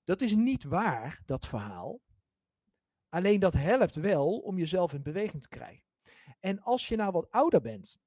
Dat 0.03 0.21
is 0.21 0.35
niet 0.35 0.63
waar, 0.63 1.21
dat 1.25 1.47
verhaal. 1.47 2.01
Alleen 3.09 3.39
dat 3.39 3.53
helpt 3.53 3.95
wel 3.95 4.37
om 4.37 4.57
jezelf 4.57 4.93
in 4.93 5.01
beweging 5.01 5.41
te 5.41 5.47
krijgen. 5.47 5.83
En 6.39 6.61
als 6.61 6.87
je 6.87 6.95
nou 6.95 7.11
wat 7.11 7.31
ouder 7.31 7.61
bent 7.61 7.99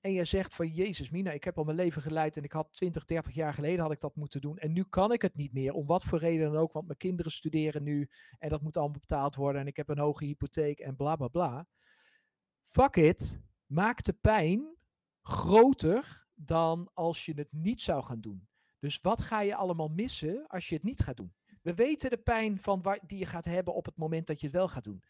en 0.00 0.12
je 0.12 0.24
zegt 0.24 0.54
van 0.54 0.68
Jezus 0.68 1.10
Mina, 1.10 1.30
ik 1.30 1.44
heb 1.44 1.58
al 1.58 1.64
mijn 1.64 1.76
leven 1.76 2.02
geleid 2.02 2.36
en 2.36 2.44
ik 2.44 2.52
had 2.52 2.72
20, 2.72 3.04
30 3.04 3.34
jaar 3.34 3.54
geleden 3.54 3.80
had 3.80 3.92
ik 3.92 4.00
dat 4.00 4.16
moeten 4.16 4.40
doen 4.40 4.58
en 4.58 4.72
nu 4.72 4.84
kan 4.84 5.12
ik 5.12 5.22
het 5.22 5.36
niet 5.36 5.52
meer, 5.52 5.72
om 5.72 5.86
wat 5.86 6.04
voor 6.04 6.18
reden 6.18 6.52
dan 6.52 6.62
ook, 6.62 6.72
want 6.72 6.86
mijn 6.86 6.98
kinderen 6.98 7.32
studeren 7.32 7.82
nu 7.82 8.08
en 8.38 8.48
dat 8.48 8.62
moet 8.62 8.76
allemaal 8.76 8.98
betaald 9.00 9.34
worden 9.34 9.60
en 9.60 9.66
ik 9.66 9.76
heb 9.76 9.88
een 9.88 9.98
hoge 9.98 10.24
hypotheek 10.24 10.78
en 10.78 10.96
bla 10.96 11.16
bla 11.16 11.28
bla. 11.28 11.66
Fuck 12.62 12.96
it, 12.96 13.40
maak 13.66 14.02
de 14.02 14.12
pijn 14.12 14.76
groter 15.22 16.26
dan 16.34 16.90
als 16.94 17.24
je 17.24 17.32
het 17.34 17.52
niet 17.52 17.80
zou 17.80 18.04
gaan 18.04 18.20
doen. 18.20 18.48
Dus 18.78 19.00
wat 19.00 19.20
ga 19.20 19.40
je 19.40 19.54
allemaal 19.54 19.88
missen 19.88 20.46
als 20.46 20.68
je 20.68 20.74
het 20.74 20.84
niet 20.84 21.00
gaat 21.00 21.16
doen? 21.16 21.34
We 21.66 21.74
weten 21.74 22.10
de 22.10 22.16
pijn 22.16 22.60
van 22.60 22.98
die 23.06 23.18
je 23.18 23.26
gaat 23.26 23.44
hebben 23.44 23.74
op 23.74 23.84
het 23.84 23.96
moment 23.96 24.26
dat 24.26 24.40
je 24.40 24.46
het 24.46 24.56
wel 24.56 24.68
gaat 24.68 24.84
doen. 24.84 25.02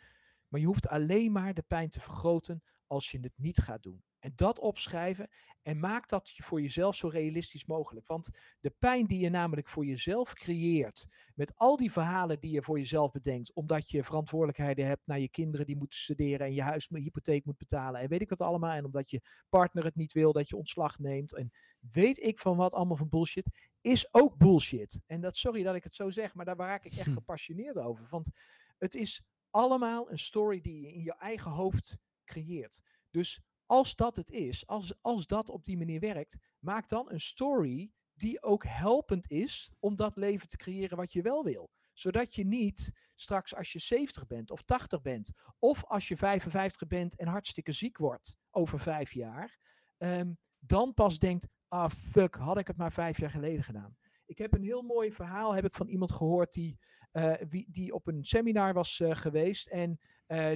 Maar 0.48 0.60
je 0.60 0.66
hoeft 0.66 0.88
alleen 0.88 1.32
maar 1.32 1.54
de 1.54 1.64
pijn 1.66 1.90
te 1.90 2.00
vergroten 2.00 2.62
als 2.86 3.10
je 3.10 3.18
het 3.20 3.32
niet 3.36 3.58
gaat 3.58 3.82
doen. 3.82 4.02
En 4.26 4.32
dat 4.36 4.58
opschrijven 4.58 5.28
en 5.62 5.78
maak 5.78 6.08
dat 6.08 6.32
voor 6.36 6.60
jezelf 6.60 6.94
zo 6.94 7.08
realistisch 7.08 7.66
mogelijk. 7.66 8.06
Want 8.06 8.30
de 8.60 8.74
pijn 8.78 9.06
die 9.06 9.20
je 9.20 9.28
namelijk 9.28 9.68
voor 9.68 9.86
jezelf 9.86 10.32
creëert, 10.32 11.06
met 11.34 11.52
al 11.56 11.76
die 11.76 11.92
verhalen 11.92 12.40
die 12.40 12.50
je 12.50 12.62
voor 12.62 12.78
jezelf 12.78 13.12
bedenkt, 13.12 13.52
omdat 13.52 13.90
je 13.90 14.04
verantwoordelijkheden 14.04 14.86
hebt 14.86 15.06
naar 15.06 15.18
je 15.18 15.28
kinderen 15.28 15.66
die 15.66 15.76
moeten 15.76 15.98
studeren 15.98 16.46
en 16.46 16.54
je 16.54 16.62
huis, 16.62 16.88
hypotheek 16.88 17.44
moet 17.44 17.58
betalen 17.58 18.00
en 18.00 18.08
weet 18.08 18.20
ik 18.20 18.28
wat 18.28 18.40
allemaal, 18.40 18.70
en 18.70 18.84
omdat 18.84 19.10
je 19.10 19.20
partner 19.48 19.84
het 19.84 19.96
niet 19.96 20.12
wil 20.12 20.32
dat 20.32 20.48
je 20.48 20.56
ontslag 20.56 20.98
neemt 20.98 21.34
en 21.34 21.52
weet 21.90 22.22
ik 22.22 22.38
van 22.38 22.56
wat 22.56 22.74
allemaal 22.74 22.96
van 22.96 23.08
bullshit, 23.08 23.70
is 23.80 24.14
ook 24.14 24.36
bullshit. 24.36 25.00
En 25.06 25.20
dat, 25.20 25.36
sorry 25.36 25.62
dat 25.62 25.74
ik 25.74 25.84
het 25.84 25.94
zo 25.94 26.10
zeg, 26.10 26.34
maar 26.34 26.44
daar 26.44 26.56
raak 26.56 26.84
ik 26.84 26.92
echt 26.92 27.12
gepassioneerd 27.20 27.76
over. 27.76 28.06
Want 28.10 28.30
het 28.78 28.94
is 28.94 29.22
allemaal 29.50 30.10
een 30.10 30.18
story 30.18 30.60
die 30.60 30.80
je 30.80 30.92
in 30.92 31.02
je 31.02 31.14
eigen 31.14 31.50
hoofd 31.50 31.98
creëert. 32.24 32.82
Dus 33.10 33.40
als 33.66 33.94
dat 33.94 34.16
het 34.16 34.30
is, 34.30 34.66
als, 34.66 34.94
als 35.00 35.26
dat 35.26 35.48
op 35.48 35.64
die 35.64 35.76
manier 35.76 36.00
werkt, 36.00 36.38
maak 36.58 36.88
dan 36.88 37.10
een 37.10 37.20
story 37.20 37.92
die 38.14 38.42
ook 38.42 38.64
helpend 38.64 39.30
is 39.30 39.70
om 39.78 39.96
dat 39.96 40.16
leven 40.16 40.48
te 40.48 40.56
creëren 40.56 40.96
wat 40.96 41.12
je 41.12 41.22
wel 41.22 41.44
wil. 41.44 41.70
Zodat 41.92 42.34
je 42.34 42.44
niet 42.44 42.92
straks 43.14 43.54
als 43.54 43.72
je 43.72 43.78
70 43.78 44.26
bent 44.26 44.50
of 44.50 44.62
80 44.62 45.02
bent, 45.02 45.30
of 45.58 45.84
als 45.84 46.08
je 46.08 46.16
55 46.16 46.86
bent 46.86 47.16
en 47.16 47.26
hartstikke 47.26 47.72
ziek 47.72 47.98
wordt 47.98 48.36
over 48.50 48.80
vijf 48.80 49.12
jaar, 49.12 49.58
um, 49.98 50.38
dan 50.58 50.94
pas 50.94 51.18
denkt, 51.18 51.46
ah 51.68 51.90
fuck, 51.90 52.34
had 52.34 52.58
ik 52.58 52.66
het 52.66 52.76
maar 52.76 52.92
vijf 52.92 53.18
jaar 53.18 53.30
geleden 53.30 53.62
gedaan. 53.62 53.96
Ik 54.26 54.38
heb 54.38 54.54
een 54.54 54.62
heel 54.62 54.82
mooi 54.82 55.12
verhaal 55.12 55.54
heb 55.54 55.64
ik 55.64 55.74
van 55.74 55.88
iemand 55.88 56.12
gehoord 56.12 56.52
die, 56.52 56.78
uh, 57.12 57.34
wie, 57.48 57.66
die 57.70 57.92
op 57.92 58.06
een 58.06 58.24
seminar 58.24 58.74
was 58.74 58.98
uh, 58.98 59.14
geweest. 59.14 59.68
En 59.68 59.98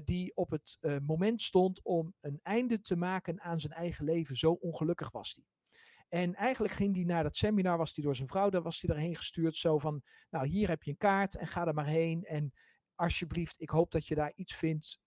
die 0.05 0.37
op 0.37 0.51
het 0.51 0.79
moment 1.03 1.43
stond 1.43 1.83
om 1.83 2.15
een 2.21 2.41
einde 2.43 2.81
te 2.81 2.97
maken 2.97 3.41
aan 3.41 3.61
zijn 3.61 3.73
eigen 3.73 4.05
leven. 4.05 4.37
Zo 4.37 4.53
ongelukkig 4.53 5.11
was 5.11 5.35
hij. 5.35 5.45
En 6.09 6.35
eigenlijk 6.35 6.75
ging 6.75 6.95
hij 6.95 7.05
naar 7.05 7.23
dat 7.23 7.37
seminar, 7.37 7.79
was 7.79 7.95
hij 7.95 8.05
door 8.05 8.17
zijn 8.17 8.29
vrouw, 8.29 8.51
daar 8.51 8.63
was 8.63 8.81
hij 8.81 8.95
daarheen 8.95 9.17
gestuurd. 9.17 9.57
Zo 9.57 9.79
van, 9.79 10.03
nou 10.31 10.47
hier 10.47 10.69
heb 10.69 10.83
je 10.83 10.91
een 10.91 10.97
kaart 10.97 11.37
en 11.37 11.47
ga 11.47 11.67
er 11.67 11.75
maar 11.75 11.87
heen. 11.87 12.25
En 12.25 12.53
alsjeblieft, 12.95 13.61
ik 13.61 13.71
hoop 13.71 13.91
dat 13.91 14.07
je 14.07 14.15
daar 14.15 14.33
iets 14.35 14.55
vindt 14.55 15.01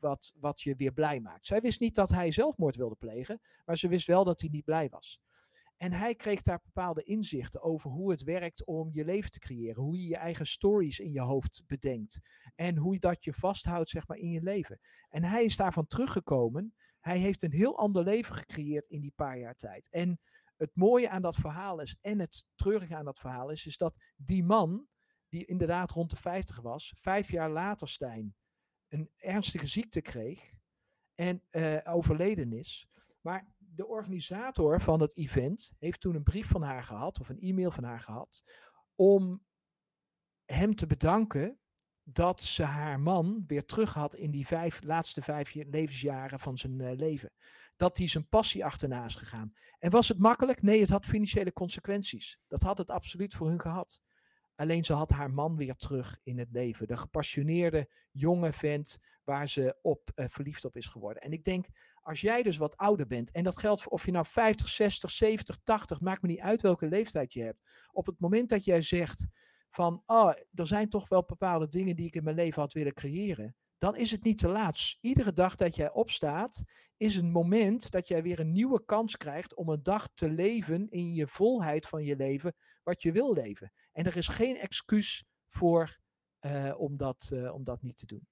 wat, 0.00 0.32
wat 0.36 0.60
je 0.60 0.74
weer 0.76 0.92
blij 0.92 1.20
maakt. 1.20 1.46
Zij 1.46 1.60
wist 1.60 1.80
niet 1.80 1.94
dat 1.94 2.08
hij 2.08 2.30
zelfmoord 2.30 2.76
wilde 2.76 2.94
plegen, 2.94 3.40
maar 3.64 3.78
ze 3.78 3.88
wist 3.88 4.06
wel 4.06 4.24
dat 4.24 4.40
hij 4.40 4.50
niet 4.50 4.64
blij 4.64 4.88
was. 4.88 5.20
En 5.78 5.92
hij 5.92 6.14
kreeg 6.14 6.42
daar 6.42 6.60
bepaalde 6.64 7.02
inzichten 7.02 7.62
over 7.62 7.90
hoe 7.90 8.10
het 8.10 8.22
werkt 8.22 8.64
om 8.66 8.90
je 8.92 9.04
leven 9.04 9.30
te 9.30 9.38
creëren. 9.38 9.82
Hoe 9.82 9.96
je 9.96 10.08
je 10.08 10.16
eigen 10.16 10.46
stories 10.46 10.98
in 10.98 11.12
je 11.12 11.20
hoofd 11.20 11.62
bedenkt. 11.66 12.20
En 12.54 12.76
hoe 12.76 12.98
dat 12.98 13.24
je 13.24 13.32
vasthoudt 13.32 13.88
zeg 13.88 14.08
maar, 14.08 14.16
in 14.16 14.30
je 14.30 14.42
leven. 14.42 14.78
En 15.08 15.24
hij 15.24 15.44
is 15.44 15.56
daarvan 15.56 15.86
teruggekomen. 15.86 16.74
Hij 17.00 17.18
heeft 17.18 17.42
een 17.42 17.52
heel 17.52 17.78
ander 17.78 18.04
leven 18.04 18.34
gecreëerd 18.34 18.88
in 18.88 19.00
die 19.00 19.12
paar 19.16 19.38
jaar 19.38 19.54
tijd. 19.54 19.90
En 19.90 20.20
het 20.56 20.70
mooie 20.74 21.08
aan 21.08 21.22
dat 21.22 21.36
verhaal 21.36 21.80
is, 21.80 21.96
en 22.00 22.18
het 22.18 22.44
treurige 22.54 22.96
aan 22.96 23.04
dat 23.04 23.18
verhaal 23.18 23.50
is, 23.50 23.66
is 23.66 23.76
dat 23.76 23.94
die 24.16 24.44
man, 24.44 24.86
die 25.28 25.44
inderdaad 25.44 25.90
rond 25.90 26.10
de 26.10 26.16
50 26.16 26.60
was, 26.60 26.94
vijf 26.96 27.30
jaar 27.30 27.50
later, 27.50 27.88
Stijn, 27.88 28.34
een 28.88 29.10
ernstige 29.16 29.66
ziekte 29.66 30.00
kreeg 30.00 30.52
en 31.14 31.42
uh, 31.50 31.78
overleden 31.84 32.52
is. 32.52 32.88
Maar 33.20 33.52
de 33.78 33.86
organisator 33.86 34.80
van 34.80 35.00
het 35.00 35.16
event 35.16 35.72
heeft 35.78 36.00
toen 36.00 36.14
een 36.14 36.22
brief 36.22 36.48
van 36.48 36.62
haar 36.62 36.82
gehad, 36.82 37.20
of 37.20 37.28
een 37.28 37.40
e-mail 37.40 37.70
van 37.70 37.84
haar 37.84 38.00
gehad, 38.00 38.44
om 38.94 39.44
hem 40.44 40.74
te 40.74 40.86
bedanken 40.86 41.58
dat 42.02 42.42
ze 42.42 42.62
haar 42.62 43.00
man 43.00 43.44
weer 43.46 43.64
terug 43.64 43.94
had 43.94 44.14
in 44.14 44.30
die 44.30 44.46
vijf, 44.46 44.82
laatste 44.82 45.22
vijf 45.22 45.54
levensjaren 45.54 46.40
van 46.40 46.56
zijn 46.56 46.78
uh, 46.80 46.92
leven. 46.92 47.32
Dat 47.76 47.98
hij 47.98 48.06
zijn 48.06 48.28
passie 48.28 48.64
achterna 48.64 49.04
is 49.04 49.14
gegaan. 49.14 49.54
En 49.78 49.90
was 49.90 50.08
het 50.08 50.18
makkelijk? 50.18 50.62
Nee, 50.62 50.80
het 50.80 50.88
had 50.88 51.06
financiële 51.06 51.52
consequenties. 51.52 52.40
Dat 52.46 52.62
had 52.62 52.78
het 52.78 52.90
absoluut 52.90 53.34
voor 53.34 53.48
hun 53.48 53.60
gehad. 53.60 54.00
Alleen 54.54 54.84
ze 54.84 54.92
had 54.92 55.10
haar 55.10 55.30
man 55.30 55.56
weer 55.56 55.74
terug 55.74 56.18
in 56.22 56.38
het 56.38 56.50
leven. 56.50 56.86
De 56.86 56.96
gepassioneerde 56.96 57.90
jonge 58.10 58.52
vent 58.52 58.98
waar 59.24 59.48
ze 59.48 59.78
op 59.82 60.10
uh, 60.14 60.24
verliefd 60.28 60.64
op 60.64 60.76
is 60.76 60.86
geworden. 60.86 61.22
En 61.22 61.32
ik 61.32 61.44
denk, 61.44 61.66
als 62.08 62.20
jij 62.20 62.42
dus 62.42 62.56
wat 62.56 62.76
ouder 62.76 63.06
bent, 63.06 63.30
en 63.30 63.44
dat 63.44 63.58
geldt 63.58 63.88
of 63.88 64.04
je 64.04 64.10
nou 64.10 64.26
50, 64.26 64.68
60, 64.68 65.10
70, 65.10 65.58
80, 65.64 66.00
maakt 66.00 66.22
me 66.22 66.28
niet 66.28 66.40
uit 66.40 66.60
welke 66.60 66.88
leeftijd 66.88 67.32
je 67.32 67.42
hebt. 67.42 67.62
Op 67.92 68.06
het 68.06 68.20
moment 68.20 68.48
dat 68.48 68.64
jij 68.64 68.82
zegt 68.82 69.26
van, 69.70 70.02
oh, 70.06 70.32
er 70.54 70.66
zijn 70.66 70.88
toch 70.88 71.08
wel 71.08 71.24
bepaalde 71.24 71.68
dingen 71.68 71.96
die 71.96 72.06
ik 72.06 72.14
in 72.14 72.24
mijn 72.24 72.36
leven 72.36 72.62
had 72.62 72.72
willen 72.72 72.94
creëren 72.94 73.56
dan 73.78 73.96
is 73.96 74.10
het 74.10 74.24
niet 74.24 74.38
te 74.38 74.48
laat. 74.48 74.96
Iedere 75.00 75.32
dag 75.32 75.54
dat 75.54 75.76
jij 75.76 75.92
opstaat, 75.92 76.62
is 76.96 77.16
een 77.16 77.30
moment 77.30 77.90
dat 77.90 78.08
jij 78.08 78.22
weer 78.22 78.40
een 78.40 78.52
nieuwe 78.52 78.84
kans 78.84 79.16
krijgt 79.16 79.54
om 79.54 79.68
een 79.68 79.82
dag 79.82 80.08
te 80.14 80.30
leven 80.30 80.90
in 80.90 81.14
je 81.14 81.26
volheid 81.26 81.86
van 81.86 82.04
je 82.04 82.16
leven, 82.16 82.54
wat 82.82 83.02
je 83.02 83.12
wil 83.12 83.32
leven. 83.32 83.72
En 83.92 84.04
er 84.04 84.16
is 84.16 84.28
geen 84.28 84.56
excuus 84.56 85.24
voor 85.48 85.98
uh, 86.40 86.74
om, 86.80 86.96
dat, 86.96 87.30
uh, 87.32 87.54
om 87.54 87.64
dat 87.64 87.82
niet 87.82 87.96
te 87.96 88.06
doen. 88.06 88.26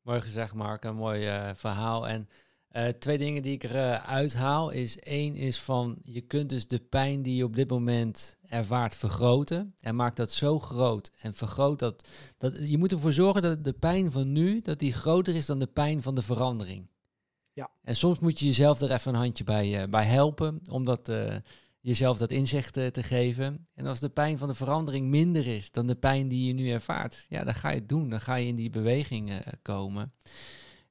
Mooi 0.00 0.20
gezegd, 0.20 0.54
Mark. 0.54 0.84
Een 0.84 0.96
mooi 0.96 1.26
uh, 1.26 1.54
verhaal. 1.54 2.08
En 2.08 2.28
uh, 2.72 2.86
twee 2.86 3.18
dingen 3.18 3.42
die 3.42 3.52
ik 3.52 3.64
eruit 3.64 4.34
uh, 4.34 4.40
haal 4.40 4.70
is 4.70 4.98
één 4.98 5.36
is 5.36 5.60
van 5.60 5.98
je 6.02 6.20
kunt 6.20 6.48
dus 6.48 6.66
de 6.66 6.78
pijn 6.78 7.22
die 7.22 7.36
je 7.36 7.44
op 7.44 7.56
dit 7.56 7.70
moment 7.70 8.38
ervaart 8.48 8.94
vergroten 8.94 9.74
en 9.80 9.96
maakt 9.96 10.16
dat 10.16 10.32
zo 10.32 10.58
groot 10.58 11.10
en 11.20 11.34
vergroot 11.34 11.78
dat, 11.78 12.08
dat 12.38 12.68
je 12.68 12.78
moet 12.78 12.92
ervoor 12.92 13.12
zorgen 13.12 13.42
dat 13.42 13.64
de 13.64 13.72
pijn 13.72 14.10
van 14.10 14.32
nu 14.32 14.60
dat 14.60 14.78
die 14.78 14.92
groter 14.92 15.34
is 15.34 15.46
dan 15.46 15.58
de 15.58 15.66
pijn 15.66 16.02
van 16.02 16.14
de 16.14 16.22
verandering. 16.22 16.88
Ja. 17.52 17.70
En 17.82 17.96
soms 17.96 18.18
moet 18.18 18.38
je 18.38 18.46
jezelf 18.46 18.80
er 18.80 18.92
even 18.92 19.14
een 19.14 19.20
handje 19.20 19.44
bij, 19.44 19.82
uh, 19.82 19.88
bij 19.88 20.04
helpen 20.04 20.60
om 20.70 20.84
dat, 20.84 21.12
jezelf 21.80 22.18
dat 22.18 22.30
inzicht 22.30 22.72
te 22.72 23.02
geven. 23.02 23.66
En 23.74 23.86
als 23.86 24.00
de 24.00 24.08
pijn 24.08 24.38
van 24.38 24.48
de 24.48 24.54
verandering 24.54 25.08
minder 25.08 25.46
is 25.46 25.70
dan 25.70 25.86
de 25.86 25.94
pijn 25.94 26.28
die 26.28 26.46
je 26.46 26.52
nu 26.52 26.70
ervaart, 26.70 27.26
ja, 27.28 27.44
dan 27.44 27.54
ga 27.54 27.68
je 27.68 27.78
het 27.78 27.88
doen, 27.88 28.10
dan 28.10 28.20
ga 28.20 28.34
je 28.34 28.46
in 28.46 28.56
die 28.56 28.70
beweging 28.70 29.42
komen. 29.62 30.12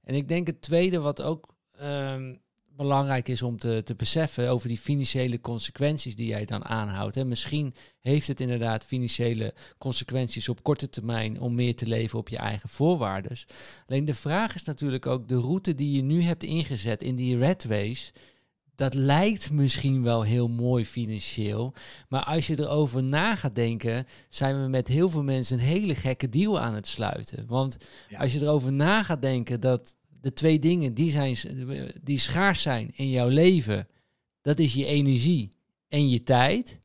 En 0.04 0.16
ik 0.16 0.28
denk 0.28 0.48
het 0.48 0.62
tweede 0.62 1.00
wat 1.00 1.22
ook 1.22 1.58
um, 1.82 2.42
belangrijk 2.80 3.28
is 3.28 3.42
om 3.42 3.58
te, 3.58 3.82
te 3.84 3.96
beseffen 3.96 4.50
over 4.50 4.68
die 4.68 4.78
financiële 4.78 5.42
consequenties 5.42 6.16
die 6.16 6.28
jij 6.28 6.46
dan 6.46 6.66
aanhoudt. 6.66 7.18
En 7.18 7.28
misschien 7.28 7.74
heeft 8.00 8.28
het 8.28 8.40
inderdaad 8.40 8.86
financiële 8.86 9.54
consequenties 9.78 10.50
op 10.50 10.64
korte 10.64 10.90
termijn 10.90 11.40
om 11.40 11.56
meer 11.56 11.76
te 11.76 11.88
leven 11.88 12.20
op 12.20 12.30
je 12.30 12.38
eigen 12.38 12.70
voorwaarden. 12.70 13.38
Alleen 13.88 14.06
de 14.06 14.14
vraag 14.14 14.56
is 14.56 14.64
natuurlijk 14.64 15.06
ook 15.06 15.28
de 15.28 15.40
route 15.40 15.76
die 15.76 15.92
je 15.96 16.02
nu 16.02 16.22
hebt 16.22 16.44
ingezet 16.44 17.04
in 17.04 17.16
die 17.16 17.38
red 17.38 17.64
race. 17.64 18.12
Dat 18.76 18.94
lijkt 18.94 19.52
misschien 19.52 20.04
wel 20.04 20.22
heel 20.22 20.48
mooi 20.48 20.86
financieel. 20.86 21.74
Maar 22.10 22.24
als 22.24 22.48
je 22.48 22.60
erover 22.60 23.04
na 23.04 23.36
gaat 23.36 23.56
denken, 23.56 24.08
zijn 24.30 24.62
we 24.62 24.68
met 24.68 24.88
heel 24.88 25.10
veel 25.10 25.24
mensen 25.24 25.58
een 25.58 25.66
hele 25.66 25.96
gekke 25.96 26.30
deal 26.30 26.60
aan 26.60 26.76
het 26.76 26.88
sluiten. 26.88 27.46
Want 27.48 27.78
ja. 28.10 28.20
als 28.20 28.34
je 28.34 28.42
erover 28.42 28.72
na 28.72 29.04
gaat 29.04 29.22
denken 29.22 29.60
dat 29.60 29.96
de 30.22 30.34
twee 30.34 30.60
dingen 30.60 30.94
die, 30.94 31.12
zijn, 31.12 31.38
die 32.04 32.20
schaars 32.20 32.62
zijn 32.62 32.92
in 32.96 33.10
jouw 33.10 33.28
leven, 33.28 33.88
dat 34.42 34.60
is 34.60 34.74
je 34.74 34.86
energie 34.86 35.50
en 35.88 36.10
je 36.10 36.24
tijd. 36.24 36.80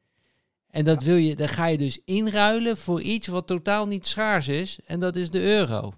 En 0.71 0.85
dat 0.85 1.03
wil 1.03 1.17
je, 1.17 1.37
dan 1.37 1.49
ga 1.49 1.67
je 1.67 1.79
dus 1.79 2.01
inruilen 2.05 2.77
voor 2.77 3.03
iets 3.03 3.27
wat 3.27 3.47
totaal 3.47 3.87
niet 3.87 4.07
schaars 4.07 4.49
is. 4.49 4.79
En 4.87 5.01
dat 5.01 5.17
is 5.17 5.31
de 5.31 5.43
euro. 5.43 5.93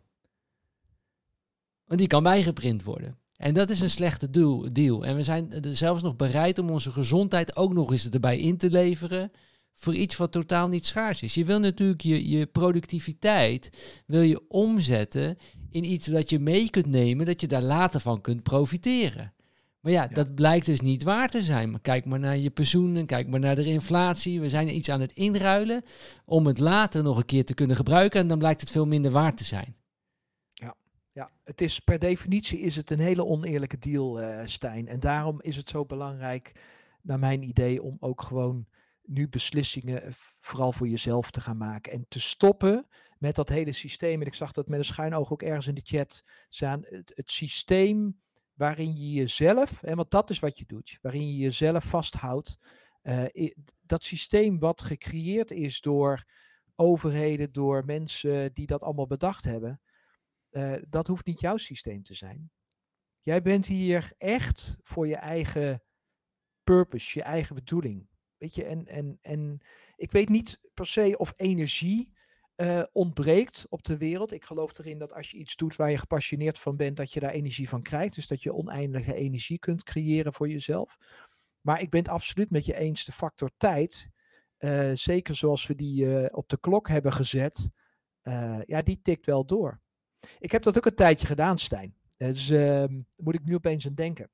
Want 1.84 1.99
die 1.99 2.09
kan 2.09 2.22
bijgeprint 2.22 2.82
worden. 2.82 3.18
En 3.37 3.55
dat 3.55 3.70
is 3.70 3.80
een 3.80 3.91
slechte 3.91 4.30
deal. 4.72 5.05
En 5.05 5.16
we 5.16 5.22
zijn 5.22 5.62
zelfs 5.68 6.03
nog 6.03 6.16
bereid 6.16 6.59
om 6.59 6.70
onze 6.70 6.91
gezondheid 6.91 7.57
ook 7.57 7.72
nog 7.72 7.93
eens 7.93 8.09
erbij 8.09 8.39
in 8.39 8.57
te 8.57 8.70
leveren. 8.70 9.32
Voor 9.74 9.95
iets 9.95 10.16
wat 10.16 10.32
totaal 10.32 10.68
niet 10.68 10.87
schaars 10.87 11.22
is. 11.22 11.34
Je 11.34 11.45
wil 11.45 11.59
natuurlijk 11.59 12.01
je, 12.01 12.28
je 12.28 12.47
productiviteit 12.47 13.70
wil 14.07 14.20
je 14.20 14.49
omzetten 14.49 15.39
in 15.77 15.85
iets 15.85 16.07
dat 16.07 16.31
je 16.31 16.39
mee 16.39 16.70
kunt 16.70 16.87
nemen, 16.87 17.27
dat 17.27 17.41
je 17.41 17.47
daar 17.47 17.62
later 17.62 18.01
van 18.01 18.20
kunt 18.20 18.43
profiteren. 18.43 19.33
Maar 19.81 19.93
ja, 19.93 20.07
dat 20.07 20.35
blijkt 20.35 20.66
dus 20.66 20.81
niet 20.81 21.03
waar 21.03 21.29
te 21.29 21.43
zijn. 21.43 21.70
Maar 21.70 21.81
kijk 21.81 22.05
maar 22.05 22.18
naar 22.18 22.37
je 22.37 22.51
pensioenen, 22.51 23.07
kijk 23.07 23.29
maar 23.29 23.41
naar 23.41 23.55
de 23.55 23.64
inflatie. 23.64 24.41
We 24.41 24.49
zijn 24.49 24.74
iets 24.77 24.89
aan 24.89 25.01
het 25.01 25.12
inruilen 25.12 25.83
om 26.24 26.47
het 26.47 26.59
later 26.59 27.03
nog 27.03 27.16
een 27.16 27.24
keer 27.24 27.45
te 27.45 27.55
kunnen 27.55 27.77
gebruiken 27.77 28.20
en 28.20 28.29
dan 28.29 28.39
blijkt 28.39 28.61
het 28.61 28.70
veel 28.70 28.87
minder 28.87 29.11
waard 29.11 29.37
te 29.37 29.45
zijn. 29.45 29.77
Ja, 30.49 30.77
ja. 31.12 31.31
het 31.45 31.61
is 31.61 31.81
per 31.81 31.99
definitie 31.99 32.59
is 32.59 32.77
het 32.77 32.91
een 32.91 33.01
hele 33.01 33.24
oneerlijke 33.24 33.79
deal, 33.79 34.20
uh, 34.20 34.41
Stijn. 34.45 34.89
En 34.89 35.01
daarom 35.01 35.41
is 35.41 35.57
het 35.57 35.68
zo 35.68 35.85
belangrijk, 35.85 36.53
naar 37.03 37.18
mijn 37.18 37.43
idee, 37.43 37.83
om 37.83 37.97
ook 38.01 38.22
gewoon 38.22 38.66
nu 39.03 39.29
beslissingen 39.29 40.03
eh, 40.03 40.12
vooral 40.41 40.72
voor 40.72 40.89
jezelf 40.89 41.31
te 41.31 41.41
gaan 41.41 41.57
maken 41.57 41.93
en 41.93 42.07
te 42.09 42.20
stoppen 42.20 42.87
met 43.19 43.35
dat 43.35 43.49
hele 43.49 43.73
systeem. 43.73 44.21
En 44.21 44.27
ik 44.27 44.35
zag 44.35 44.53
dat 44.53 44.69
met 44.69 44.79
een 44.79 44.85
schuin 44.85 45.14
oog 45.14 45.33
ook 45.33 45.43
ergens 45.43 45.67
in 45.67 45.75
de 45.75 45.81
chat 45.85 46.25
staan. 46.49 46.83
Het, 46.85 47.12
het 47.14 47.31
systeem 47.31 48.21
waarin 48.55 48.97
je 48.97 49.12
jezelf, 49.12 49.81
hè, 49.81 49.95
want 49.95 50.11
dat 50.11 50.31
is 50.31 50.39
wat 50.39 50.59
je 50.59 50.64
doet, 50.67 50.99
waarin 51.03 51.29
je 51.29 51.37
jezelf 51.37 51.85
vasthoudt. 51.85 52.59
Uh, 53.03 53.51
dat 53.83 54.05
systeem 54.05 54.59
wat 54.59 54.83
gecreëerd 54.83 55.51
is 55.51 55.81
door 55.81 56.25
overheden, 56.75 57.53
door 57.53 57.85
mensen 57.85 58.53
die 58.53 58.67
dat 58.67 58.83
allemaal 58.83 59.07
bedacht 59.07 59.45
hebben, 59.45 59.81
uh, 60.51 60.75
dat 60.89 61.07
hoeft 61.07 61.27
niet 61.27 61.41
jouw 61.41 61.57
systeem 61.57 62.03
te 62.03 62.14
zijn. 62.14 62.51
Jij 63.21 63.43
bent 63.43 63.67
hier 63.67 64.12
echt 64.19 64.77
voor 64.83 65.07
je 65.07 65.17
eigen 65.17 65.83
purpose, 66.64 67.19
je 67.19 67.25
eigen 67.25 67.55
bedoeling. 67.55 68.09
Weet 68.37 68.55
je, 68.55 68.64
en, 68.64 68.87
en, 68.87 69.19
en 69.23 69.61
ik 69.97 70.12
weet 70.12 70.29
niet 70.29 70.61
per 70.75 70.87
se 70.87 71.19
of 71.19 71.33
energie 71.37 72.12
uh, 72.57 72.83
ontbreekt 72.93 73.67
op 73.69 73.85
de 73.85 73.97
wereld. 73.97 74.33
Ik 74.33 74.45
geloof 74.45 74.79
erin 74.79 74.99
dat 74.99 75.15
als 75.15 75.31
je 75.31 75.37
iets 75.37 75.57
doet 75.57 75.77
waar 75.77 75.91
je 75.91 75.99
gepassioneerd 75.99 76.59
van 76.59 76.77
bent, 76.77 76.97
dat 76.97 77.13
je 77.13 77.21
daar 77.21 77.31
energie 77.31 77.69
van 77.69 77.83
krijgt. 77.83 78.15
Dus 78.15 78.27
dat 78.27 78.43
je 78.43 78.55
oneindige 78.55 79.15
energie 79.15 79.59
kunt 79.59 79.83
creëren 79.83 80.33
voor 80.33 80.49
jezelf. 80.49 80.99
Maar 81.61 81.81
ik 81.81 81.91
ben 81.91 82.01
het 82.01 82.09
absoluut 82.09 82.51
met 82.51 82.67
je 82.67 82.77
eens, 82.77 83.05
de 83.05 83.13
factor 83.13 83.51
tijd, 83.57 84.11
uh, 84.59 84.91
zeker 84.95 85.35
zoals 85.35 85.67
we 85.67 85.75
die 85.75 86.05
uh, 86.05 86.27
op 86.31 86.49
de 86.49 86.61
klok 86.61 86.89
hebben 86.89 87.13
gezet, 87.13 87.71
ja, 88.67 88.83
die 88.83 89.01
tikt 89.03 89.27
wel 89.27 89.45
door. 89.45 89.81
Ik 90.39 90.51
heb 90.51 90.63
dat 90.63 90.77
ook 90.77 90.87
een 90.87 90.95
tijdje 90.95 91.27
gedaan, 91.27 91.59
Stijn. 91.59 91.97
Dus 92.17 92.51
ehm, 92.51 93.01
moet 93.17 93.35
ik 93.35 93.45
nu 93.45 93.55
opeens 93.55 93.87
aan 93.87 93.95
denken. 93.95 94.31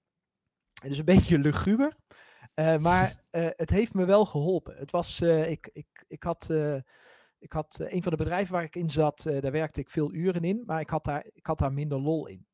Het 0.83 0.91
is 0.91 0.99
een 0.99 1.05
beetje 1.15 1.39
luguber, 1.39 1.97
maar 2.81 3.25
het 3.31 3.71
heeft 3.71 3.95
me 3.95 4.05
wel 4.05 4.27
geholpen. 4.27 4.77
Het 4.77 4.91
was, 4.91 5.21
ik, 5.21 5.71
ik, 5.73 6.05
ik 6.09 6.23
had 6.23 6.51
ik 7.43 7.53
had 7.53 7.79
uh, 7.81 7.93
een 7.93 8.03
van 8.03 8.13
de 8.13 8.19
bedrijven 8.19 8.53
waar 8.53 8.63
ik 8.63 8.77
in 8.77 8.91
zat, 8.91 9.25
uh, 9.27 9.41
daar 9.41 9.53
werkte 9.53 9.81
ik 9.81 9.91
veel 9.91 10.13
uren 10.13 10.45
in, 10.45 10.63
maar 10.67 10.81
ik 10.81 10.91
had, 10.91 11.05
daar, 11.05 11.27
ik 11.33 11.47
had 11.47 11.59
daar 11.59 11.73
minder 11.73 11.99
lol 11.99 12.27
in. 12.27 12.47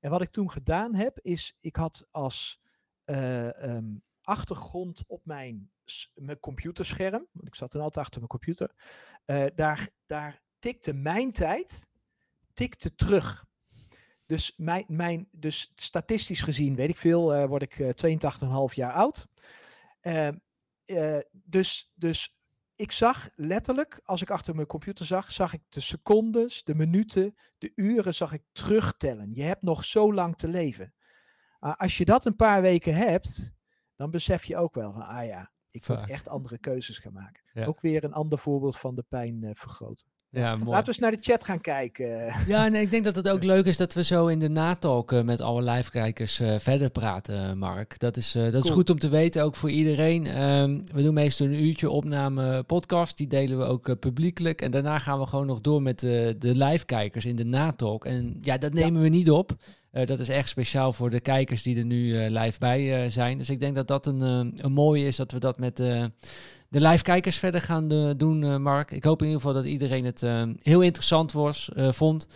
En 0.00 0.10
wat 0.10 0.22
ik 0.22 0.30
toen 0.30 0.50
gedaan 0.50 0.94
heb, 0.94 1.18
is 1.20 1.56
ik 1.60 1.76
had 1.76 2.06
als 2.10 2.60
uh, 3.04 3.46
um, 3.46 4.02
achtergrond 4.22 5.04
op 5.06 5.20
mijn, 5.24 5.70
mijn 6.14 6.40
computerscherm, 6.40 7.26
want 7.32 7.46
ik 7.46 7.54
zat 7.54 7.72
dan 7.72 7.82
altijd 7.82 8.04
achter 8.04 8.18
mijn 8.18 8.30
computer, 8.30 8.74
daar, 9.54 9.88
daar 10.06 10.42
tikte 10.58 10.92
mijn 10.92 11.32
tijd 11.32 11.88
tikte 12.52 12.94
terug. 12.94 13.44
Dus, 14.26 14.54
mijn, 14.56 14.84
mijn, 14.88 15.28
dus 15.32 15.72
statistisch 15.74 16.42
gezien, 16.42 16.74
weet 16.74 16.88
ik 16.88 16.96
veel, 16.96 17.46
word 17.46 17.62
ik 17.62 17.78
uh, 17.78 18.68
82,5 18.70 18.74
jaar 18.74 18.92
oud. 18.92 19.26
Uh, 20.02 21.18
dus, 21.32 21.92
dus 21.94 22.35
ik 22.76 22.92
zag 22.92 23.28
letterlijk, 23.34 24.00
als 24.04 24.22
ik 24.22 24.30
achter 24.30 24.54
mijn 24.54 24.66
computer 24.66 25.06
zag, 25.06 25.32
zag 25.32 25.52
ik 25.52 25.62
de 25.68 25.80
secondes, 25.80 26.64
de 26.64 26.74
minuten, 26.74 27.34
de 27.58 27.72
uren, 27.74 28.14
zag 28.14 28.32
ik 28.32 28.42
terugtellen. 28.52 29.34
Je 29.34 29.42
hebt 29.42 29.62
nog 29.62 29.84
zo 29.84 30.12
lang 30.12 30.36
te 30.36 30.48
leven. 30.48 30.94
als 31.58 31.96
je 31.96 32.04
dat 32.04 32.24
een 32.24 32.36
paar 32.36 32.62
weken 32.62 32.94
hebt, 32.94 33.52
dan 33.96 34.10
besef 34.10 34.44
je 34.44 34.56
ook 34.56 34.74
wel 34.74 34.92
van, 34.92 35.02
ah 35.02 35.26
ja, 35.26 35.52
ik 35.70 35.88
moet 35.88 36.08
echt 36.08 36.28
andere 36.28 36.58
keuzes 36.58 36.98
gaan 36.98 37.12
maken. 37.12 37.66
Ook 37.66 37.80
weer 37.80 38.04
een 38.04 38.12
ander 38.12 38.38
voorbeeld 38.38 38.78
van 38.78 38.94
de 38.94 39.04
pijn 39.08 39.42
uh, 39.42 39.50
vergroten. 39.54 40.06
Ja, 40.36 40.56
mooi. 40.56 40.70
Laten 40.70 40.84
we 40.84 40.88
eens 40.88 40.98
naar 40.98 41.10
de 41.10 41.18
chat 41.20 41.44
gaan 41.44 41.60
kijken. 41.60 42.34
Ja, 42.46 42.68
nee, 42.68 42.82
ik 42.82 42.90
denk 42.90 43.04
dat 43.04 43.16
het 43.16 43.28
ook 43.28 43.44
leuk 43.44 43.66
is 43.66 43.76
dat 43.76 43.94
we 43.94 44.04
zo 44.04 44.26
in 44.26 44.38
de 44.38 44.48
natalk 44.48 45.12
uh, 45.12 45.22
met 45.22 45.40
alle 45.40 45.62
live-kijkers 45.62 46.40
uh, 46.40 46.58
verder 46.58 46.90
praten, 46.90 47.58
Mark. 47.58 47.98
Dat 47.98 48.16
is, 48.16 48.32
dat 48.32 48.64
is 48.64 48.70
goed 48.70 48.90
om 48.90 48.98
te 48.98 49.08
weten, 49.08 49.44
ook 49.44 49.54
voor 49.54 49.70
iedereen. 49.70 50.42
Um, 50.42 50.84
we 50.92 51.02
doen 51.02 51.14
meestal 51.14 51.46
een 51.46 51.64
uurtje 51.64 51.90
opname 51.90 52.62
podcast, 52.62 53.16
die 53.16 53.26
delen 53.26 53.58
we 53.58 53.64
ook 53.64 53.98
publiekelijk. 53.98 54.62
En 54.62 54.70
daarna 54.70 54.98
gaan 54.98 55.18
we 55.18 55.26
gewoon 55.26 55.46
nog 55.46 55.60
door 55.60 55.82
met 55.82 56.00
de 56.00 56.36
live-kijkers 56.40 57.24
in 57.24 57.36
de 57.36 57.44
natalk. 57.44 58.04
En 58.04 58.38
ja, 58.40 58.58
dat 58.58 58.72
nemen 58.72 59.02
we 59.02 59.08
niet 59.08 59.30
op. 59.30 59.56
Uh, 59.96 60.06
dat 60.06 60.18
is 60.18 60.28
echt 60.28 60.48
speciaal 60.48 60.92
voor 60.92 61.10
de 61.10 61.20
kijkers 61.20 61.62
die 61.62 61.78
er 61.78 61.84
nu 61.84 62.06
uh, 62.06 62.42
live 62.42 62.58
bij 62.58 63.04
uh, 63.04 63.10
zijn. 63.10 63.38
Dus 63.38 63.50
ik 63.50 63.60
denk 63.60 63.74
dat 63.74 63.88
dat 63.88 64.06
een, 64.06 64.20
een 64.56 64.72
mooie 64.72 65.06
is 65.06 65.16
dat 65.16 65.32
we 65.32 65.38
dat 65.38 65.58
met 65.58 65.76
de 65.76 66.10
live 66.68 67.02
kijkers 67.02 67.36
verder 67.36 67.60
gaan 67.60 67.88
doen, 68.16 68.62
Mark. 68.62 68.90
Ik 68.90 69.04
hoop 69.04 69.20
in 69.20 69.26
ieder 69.26 69.40
geval 69.40 69.56
dat 69.56 69.64
iedereen 69.64 70.04
het 70.04 70.20
heel 70.62 70.80
interessant 70.80 71.32
was, 71.32 71.70
vond. 71.74 72.28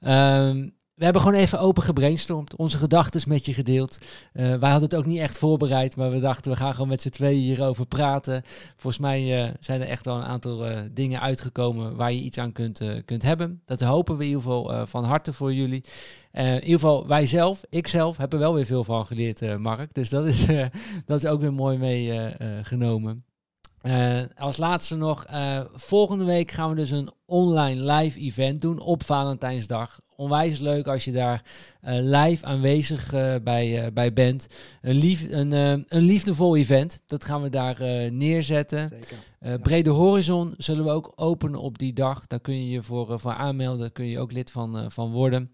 Um, 0.00 0.76
we 0.98 1.04
hebben 1.04 1.22
gewoon 1.22 1.38
even 1.38 1.60
open 1.60 1.82
gebrainstormd, 1.82 2.56
onze 2.56 2.78
gedachten 2.78 3.28
met 3.28 3.46
je 3.46 3.54
gedeeld. 3.54 3.98
Uh, 4.32 4.42
wij 4.42 4.70
hadden 4.70 4.88
het 4.88 4.94
ook 4.94 5.06
niet 5.06 5.18
echt 5.18 5.38
voorbereid, 5.38 5.96
maar 5.96 6.10
we 6.10 6.20
dachten 6.20 6.50
we 6.50 6.56
gaan 6.56 6.72
gewoon 6.72 6.88
met 6.88 7.02
z'n 7.02 7.08
tweeën 7.08 7.38
hierover 7.38 7.86
praten. 7.86 8.42
Volgens 8.76 9.02
mij 9.02 9.44
uh, 9.44 9.54
zijn 9.60 9.80
er 9.80 9.86
echt 9.86 10.04
wel 10.04 10.16
een 10.16 10.22
aantal 10.22 10.70
uh, 10.70 10.80
dingen 10.90 11.20
uitgekomen 11.20 11.96
waar 11.96 12.12
je 12.12 12.20
iets 12.20 12.38
aan 12.38 12.52
kunt, 12.52 12.82
kunt 13.04 13.22
hebben. 13.22 13.62
Dat 13.64 13.80
hopen 13.80 14.16
we 14.16 14.22
in 14.22 14.28
ieder 14.28 14.42
geval 14.42 14.86
van 14.86 15.04
harte 15.04 15.32
voor 15.32 15.54
jullie. 15.54 15.84
in 16.32 16.54
ieder 16.54 16.68
geval 16.70 17.06
wij 17.06 17.26
zelf, 17.26 17.64
ik 17.68 17.86
zelf, 17.86 18.16
heb 18.16 18.32
er 18.32 18.38
wel 18.38 18.54
weer 18.54 18.66
veel 18.66 18.84
van 18.84 19.06
geleerd, 19.06 19.58
Mark. 19.58 19.94
Dus 19.94 20.08
dat 20.08 20.26
is, 20.26 20.46
dat 21.06 21.24
is 21.24 21.30
ook 21.30 21.40
weer 21.40 21.52
mooi 21.52 21.78
meegenomen. 21.78 23.24
als 24.36 24.56
laatste 24.56 24.96
nog, 24.96 25.26
volgende 25.74 26.24
week 26.24 26.50
gaan 26.50 26.70
we 26.70 26.76
dus 26.76 26.90
een 26.90 27.10
online 27.28 27.92
live 27.92 28.20
event 28.20 28.60
doen 28.60 28.80
op 28.80 29.04
Valentijnsdag 29.04 30.00
onwijs 30.18 30.58
leuk 30.58 30.86
als 30.86 31.04
je 31.04 31.12
daar 31.12 31.42
uh, 31.84 31.94
live 32.00 32.44
aanwezig 32.44 33.14
uh, 33.14 33.34
bij, 33.42 33.84
uh, 33.84 33.92
bij 33.92 34.12
bent. 34.12 34.46
Een, 34.82 34.96
lief, 34.96 35.26
een, 35.30 35.52
een 35.88 36.02
liefdevol 36.02 36.56
event, 36.56 37.02
dat 37.06 37.24
gaan 37.24 37.42
we 37.42 37.48
daar 37.48 37.82
neerzetten. 38.12 38.90
Zeker. 38.90 39.16
Brede 39.60 39.90
Horizon 39.90 40.54
zullen 40.56 40.84
we 40.84 40.90
ook 40.90 41.12
openen 41.16 41.60
op 41.60 41.78
die 41.78 41.92
dag. 41.92 42.26
Daar 42.26 42.40
kun 42.40 42.54
je 42.54 42.70
je 42.70 42.82
voor, 42.82 43.20
voor 43.20 43.32
aanmelden, 43.32 43.92
kun 43.92 44.06
je 44.06 44.18
ook 44.18 44.32
lid 44.32 44.50
van, 44.50 44.90
van 44.90 45.10
worden. 45.10 45.50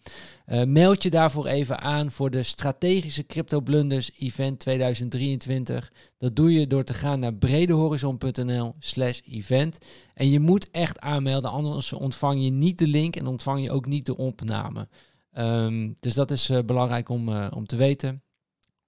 meld 0.67 1.03
je 1.03 1.11
daarvoor 1.11 1.47
even 1.47 1.81
aan 1.81 2.11
voor 2.11 2.31
de 2.31 2.43
Strategische 2.43 3.27
Crypto 3.27 3.61
Blunders 3.61 4.11
Event 4.19 4.59
2023. 4.59 5.93
Dat 6.19 6.37
doe 6.37 6.53
je 6.53 6.67
door 6.67 6.85
te 6.85 6.95
gaan 6.95 7.21
naar 7.21 7.35
bredehorizon.nl 7.35 8.75
slash 8.79 9.21
event. 9.31 9.79
En 10.15 10.31
je 10.31 10.41
moet 10.41 10.71
echt 10.71 11.01
aanmelden, 11.01 11.51
anders 11.65 11.93
ontvang 11.93 12.45
je 12.45 12.51
niet 12.51 12.79
de 12.79 12.87
link 12.87 13.17
en 13.17 13.27
ontvang 13.27 13.63
je 13.63 13.71
ook 13.71 13.87
niet 13.87 14.07
de 14.07 14.17
opname. 14.17 14.89
Ehm, 15.33 15.93
dus 16.01 16.15
dat 16.15 16.31
is 16.31 16.51
uh, 16.51 16.59
belangrijk 16.67 17.09
om, 17.09 17.29
uh, 17.29 17.47
om 17.55 17.67
te 17.67 17.77
weten. 17.77 18.23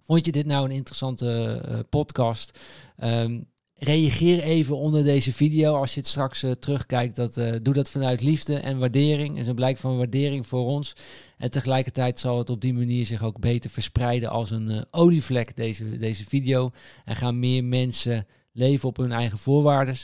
Vond 0.03 0.27
je 0.27 0.33
dit 0.33 0.47
nou 0.47 0.65
een 0.65 0.75
interessante 0.75 1.63
uh, 1.69 1.79
podcast? 1.89 2.59
Um, 3.05 3.49
reageer 3.75 4.41
even 4.41 4.77
onder 4.77 5.05
deze 5.05 5.33
video 5.33 5.77
als 5.77 5.95
je 5.95 6.01
het 6.01 6.09
straks 6.09 6.45
terugkijkt. 6.59 7.17
Dat, 7.17 7.35
doe 7.35 7.75
dat 7.75 7.91
vanuit 7.91 8.23
liefde 8.23 8.59
en 8.59 8.79
waardering. 8.79 9.39
is 9.39 9.47
een 9.47 9.55
blijk 9.55 9.77
van 9.77 9.97
waardering 9.97 10.47
voor 10.47 10.67
ons. 10.67 10.93
En 11.37 11.51
tegelijkertijd 11.51 12.21
zal 12.21 12.39
het 12.39 12.51
op 12.51 12.61
die 12.61 12.75
manier 12.75 13.07
zich 13.07 13.23
ook 13.23 13.41
beter 13.41 13.71
verspreiden 13.71 14.31
als 14.31 14.51
een 14.51 14.85
olievlek, 14.91 15.57
deze, 15.57 15.99
deze 15.99 16.25
video. 16.25 16.71
En 17.05 17.17
gaan 17.17 17.39
meer 17.39 17.65
mensen 17.65 18.27
leven 18.53 18.89
op 18.89 18.97
hun 18.97 19.13
eigen 19.13 19.39
voorwaarden 19.39 19.97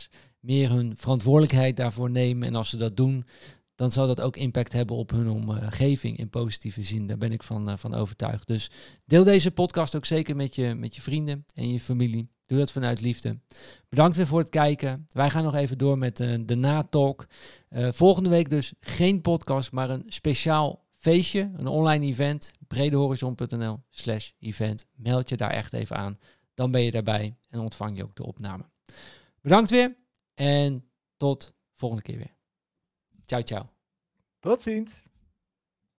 meer 0.43 0.71
hun 0.71 0.97
verantwoordelijkheid 0.97 1.77
daarvoor 1.77 2.11
nemen. 2.11 2.49
En 2.49 2.55
als 2.55 2.69
ze 2.69 2.77
dat 2.77 2.97
doen, 2.97 3.25
dan 3.75 3.93
zal 3.93 4.07
dat 4.07 4.21
ook 4.21 4.37
impact 4.37 4.73
hebben 4.73 4.97
op 4.97 5.11
hun 5.11 5.29
omgeving 5.29 6.19
in 6.19 6.29
positieve 6.29 6.83
zin. 6.83 7.07
Daar 7.07 7.19
ben 7.19 7.33
ik 7.33 7.43
van, 7.43 7.69
uh, 7.69 7.77
van 7.77 7.95
overtuigd. 7.95 8.47
Dus 8.47 8.71
deel 9.05 9.25
deze 9.25 9.51
podcast 9.51 9.97
ook 9.97 10.05
zeker 10.05 10.37
met 10.37 10.55
je, 10.55 10.75
met 10.75 10.95
je 10.95 11.03
vrienden 11.03 11.45
en 11.55 11.73
je 11.73 11.81
familie. 11.81 12.31
Doe 12.47 12.59
dat 12.59 12.71
vanuit 12.71 13.01
liefde. 13.01 13.39
Bedankt 13.89 14.17
weer 14.17 14.27
voor 14.27 14.39
het 14.39 14.49
kijken. 14.49 15.07
Wij 15.09 15.31
gaan 15.31 15.45
nog 15.45 15.55
even 15.55 15.79
door 15.79 15.99
met 15.99 16.21
uh, 16.21 16.39
de 16.47 16.55
natalk. 16.55 17.27
Uh, 17.71 17.89
volgende 17.93 18.29
week 18.29 18.51
dus 18.51 18.73
geen 18.81 19.21
podcast, 19.21 19.73
maar 19.73 19.91
een 19.91 20.05
speciaal 20.07 20.85
feestje. 20.93 21.51
Een 21.57 21.67
online 21.67 22.07
event. 22.07 22.53
bredehorizon.nl 22.69 23.83
slash 23.91 24.31
event. 24.39 24.87
Meld 24.95 25.29
je 25.29 25.37
daar 25.37 25.51
echt 25.51 25.73
even 25.73 25.97
aan. 25.97 26.19
Dan 26.55 26.71
ben 26.71 26.83
je 26.83 26.91
daarbij 26.91 27.37
en 27.51 27.61
ontvang 27.61 27.97
je 27.97 28.03
ook 28.03 28.17
de 28.17 28.27
opname. 28.27 28.65
Bedankt 29.41 29.71
weer. 29.71 30.02
En 30.43 30.91
tot 31.17 31.55
volgende 31.75 32.03
keer 32.03 32.17
weer. 32.19 32.37
Ciao, 33.25 33.43
ciao. 33.43 33.71
Tot 34.41 34.61
ziens. 34.63 35.09